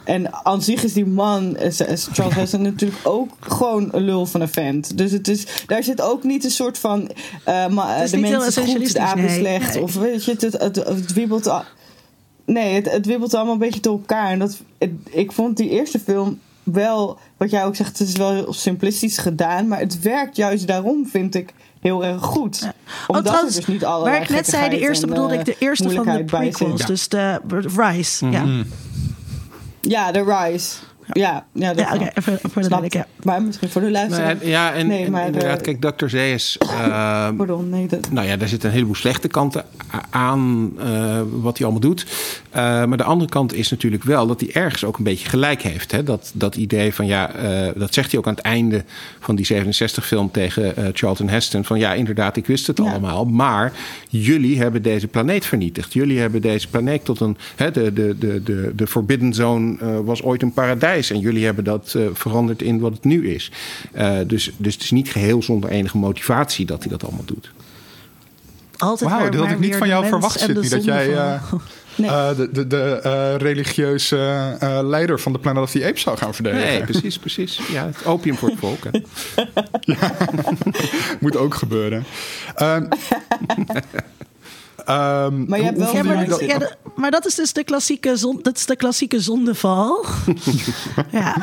En 0.09 0.45
aan 0.45 0.61
zich 0.61 0.83
is 0.83 0.93
die 0.93 1.05
man, 1.05 1.55
eh, 1.55 1.71
Charles 2.11 2.35
Heston, 2.35 2.61
natuurlijk 2.61 2.99
ook 3.03 3.29
gewoon 3.39 3.87
een 3.91 4.01
lul 4.03 4.25
van 4.25 4.41
een 4.41 4.49
vent. 4.49 4.97
Dus 4.97 5.11
het 5.11 5.27
is, 5.27 5.45
daar 5.67 5.83
zit 5.83 6.01
ook 6.01 6.23
niet 6.23 6.43
een 6.43 6.51
soort 6.51 6.77
van. 6.77 7.09
eh, 7.43 7.67
ma- 7.67 7.93
Het 7.95 8.03
is 8.03 8.11
de 8.11 8.17
mensen 8.17 8.37
goed, 8.41 8.53
de 8.53 8.61
essentialistisch, 8.61 9.01
apen 9.01 9.21
nee. 9.25 9.39
slecht. 9.39 9.73
Nee. 9.73 9.83
Of 9.83 9.95
weet 9.95 10.25
je, 10.25 10.31
het, 10.31 10.41
het, 10.41 10.53
het, 10.61 10.75
het 10.75 11.13
wiebelt. 11.13 11.47
al- 11.47 11.63
Nee, 12.45 12.73
het, 12.73 12.91
het 12.91 13.05
wiebelt 13.05 13.33
allemaal 13.33 13.53
een 13.53 13.59
beetje 13.59 13.79
door 13.79 13.97
elkaar. 13.97 14.29
En 14.31 14.39
dat, 14.39 14.57
het- 14.77 14.91
ik 15.09 15.31
vond 15.31 15.57
die 15.57 15.69
eerste 15.69 15.99
film 15.99 16.39
wel, 16.63 17.17
wat 17.37 17.49
jij 17.51 17.65
ook 17.65 17.75
zegt, 17.75 17.99
het 17.99 18.07
is 18.07 18.15
wel 18.15 18.31
heel 18.33 18.53
simplistisch 18.53 19.17
gedaan. 19.17 19.67
Maar 19.67 19.79
het 19.79 19.99
werkt 20.01 20.35
juist 20.35 20.67
daarom, 20.67 21.07
vind 21.07 21.35
ik, 21.35 21.53
heel 21.79 22.05
erg 22.05 22.21
goed. 22.23 22.71
Omdat 23.07 23.25
trouwens, 23.25 23.55
er 23.57 23.65
dus 23.65 23.73
niet 23.73 23.85
allerlei 23.85 24.13
Waar 24.15 24.23
ik 24.23 24.29
net 24.29 24.47
zei, 24.47 24.69
de 24.69 24.79
eerste 24.79 25.03
en, 25.03 25.09
bedoelde 25.09 25.33
eh, 25.33 25.39
ik 25.39 25.45
de 25.45 25.55
eerste 25.59 25.89
van 25.89 26.05
de 26.17 26.23
prequels. 26.23 26.85
Dus 26.85 27.07
de 27.07 27.39
Rise. 27.77 28.29
Ja, 28.29 28.45
Ja, 29.81 30.11
de 30.11 30.21
Rise. 30.21 30.88
Ja, 31.11 31.45
ja, 31.53 31.73
dat 31.73 31.85
ja 31.87 31.93
oké, 31.95 32.09
even 32.13 32.39
voor 32.51 32.61
de 32.61 32.85
ja. 32.87 33.05
Maar 33.23 33.41
misschien 33.41 33.69
voor 33.69 33.81
de 33.81 33.91
luisteraar. 33.91 34.35
Nou 34.35 34.47
ja, 34.47 34.73
en, 34.73 34.87
Nee, 34.87 35.05
en 35.05 35.11
maar, 35.11 35.25
inderdaad, 35.25 35.61
eh, 35.61 35.77
kijk, 35.77 35.97
Dr. 35.97 36.07
Zeus... 36.07 36.57
eh, 36.57 37.29
Pardon, 37.37 37.69
nee, 37.69 37.87
dat... 37.87 38.11
nou 38.11 38.27
ja, 38.27 38.37
daar 38.37 38.47
zitten 38.47 38.67
een 38.69 38.75
heleboel 38.75 38.95
slechte 38.95 39.27
kanten 39.27 39.65
aan 40.09 40.71
eh, 40.79 41.21
wat 41.41 41.57
hij 41.57 41.67
allemaal 41.67 41.89
doet. 41.89 42.05
Eh, 42.49 42.85
maar 42.85 42.97
de 42.97 43.03
andere 43.03 43.29
kant 43.29 43.53
is 43.53 43.69
natuurlijk 43.69 44.03
wel 44.03 44.27
dat 44.27 44.39
hij 44.39 44.49
ergens 44.53 44.83
ook 44.85 44.97
een 44.97 45.03
beetje 45.03 45.29
gelijk 45.29 45.61
heeft. 45.61 45.91
Hè? 45.91 46.03
Dat, 46.03 46.31
dat 46.33 46.55
idee 46.55 46.93
van 46.93 47.05
ja, 47.07 47.33
eh, 47.33 47.67
dat 47.75 47.93
zegt 47.93 48.09
hij 48.11 48.19
ook 48.19 48.27
aan 48.27 48.33
het 48.35 48.43
einde 48.43 48.83
van 49.19 49.35
die 49.35 49.47
67-film 49.53 50.31
tegen 50.31 50.73
Charlton 50.93 51.29
Heston. 51.29 51.65
Van 51.65 51.79
ja, 51.79 51.93
inderdaad, 51.93 52.37
ik 52.37 52.45
wist 52.45 52.67
het 52.67 52.77
Ja. 52.77 52.83
allemaal. 52.83 53.25
Maar 53.25 53.71
jullie 54.09 54.57
hebben 54.59 54.81
deze 54.81 55.07
planeet 55.07 55.45
vernietigd. 55.45 55.93
Jullie 55.93 56.19
hebben 56.19 56.41
deze 56.41 56.67
planeet 56.69 57.05
tot 57.05 57.19
een. 57.19 57.37
Hè, 57.55 57.71
de, 57.71 57.93
de, 57.93 58.15
de, 58.19 58.43
de, 58.43 58.71
de 58.75 58.87
Forbidden 58.87 59.33
Zone 59.33 59.77
eh, 59.79 59.87
was 60.03 60.23
ooit 60.23 60.41
een 60.41 60.53
paradijs. 60.53 60.98
En 61.07 61.19
jullie 61.19 61.45
hebben 61.45 61.63
dat 61.63 61.93
eh, 61.97 62.03
veranderd 62.13 62.61
in 62.61 62.79
wat 62.79 62.93
het 62.93 63.03
nu 63.03 63.29
is. 63.33 63.51
Eh, 63.91 64.17
dus, 64.27 64.51
dus 64.57 64.73
het 64.73 64.83
is 64.83 64.91
niet 64.91 65.11
geheel 65.11 65.43
zonder 65.43 65.69
enige 65.69 65.97
motivatie 65.97 66.65
dat 66.65 66.79
hij 66.81 66.91
dat 66.91 67.03
allemaal 67.03 67.25
doet. 67.25 67.51
altijd 68.77 69.09
Wauw, 69.09 69.29
dat 69.29 69.41
had 69.41 69.51
ik 69.51 69.59
niet 69.59 69.75
van 69.75 69.87
jou 69.87 70.07
verwacht, 70.07 70.39
Sydney. 70.39 70.69
Dat 70.69 70.83
jij 70.83 71.15
eh, 71.17 71.53
Nee. 71.99 72.09
eh, 72.09 72.35
de, 72.35 72.51
de, 72.51 72.67
de 72.67 72.99
eh, 73.03 73.35
religieuze 73.35 74.17
eh, 74.59 74.79
leider 74.83 75.19
van 75.19 75.33
de 75.33 75.39
Planet 75.39 75.63
of 75.63 75.71
the 75.71 75.85
Apes 75.85 76.01
zou 76.01 76.17
gaan 76.17 76.33
verdedigen. 76.33 76.67
Nee, 76.67 76.83
precies, 76.83 77.19
precies. 77.19 77.59
Ja, 77.71 77.85
het 77.85 78.05
opium 78.05 78.37
voor 78.37 78.49
het 78.49 78.59
volk. 78.59 78.83
hè. 78.83 78.89
Moet 81.19 81.37
ook 81.37 81.53
gebeuren. 81.55 82.03
Ehm, 84.89 85.45
Maar 85.47 85.59
je 85.59 85.65
hebt 85.65 85.77
wel 85.77 85.95
Ja, 85.95 86.03
maar, 86.03 86.17
dat, 86.27 86.39
dat- 86.39 86.49
ja, 86.49 86.57
de- 86.57 86.75
maar 86.95 87.11
dat 87.11 87.25
is 87.25 87.35
dus 87.35 87.53
de 87.53 87.63
klassieke, 87.63 88.17
zon, 88.17 88.39
dat 88.41 88.57
is 88.57 88.65
de 88.65 88.75
klassieke 88.75 89.19
zondeval. 89.19 90.05
ja, 91.11 91.35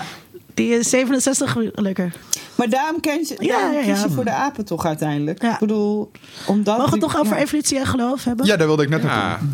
die 0.55 0.69
is 0.79 0.89
67 0.91 1.57
lekker. 1.75 2.13
Maar 2.55 2.69
daarom, 2.69 3.01
ken 3.01 3.19
je, 3.19 3.37
Ja, 3.39 3.53
daarom 3.59 3.73
ja, 3.73 3.79
kies 3.83 3.99
ja. 4.01 4.05
je 4.05 4.11
voor 4.11 4.25
de 4.25 4.31
apen 4.31 4.65
toch 4.65 4.87
uiteindelijk? 4.87 5.43
Ja. 5.43 5.53
Ik 5.53 5.59
bedoel, 5.59 6.11
omdat... 6.47 6.77
Mogen 6.79 6.93
we 6.93 6.99
het 7.05 7.13
toch 7.13 7.21
over 7.21 7.37
ja. 7.37 7.43
evolutie 7.43 7.79
en 7.79 7.87
geloof 7.87 8.25
hebben? 8.25 8.47
Ja, 8.47 8.57
daar 8.57 8.67
wilde 8.67 8.83
ik 8.83 8.89
net 8.89 9.03
Ja, 9.03 9.07
naartoe. 9.07 9.49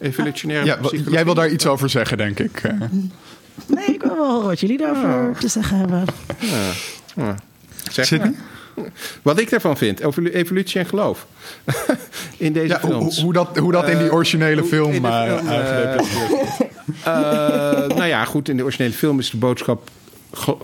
evolutionaire 0.00 0.66
Ja, 0.66 0.74
wa- 0.74 0.80
psychologie. 0.80 1.12
jij 1.12 1.24
wil 1.24 1.34
daar 1.34 1.48
iets 1.50 1.66
over 1.66 1.90
zeggen, 1.90 2.16
denk 2.16 2.38
ik. 2.38 2.60
eh. 2.62 2.72
Nee, 3.66 3.84
ik 3.86 4.02
wil 4.02 4.16
wel 4.16 4.30
horen 4.30 4.46
wat 4.46 4.60
jullie 4.60 4.78
daarover 4.78 5.36
te 5.38 5.48
zeggen 5.48 5.76
hebben. 5.78 6.04
Ja. 7.16 7.34
Zeg 7.90 8.06
Sydney? 8.06 8.30
maar. 8.30 8.40
Wat 9.22 9.38
ik 9.38 9.50
daarvan 9.50 9.76
vind, 9.76 10.00
evolu- 10.00 10.30
evolutie 10.30 10.80
en 10.80 10.86
geloof. 10.86 11.26
in 12.36 12.52
deze 12.52 12.66
Ja, 12.68 12.78
films. 12.80 13.20
hoe 13.22 13.32
dat, 13.32 13.58
hoe 13.58 13.72
dat 13.72 13.88
in 13.88 13.98
die 13.98 14.06
Eh, 14.06 14.14
originele 14.14 14.64
film, 14.64 15.04
eh, 15.04 15.36
film. 15.36 15.46
Eh, 17.04 17.12
nou 17.88 18.04
ja, 18.04 18.24
goed, 18.24 18.48
in 18.48 18.56
de 18.56 18.62
originele 18.62 18.94
film 18.94 19.18
is 19.18 19.30
de 19.30 19.36
boodschap 19.36 19.90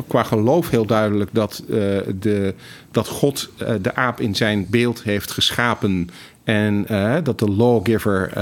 qua 0.09 0.23
geloof 0.23 0.71
heel 0.71 0.85
duidelijk 0.87 1.31
dat, 1.33 1.63
de, 2.21 2.55
dat 2.91 3.09
God 3.09 3.51
de 3.83 3.95
aap 3.95 4.21
in 4.21 4.35
zijn 4.35 4.67
beeld 4.71 5.03
heeft 5.03 5.31
geschapen. 5.31 6.09
En 6.45 6.87
dat 7.23 7.39
de 7.39 7.49
lawgiver 7.51 8.33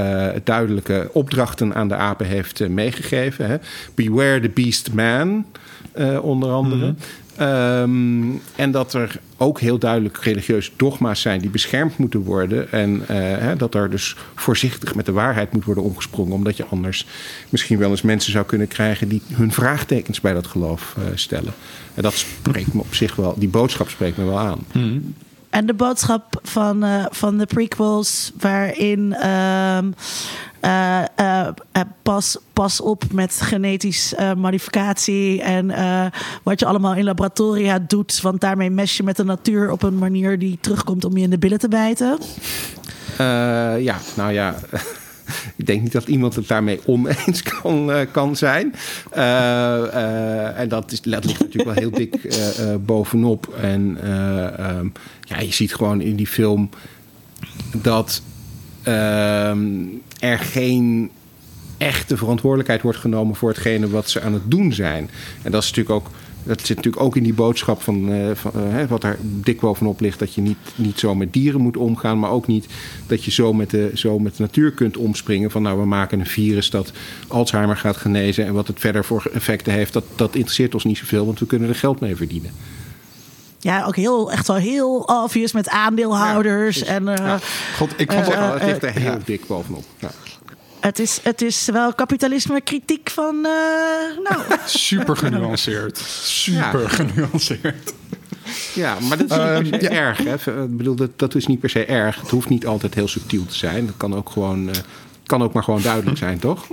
duidelijke 0.43 1.09
opdrachten 1.13 1.75
aan 1.75 1.87
de 1.87 1.95
apen 1.95 2.25
heeft 2.25 2.67
meegegeven. 2.69 3.45
Hè. 3.47 3.57
Beware 3.95 4.39
the 4.39 4.49
beast 4.49 4.93
man, 4.93 5.45
onder 6.21 6.51
andere. 6.51 6.93
Ehm, 7.39 8.31
en 8.55 8.71
dat 8.71 8.93
er 8.93 9.19
ook 9.37 9.59
heel 9.59 9.77
duidelijk 9.77 10.17
religieuze 10.17 10.71
dogma's 10.75 11.21
zijn 11.21 11.39
die 11.39 11.49
beschermd 11.49 11.97
moeten 11.97 12.19
worden. 12.21 12.71
En 12.71 13.01
eh, 13.07 13.17
hè, 13.17 13.55
dat 13.55 13.75
er 13.75 13.89
dus 13.89 14.15
voorzichtig 14.35 14.95
met 14.95 15.05
de 15.05 15.11
waarheid 15.11 15.53
moet 15.53 15.65
worden 15.65 15.83
omgesprongen. 15.83 16.33
Omdat 16.33 16.57
je 16.57 16.65
anders 16.65 17.05
misschien 17.49 17.77
wel 17.77 17.89
eens 17.89 18.01
mensen 18.01 18.31
zou 18.31 18.45
kunnen 18.45 18.67
krijgen 18.67 19.07
die 19.07 19.21
hun 19.33 19.51
vraagtekens 19.51 20.21
bij 20.21 20.33
dat 20.33 20.47
geloof 20.47 20.95
eh, 20.97 21.03
stellen. 21.13 21.53
En 21.93 22.03
dat 22.03 22.13
spreekt 22.13 22.73
me 22.73 22.81
op 22.81 22.95
zich 22.95 23.15
wel, 23.15 23.35
die 23.37 23.49
boodschap 23.49 23.89
spreekt 23.89 24.17
me 24.17 24.25
wel 24.25 24.39
aan. 24.39 24.59
En 25.49 25.65
de 25.65 25.73
boodschap 25.73 26.39
van, 26.43 26.83
eh, 26.83 27.05
van 27.09 27.37
de 27.37 27.45
prequels, 27.45 28.31
waarin 28.37 29.13
ehm, 29.13 29.91
eh, 30.59 31.01
eh, 31.15 31.47
pas, 32.03 32.37
pas 32.53 32.81
op 32.81 33.03
met 33.11 33.41
genetisch 33.41 34.15
eh, 34.15 34.33
modificatie 34.33 35.41
en 35.41 35.67
wat 36.43 36.59
je 36.59 36.65
allemaal 36.65 36.93
in 36.93 37.03
laboratoria 37.03 37.79
doet. 37.87 38.21
Want 38.21 38.41
daarmee 38.41 38.69
mes 38.69 38.97
je 38.97 39.03
met 39.03 39.15
de 39.15 39.23
natuur 39.23 39.71
op 39.71 39.83
een 39.83 39.97
manier 39.97 40.39
die 40.39 40.57
terugkomt 40.61 41.05
om 41.05 41.17
je 41.17 41.23
in 41.23 41.29
de 41.29 41.37
billen 41.37 41.59
te 41.59 41.67
bijten. 41.67 42.17
Ja, 43.83 43.97
nou 44.15 44.31
ja. 44.31 44.55
Ik 45.55 45.65
denk 45.65 45.81
niet 45.81 45.91
dat 45.91 46.07
iemand 46.07 46.35
het 46.35 46.47
daarmee 46.47 46.79
oneens 46.85 47.43
kan, 47.61 47.91
eh, 47.91 48.05
kan 48.11 48.35
zijn. 48.35 48.75
Eh, 49.11 49.83
eh, 49.83 50.59
en 50.59 50.69
dat, 50.69 50.91
is, 50.91 51.01
dat 51.01 51.25
natuurlijk 51.25 51.63
wel 51.63 51.73
heel 51.73 51.91
dik 51.91 52.37
bovenop. 52.85 53.53
En 53.61 53.97
eh, 54.01 54.59
ehm, 54.59 54.87
ja, 55.21 55.39
je 55.39 55.53
ziet 55.53 55.75
gewoon 55.75 56.01
in 56.01 56.15
die 56.15 56.27
film 56.27 56.69
dat 57.81 58.21
ehm, 58.83 59.67
er 60.19 60.39
geen 60.39 61.11
echte 61.77 62.17
verantwoordelijkheid 62.17 62.81
wordt 62.81 62.97
genomen 62.97 63.35
voor 63.35 63.49
hetgene 63.49 63.89
wat 63.89 64.09
ze 64.09 64.21
aan 64.21 64.33
het 64.33 64.51
doen 64.51 64.73
zijn. 64.73 65.09
En 65.41 65.51
dat 65.51 65.63
is 65.63 65.69
natuurlijk 65.69 65.95
ook. 65.95 66.11
Dat 66.49 66.65
zit 66.65 66.75
natuurlijk 66.75 67.03
ook 67.03 67.15
in 67.15 67.23
die 67.23 67.33
boodschap 67.33 67.81
van, 67.81 68.11
eh, 68.11 68.29
van 68.33 68.51
eh, 68.53 68.85
wat 68.87 69.03
er 69.03 69.17
dik 69.21 69.59
bovenop 69.59 69.99
ligt. 69.99 70.19
Dat 70.19 70.33
je 70.33 70.41
niet, 70.41 70.57
niet 70.75 70.99
zo 70.99 71.15
met 71.15 71.33
dieren 71.33 71.61
moet 71.61 71.77
omgaan. 71.77 72.19
Maar 72.19 72.31
ook 72.31 72.47
niet 72.47 72.65
dat 73.07 73.23
je 73.23 73.31
zo 73.31 73.53
met, 73.53 73.69
de, 73.69 73.91
zo 73.93 74.19
met 74.19 74.35
de 74.35 74.41
natuur 74.41 74.71
kunt 74.71 74.97
omspringen. 74.97 75.51
Van 75.51 75.61
nou, 75.61 75.79
we 75.79 75.85
maken 75.85 76.19
een 76.19 76.25
virus 76.25 76.69
dat 76.69 76.91
Alzheimer 77.27 77.77
gaat 77.77 77.97
genezen. 77.97 78.45
En 78.45 78.53
wat 78.53 78.67
het 78.67 78.79
verder 78.79 79.05
voor 79.05 79.29
effecten 79.33 79.73
heeft, 79.73 79.93
dat, 79.93 80.03
dat 80.15 80.35
interesseert 80.35 80.73
ons 80.73 80.83
niet 80.83 80.97
zoveel. 80.97 81.25
Want 81.25 81.39
we 81.39 81.45
kunnen 81.45 81.69
er 81.69 81.75
geld 81.75 81.99
mee 81.99 82.15
verdienen. 82.15 82.51
Ja, 83.59 83.85
ook 83.85 83.95
heel, 83.95 84.31
echt 84.31 84.47
wel 84.47 84.57
heel 84.57 84.95
obvious 84.99 85.51
met 85.51 85.69
aandeelhouders. 85.69 86.79
Ja, 86.79 86.85
en 86.85 87.07
eh, 87.07 87.25
Ja. 87.25 87.39
God, 87.75 87.93
ik 87.97 88.11
vond 88.11 88.25
het... 88.25 88.35
al, 88.35 88.53
het 88.53 88.63
ligt 88.63 88.83
er 88.83 88.91
heel 88.91 89.17
dik 89.25 89.47
bovenop. 89.47 89.83
Ja. 89.97 90.09
Het, 90.79 90.99
is, 90.99 91.19
het 91.23 91.41
is 91.41 91.65
wel 91.65 91.93
kapitalisme 91.93 92.61
kritiek 92.61 93.09
van. 93.09 93.35
eh, 93.45 93.51
nou, 94.29 94.41
Super 94.65 95.17
genuanceerd. 95.17 95.97
Super 96.23 96.81
Ja. 96.81 96.87
genuanceerd. 96.89 97.93
Ja, 98.73 98.97
maar 98.99 99.17
dat 99.17 99.29
is 99.31 99.37
niet 99.37 99.39
Ehm, 99.39 99.69
per 99.69 99.79
se 99.81 99.89
ja. 99.93 99.99
erg. 99.99 100.17
Hè? 100.23 100.63
Ik 100.63 100.77
bedoel, 100.77 100.95
dat, 100.95 101.09
dat 101.15 101.35
is 101.35 101.47
niet 101.47 101.59
per 101.59 101.69
se 101.69 101.85
erg. 101.85 102.21
Het 102.21 102.29
hoeft 102.29 102.49
niet 102.49 102.65
altijd 102.65 102.93
heel 102.93 103.07
subtiel 103.07 103.45
te 103.45 103.55
zijn. 103.55 103.85
Dat 103.85 103.97
kan 103.97 104.15
ook 104.15 104.29
gewoon, 104.29 104.69
eh, 104.69 104.75
kan 105.25 105.43
ook 105.43 105.53
maar 105.53 105.63
gewoon 105.63 105.81
duidelijk 105.81 106.17
zijn, 106.17 106.39
toch? 106.49 106.67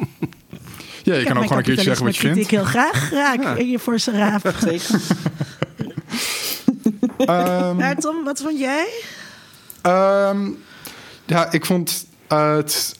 Ja, 1.02 1.14
je 1.14 1.20
ik 1.20 1.26
kan 1.26 1.36
ook 1.36 1.42
gewoon 1.42 1.58
een 1.58 1.64
keertje 1.64 1.82
zeggen 1.84 2.04
wat 2.04 2.16
je 2.16 2.32
vindt. 2.32 2.50
heel 2.50 2.64
graag. 2.64 3.10
Raak 3.10 3.44
in 3.58 3.68
je 3.70 3.78
forse 3.78 4.10
raap. 4.10 4.54
Zeker. 4.60 5.00
Ehm, 7.18 7.78
Ja, 7.78 7.94
Tom, 7.94 8.24
wat 8.24 8.40
vond 8.42 8.58
jij? 8.58 8.88
Ehm, 9.82 10.48
ja, 11.24 11.50
ik 11.52 11.66
vond 11.66 12.06
het. 12.28 12.98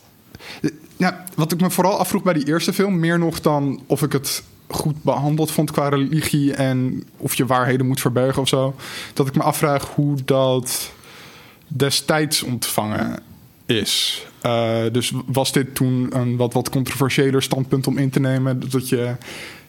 Ja, 0.96 1.24
wat 1.34 1.52
ik 1.52 1.60
me 1.60 1.70
vooral 1.70 1.98
afvroeg 1.98 2.22
bij 2.22 2.32
die 2.32 2.46
eerste 2.46 2.72
film, 2.72 2.98
meer 2.98 3.18
nog 3.18 3.40
dan 3.40 3.82
of 3.86 4.02
ik 4.02 4.12
het 4.12 4.42
goed 4.68 5.02
behandeld 5.02 5.50
vond 5.50 5.70
qua 5.70 5.88
religie 5.88 6.54
en 6.54 7.04
of 7.16 7.34
je 7.34 7.46
waarheden 7.46 7.86
moet 7.86 8.00
verbergen 8.00 8.42
of 8.42 8.48
zo. 8.48 8.74
Dat 9.14 9.26
ik 9.26 9.36
me 9.36 9.42
afvraag 9.42 9.94
hoe 9.94 10.16
dat 10.24 10.92
destijds 11.66 12.42
ontvangen 12.42 13.18
is. 13.66 14.26
Eh, 14.40 14.82
dus 14.92 15.12
was 15.26 15.52
dit 15.52 15.74
toen 15.74 16.16
een 16.16 16.36
wat, 16.36 16.52
wat 16.52 16.70
controversiëler 16.70 17.42
standpunt 17.42 17.86
om 17.86 17.98
in 17.98 18.10
te 18.10 18.20
nemen? 18.20 18.70
Dat 18.70 18.88
je 18.88 19.16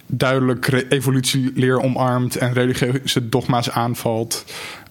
duidelijk 0.05 0.85
evolutieleer 0.89 1.81
omarmt 1.81 2.35
en 2.35 2.53
religieuze 2.53 3.29
dogma's 3.29 3.69
aanvalt. 3.69 4.45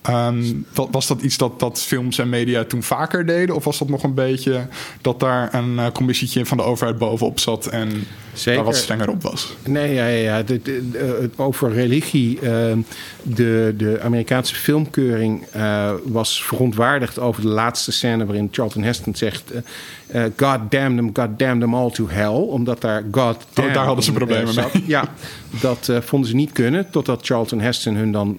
Ehm, 0.06 0.44
wa- 0.74 0.90
was 0.90 1.06
dat 1.06 1.22
iets 1.22 1.36
dat, 1.36 1.60
dat 1.60 1.80
films 1.82 2.18
en 2.18 2.28
media 2.28 2.64
toen 2.64 2.82
vaker 2.82 3.26
deden? 3.26 3.54
Of 3.54 3.64
was 3.64 3.78
dat 3.78 3.88
nog 3.88 4.02
een 4.02 4.14
beetje 4.14 4.66
dat 5.00 5.20
daar 5.20 5.54
een 5.54 5.78
eh, 5.78 5.86
commissietje 5.92 6.46
van 6.46 6.56
de 6.56 6.62
overheid 6.62 6.98
bovenop 6.98 7.40
zat 7.40 7.66
en 7.66 8.04
Zeker. 8.32 8.54
daar 8.54 8.64
wat 8.64 8.76
strenger 8.76 9.10
op 9.10 9.22
was? 9.22 9.54
Nee, 9.64 9.94
ja, 9.94 10.06
ja, 10.06 10.22
ja. 10.36 10.42
De, 10.42 10.62
de- 10.62 10.90
de- 10.90 11.30
over 11.36 11.72
religie. 11.72 12.38
ehm, 12.40 12.78
de, 13.22 13.74
de 13.76 14.00
Amerikaanse 14.02 14.54
filmkeuring 14.54 15.44
eh, 15.52 15.90
was 16.04 16.42
verontwaardigd 16.44 17.18
over 17.18 17.42
de 17.42 17.48
laatste 17.48 17.92
scène 17.92 18.24
waarin 18.26 18.48
Charlton 18.50 18.82
Heston 18.82 19.14
zegt: 19.14 19.52
eh, 20.06 20.22
God 20.36 20.58
damn 20.70 20.96
them, 20.96 21.10
God 21.12 21.38
damn 21.38 21.60
them 21.60 21.74
all 21.74 21.90
to 21.90 22.08
hell. 22.08 22.26
Omdat 22.28 22.80
daar 22.80 23.04
God 23.10 23.36
Oh, 23.60 23.72
daar 23.74 23.84
hadden 23.84 24.04
ze 24.04 24.12
problemen 24.12 24.54
mee. 24.54 24.84
Ja, 24.86 25.04
dat 25.60 25.90
vonden 26.00 26.28
ze 26.30 26.34
niet 26.36 26.52
kunnen. 26.52 26.90
Totdat 26.90 27.26
Charlton 27.26 27.60
Heston 27.60 27.94
hun 27.94 28.12
dan 28.12 28.38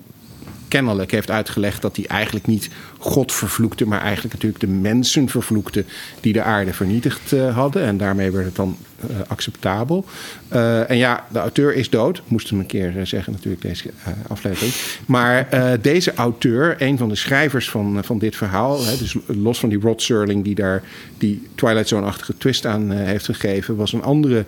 kennelijk 0.68 1.12
heeft 1.12 1.32
uitgelegd 1.32 1.82
dat 1.82 1.96
hij 1.96 2.06
eigenlijk 2.06 2.48
niet 2.48 2.70
God 3.00 3.34
vervloekte, 3.34 3.88
maar 3.88 4.02
eigenlijk 4.02 4.34
natuurlijk 4.34 4.62
de 4.62 4.68
mensen 4.68 5.30
vervloekte 5.30 5.86
die 6.22 6.34
de 6.34 6.42
aarde 6.42 6.74
vernietigd 6.74 7.34
eh, 7.34 7.56
hadden. 7.56 7.84
En 7.84 7.98
daarmee 7.98 8.32
werd 8.32 8.46
het 8.46 8.56
dan 8.56 8.78
eh, 9.00 9.16
acceptabel. 9.28 10.06
Eh, 10.48 10.90
en 10.90 10.98
ja, 10.98 11.26
de 11.32 11.40
auteur 11.40 11.76
is 11.76 11.90
dood. 11.90 12.22
Moest 12.28 12.50
hem 12.50 12.60
een 12.60 12.66
keer 12.66 12.94
zeggen, 13.04 13.34
natuurlijk, 13.34 13.62
deze 13.62 13.90
aflevering. 14.28 14.74
Maar 15.06 15.48
deze 15.82 16.14
auteur, 16.14 16.76
een 16.78 16.98
van 16.98 17.10
de 17.10 17.16
schrijvers 17.16 17.70
van, 17.70 18.04
van 18.04 18.20
dit 18.20 18.36
verhaal, 18.36 18.86
hè, 18.86 18.98
dus 18.98 19.16
los 19.26 19.60
van 19.60 19.70
die 19.70 19.80
Rod 19.80 20.02
Serling 20.02 20.44
die 20.44 20.56
daar 20.56 20.84
die 21.18 21.48
Twilight 21.56 21.88
Zone-achtige 21.88 22.38
twist 22.38 22.66
aan 22.66 22.92
heeft 22.92 23.26
gegeven, 23.26 23.76
was 23.76 23.94
een 23.94 24.04
andere 24.04 24.46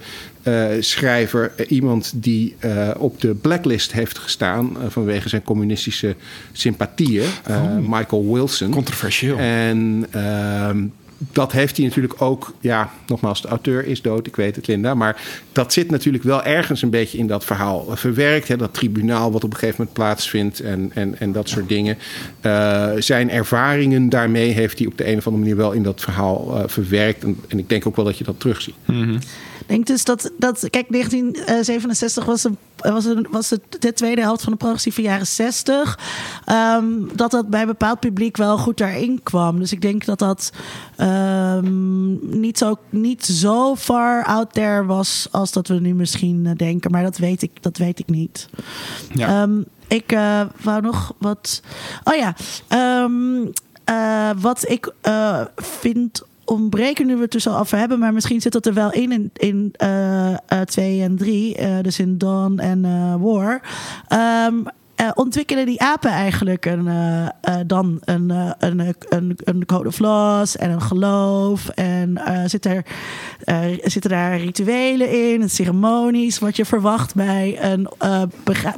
schrijver, 0.80 1.52
iemand 1.68 2.12
die 2.16 2.56
op 2.98 3.22
de 3.22 3.34
blacklist 3.34 3.92
heeft 3.92 4.18
gestaan 4.18 4.78
vanwege 4.88 5.30
zijn 5.30 5.44
communistische 5.44 6.16
sympathieën, 6.52 7.30
eh, 7.44 7.78
Michael 7.78 8.24
Wilson. 8.40 8.72
Controversieel. 8.72 9.38
En 9.38 10.06
ehm, 10.12 10.84
dat 11.32 11.52
heeft 11.52 11.78
hij 11.78 11.86
natuurlijk 11.86 12.22
ook, 12.22 12.54
ja, 12.60 12.92
nogmaals, 13.08 13.42
de 13.42 13.48
auteur 13.48 13.86
is 13.86 14.02
dood, 14.02 14.28
ik 14.28 14.36
weet 14.36 14.56
het, 14.56 14.68
Linda. 14.68 14.94
Maar 14.94 15.22
dat 15.52 15.74
zit 15.74 15.92
natuurlijk 15.92 16.24
wel 16.24 16.44
ergens 16.44 16.82
een 16.82 16.90
beetje 16.90 17.18
in 17.18 17.28
dat 17.28 17.46
verhaal 17.46 17.86
verwerkt. 17.90 18.48
Hè, 18.48 18.58
dat 18.58 18.74
tribunaal 18.74 19.32
wat 19.32 19.44
op 19.44 19.52
een 19.52 19.58
gegeven 19.58 19.76
moment 19.78 19.98
plaatsvindt 19.98 20.60
en, 20.60 20.92
en, 20.94 21.20
en 21.20 21.32
dat 21.32 21.50
soort 21.50 21.70
dingen. 21.70 21.98
Eh, 22.42 22.90
zijn 22.98 23.30
ervaringen 23.30 24.10
daarmee 24.10 24.50
heeft 24.50 24.78
hij 24.78 24.88
op 24.88 24.98
de 24.98 25.08
een 25.08 25.18
of 25.18 25.26
andere 25.26 25.44
manier 25.44 25.58
wel 25.58 25.72
in 25.72 25.84
dat 25.84 26.02
verhaal 26.02 26.56
eh, 26.56 26.64
verwerkt. 26.68 27.24
En, 27.24 27.38
en 27.48 27.60
ik 27.60 27.70
denk 27.70 27.88
ook 27.88 27.96
wel 27.96 28.06
dat 28.06 28.18
je 28.18 28.24
dat 28.24 28.40
terugziet. 28.40 28.76
Ik 28.88 29.76
denk 29.76 29.88
dus 29.88 30.04
dat, 30.04 30.32
dat 30.38 30.68
kijk, 30.70 30.86
1967 30.90 32.26
was 32.26 32.44
een 32.44 32.58
was, 32.82 33.06
een, 33.06 33.28
was 33.32 33.50
het 33.50 33.62
de 33.80 33.94
tweede 33.94 34.22
helft 34.22 34.44
van 34.44 34.52
de 34.52 34.58
progressieve 34.58 35.02
jaren 35.02 35.28
60. 35.28 36.00
ehm, 36.46 36.86
dat 37.14 37.32
dat 37.32 37.50
bij 37.50 37.62
een 37.62 37.68
bepaald 37.68 38.00
publiek 38.00 38.38
wel 38.38 38.58
goed 38.58 38.78
daarin 38.78 39.20
kwam. 39.24 39.60
Dus 39.60 39.72
ik 39.72 39.82
denk 39.82 40.06
dat 40.06 40.20
dat 40.20 40.52
ehm, 40.96 42.40
niet, 42.40 42.58
zo, 42.58 42.78
niet 42.90 43.26
zo 43.26 43.76
far 43.76 44.26
out 44.26 44.54
there 44.54 44.86
was 44.86 45.28
als 45.32 45.52
dat 45.52 45.68
we 45.68 45.80
nu 45.80 45.94
misschien 45.94 46.46
eh, 46.46 46.56
denken. 46.56 46.92
Maar 46.92 47.04
dat 47.04 47.18
weet 47.18 47.42
ik, 47.42 47.52
dat 47.62 47.78
weet 47.78 48.00
ik 48.00 48.08
niet. 48.08 48.50
Ja. 49.14 49.42
Ehm, 49.42 49.62
ik 49.88 50.12
eh, 50.12 50.42
wou 50.62 50.82
nog 50.82 51.14
wat. 51.18 51.62
Oh 52.04 52.16
ja. 52.16 52.36
eh, 53.84 54.30
wat 54.42 54.70
ik 54.70 54.94
vind 55.56 56.24
ontbreken, 56.50 57.08
nu 57.08 57.16
we 57.16 57.22
het 57.22 57.32
dus 57.32 57.48
al 57.48 57.58
over 57.58 57.78
hebben, 57.78 58.00
maar 58.00 58.14
misschien 58.14 58.42
zit 58.42 58.52
dat 58.52 58.66
er 58.66 58.74
wel 58.74 58.92
in 58.92 59.12
in, 59.12 59.32
in 59.34 59.74
eh, 59.76 60.32
eh, 60.32 60.62
twee 60.66 61.02
en 61.02 61.18
drie, 61.18 61.56
eh, 61.56 61.78
dus 61.82 62.00
in 62.00 62.18
Dawn 62.18 62.60
en 62.60 62.82
War. 63.22 63.62
Ehm, 64.08 64.56
eh, 64.96 65.10
ontwikkelen 65.16 65.66
die 65.66 65.82
apen 65.82 66.12
eigenlijk 66.12 66.66
een, 66.66 66.90
dan 67.68 67.98
een, 68.06 68.30
een, 68.60 68.96
een, 69.10 69.38
een 69.44 69.66
code 69.66 69.88
of 69.88 70.00
laws 70.00 70.58
en 70.58 70.72
een 70.72 70.82
geloof? 70.82 71.70
En 71.70 72.22
zit 72.46 72.66
er, 72.66 72.86
zitten 73.84 74.10
daar 74.10 74.38
rituelen 74.38 75.34
in, 75.34 75.50
ceremonies, 75.50 76.40
wat 76.40 76.56
je 76.56 76.66
verwacht 76.66 77.16
bij 77.16 77.58
een 77.64 77.90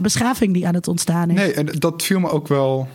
beschaving 0.02 0.54
die 0.54 0.68
aan 0.68 0.74
het 0.74 0.88
ontstaan 0.88 1.30
is? 1.30 1.36
Nee, 1.36 1.54
en 1.54 1.66
dat 1.66 2.04
viel 2.04 2.20
me 2.20 2.30
ook 2.30 2.48
wel 2.48 2.88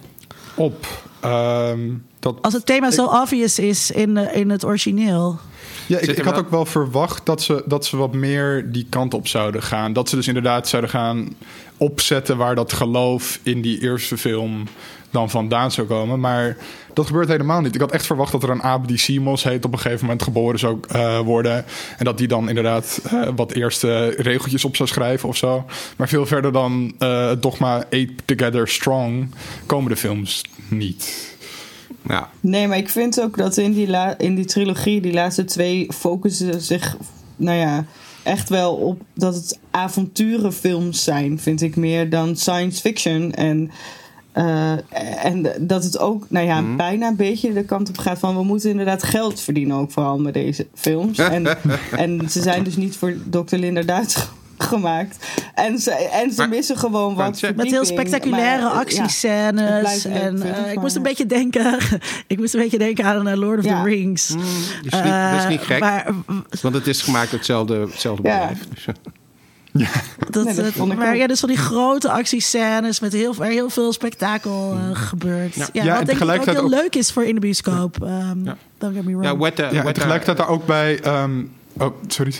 op. 0.55 0.87
Ehm, 1.21 1.91
dat, 2.35 2.43
Als 2.43 2.55
het 2.55 2.67
thema 2.67 2.91
zo 2.91 3.05
obvious 3.05 3.59
is 3.59 3.91
in, 3.91 4.17
eh, 4.17 4.37
in 4.37 4.51
het 4.51 4.65
origineel. 4.65 5.39
ja, 5.87 5.99
ik, 5.99 6.19
had 6.19 6.39
ook 6.39 6.51
wel 6.51 6.67
verwacht 6.67 7.27
dat 7.27 7.43
ze, 7.43 7.63
dat 7.67 7.87
ze 7.87 7.97
wat 7.97 8.15
meer 8.15 8.73
die 8.73 8.87
kant 8.89 9.15
op 9.15 9.29
zouden 9.29 9.63
gaan. 9.63 9.93
Dat 9.93 10.09
ze 10.09 10.17
dus 10.17 10.29
inderdaad 10.29 10.69
zouden 10.69 10.91
gaan 10.91 11.29
opzetten 11.77 12.37
waar 12.37 12.55
dat 12.55 12.73
geloof 12.73 13.41
in 13.43 13.63
die 13.63 13.81
eerste 13.81 14.19
film 14.19 14.65
dan 15.11 15.31
vandaan 15.31 15.73
zou 15.73 15.87
komen. 15.87 16.21
Maar 16.21 16.57
dat 16.95 17.07
gebeurt 17.07 17.29
helemaal 17.29 17.61
niet. 17.61 17.75
Ik 17.75 17.81
had 17.81 17.93
echt 17.93 18.07
verwacht 18.07 18.33
dat 18.33 18.43
er 18.43 18.51
een 18.51 18.63
aap 18.63 18.89
die 18.89 18.99
Simos 18.99 19.43
heet 19.43 19.65
op 19.65 19.73
een 19.73 19.79
gegeven 19.79 20.05
moment 20.05 20.23
geboren 20.23 20.59
zou 20.59 20.79
eh, 20.89 21.19
worden. 21.19 21.65
En 21.99 22.05
dat 22.05 22.19
die 22.19 22.29
dan 22.29 22.49
inderdaad 22.49 23.01
eh, 23.05 23.29
wat 23.37 23.53
eerste 23.53 24.09
regeltjes 24.09 24.65
op 24.65 24.77
zou 24.77 24.89
schrijven 24.89 25.29
of 25.29 25.37
zo. 25.37 25.65
Maar 25.97 26.09
veel 26.09 26.27
verder 26.27 26.53
dan 26.53 26.95
eh, 26.99 27.29
het 27.29 27.43
dogma 27.43 27.77
Ape 27.77 28.15
Together 28.25 28.69
Strong 28.69 29.35
komen 29.67 29.91
de 29.91 29.97
films 29.97 30.43
niet. 30.69 31.36
Nou, 32.07 32.25
Nee, 32.41 32.69
maar 32.69 32.77
ik 32.79 32.89
vind 32.89 33.21
ook 33.21 33.37
dat 33.37 33.57
in 33.57 33.73
die, 33.73 33.89
la- 33.89 34.19
in 34.19 34.35
die 34.35 34.45
trilogie, 34.45 35.01
die 35.01 35.13
laatste 35.13 35.45
twee, 35.45 35.87
focussen 35.93 36.61
zich, 36.61 36.97
nou 37.37 37.59
ja, 37.59 37.85
echt 38.23 38.49
wel 38.49 38.75
op 38.75 39.01
dat 39.15 39.35
het 39.35 39.59
avonturenfilms 39.71 41.05
zijn, 41.05 41.39
vind 41.39 41.63
ik 41.63 41.77
meer 41.77 42.11
dan 42.11 42.37
science 42.37 42.81
fiction. 42.81 43.33
En, 43.33 43.71
eh, 44.33 44.73
en 45.25 45.47
dat 45.61 45.85
het 45.85 45.99
ook, 45.99 46.27
nou 46.29 46.47
ja, 46.47 46.63
bijna 46.77 47.09
een 47.09 47.17
beetje 47.17 47.53
de 47.53 47.65
kant 47.65 47.89
op 47.89 47.99
gaat 47.99 48.19
van 48.19 48.37
we 48.37 48.43
moeten 48.45 48.71
inderdaad 48.71 49.03
geld 49.03 49.41
verdienen, 49.41 49.77
ook 49.77 49.91
vooral 49.91 50.19
met 50.19 50.35
deze 50.35 50.67
films. 50.75 51.19
En, 51.19 51.47
en 51.97 52.31
ze 52.31 52.43
zijn 52.43 52.63
dus 52.65 52.77
niet 52.77 52.97
voor 52.97 53.15
Dr. 53.31 53.57
Linda 53.57 53.83
Duits 53.83 54.29
gemaakt. 54.59 55.27
En 55.55 55.79
ze, 55.79 55.91
en 55.91 56.31
ze 56.31 56.37
Maar- 56.37 56.49
missen 56.49 56.77
gewoon 56.79 57.15
wat. 57.15 57.41
Met 57.57 57.71
heel 57.71 57.85
spectaculaire 57.85 58.63
maar, 58.63 58.73
ja. 58.73 58.79
actiescènes. 58.81 60.05
en 60.05 60.43
eh, 60.43 60.73
ik 60.73 60.81
moest 60.81 60.97
een 60.97 61.03
ja. 61.03 61.09
beetje 61.09 61.27
denken. 61.27 61.79
ik 62.27 62.39
moest 62.39 62.55
een 62.55 62.61
beetje 62.61 62.79
denken 62.79 63.05
aan 63.05 63.29
eh, 63.29 63.37
Lord 63.37 63.59
of 63.59 63.65
Ja. 63.65 63.83
the 63.83 63.89
Rings. 63.89 64.29
dat, 64.29 64.39
is 64.83 64.93
niet, 65.03 65.13
dat 65.33 65.39
is 65.43 65.49
niet 65.49 65.61
gek. 65.61 65.81
Maar, 65.81 66.07
want 66.63 66.75
het 66.75 66.87
is 66.87 67.03
gemaakt 67.03 67.31
door 67.31 67.39
hetzelfde, 67.39 67.75
hetzelfde 67.79 68.29
Ja. 68.29 68.39
bedrijf. 68.39 68.67
Dus, 68.75 68.87
eh, 68.87 68.95
dat, 70.31 70.45
Nee, 70.45 70.55
dat 70.55 70.65
dat- 70.65 70.73
vond 70.75 70.93
ik 70.93 70.99
maar 70.99 71.17
ja, 71.17 71.27
dus 71.27 71.41
van 71.41 71.49
die 71.49 71.59
grote 71.59 72.11
actiescènes 72.11 73.01
met 73.01 73.13
heel, 73.13 73.35
waar 73.35 73.49
heel 73.49 73.71
veel 73.71 73.93
spektakel 73.93 74.73
eh, 74.81 74.97
gebeurt. 75.01 75.55
Ja, 75.55 75.67
Ja, 75.73 75.85
wat 75.85 75.99
en 75.99 76.05
denk 76.07 76.19
ik 76.21 76.31
ook 76.41 76.45
heel 76.45 76.63
ook- 76.65 76.71
leuk 76.71 76.95
is 76.95 77.13
voor 77.13 77.25
in 77.25 77.35
de 77.35 77.41
bioscoop. 77.41 78.03
Ehm 78.03 78.45
Ja. 78.45 78.57
Don't 78.79 78.95
get 78.95 79.05
me 79.05 79.11
wrong. 79.11 79.25
ja, 79.25 79.37
Weta, 79.39 79.65
Ja, 79.65 79.71
Weta- 79.71 79.93
tegelijkertijd 79.93 80.37
daar 80.37 80.49
ook 80.49 80.67
bij... 80.67 81.01
ehm, 81.01 81.43
oh, 81.79 81.87
sorry. 82.07 82.33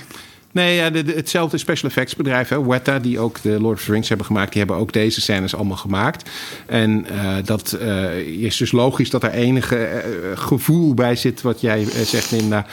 Nee, 0.57 0.75
ja, 0.75 0.91
de, 0.91 1.03
de- 1.03 1.13
hetzelfde 1.13 1.59
special 1.59 1.91
effects 1.91 2.17
bedrijf, 2.17 2.49
hè, 2.49 2.67
Weta, 2.67 2.99
die 2.99 3.19
ook 3.19 3.43
de 3.43 3.61
Lord 3.61 3.79
of 3.79 3.85
the 3.85 3.93
Rings 3.93 4.09
hebben 4.09 4.27
gemaakt, 4.27 4.51
die 4.51 4.59
hebben 4.59 4.81
ook 4.81 4.93
deze 4.93 5.21
scènes 5.21 5.55
allemaal 5.55 5.77
gemaakt. 5.77 6.31
En 6.67 7.07
eh, 7.07 7.35
dat 7.45 7.73
eh, 7.73 8.17
is 8.19 8.57
dus 8.57 8.73
logisch 8.73 9.11
dat 9.11 9.23
er 9.23 9.31
enige 9.31 9.77
eh, 9.77 10.11
gevoel 10.35 10.95
bij 10.95 11.17
zit, 11.17 11.43
wat 11.43 11.61
jij 11.61 11.87
zegt, 12.05 12.31
Linda, 12.31 12.67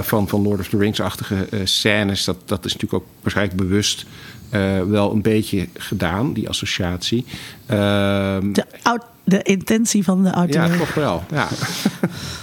van, 0.00 0.28
van 0.28 0.42
Lord 0.42 0.60
of 0.60 0.68
the 0.68 0.76
Rings-achtige 0.78 1.48
scènes. 1.64 2.24
Dat, 2.24 2.36
dat 2.44 2.64
is 2.64 2.72
natuurlijk 2.72 3.02
ook 3.02 3.08
waarschijnlijk 3.20 3.56
bewust 3.56 4.06
wel 4.88 5.12
een 5.12 5.22
beetje 5.22 5.68
gedaan, 5.74 6.32
die 6.32 6.48
associatie. 6.48 7.24
Ehm, 7.66 8.52
de, 8.52 8.64
de 9.24 9.42
intentie 9.42 10.04
van 10.04 10.22
de 10.22 10.30
auteur. 10.30 10.70
ja, 10.70 10.76
toch 10.76 10.94
wel. 10.94 11.24
Ja. 11.30 11.48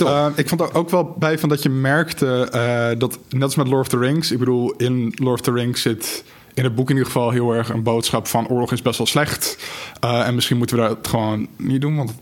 Uh, 0.00 0.26
ik 0.34 0.48
vond 0.48 0.60
er 0.60 0.74
ook 0.74 0.90
wel 0.90 1.14
bij 1.18 1.38
van 1.38 1.48
dat 1.48 1.62
je 1.62 1.68
merkte 1.68 2.48
uh, 2.54 2.98
dat, 2.98 3.18
net 3.28 3.42
als 3.42 3.54
met 3.54 3.68
Lord 3.68 3.80
of 3.80 3.88
the 3.88 3.98
Rings, 3.98 4.30
ik 4.30 4.38
bedoel, 4.38 4.72
in 4.76 5.12
Lord 5.16 5.40
of 5.40 5.46
the 5.46 5.52
Rings 5.52 5.82
zit 5.82 6.24
in 6.54 6.64
het 6.64 6.74
boek 6.74 6.90
in 6.90 6.96
ieder 6.96 7.12
geval 7.12 7.30
heel 7.30 7.52
erg 7.52 7.68
een 7.68 7.82
boodschap 7.82 8.26
van 8.26 8.48
oorlog 8.48 8.72
is 8.72 8.82
best 8.82 8.98
wel 8.98 9.06
slecht. 9.06 9.58
Uh, 10.04 10.26
en 10.26 10.34
misschien 10.34 10.56
moeten 10.56 10.76
we 10.76 10.82
dat 10.82 11.08
gewoon 11.08 11.48
niet 11.56 11.80
doen, 11.80 11.96
want 11.96 12.08
het 12.08 12.18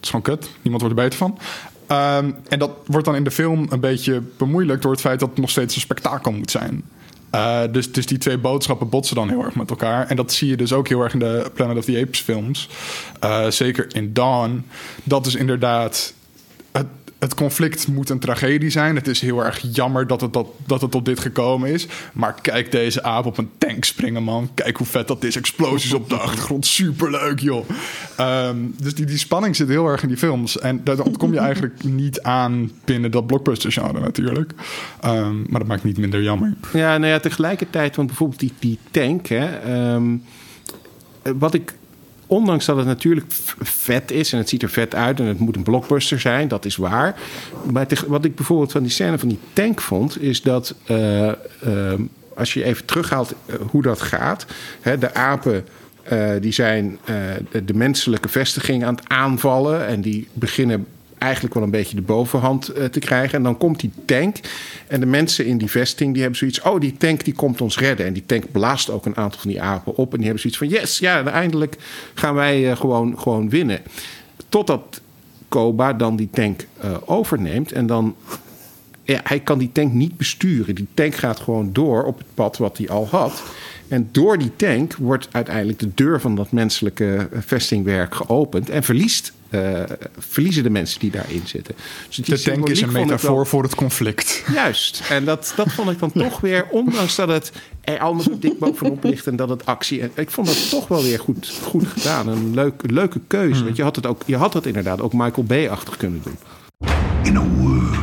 is 0.00 0.06
gewoon 0.06 0.24
kut. 0.24 0.50
Niemand 0.62 0.82
wordt 0.82 0.98
er 0.98 1.04
beter 1.04 1.18
van. 1.18 1.38
Um, 1.88 2.36
en 2.48 2.58
dat 2.58 2.70
wordt 2.86 3.06
dan 3.06 3.16
in 3.16 3.24
de 3.24 3.30
film 3.30 3.66
een 3.70 3.80
beetje 3.80 4.22
bemoeilijkt 4.36 4.82
door 4.82 4.92
het 4.92 5.00
feit 5.00 5.20
dat 5.20 5.28
het 5.28 5.38
nog 5.38 5.50
steeds 5.50 5.74
een 5.74 5.80
spektakel 5.80 6.32
moet 6.32 6.50
zijn. 6.50 6.82
Dus, 7.72 7.92
dus 7.92 8.06
die 8.06 8.18
twee 8.18 8.38
boodschappen 8.38 8.88
botsen 8.88 9.16
dan 9.16 9.28
heel 9.28 9.44
erg 9.44 9.54
met 9.54 9.70
elkaar. 9.70 10.06
En 10.06 10.16
dat 10.16 10.32
zie 10.32 10.48
je 10.48 10.56
dus 10.56 10.72
ook 10.72 10.88
heel 10.88 11.00
erg 11.00 11.12
in 11.12 11.18
de 11.18 11.50
Planet 11.54 11.76
of 11.76 11.84
the 11.84 12.00
Apes 12.06 12.20
films. 12.20 12.68
Zeker 13.48 13.94
in 13.94 14.12
Dawn. 14.12 14.64
Dat 15.04 15.26
is 15.26 15.34
inderdaad... 15.34 16.14
Het, 17.22 17.34
conflict 17.34 17.88
moet 17.88 18.10
een 18.10 18.18
tragedie 18.18 18.70
zijn. 18.70 18.96
Het 18.96 19.08
is 19.08 19.20
heel 19.20 19.44
erg 19.44 19.64
jammer 19.72 20.06
dat 20.06 20.20
het, 20.20 20.32
dat, 20.32 20.46
dat 20.66 20.80
het 20.80 20.94
op 20.94 21.04
dit 21.04 21.20
gekomen 21.20 21.70
is. 21.70 21.86
Maar 22.12 22.34
kijk 22.40 22.70
deze 22.70 23.02
aap 23.02 23.26
op 23.26 23.38
een 23.38 23.50
tank 23.58 23.84
springen, 23.84 24.22
man. 24.22 24.50
Kijk 24.54 24.76
hoe 24.76 24.86
vet 24.86 25.08
dat 25.08 25.24
is. 25.24 25.36
Explosies 25.36 25.92
op 25.92 26.08
de 26.08 26.16
achtergrond. 26.16 26.66
Superleuk, 26.66 27.40
joh. 27.40 27.68
Um, 28.20 28.74
dus 28.78 28.94
die, 28.94 29.06
die 29.06 29.18
spanning 29.18 29.56
zit 29.56 29.68
heel 29.68 29.86
erg 29.86 30.02
in 30.02 30.08
die 30.08 30.16
films. 30.16 30.58
En 30.58 30.80
daar 30.84 30.96
kom 30.96 31.32
je 31.32 31.38
eigenlijk 31.50 31.84
niet 31.84 32.22
aan 32.22 32.70
binnen 32.84 33.10
dat 33.10 33.26
blockbuster-genre 33.26 34.00
natuurlijk. 34.00 34.52
Um, 35.04 35.44
maar 35.48 35.60
dat 35.60 35.68
maakt 35.68 35.84
niet 35.84 35.98
minder 35.98 36.22
jammer. 36.22 36.54
Ja, 36.72 36.98
nou 36.98 37.12
ja, 37.12 37.18
tegelijkertijd, 37.18 37.96
want 37.96 38.08
bijvoorbeeld 38.08 38.40
die, 38.40 38.52
die 38.58 38.78
tank... 38.90 39.26
Hè, 39.26 39.94
um, 39.94 40.22
wat 41.22 41.54
ik 41.54 41.74
ondanks 42.32 42.64
dat 42.64 42.76
het 42.76 42.86
natuurlijk 42.86 43.26
vet 43.60 44.10
is 44.10 44.32
en 44.32 44.38
het 44.38 44.48
ziet 44.48 44.62
er 44.62 44.70
vet 44.70 44.94
uit 44.94 45.20
en 45.20 45.26
het 45.26 45.38
moet 45.38 45.56
een 45.56 45.62
blockbuster 45.62 46.20
zijn, 46.20 46.48
dat 46.48 46.64
is 46.64 46.76
waar. 46.76 47.20
Maar 47.72 47.86
wat 48.06 48.24
ik 48.24 48.34
bijvoorbeeld 48.34 48.72
van 48.72 48.82
die 48.82 48.90
scène 48.90 49.18
van 49.18 49.28
die 49.28 49.38
tank 49.52 49.80
vond, 49.80 50.22
is 50.22 50.42
dat 50.42 50.74
uh, 50.90 51.26
uh, 51.26 51.32
als 52.36 52.54
je 52.54 52.64
even 52.64 52.84
terughaalt 52.84 53.34
uh, 53.46 53.54
hoe 53.70 53.82
dat 53.82 54.00
gaat, 54.00 54.46
hè, 54.80 54.98
de 54.98 55.14
apen. 55.14 55.64
Die 56.40 56.52
zijn 56.52 56.98
de, 57.64 57.74
menselijke 57.74 58.28
vestiging 58.28 58.84
aan 58.84 58.94
het 58.94 59.08
aanvallen 59.08 59.86
en 59.86 60.00
die 60.00 60.28
beginnen 60.32 60.86
eigenlijk 61.22 61.54
wel 61.54 61.62
een 61.62 61.70
beetje 61.70 61.96
de 61.96 62.02
bovenhand 62.02 62.76
uh, 62.76 62.84
te 62.84 62.98
krijgen. 62.98 63.38
En 63.38 63.42
dan 63.42 63.58
komt 63.58 63.80
die 63.80 63.90
tank 64.04 64.36
en 64.86 65.00
de 65.00 65.06
mensen 65.06 65.46
in 65.46 65.58
die 65.58 65.70
vesting 65.70 66.12
die 66.12 66.20
hebben 66.20 66.38
zoiets... 66.38 66.62
oh, 66.62 66.80
die 66.80 66.96
tank 66.96 67.24
die 67.24 67.34
komt 67.34 67.60
ons 67.60 67.78
redden. 67.78 68.06
En 68.06 68.12
die 68.12 68.26
tank 68.26 68.52
blaast 68.52 68.90
ook 68.90 69.06
een 69.06 69.16
aantal 69.16 69.40
van 69.40 69.50
die 69.50 69.62
apen 69.62 69.96
op. 69.96 70.10
En 70.10 70.16
die 70.16 70.26
hebben 70.26 70.40
zoiets 70.40 70.58
van, 70.58 70.68
yes, 70.68 70.98
ja, 70.98 71.24
eindelijk 71.24 71.76
gaan 72.14 72.34
wij 72.34 72.70
uh, 72.70 72.76
gewoon, 72.76 73.18
gewoon 73.18 73.50
winnen. 73.50 73.80
Totdat 74.48 75.00
Koba 75.48 75.92
dan 75.92 76.16
die 76.16 76.28
tank 76.30 76.66
uh, 76.84 76.96
overneemt 77.04 77.72
en 77.72 77.86
dan... 77.86 78.14
Ja, 79.04 79.20
hij 79.24 79.40
kan 79.40 79.58
die 79.58 79.72
tank 79.72 79.92
niet 79.92 80.16
besturen. 80.16 80.74
Die 80.74 80.86
tank 80.94 81.14
gaat 81.14 81.40
gewoon 81.40 81.72
door 81.72 82.04
op 82.04 82.18
het 82.18 82.26
pad 82.34 82.56
wat 82.56 82.78
hij 82.78 82.88
al 82.88 83.08
had. 83.10 83.42
En 83.88 84.08
door 84.12 84.38
die 84.38 84.52
tank 84.56 84.94
wordt 84.94 85.28
uiteindelijk 85.32 85.78
de 85.78 85.90
deur 85.94 86.20
van 86.20 86.34
dat 86.34 86.52
menselijke 86.52 87.28
vestingwerk 87.32 88.14
geopend. 88.14 88.70
En 88.70 88.82
verliest, 88.82 89.32
uh, 89.54 89.82
verliezen 90.18 90.62
de 90.62 90.70
mensen 90.70 91.00
die 91.00 91.10
daarin 91.10 91.42
zitten. 91.44 91.74
Dus 92.08 92.16
de 92.16 92.40
tank 92.40 92.68
is 92.68 92.80
een 92.80 92.92
metafoor 92.92 93.34
wel... 93.34 93.44
voor 93.44 93.62
het 93.62 93.74
conflict. 93.74 94.44
Juist. 94.52 95.02
En 95.08 95.24
dat, 95.24 95.52
dat 95.56 95.72
vond 95.72 95.90
ik 95.90 95.98
dan 95.98 96.12
toch 96.28 96.40
weer, 96.40 96.66
ondanks 96.70 97.14
dat 97.14 97.28
het 97.28 97.52
er 97.80 97.98
allemaal 97.98 98.22
zo 98.22 98.38
dik 98.38 98.58
bovenop 98.58 99.04
ligt 99.04 99.26
en 99.26 99.36
dat 99.36 99.48
het 99.48 99.66
actie. 99.66 100.10
Ik 100.14 100.30
vond 100.30 100.46
dat 100.46 100.70
toch 100.70 100.88
wel 100.88 101.02
weer 101.02 101.18
goed, 101.18 101.52
goed 101.62 101.86
gedaan. 101.86 102.28
Een 102.28 102.54
leuk, 102.54 102.90
leuke 102.90 103.20
keuze. 103.26 103.54
Hmm. 103.54 103.64
Want 103.64 103.76
je 103.76 103.82
had, 103.82 103.96
het 103.96 104.06
ook, 104.06 104.22
je 104.26 104.36
had 104.36 104.54
het 104.54 104.66
inderdaad 104.66 105.00
ook 105.00 105.12
Michael 105.12 105.44
Bay-achtig 105.44 105.96
kunnen 105.96 106.22
doen. 106.24 106.36
In 107.22 107.36
a 107.36 107.44
world. 107.44 107.96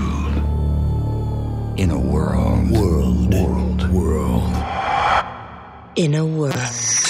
In 1.75 1.91
a 1.91 1.95
world. 1.95 2.67
World. 2.69 3.33
World. 3.33 3.89
World 3.91 4.59
in 5.99 6.15
a 6.15 6.23
world. 6.23 7.08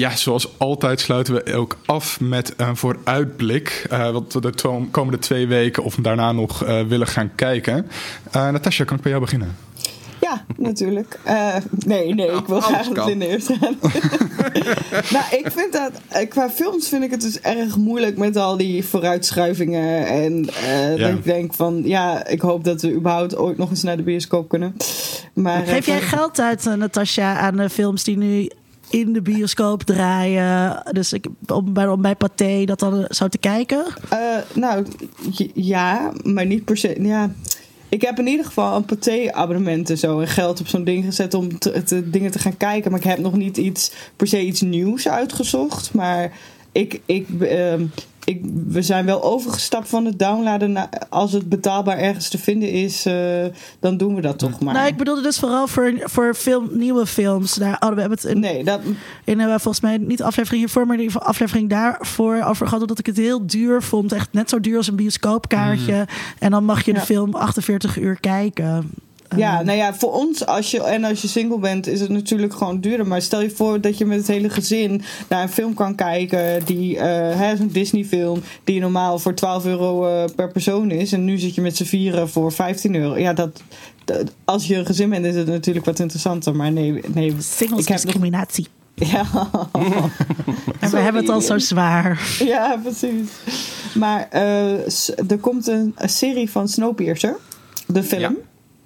Ja, 0.00 0.16
zoals 0.16 0.58
altijd 0.58 1.00
sluiten 1.00 1.34
we 1.34 1.54
ook 1.54 1.76
af 1.86 2.20
met 2.20 2.54
een 2.56 2.76
vooruitblik. 2.76 3.86
Uh, 3.92 4.10
wat 4.10 4.32
we 4.32 4.40
de 4.40 4.86
komende 4.90 5.18
twee 5.18 5.46
weken 5.46 5.82
of 5.84 5.94
daarna 5.94 6.32
nog 6.32 6.64
uh, 6.64 6.82
willen 6.82 7.06
gaan 7.06 7.30
kijken. 7.34 7.86
Uh, 8.36 8.48
Natasja, 8.48 8.84
kan 8.84 8.96
ik 8.96 9.02
bij 9.02 9.10
jou 9.10 9.24
beginnen? 9.24 9.56
Ja, 10.20 10.44
natuurlijk. 10.56 11.18
Eh, 11.24 11.54
nee, 11.70 12.14
nee, 12.14 12.26
ik 12.30 12.46
wil 12.46 12.60
graag 12.60 12.84
dat 12.86 12.94
kan. 12.94 13.06
Linda 13.08 13.26
eerst 13.26 13.46
gaan. 13.46 13.76
nou, 15.12 15.24
ik 15.30 15.46
vind 15.50 15.72
dat... 15.72 15.90
eh, 16.08 16.28
Qua 16.28 16.50
films 16.50 16.88
vind 16.88 17.02
ik 17.04 17.10
het 17.10 17.20
dus 17.20 17.40
erg 17.40 17.76
moeilijk 17.76 18.16
met 18.18 18.36
al 18.36 18.56
die 18.56 18.84
vooruitschuivingen. 18.84 20.06
En 20.06 20.48
eh, 20.48 20.96
Ja. 20.96 21.06
dat 21.06 21.10
ik 21.18 21.24
denk 21.24 21.54
van... 21.54 21.82
Ja, 21.84 22.26
ik 22.26 22.40
hoop 22.40 22.64
dat 22.64 22.82
we 22.82 22.92
überhaupt 22.92 23.36
ooit 23.36 23.56
nog 23.56 23.70
eens 23.70 23.82
naar 23.82 23.96
de 23.96 24.02
bioscoop 24.02 24.48
kunnen. 24.48 24.76
Maar, 25.32 25.66
Geef 25.66 25.86
eh, 25.86 25.98
jij 25.98 26.00
geld 26.00 26.40
uit, 26.40 26.66
eh, 26.66 26.72
Natasja, 26.74 27.38
aan 27.38 27.56
de 27.56 27.70
films 27.70 28.04
die 28.04 28.16
nu 28.16 28.50
in 28.90 29.12
de 29.12 29.22
bioscoop 29.22 29.82
draaien? 29.82 30.82
Dus 30.92 31.12
ik, 31.12 31.26
om, 31.46 31.72
bij, 31.72 31.88
om 31.88 32.02
bij 32.02 32.14
Pathé 32.14 32.64
dat 32.64 32.78
dan 32.78 33.04
zou 33.08 33.30
te 33.30 33.38
kijken? 33.38 33.84
Eh, 34.08 34.18
nou, 34.54 34.86
ja, 35.54 36.12
maar 36.22 36.46
niet 36.46 36.64
per 36.64 36.76
se. 36.76 36.96
Ja. 37.02 37.32
Ik 37.88 38.02
heb 38.02 38.18
in 38.18 38.26
ieder 38.26 38.46
geval 38.46 38.76
een 38.76 38.84
paté-abonnement 38.84 39.90
en 39.90 39.98
zo. 39.98 40.20
En 40.20 40.28
geld 40.28 40.60
op 40.60 40.68
zo'n 40.68 40.84
ding 40.84 41.04
gezet 41.04 41.34
om 41.34 41.48
dingen 42.04 42.30
te 42.30 42.38
gaan 42.38 42.56
kijken. 42.56 42.90
Maar 42.90 43.00
ik 43.00 43.06
heb 43.06 43.18
nog 43.18 43.36
niet 43.36 43.56
iets, 43.56 43.92
per 44.16 44.26
se 44.26 44.40
iets 44.40 44.60
nieuws 44.60 45.08
uitgezocht. 45.08 45.94
Maar 45.94 46.32
ik, 46.72 47.00
ik, 47.06 47.28
ehm, 47.40 47.84
ik, 48.24 48.44
we 48.66 48.82
zijn 48.82 49.04
wel 49.06 49.22
overgestapt 49.22 49.88
van 49.88 50.04
het 50.04 50.18
downloaden. 50.18 50.72
Naar, 50.72 50.88
als 51.08 51.32
het 51.32 51.48
betaalbaar 51.48 51.98
ergens 51.98 52.28
te 52.28 52.38
vinden 52.38 52.70
is, 52.70 53.06
eh, 53.06 53.44
dan 53.80 53.96
doen 53.96 54.14
we 54.14 54.20
dat 54.20 54.38
toch 54.38 54.60
maar. 54.60 54.74
Nou, 54.74 54.86
ik 54.86 54.96
bedoelde 54.96 55.22
dus 55.22 55.38
vooral 55.38 55.66
voor, 55.66 55.92
voor 55.98 56.34
film, 56.34 56.68
nieuwe 56.72 57.06
films. 57.06 57.54
Daar 57.54 57.76
hadden 57.78 57.94
we 57.94 58.00
hebben 58.00 58.18
het 58.18 58.28
in, 58.30 58.40
Nee, 58.40 58.64
dat, 58.64 58.80
in 59.24 59.40
eh, 59.40 59.46
volgens 59.48 59.80
mij 59.80 59.98
niet 59.98 60.18
de 60.18 60.24
aflevering 60.24 60.62
hiervoor, 60.62 60.86
maar 60.86 60.98
geval 60.98 61.22
aflevering 61.22 61.70
daarvoor 61.70 62.42
over 62.44 62.66
gehad. 62.66 62.88
Dat 62.88 62.98
ik 62.98 63.06
het 63.06 63.16
heel 63.16 63.46
duur 63.46 63.82
vond. 63.82 64.12
Echt 64.12 64.28
net 64.32 64.48
zo 64.50 64.60
duur 64.60 64.76
als 64.76 64.88
een 64.88 64.96
bioscoopkaartje. 64.96 66.06
En 66.38 66.50
dan 66.50 66.64
mag 66.64 66.84
je 66.84 66.92
de 66.92 66.98
Ja. 66.98 67.04
film 67.04 67.34
48 67.34 67.98
uur 67.98 68.20
kijken. 68.20 68.90
Ja, 69.36 69.58
Eh, 69.58 69.64
nou 69.64 69.78
ja, 69.78 69.94
voor 69.94 70.12
ons 70.12 70.46
als 70.46 70.70
je, 70.70 70.82
en 70.82 71.04
als 71.04 71.22
je 71.22 71.28
single 71.28 71.58
bent, 71.58 71.86
is 71.86 72.00
het 72.00 72.08
natuurlijk 72.08 72.52
gewoon 72.54 72.80
duurder. 72.80 73.06
Maar 73.06 73.22
stel 73.22 73.40
je 73.42 73.50
voor 73.50 73.80
dat 73.80 73.98
je 73.98 74.04
met 74.06 74.18
het 74.18 74.26
hele 74.26 74.50
gezin 74.50 75.02
naar 75.28 75.42
een 75.42 75.48
film 75.48 75.74
kan 75.74 75.94
kijken. 75.94 76.64
Die, 76.64 76.98
eh, 76.98 77.38
hè, 77.38 77.56
zo'n 77.56 77.68
Disney-film, 77.72 78.42
die 78.64 78.80
normaal 78.80 79.18
voor 79.18 79.34
12 79.34 79.64
euro 79.64 80.06
eh, 80.06 80.24
per 80.36 80.50
persoon 80.50 80.90
is. 80.90 81.12
En 81.12 81.24
nu 81.24 81.38
zit 81.38 81.54
je 81.54 81.60
met 81.60 81.76
z'n 81.76 81.84
vieren 81.84 82.28
voor 82.28 82.52
15 82.52 82.94
euro. 82.94 83.18
Ja, 83.18 83.32
dat, 83.32 83.62
dat- 84.04 84.32
als 84.44 84.66
je 84.66 84.76
een 84.76 84.86
gezin 84.86 85.10
bent, 85.10 85.24
is 85.24 85.34
het 85.34 85.46
natuurlijk 85.46 85.86
wat 85.86 85.98
interessanter. 85.98 86.56
Maar 86.56 86.72
nee, 86.72 87.00
nee 87.14 87.34
Singles 87.38 87.80
ik 87.82 87.88
heb 87.88 88.00
discriminatie. 88.00 88.66
Ja, 88.94 89.24
En 90.80 90.90
we 90.90 90.98
hebben 90.98 91.22
het 91.22 91.30
al 91.30 91.40
zo 91.40 91.58
zwaar. 91.58 92.20
ja 92.38 92.76
precies. 92.82 93.28
Maar 93.94 94.26
eh, 94.30 94.72
er 95.30 95.38
komt 95.40 95.66
een, 95.66 95.92
een 95.96 96.08
serie 96.08 96.50
van 96.50 96.68
Snowpiercer, 96.68 97.36
de 97.86 98.02
film. 98.02 98.36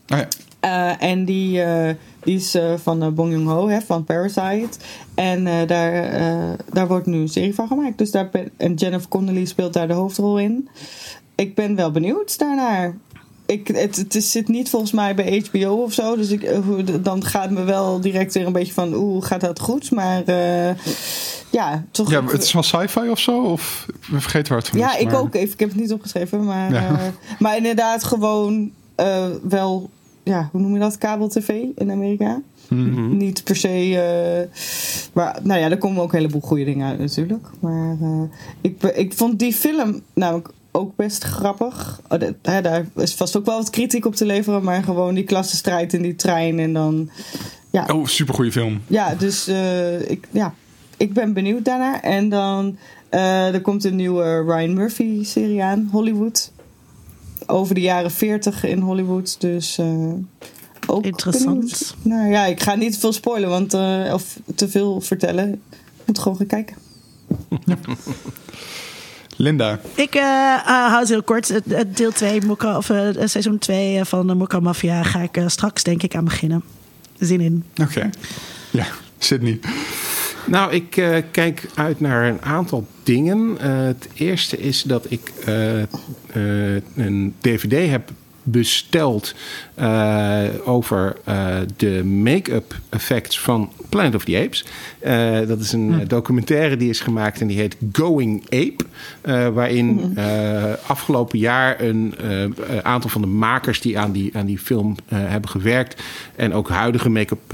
Oh 0.08 0.18
ja. 0.18 0.28
Eh, 0.60 1.08
en 1.10 1.24
die, 1.24 1.62
eh, 1.62 1.94
die 2.20 2.36
is 2.36 2.54
eh, 2.54 2.72
van 2.82 3.14
Bong 3.14 3.32
Joon-ho, 3.32 3.68
hè, 3.68 3.80
van 3.80 4.04
Parasite. 4.04 4.78
En 5.14 5.44
daar, 5.66 6.10
daar 6.72 6.86
wordt 6.88 7.06
nu 7.06 7.18
een 7.18 7.28
serie 7.28 7.54
van 7.54 7.66
gemaakt. 7.68 7.98
Dus 7.98 8.10
daar 8.10 8.28
ben, 8.28 8.50
en 8.56 8.74
Jennifer 8.74 9.08
Connelly 9.08 9.44
speelt 9.44 9.72
daar 9.72 9.88
de 9.88 9.94
hoofdrol 9.94 10.38
in. 10.38 10.68
Ik 11.34 11.54
ben 11.54 11.74
wel 11.76 11.90
benieuwd 11.90 12.38
daarnaar. 12.38 12.94
Ik, 13.46 13.66
het, 13.68 13.96
het 13.96 14.24
zit 14.24 14.48
niet 14.48 14.70
volgens 14.70 14.92
mij 14.92 15.14
bij 15.14 15.44
HBO 15.50 15.82
of 15.82 15.92
zo. 15.92 16.16
Dus 16.16 16.30
ik, 16.30 16.50
dan 17.04 17.24
gaat 17.24 17.50
me 17.50 17.62
wel 17.64 18.00
direct 18.00 18.34
weer 18.34 18.46
een 18.46 18.52
beetje 18.52 18.72
van... 18.72 18.94
Oeh, 18.94 19.24
gaat 19.24 19.40
dat 19.40 19.60
goed? 19.60 19.90
Maar 19.90 20.22
ja, 21.50 21.84
toch... 21.90 22.10
ja, 22.10 22.24
het 22.24 22.42
is 22.42 22.52
wel 22.52 22.62
sci-fi 22.62 23.08
of 23.10 23.18
zo? 23.18 23.42
Of 23.42 23.86
ik 23.88 24.20
vergeet 24.20 24.48
waar 24.48 24.58
het 24.58 24.68
van 24.68 24.78
Ja, 24.78 24.94
is. 24.94 25.00
ik 25.00 25.10
maar- 25.10 25.20
ook 25.20 25.34
even. 25.34 25.52
Ik 25.52 25.60
heb 25.60 25.68
het 25.68 25.78
niet 25.80 25.92
opgeschreven. 25.92 26.44
Maar, 26.44 26.72
Ja. 26.72 26.98
maar 27.38 27.56
inderdaad 27.56 28.04
gewoon 28.04 28.70
eh, 28.94 29.26
wel... 29.48 29.90
Ja, 30.22 30.48
hoe 30.52 30.60
noem 30.60 30.72
je 30.74 30.78
dat? 30.80 30.98
Kabel-tv 30.98 31.48
in 31.76 31.90
Amerika. 31.90 32.40
Mhm. 32.68 33.16
Niet 33.16 33.44
per 33.44 33.56
se... 33.56 33.68
eh, 33.68 34.58
maar 35.12 35.38
nou 35.42 35.60
ja, 35.60 35.70
er 35.70 35.78
komen 35.78 36.02
ook 36.02 36.12
een 36.12 36.18
heleboel 36.18 36.40
goede 36.40 36.64
dingen 36.64 36.88
uit 36.88 36.98
natuurlijk. 36.98 37.46
Maar 37.60 37.96
eh, 38.00 38.22
ik, 38.60 38.82
ik 38.82 39.12
vond 39.14 39.38
die 39.38 39.52
film 39.52 40.00
namelijk 40.14 40.48
ook 40.72 40.96
best 40.96 41.24
grappig. 41.24 42.00
Oh, 42.08 42.18
dat- 42.20 42.34
hè, 42.42 42.60
daar 42.60 42.86
is 42.96 43.14
vast 43.14 43.36
ook 43.36 43.44
wel 43.46 43.56
wat 43.56 43.70
kritiek 43.70 44.04
op 44.06 44.14
te 44.14 44.26
leveren. 44.26 44.62
Maar 44.62 44.82
gewoon 44.82 45.14
die 45.14 45.24
klassenstrijd 45.24 45.92
in 45.92 46.02
die 46.02 46.16
trein. 46.16 46.58
En 46.58 46.72
dan... 46.72 47.10
Ja, 47.70 47.86
Oh, 47.92 48.06
supergoeie 48.06 48.52
film. 48.52 48.80
ja, 48.86 49.14
dus 49.14 49.48
ik, 50.06 50.28
ja, 50.30 50.54
ik 50.96 51.12
ben 51.12 51.32
benieuwd 51.32 51.64
daarnaar. 51.64 52.00
En 52.00 52.28
dan 52.28 52.76
er 53.10 53.60
komt 53.60 53.84
een 53.84 53.96
nieuwe 53.96 54.42
Ryan 54.46 54.74
Murphy 54.74 55.24
serie 55.24 55.62
aan, 55.62 55.88
Hollywood. 55.92 56.52
Over 57.46 57.74
de 57.74 57.80
jaren 57.80 58.10
40 58.10 58.64
in 58.64 58.78
Hollywood. 58.78 59.40
Dus 59.40 59.78
eh, 59.78 60.12
ook 60.86 61.04
Interessant. 61.04 61.54
benieuwd. 61.54 61.94
Nou 62.02 62.30
ja, 62.30 62.44
ik 62.44 62.62
ga 62.62 62.74
niet 62.74 62.98
veel 62.98 63.12
spoilen, 63.12 63.48
want, 63.48 63.74
eh, 63.74 64.10
of 64.12 64.38
te 64.54 64.68
veel 64.68 65.00
vertellen. 65.00 65.52
Ik 65.70 66.06
moet 66.06 66.18
gewoon 66.18 66.36
gaan 66.36 66.46
kijken. 66.46 66.76
Linda. 69.36 69.80
Ik 69.94 70.14
eh, 70.14 70.54
eh, 70.54 70.64
hou 70.64 70.98
het 70.98 71.08
heel 71.08 71.22
kort. 71.22 71.60
Deel 71.96 72.12
2, 72.12 72.40
Mokka, 72.46 72.76
of 72.76 72.90
seizoen 73.24 73.58
2 73.58 74.04
van 74.04 74.26
de 74.26 74.34
Mokka 74.34 74.60
Mafia 74.60 75.02
ga 75.02 75.20
ik 75.20 75.42
straks 75.46 75.82
denk 75.82 76.02
ik 76.02 76.16
aan 76.16 76.24
beginnen. 76.24 76.62
Zin 77.18 77.40
in. 77.40 77.64
Oké. 77.76 78.10
Ja, 78.70 78.86
Sydney. 79.18 79.60
Nou, 80.46 80.72
ik 80.72 80.96
eh, 80.96 81.16
kijk 81.30 81.68
uit 81.74 82.00
naar 82.00 82.28
een 82.28 82.42
aantal 82.42 82.86
dingen. 83.02 83.56
Eh, 83.60 83.84
het 83.84 84.08
eerste 84.14 84.58
is 84.58 84.82
dat 84.82 85.06
ik 85.08 85.32
eh, 85.46 85.82
een 86.96 87.34
DVD 87.40 87.90
heb 87.90 88.10
besteld 88.42 89.34
eh, 89.74 90.42
over 90.64 91.16
eh, 91.24 91.56
de 91.76 92.04
make-up 92.04 92.74
effects 92.88 93.40
van 93.40 93.70
Planet 93.88 94.14
of 94.14 94.24
the 94.24 94.38
Apes. 94.44 94.64
Eh, 94.98 95.38
dat 95.46 95.60
is 95.60 95.72
een 95.72 96.00
eh, 96.00 96.08
documentaire 96.08 96.76
die 96.76 96.88
is 96.90 97.00
gemaakt 97.00 97.40
en 97.40 97.46
die 97.46 97.58
heet 97.58 97.76
Going 97.92 98.42
Ape. 98.44 98.84
waarin 99.52 100.12
eh, 100.16 100.62
afgelopen 100.86 101.38
jaar 101.38 101.80
een 101.80 102.14
aantal 102.82 103.10
van 103.10 103.20
de 103.20 103.26
makers 103.26 103.80
die 103.80 103.98
aan 103.98 104.12
die, 104.12 104.36
aan 104.36 104.46
die 104.46 104.58
film 104.58 104.94
hebben 105.14 105.50
gewerkt 105.50 106.02
en 106.36 106.52
ook 106.54 106.68
huidige 106.68 107.10
make-up 107.10 107.52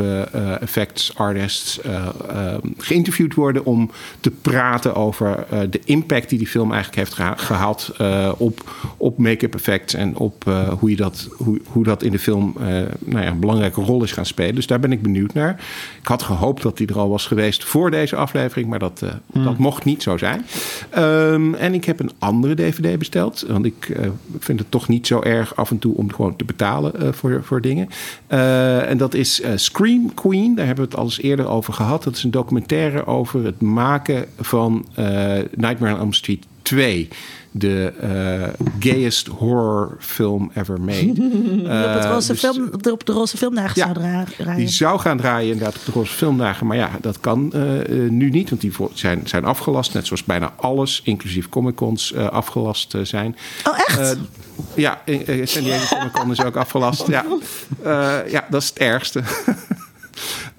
effects 0.60 1.16
artists 1.16 1.80
eh, 1.80 2.06
eh, 2.28 2.54
geïnterviewd 2.78 3.34
worden 3.34 3.64
om 3.64 3.90
te 4.20 4.30
praten 4.30 4.94
over 4.94 5.46
de 5.70 5.80
impact 5.84 6.28
die 6.28 6.38
die 6.38 6.46
film 6.46 6.72
eigenlijk 6.72 6.96
heeft 6.98 7.14
geha- 7.14 7.36
gehad 7.36 7.92
eh, 7.98 8.32
op, 8.36 8.70
op 8.96 9.18
make-up 9.18 9.54
effects 9.54 9.94
en 9.94 10.16
op 10.16 10.44
hoe, 10.78 10.90
je 10.90 10.96
dat, 10.96 11.28
hoe, 11.36 11.60
hoe 11.66 11.84
dat 11.84 12.02
in 12.02 12.09
de 12.10 12.18
film 12.18 12.54
eh, 12.58 12.66
nou 12.98 13.24
ja, 13.24 13.30
een 13.30 13.40
belangrijke 13.40 13.80
rol 13.80 14.02
is 14.02 14.12
gaan 14.12 14.26
spelen. 14.26 14.54
Dus 14.54 14.66
daar 14.66 14.80
ben 14.80 14.92
ik 14.92 15.02
benieuwd 15.02 15.34
naar. 15.34 15.50
Ik 16.00 16.06
had 16.06 16.22
gehoopt 16.22 16.62
dat 16.62 16.76
die 16.76 16.86
er 16.86 16.98
al 16.98 17.08
was 17.08 17.26
geweest 17.26 17.64
voor 17.64 17.90
deze 17.90 18.16
aflevering, 18.16 18.68
maar 18.68 18.78
dat, 18.78 19.02
eh, 19.02 19.44
dat 19.44 19.58
mocht 19.58 19.84
niet 19.84 20.02
zo 20.02 20.16
zijn. 20.16 20.46
Ehm, 20.90 21.54
en 21.54 21.74
ik 21.74 21.84
heb 21.84 22.00
een 22.00 22.10
andere 22.18 22.54
DVD 22.54 22.98
besteld, 22.98 23.44
want 23.48 23.64
ik 23.64 23.88
eh, 23.88 24.08
vind 24.38 24.58
het 24.58 24.70
toch 24.70 24.88
niet 24.88 25.06
zo 25.06 25.20
erg 25.20 25.56
af 25.56 25.70
en 25.70 25.78
toe 25.78 25.96
om 25.96 26.12
gewoon 26.12 26.36
te 26.36 26.44
betalen 26.44 27.14
voor, 27.14 27.40
voor 27.44 27.60
dingen. 27.60 27.88
En 28.26 28.96
dat 28.96 29.14
is 29.14 29.42
Scream 29.54 30.14
Queen. 30.14 30.54
Daar 30.54 30.66
hebben 30.66 30.84
we 30.84 30.90
het 30.90 31.00
al 31.00 31.04
eens 31.04 31.20
eerder 31.20 31.48
over 31.48 31.72
gehad. 31.72 32.02
Dat 32.02 32.16
is 32.16 32.22
een 32.22 32.30
documentaire 32.30 33.06
over 33.06 33.44
het 33.44 33.60
maken 33.60 34.24
van 34.40 34.86
Nightmare 35.54 35.94
on 35.94 36.00
Elm 36.00 36.12
Street 36.12 36.44
2. 36.62 37.08
De 37.52 37.92
eh, 38.00 38.66
gayest 38.80 39.26
horror 39.26 39.96
film 39.98 40.50
ever 40.54 40.80
made. 40.80 41.08
op, 41.10 41.94
het 41.94 42.04
Eh, 42.04 42.10
roze 42.10 42.32
dus- 42.32 42.40
film, 42.40 42.70
op 42.92 43.06
de 43.06 43.12
roze 43.12 43.36
filmdagen 43.36 43.72
Ja, 43.74 43.82
zou 43.84 43.92
dra- 43.98 44.24
draaien. 44.36 44.56
die 44.56 44.68
zou 44.68 44.98
gaan 44.98 45.16
draaien 45.16 45.52
inderdaad 45.52 45.76
op 45.78 45.84
de 45.84 45.92
Roze 45.92 46.12
Filmdagen. 46.12 46.66
Maar 46.66 46.76
ja, 46.76 46.90
dat 47.00 47.20
kan 47.20 47.52
eh, 47.52 47.60
nu 48.08 48.30
niet. 48.30 48.48
Want 48.50 48.60
die 48.60 48.72
zijn, 48.92 49.22
zijn 49.24 49.44
afgelast. 49.44 49.94
Net 49.94 50.06
zoals 50.06 50.24
bijna 50.24 50.52
alles, 50.56 51.00
inclusief 51.04 51.48
Comic-Cons, 51.48 52.14
afgelast 52.16 52.94
zijn. 53.02 53.36
Oh, 53.68 53.78
echt? 53.86 54.16
Ja, 54.74 55.00
San 55.44 55.62
Diego 55.62 55.96
Comic 55.96 56.12
Con 56.12 56.30
is 56.30 56.44
ook 56.44 56.56
afgelast. 56.56 57.06
Ja, 57.06 57.24
ja 58.34 58.46
dat 58.50 58.62
is 58.62 58.68
het 58.68 58.78
ergste. 58.78 59.22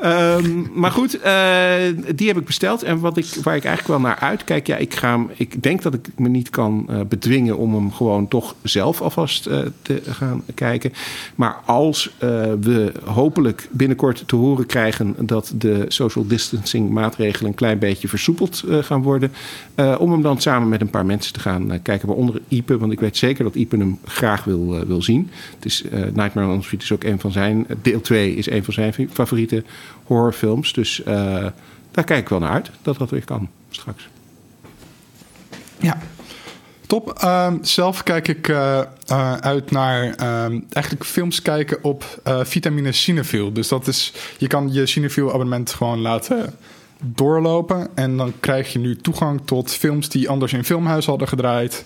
Ehm, 0.02 0.64
maar 0.74 0.92
goed, 0.92 1.20
eh, 1.20 1.74
die 2.16 2.28
heb 2.28 2.38
ik 2.38 2.46
besteld. 2.46 2.84
En 2.84 3.00
wat 3.00 3.18
ik, 3.18 3.26
waar 3.26 3.56
ik 3.56 3.66
eigenlijk 3.66 3.88
wel 3.88 4.10
naar 4.10 4.20
uitkijk... 4.20 4.68
Ja, 4.68 4.78
ik, 4.78 4.96
ga 4.96 5.26
ik 5.36 5.64
denk 5.64 5.82
dat 5.82 5.94
ik 5.94 6.08
me 6.18 6.30
niet 6.30 6.50
kan 6.50 6.86
eh, 6.90 7.00
bedwingen... 7.10 7.58
om 7.58 7.74
hem 7.74 7.92
gewoon 7.92 8.28
toch 8.28 8.56
zelf 8.64 9.02
alvast 9.02 9.46
eh, 9.46 9.60
te 9.82 10.02
gaan 10.06 10.44
kijken. 10.56 10.94
Maar 11.36 11.56
als 11.66 12.16
we 12.20 12.92
hopelijk 13.04 13.68
binnenkort 13.72 14.24
te 14.26 14.36
horen 14.36 14.66
krijgen... 14.66 15.16
dat 15.20 15.54
de 15.56 15.86
social 15.88 16.28
distancing 16.28 16.90
maatregelen... 16.90 17.50
een 17.50 17.58
klein 17.58 17.80
beetje 17.80 18.08
versoepeld 18.08 18.64
gaan 18.82 19.02
worden... 19.02 19.32
om 19.98 20.12
hem 20.12 20.22
dan 20.22 20.42
samen 20.42 20.70
met 20.70 20.82
een 20.82 20.90
paar 20.90 21.06
mensen 21.06 21.34
te 21.34 21.40
gaan 21.40 21.82
kijken. 21.82 22.08
Waaronder 22.08 22.42
Ipe, 22.48 22.78
want 22.78 22.92
ik 22.92 23.00
weet 23.00 23.18
zeker 23.18 23.44
dat 23.44 23.56
Ipe 23.56 23.78
hem 23.78 24.00
graag 24.06 24.44
wil, 24.44 24.86
wil 24.88 25.02
zien. 25.02 25.30
Het 25.56 25.66
is, 25.66 25.84
Nightmare 25.92 26.48
on 26.48 26.54
Elm 26.54 26.64
Street 26.64 26.84
is 26.84 26.92
ook 26.92 27.04
een 27.04 27.20
van 27.20 27.32
zijn... 27.32 27.68
Deel 27.82 28.02
2 28.02 28.36
is 28.36 28.50
een 28.50 28.64
van 28.64 28.74
zijn 28.74 29.10
favoriete 29.12 29.64
horrorfilms. 30.04 30.74
Dus 30.74 31.04
eh, 31.04 31.46
daar 31.92 32.04
kijk 32.04 32.20
ik 32.20 32.30
wel 32.30 32.40
naar 32.40 32.52
uit 32.52 32.72
dat 32.82 32.98
dat 32.98 33.10
weer 33.10 33.26
kan 33.26 33.50
straks. 33.70 34.10
Ja. 35.80 35.98
top. 36.88 37.14
Ehm, 37.20 37.58
zelf 37.62 38.04
kijk 38.04 38.28
ik 38.28 38.48
eh, 38.48 38.80
eh, 38.80 39.34
uit 39.34 39.72
naar 39.72 40.04
ehm, 40.04 40.60
eigenlijk 40.70 41.06
films 41.06 41.42
kijken 41.42 41.84
op 41.84 42.22
vitamine 42.44 42.92
Cinefil. 42.92 43.54
Dus 43.54 43.68
dat 43.68 43.88
is, 43.88 44.14
je 44.38 44.48
kan 44.48 44.74
je 44.74 44.86
Cinefil 44.86 45.30
abonnement 45.34 45.74
gewoon 45.74 46.00
laten 46.00 46.54
doorlopen. 47.04 47.88
En 47.96 48.18
dan 48.18 48.34
krijg 48.40 48.74
je 48.74 48.80
nu 48.80 48.96
toegang 48.96 49.42
tot 49.46 49.72
films 49.72 50.10
die 50.10 50.30
anders 50.30 50.54
in 50.54 50.64
filmhuis 50.64 51.06
hadden 51.06 51.28
gedraaid. 51.28 51.84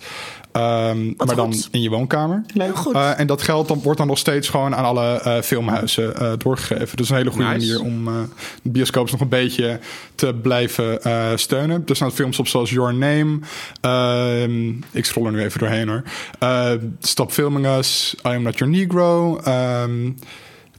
Ehm, 0.55 1.05
maar 1.17 1.35
dan 1.35 1.53
in 1.71 1.81
je 1.81 1.89
woonkamer. 1.89 2.43
Heel 2.53 2.73
goed. 2.75 2.93
Eh, 2.93 3.19
en 3.19 3.27
dat 3.27 3.41
geld 3.41 3.67
dan, 3.67 3.81
wordt 3.81 3.97
dan 3.97 4.07
nog 4.07 4.17
steeds 4.17 4.49
gewoon 4.49 4.75
aan 4.75 4.83
alle 4.85 5.19
eh, 5.21 5.41
filmhuizen 5.41 6.15
eh, 6.17 6.33
doorgegeven. 6.37 6.97
Dus 6.97 7.09
een 7.09 7.15
hele 7.15 7.29
goede 7.31 7.45
Nice. 7.47 7.67
manier 7.73 7.81
om 7.91 8.07
eh, 8.07 8.13
de 8.61 8.69
bioscoops 8.69 9.11
nog 9.11 9.21
een 9.21 9.29
beetje 9.29 9.79
te 10.15 10.33
blijven 10.41 11.03
eh, 11.03 11.31
steunen. 11.35 11.83
Er 11.87 11.95
staan 11.95 12.11
films 12.11 12.39
op 12.39 12.47
zoals 12.47 12.69
Your 12.69 12.93
Name. 12.93 13.39
Ehm, 13.81 14.69
ik 14.91 15.05
scroll 15.05 15.25
er 15.25 15.31
nu 15.31 15.41
even 15.43 15.59
doorheen 15.59 15.87
hoor. 15.87 16.03
Eh, 16.39 16.71
Stop 16.99 17.31
Filming 17.31 17.67
Us. 17.67 18.15
I 18.25 18.27
Am 18.29 18.41
Not 18.41 18.57
Your 18.57 18.73
Negro. 18.73 19.37
ehm, 19.43 20.11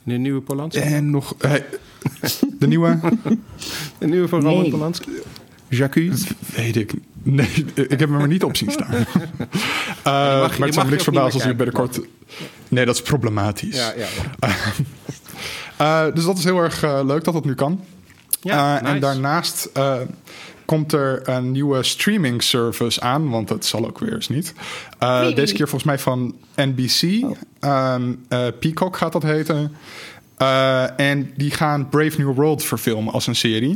De 0.04 0.12
nieuwe 0.14 0.40
Polanski. 0.40 0.80
en 0.80 1.10
nog... 1.10 1.34
hey, 1.38 1.64
de 2.58 2.66
nieuwe? 2.66 2.98
De 3.98 4.06
nieuwe 4.06 4.28
van 4.28 4.40
Roman 4.40 4.60
Nee. 4.62 4.70
Polanski. 4.70 5.10
Jacques. 5.68 6.26
Weet 6.54 6.76
ik. 6.76 6.92
Nee, 7.28 7.64
ik 7.74 7.98
heb 8.00 8.08
hem 8.10 8.20
er 8.20 8.26
niet 8.28 8.44
op 8.44 8.56
zien 8.56 8.70
staan. 8.70 8.94
Eh, 10.02 10.12
maar 10.12 10.58
het 10.58 10.74
zou 10.74 10.84
me 10.86 10.90
niks 10.92 11.02
verbazen 11.02 11.32
als 11.32 11.42
hij 11.42 11.56
binnenkort... 11.56 12.00
Nee, 12.68 12.84
dat 12.84 12.94
is 12.94 13.02
problematisch. 13.02 13.76
Ja, 13.76 13.92
ja, 13.96 14.06
ja. 14.40 14.48
Eh, 15.76 16.14
dus 16.14 16.24
dat 16.24 16.38
is 16.38 16.44
heel 16.44 16.58
erg 16.58 16.82
eh, 16.82 17.00
leuk 17.04 17.24
dat 17.24 17.34
dat 17.34 17.44
nu 17.44 17.54
kan. 17.54 17.80
Ja, 18.40 18.76
Eh, 18.76 18.82
nice. 18.82 18.94
En 18.94 19.00
daarnaast 19.00 19.70
eh, 19.72 19.94
komt 20.64 20.92
er 20.92 21.28
een 21.28 21.52
nieuwe 21.52 21.82
streaming 21.82 22.42
service 22.42 23.00
aan, 23.00 23.30
want 23.30 23.48
dat 23.48 23.64
zal 23.64 23.86
ook 23.86 23.98
weer 23.98 24.14
eens 24.14 24.28
niet. 24.28 24.54
Eh, 24.98 25.34
deze 25.34 25.54
keer 25.54 25.68
volgens 25.68 25.84
mij 25.84 25.98
van 25.98 26.34
NBC. 26.56 27.24
Ehm, 27.60 28.12
eh, 28.28 28.46
Peacock 28.60 28.96
gaat 28.96 29.12
dat 29.12 29.22
heten. 29.22 29.72
Eh, 30.36 31.00
en 31.00 31.32
die 31.36 31.50
gaan 31.50 31.88
Brave 31.88 32.20
New 32.22 32.34
World 32.34 32.64
verfilmen 32.64 33.12
als 33.12 33.26
een 33.26 33.36
serie. 33.36 33.74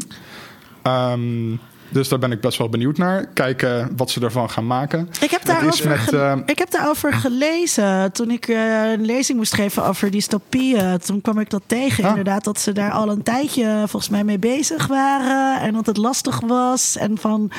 Ehm, 0.82 1.52
dus 1.90 2.08
daar 2.08 2.18
ben 2.18 2.32
ik 2.32 2.40
best 2.40 2.58
wel 2.58 2.68
benieuwd 2.68 2.96
naar. 2.98 3.26
Kijken 3.34 3.92
wat 3.96 4.10
ze 4.10 4.20
ervan 4.20 4.50
gaan 4.50 4.66
maken. 4.66 5.08
Ik 5.20 5.30
heb, 5.30 5.44
daarover 5.44 5.88
met, 5.88 5.98
ge- 5.98 6.16
eh, 6.18 6.36
ik 6.46 6.58
heb 6.58 6.70
daarover 6.70 7.12
gelezen 7.12 8.12
toen 8.12 8.30
ik 8.30 8.48
eh, 8.48 8.90
een 8.90 9.04
lezing 9.04 9.38
moest 9.38 9.54
geven 9.54 9.84
over 9.84 10.10
dystopieën. 10.10 10.98
Toen 10.98 11.20
kwam 11.20 11.38
ik 11.38 11.50
dat 11.50 11.62
tegen, 11.66 12.04
Ah. 12.04 12.08
inderdaad, 12.10 12.44
dat 12.44 12.60
ze 12.60 12.72
daar 12.72 12.90
al 12.92 13.08
een 13.10 13.22
tijdje 13.22 13.74
volgens 13.86 14.08
mij 14.08 14.24
mee 14.24 14.38
bezig 14.38 14.86
waren. 14.86 15.60
En 15.60 15.72
dat 15.72 15.86
het 15.86 15.96
lastig 15.96 16.40
was. 16.40 16.96
En 16.96 17.18
van 17.18 17.50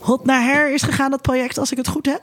hot 0.00 0.24
naar 0.24 0.42
her 0.42 0.74
is 0.74 0.82
gegaan, 0.82 1.10
dat 1.10 1.22
project, 1.22 1.58
als 1.58 1.70
ik 1.70 1.76
het 1.76 1.88
goed 1.88 2.06
heb. 2.06 2.22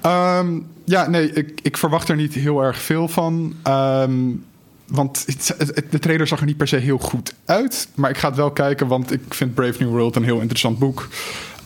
Ehm, 0.00 0.58
ja, 0.84 1.08
nee, 1.08 1.32
ik, 1.32 1.60
ik 1.62 1.76
verwacht 1.76 2.08
er 2.08 2.16
niet 2.16 2.34
heel 2.34 2.60
erg 2.62 2.78
veel 2.82 3.08
van. 3.08 3.54
Ehm, 3.62 4.12
want 4.86 5.26
de 5.90 5.98
trailer 5.98 6.26
zag 6.26 6.40
er 6.40 6.46
niet 6.46 6.56
per 6.56 6.68
se 6.68 6.76
heel 6.76 6.98
goed 6.98 7.34
uit. 7.44 7.88
Maar 7.94 8.10
ik 8.10 8.16
ga 8.18 8.28
het 8.28 8.36
wel 8.36 8.50
kijken, 8.50 8.86
want 8.86 9.12
ik 9.12 9.20
vind 9.28 9.54
Brave 9.54 9.82
New 9.82 9.90
World 9.90 10.16
een 10.16 10.24
heel 10.24 10.40
interessant 10.40 10.78
boek. 10.78 11.08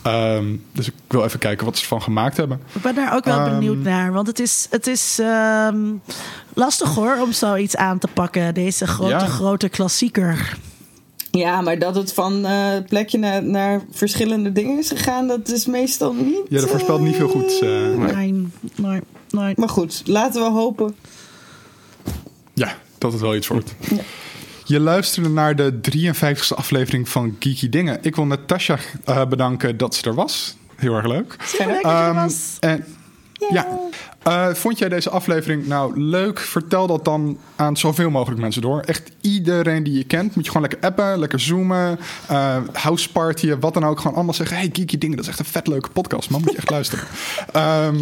Ehm, 0.01 0.45
dus 0.71 0.87
ik 0.87 0.93
wil 1.07 1.23
even 1.23 1.39
kijken 1.39 1.65
wat 1.65 1.75
ze 1.75 1.81
ervan 1.81 2.01
gemaakt 2.01 2.37
hebben. 2.37 2.61
Ik 2.73 2.81
ben 2.81 2.95
daar 2.95 3.15
ook 3.15 3.23
wel 3.25 3.39
Ehm. 3.39 3.49
benieuwd 3.49 3.77
naar. 3.77 4.11
Want 4.13 4.27
het 4.27 4.39
is, 4.39 4.67
het 4.69 4.87
is 4.87 5.19
ehm, 5.19 5.79
lastig 6.53 6.95
hoor 6.95 7.17
om 7.21 7.31
zoiets 7.31 7.75
aan 7.75 7.97
te 7.99 8.07
pakken. 8.13 8.53
Deze 8.53 8.87
grote, 8.87 9.09
Ja. 9.11 9.19
grote 9.25 9.69
klassieker. 9.69 10.57
Ja, 11.31 11.61
maar 11.61 11.79
dat 11.79 11.95
het 11.95 12.13
van 12.13 12.45
eh, 12.45 12.73
plekje 12.87 13.17
naar, 13.17 13.43
naar 13.43 13.81
verschillende 13.91 14.51
dingen 14.51 14.77
is 14.77 14.87
gegaan, 14.89 15.27
dat 15.27 15.47
is 15.49 15.65
meestal 15.65 16.13
niet. 16.13 16.39
Ja, 16.49 16.59
dat 16.59 16.69
voorspelt 16.69 17.01
niet 17.01 17.15
veel 17.15 17.25
eh, 17.27 17.31
goeds. 17.31 17.59
eh. 17.59 17.69
Nee, 17.69 18.47
nee, 18.75 19.01
nee. 19.29 19.53
Maar 19.55 19.69
goed, 19.69 20.01
laten 20.05 20.41
we 20.41 20.49
hopen. 20.49 20.95
ja, 22.53 22.75
dat 23.01 23.11
het 23.11 23.21
wel 23.21 23.35
iets 23.35 23.47
wordt. 23.47 23.73
Ja. 23.89 23.97
Je 24.65 24.79
luisterde 24.79 25.29
naar 25.29 25.55
de 25.55 25.79
53e 25.81 26.55
aflevering 26.55 27.09
van 27.09 27.35
Geeky 27.39 27.69
Dingen. 27.69 27.97
Ik 28.01 28.15
wil 28.15 28.25
Natasja 28.25 28.77
eh, 29.05 29.25
bedanken 29.25 29.77
dat 29.77 29.95
ze 29.95 30.03
er 30.09 30.15
was. 30.15 30.55
Heel 30.75 30.95
erg 30.95 31.05
leuk. 31.07 31.35
Super 31.43 31.65
leuk 31.67 31.83
dat 31.83 31.91
je 31.91 31.97
er 31.97 32.15
Ehm, 32.15 32.29
en, 32.59 32.85
ja. 33.49 33.67
Eh, 34.23 34.53
vond 34.53 34.77
jij 34.77 34.89
deze 34.89 35.09
aflevering 35.09 35.67
nou 35.67 36.01
leuk? 36.01 36.39
Vertel 36.39 36.87
dat 36.87 37.05
dan 37.05 37.37
aan 37.55 37.77
zoveel 37.77 38.09
mogelijk 38.09 38.41
mensen 38.41 38.61
door. 38.61 38.79
Echt 38.79 39.11
iedereen 39.21 39.83
die 39.83 39.93
je 39.97 40.03
kent, 40.03 40.35
moet 40.35 40.45
je 40.45 40.51
gewoon 40.51 40.67
lekker 40.69 40.89
appen, 40.89 41.19
lekker 41.19 41.39
zoomen, 41.39 41.99
eh 42.27 42.57
housepartyen, 42.73 43.59
wat 43.59 43.73
dan 43.73 43.85
ook. 43.85 43.97
Gewoon 43.99 44.15
allemaal 44.15 44.33
zeggen, 44.33 44.57
hey, 44.57 44.69
geeky 44.73 44.97
dingen, 44.97 45.15
dat 45.15 45.25
is 45.25 45.31
echt 45.31 45.39
een 45.39 45.45
vet 45.45 45.67
leuke 45.67 45.89
podcast. 45.89 46.29
Man, 46.29 46.41
moet 46.41 46.51
je 46.51 46.57
echt 46.57 46.69
luisteren. 46.79 47.05
Ehm, 47.51 47.97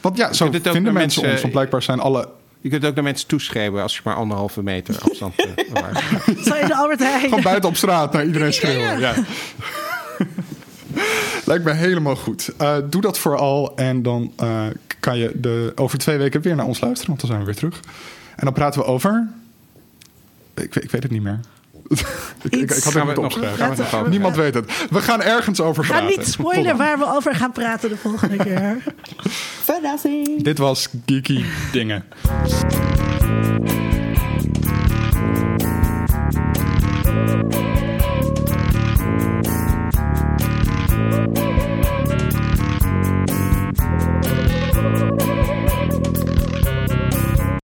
want 0.00 0.16
ja, 0.16 0.32
zo 0.32 0.44
vinden 0.50 0.62
mensen 0.72 0.92
mensen- 0.94 1.30
ons. 1.30 1.40
Want 1.40 1.52
blijkbaar 1.52 1.82
zijn 1.82 2.00
alle... 2.00 2.28
Je 2.66 2.72
kunt 2.72 2.84
ook 2.84 2.94
naar 2.94 3.04
mensen 3.04 3.28
toeschreeuwen 3.28 3.82
als 3.82 3.96
je 3.96 4.00
maar 4.04 4.14
anderhalve 4.14 4.62
meter 4.62 4.98
afstand 5.10 5.34
eh, 5.36 5.72
bewaart. 5.72 5.98
Zo 6.44 6.54
in 6.54 6.66
de 6.66 6.74
Albert 6.74 6.98
Heijn. 6.98 7.20
Gewoon 7.20 7.42
buiten 7.42 7.68
op 7.68 7.76
straat 7.76 8.12
naar 8.12 8.24
iedereen 8.26 8.52
schreeuwen. 8.52 8.98
Ja. 8.98 9.14
Lijkt 11.44 11.64
me 11.64 11.72
helemaal 11.72 12.16
goed. 12.16 12.52
Eh, 12.58 12.76
doe 12.90 13.00
dat 13.00 13.18
vooral 13.18 13.76
en 13.76 14.02
dan 14.02 14.32
eh, 14.36 14.66
kan 15.00 15.18
je 15.18 15.32
de, 15.34 15.72
over 15.74 15.98
twee 15.98 16.18
weken 16.18 16.40
weer 16.40 16.56
naar 16.56 16.66
ons 16.66 16.80
luisteren, 16.80 17.08
want 17.08 17.20
dan 17.20 17.28
zijn 17.28 17.40
we 17.40 17.46
weer 17.46 17.56
terug. 17.56 17.80
En 18.36 18.44
dan 18.44 18.52
praten 18.52 18.80
we 18.80 18.86
over. 18.86 19.28
Ik, 20.54 20.76
ik 20.76 20.90
weet 20.90 21.02
het 21.02 21.12
niet 21.12 21.22
meer. 21.22 21.40
Ik, 22.50 22.70
ik, 22.70 22.82
had 22.84 22.92
we 22.92 23.04
moeten 23.04 23.24
opschrijven. 23.24 23.84
over 23.84 24.08
Niemand 24.08 24.36
weet 24.36 24.54
het. 24.54 24.88
We 24.90 25.00
gaan 25.00 25.22
ergens 25.22 25.60
over 25.60 25.84
Ga 25.84 25.90
praten. 25.90 26.08
niet 26.08 26.16
Tot 26.16 26.26
spoilen 26.26 26.76
waar 26.76 26.98
we 26.98 27.14
over 27.14 27.34
gaan 27.34 27.52
praten 27.52 27.88
de 27.88 27.96
volgende 27.96 28.36
keer. 28.36 28.82
Verrassing. 29.64 30.42
Dit 30.42 30.58
was 30.58 30.88
Geeky 31.06 31.44
Dingen. 31.72 32.04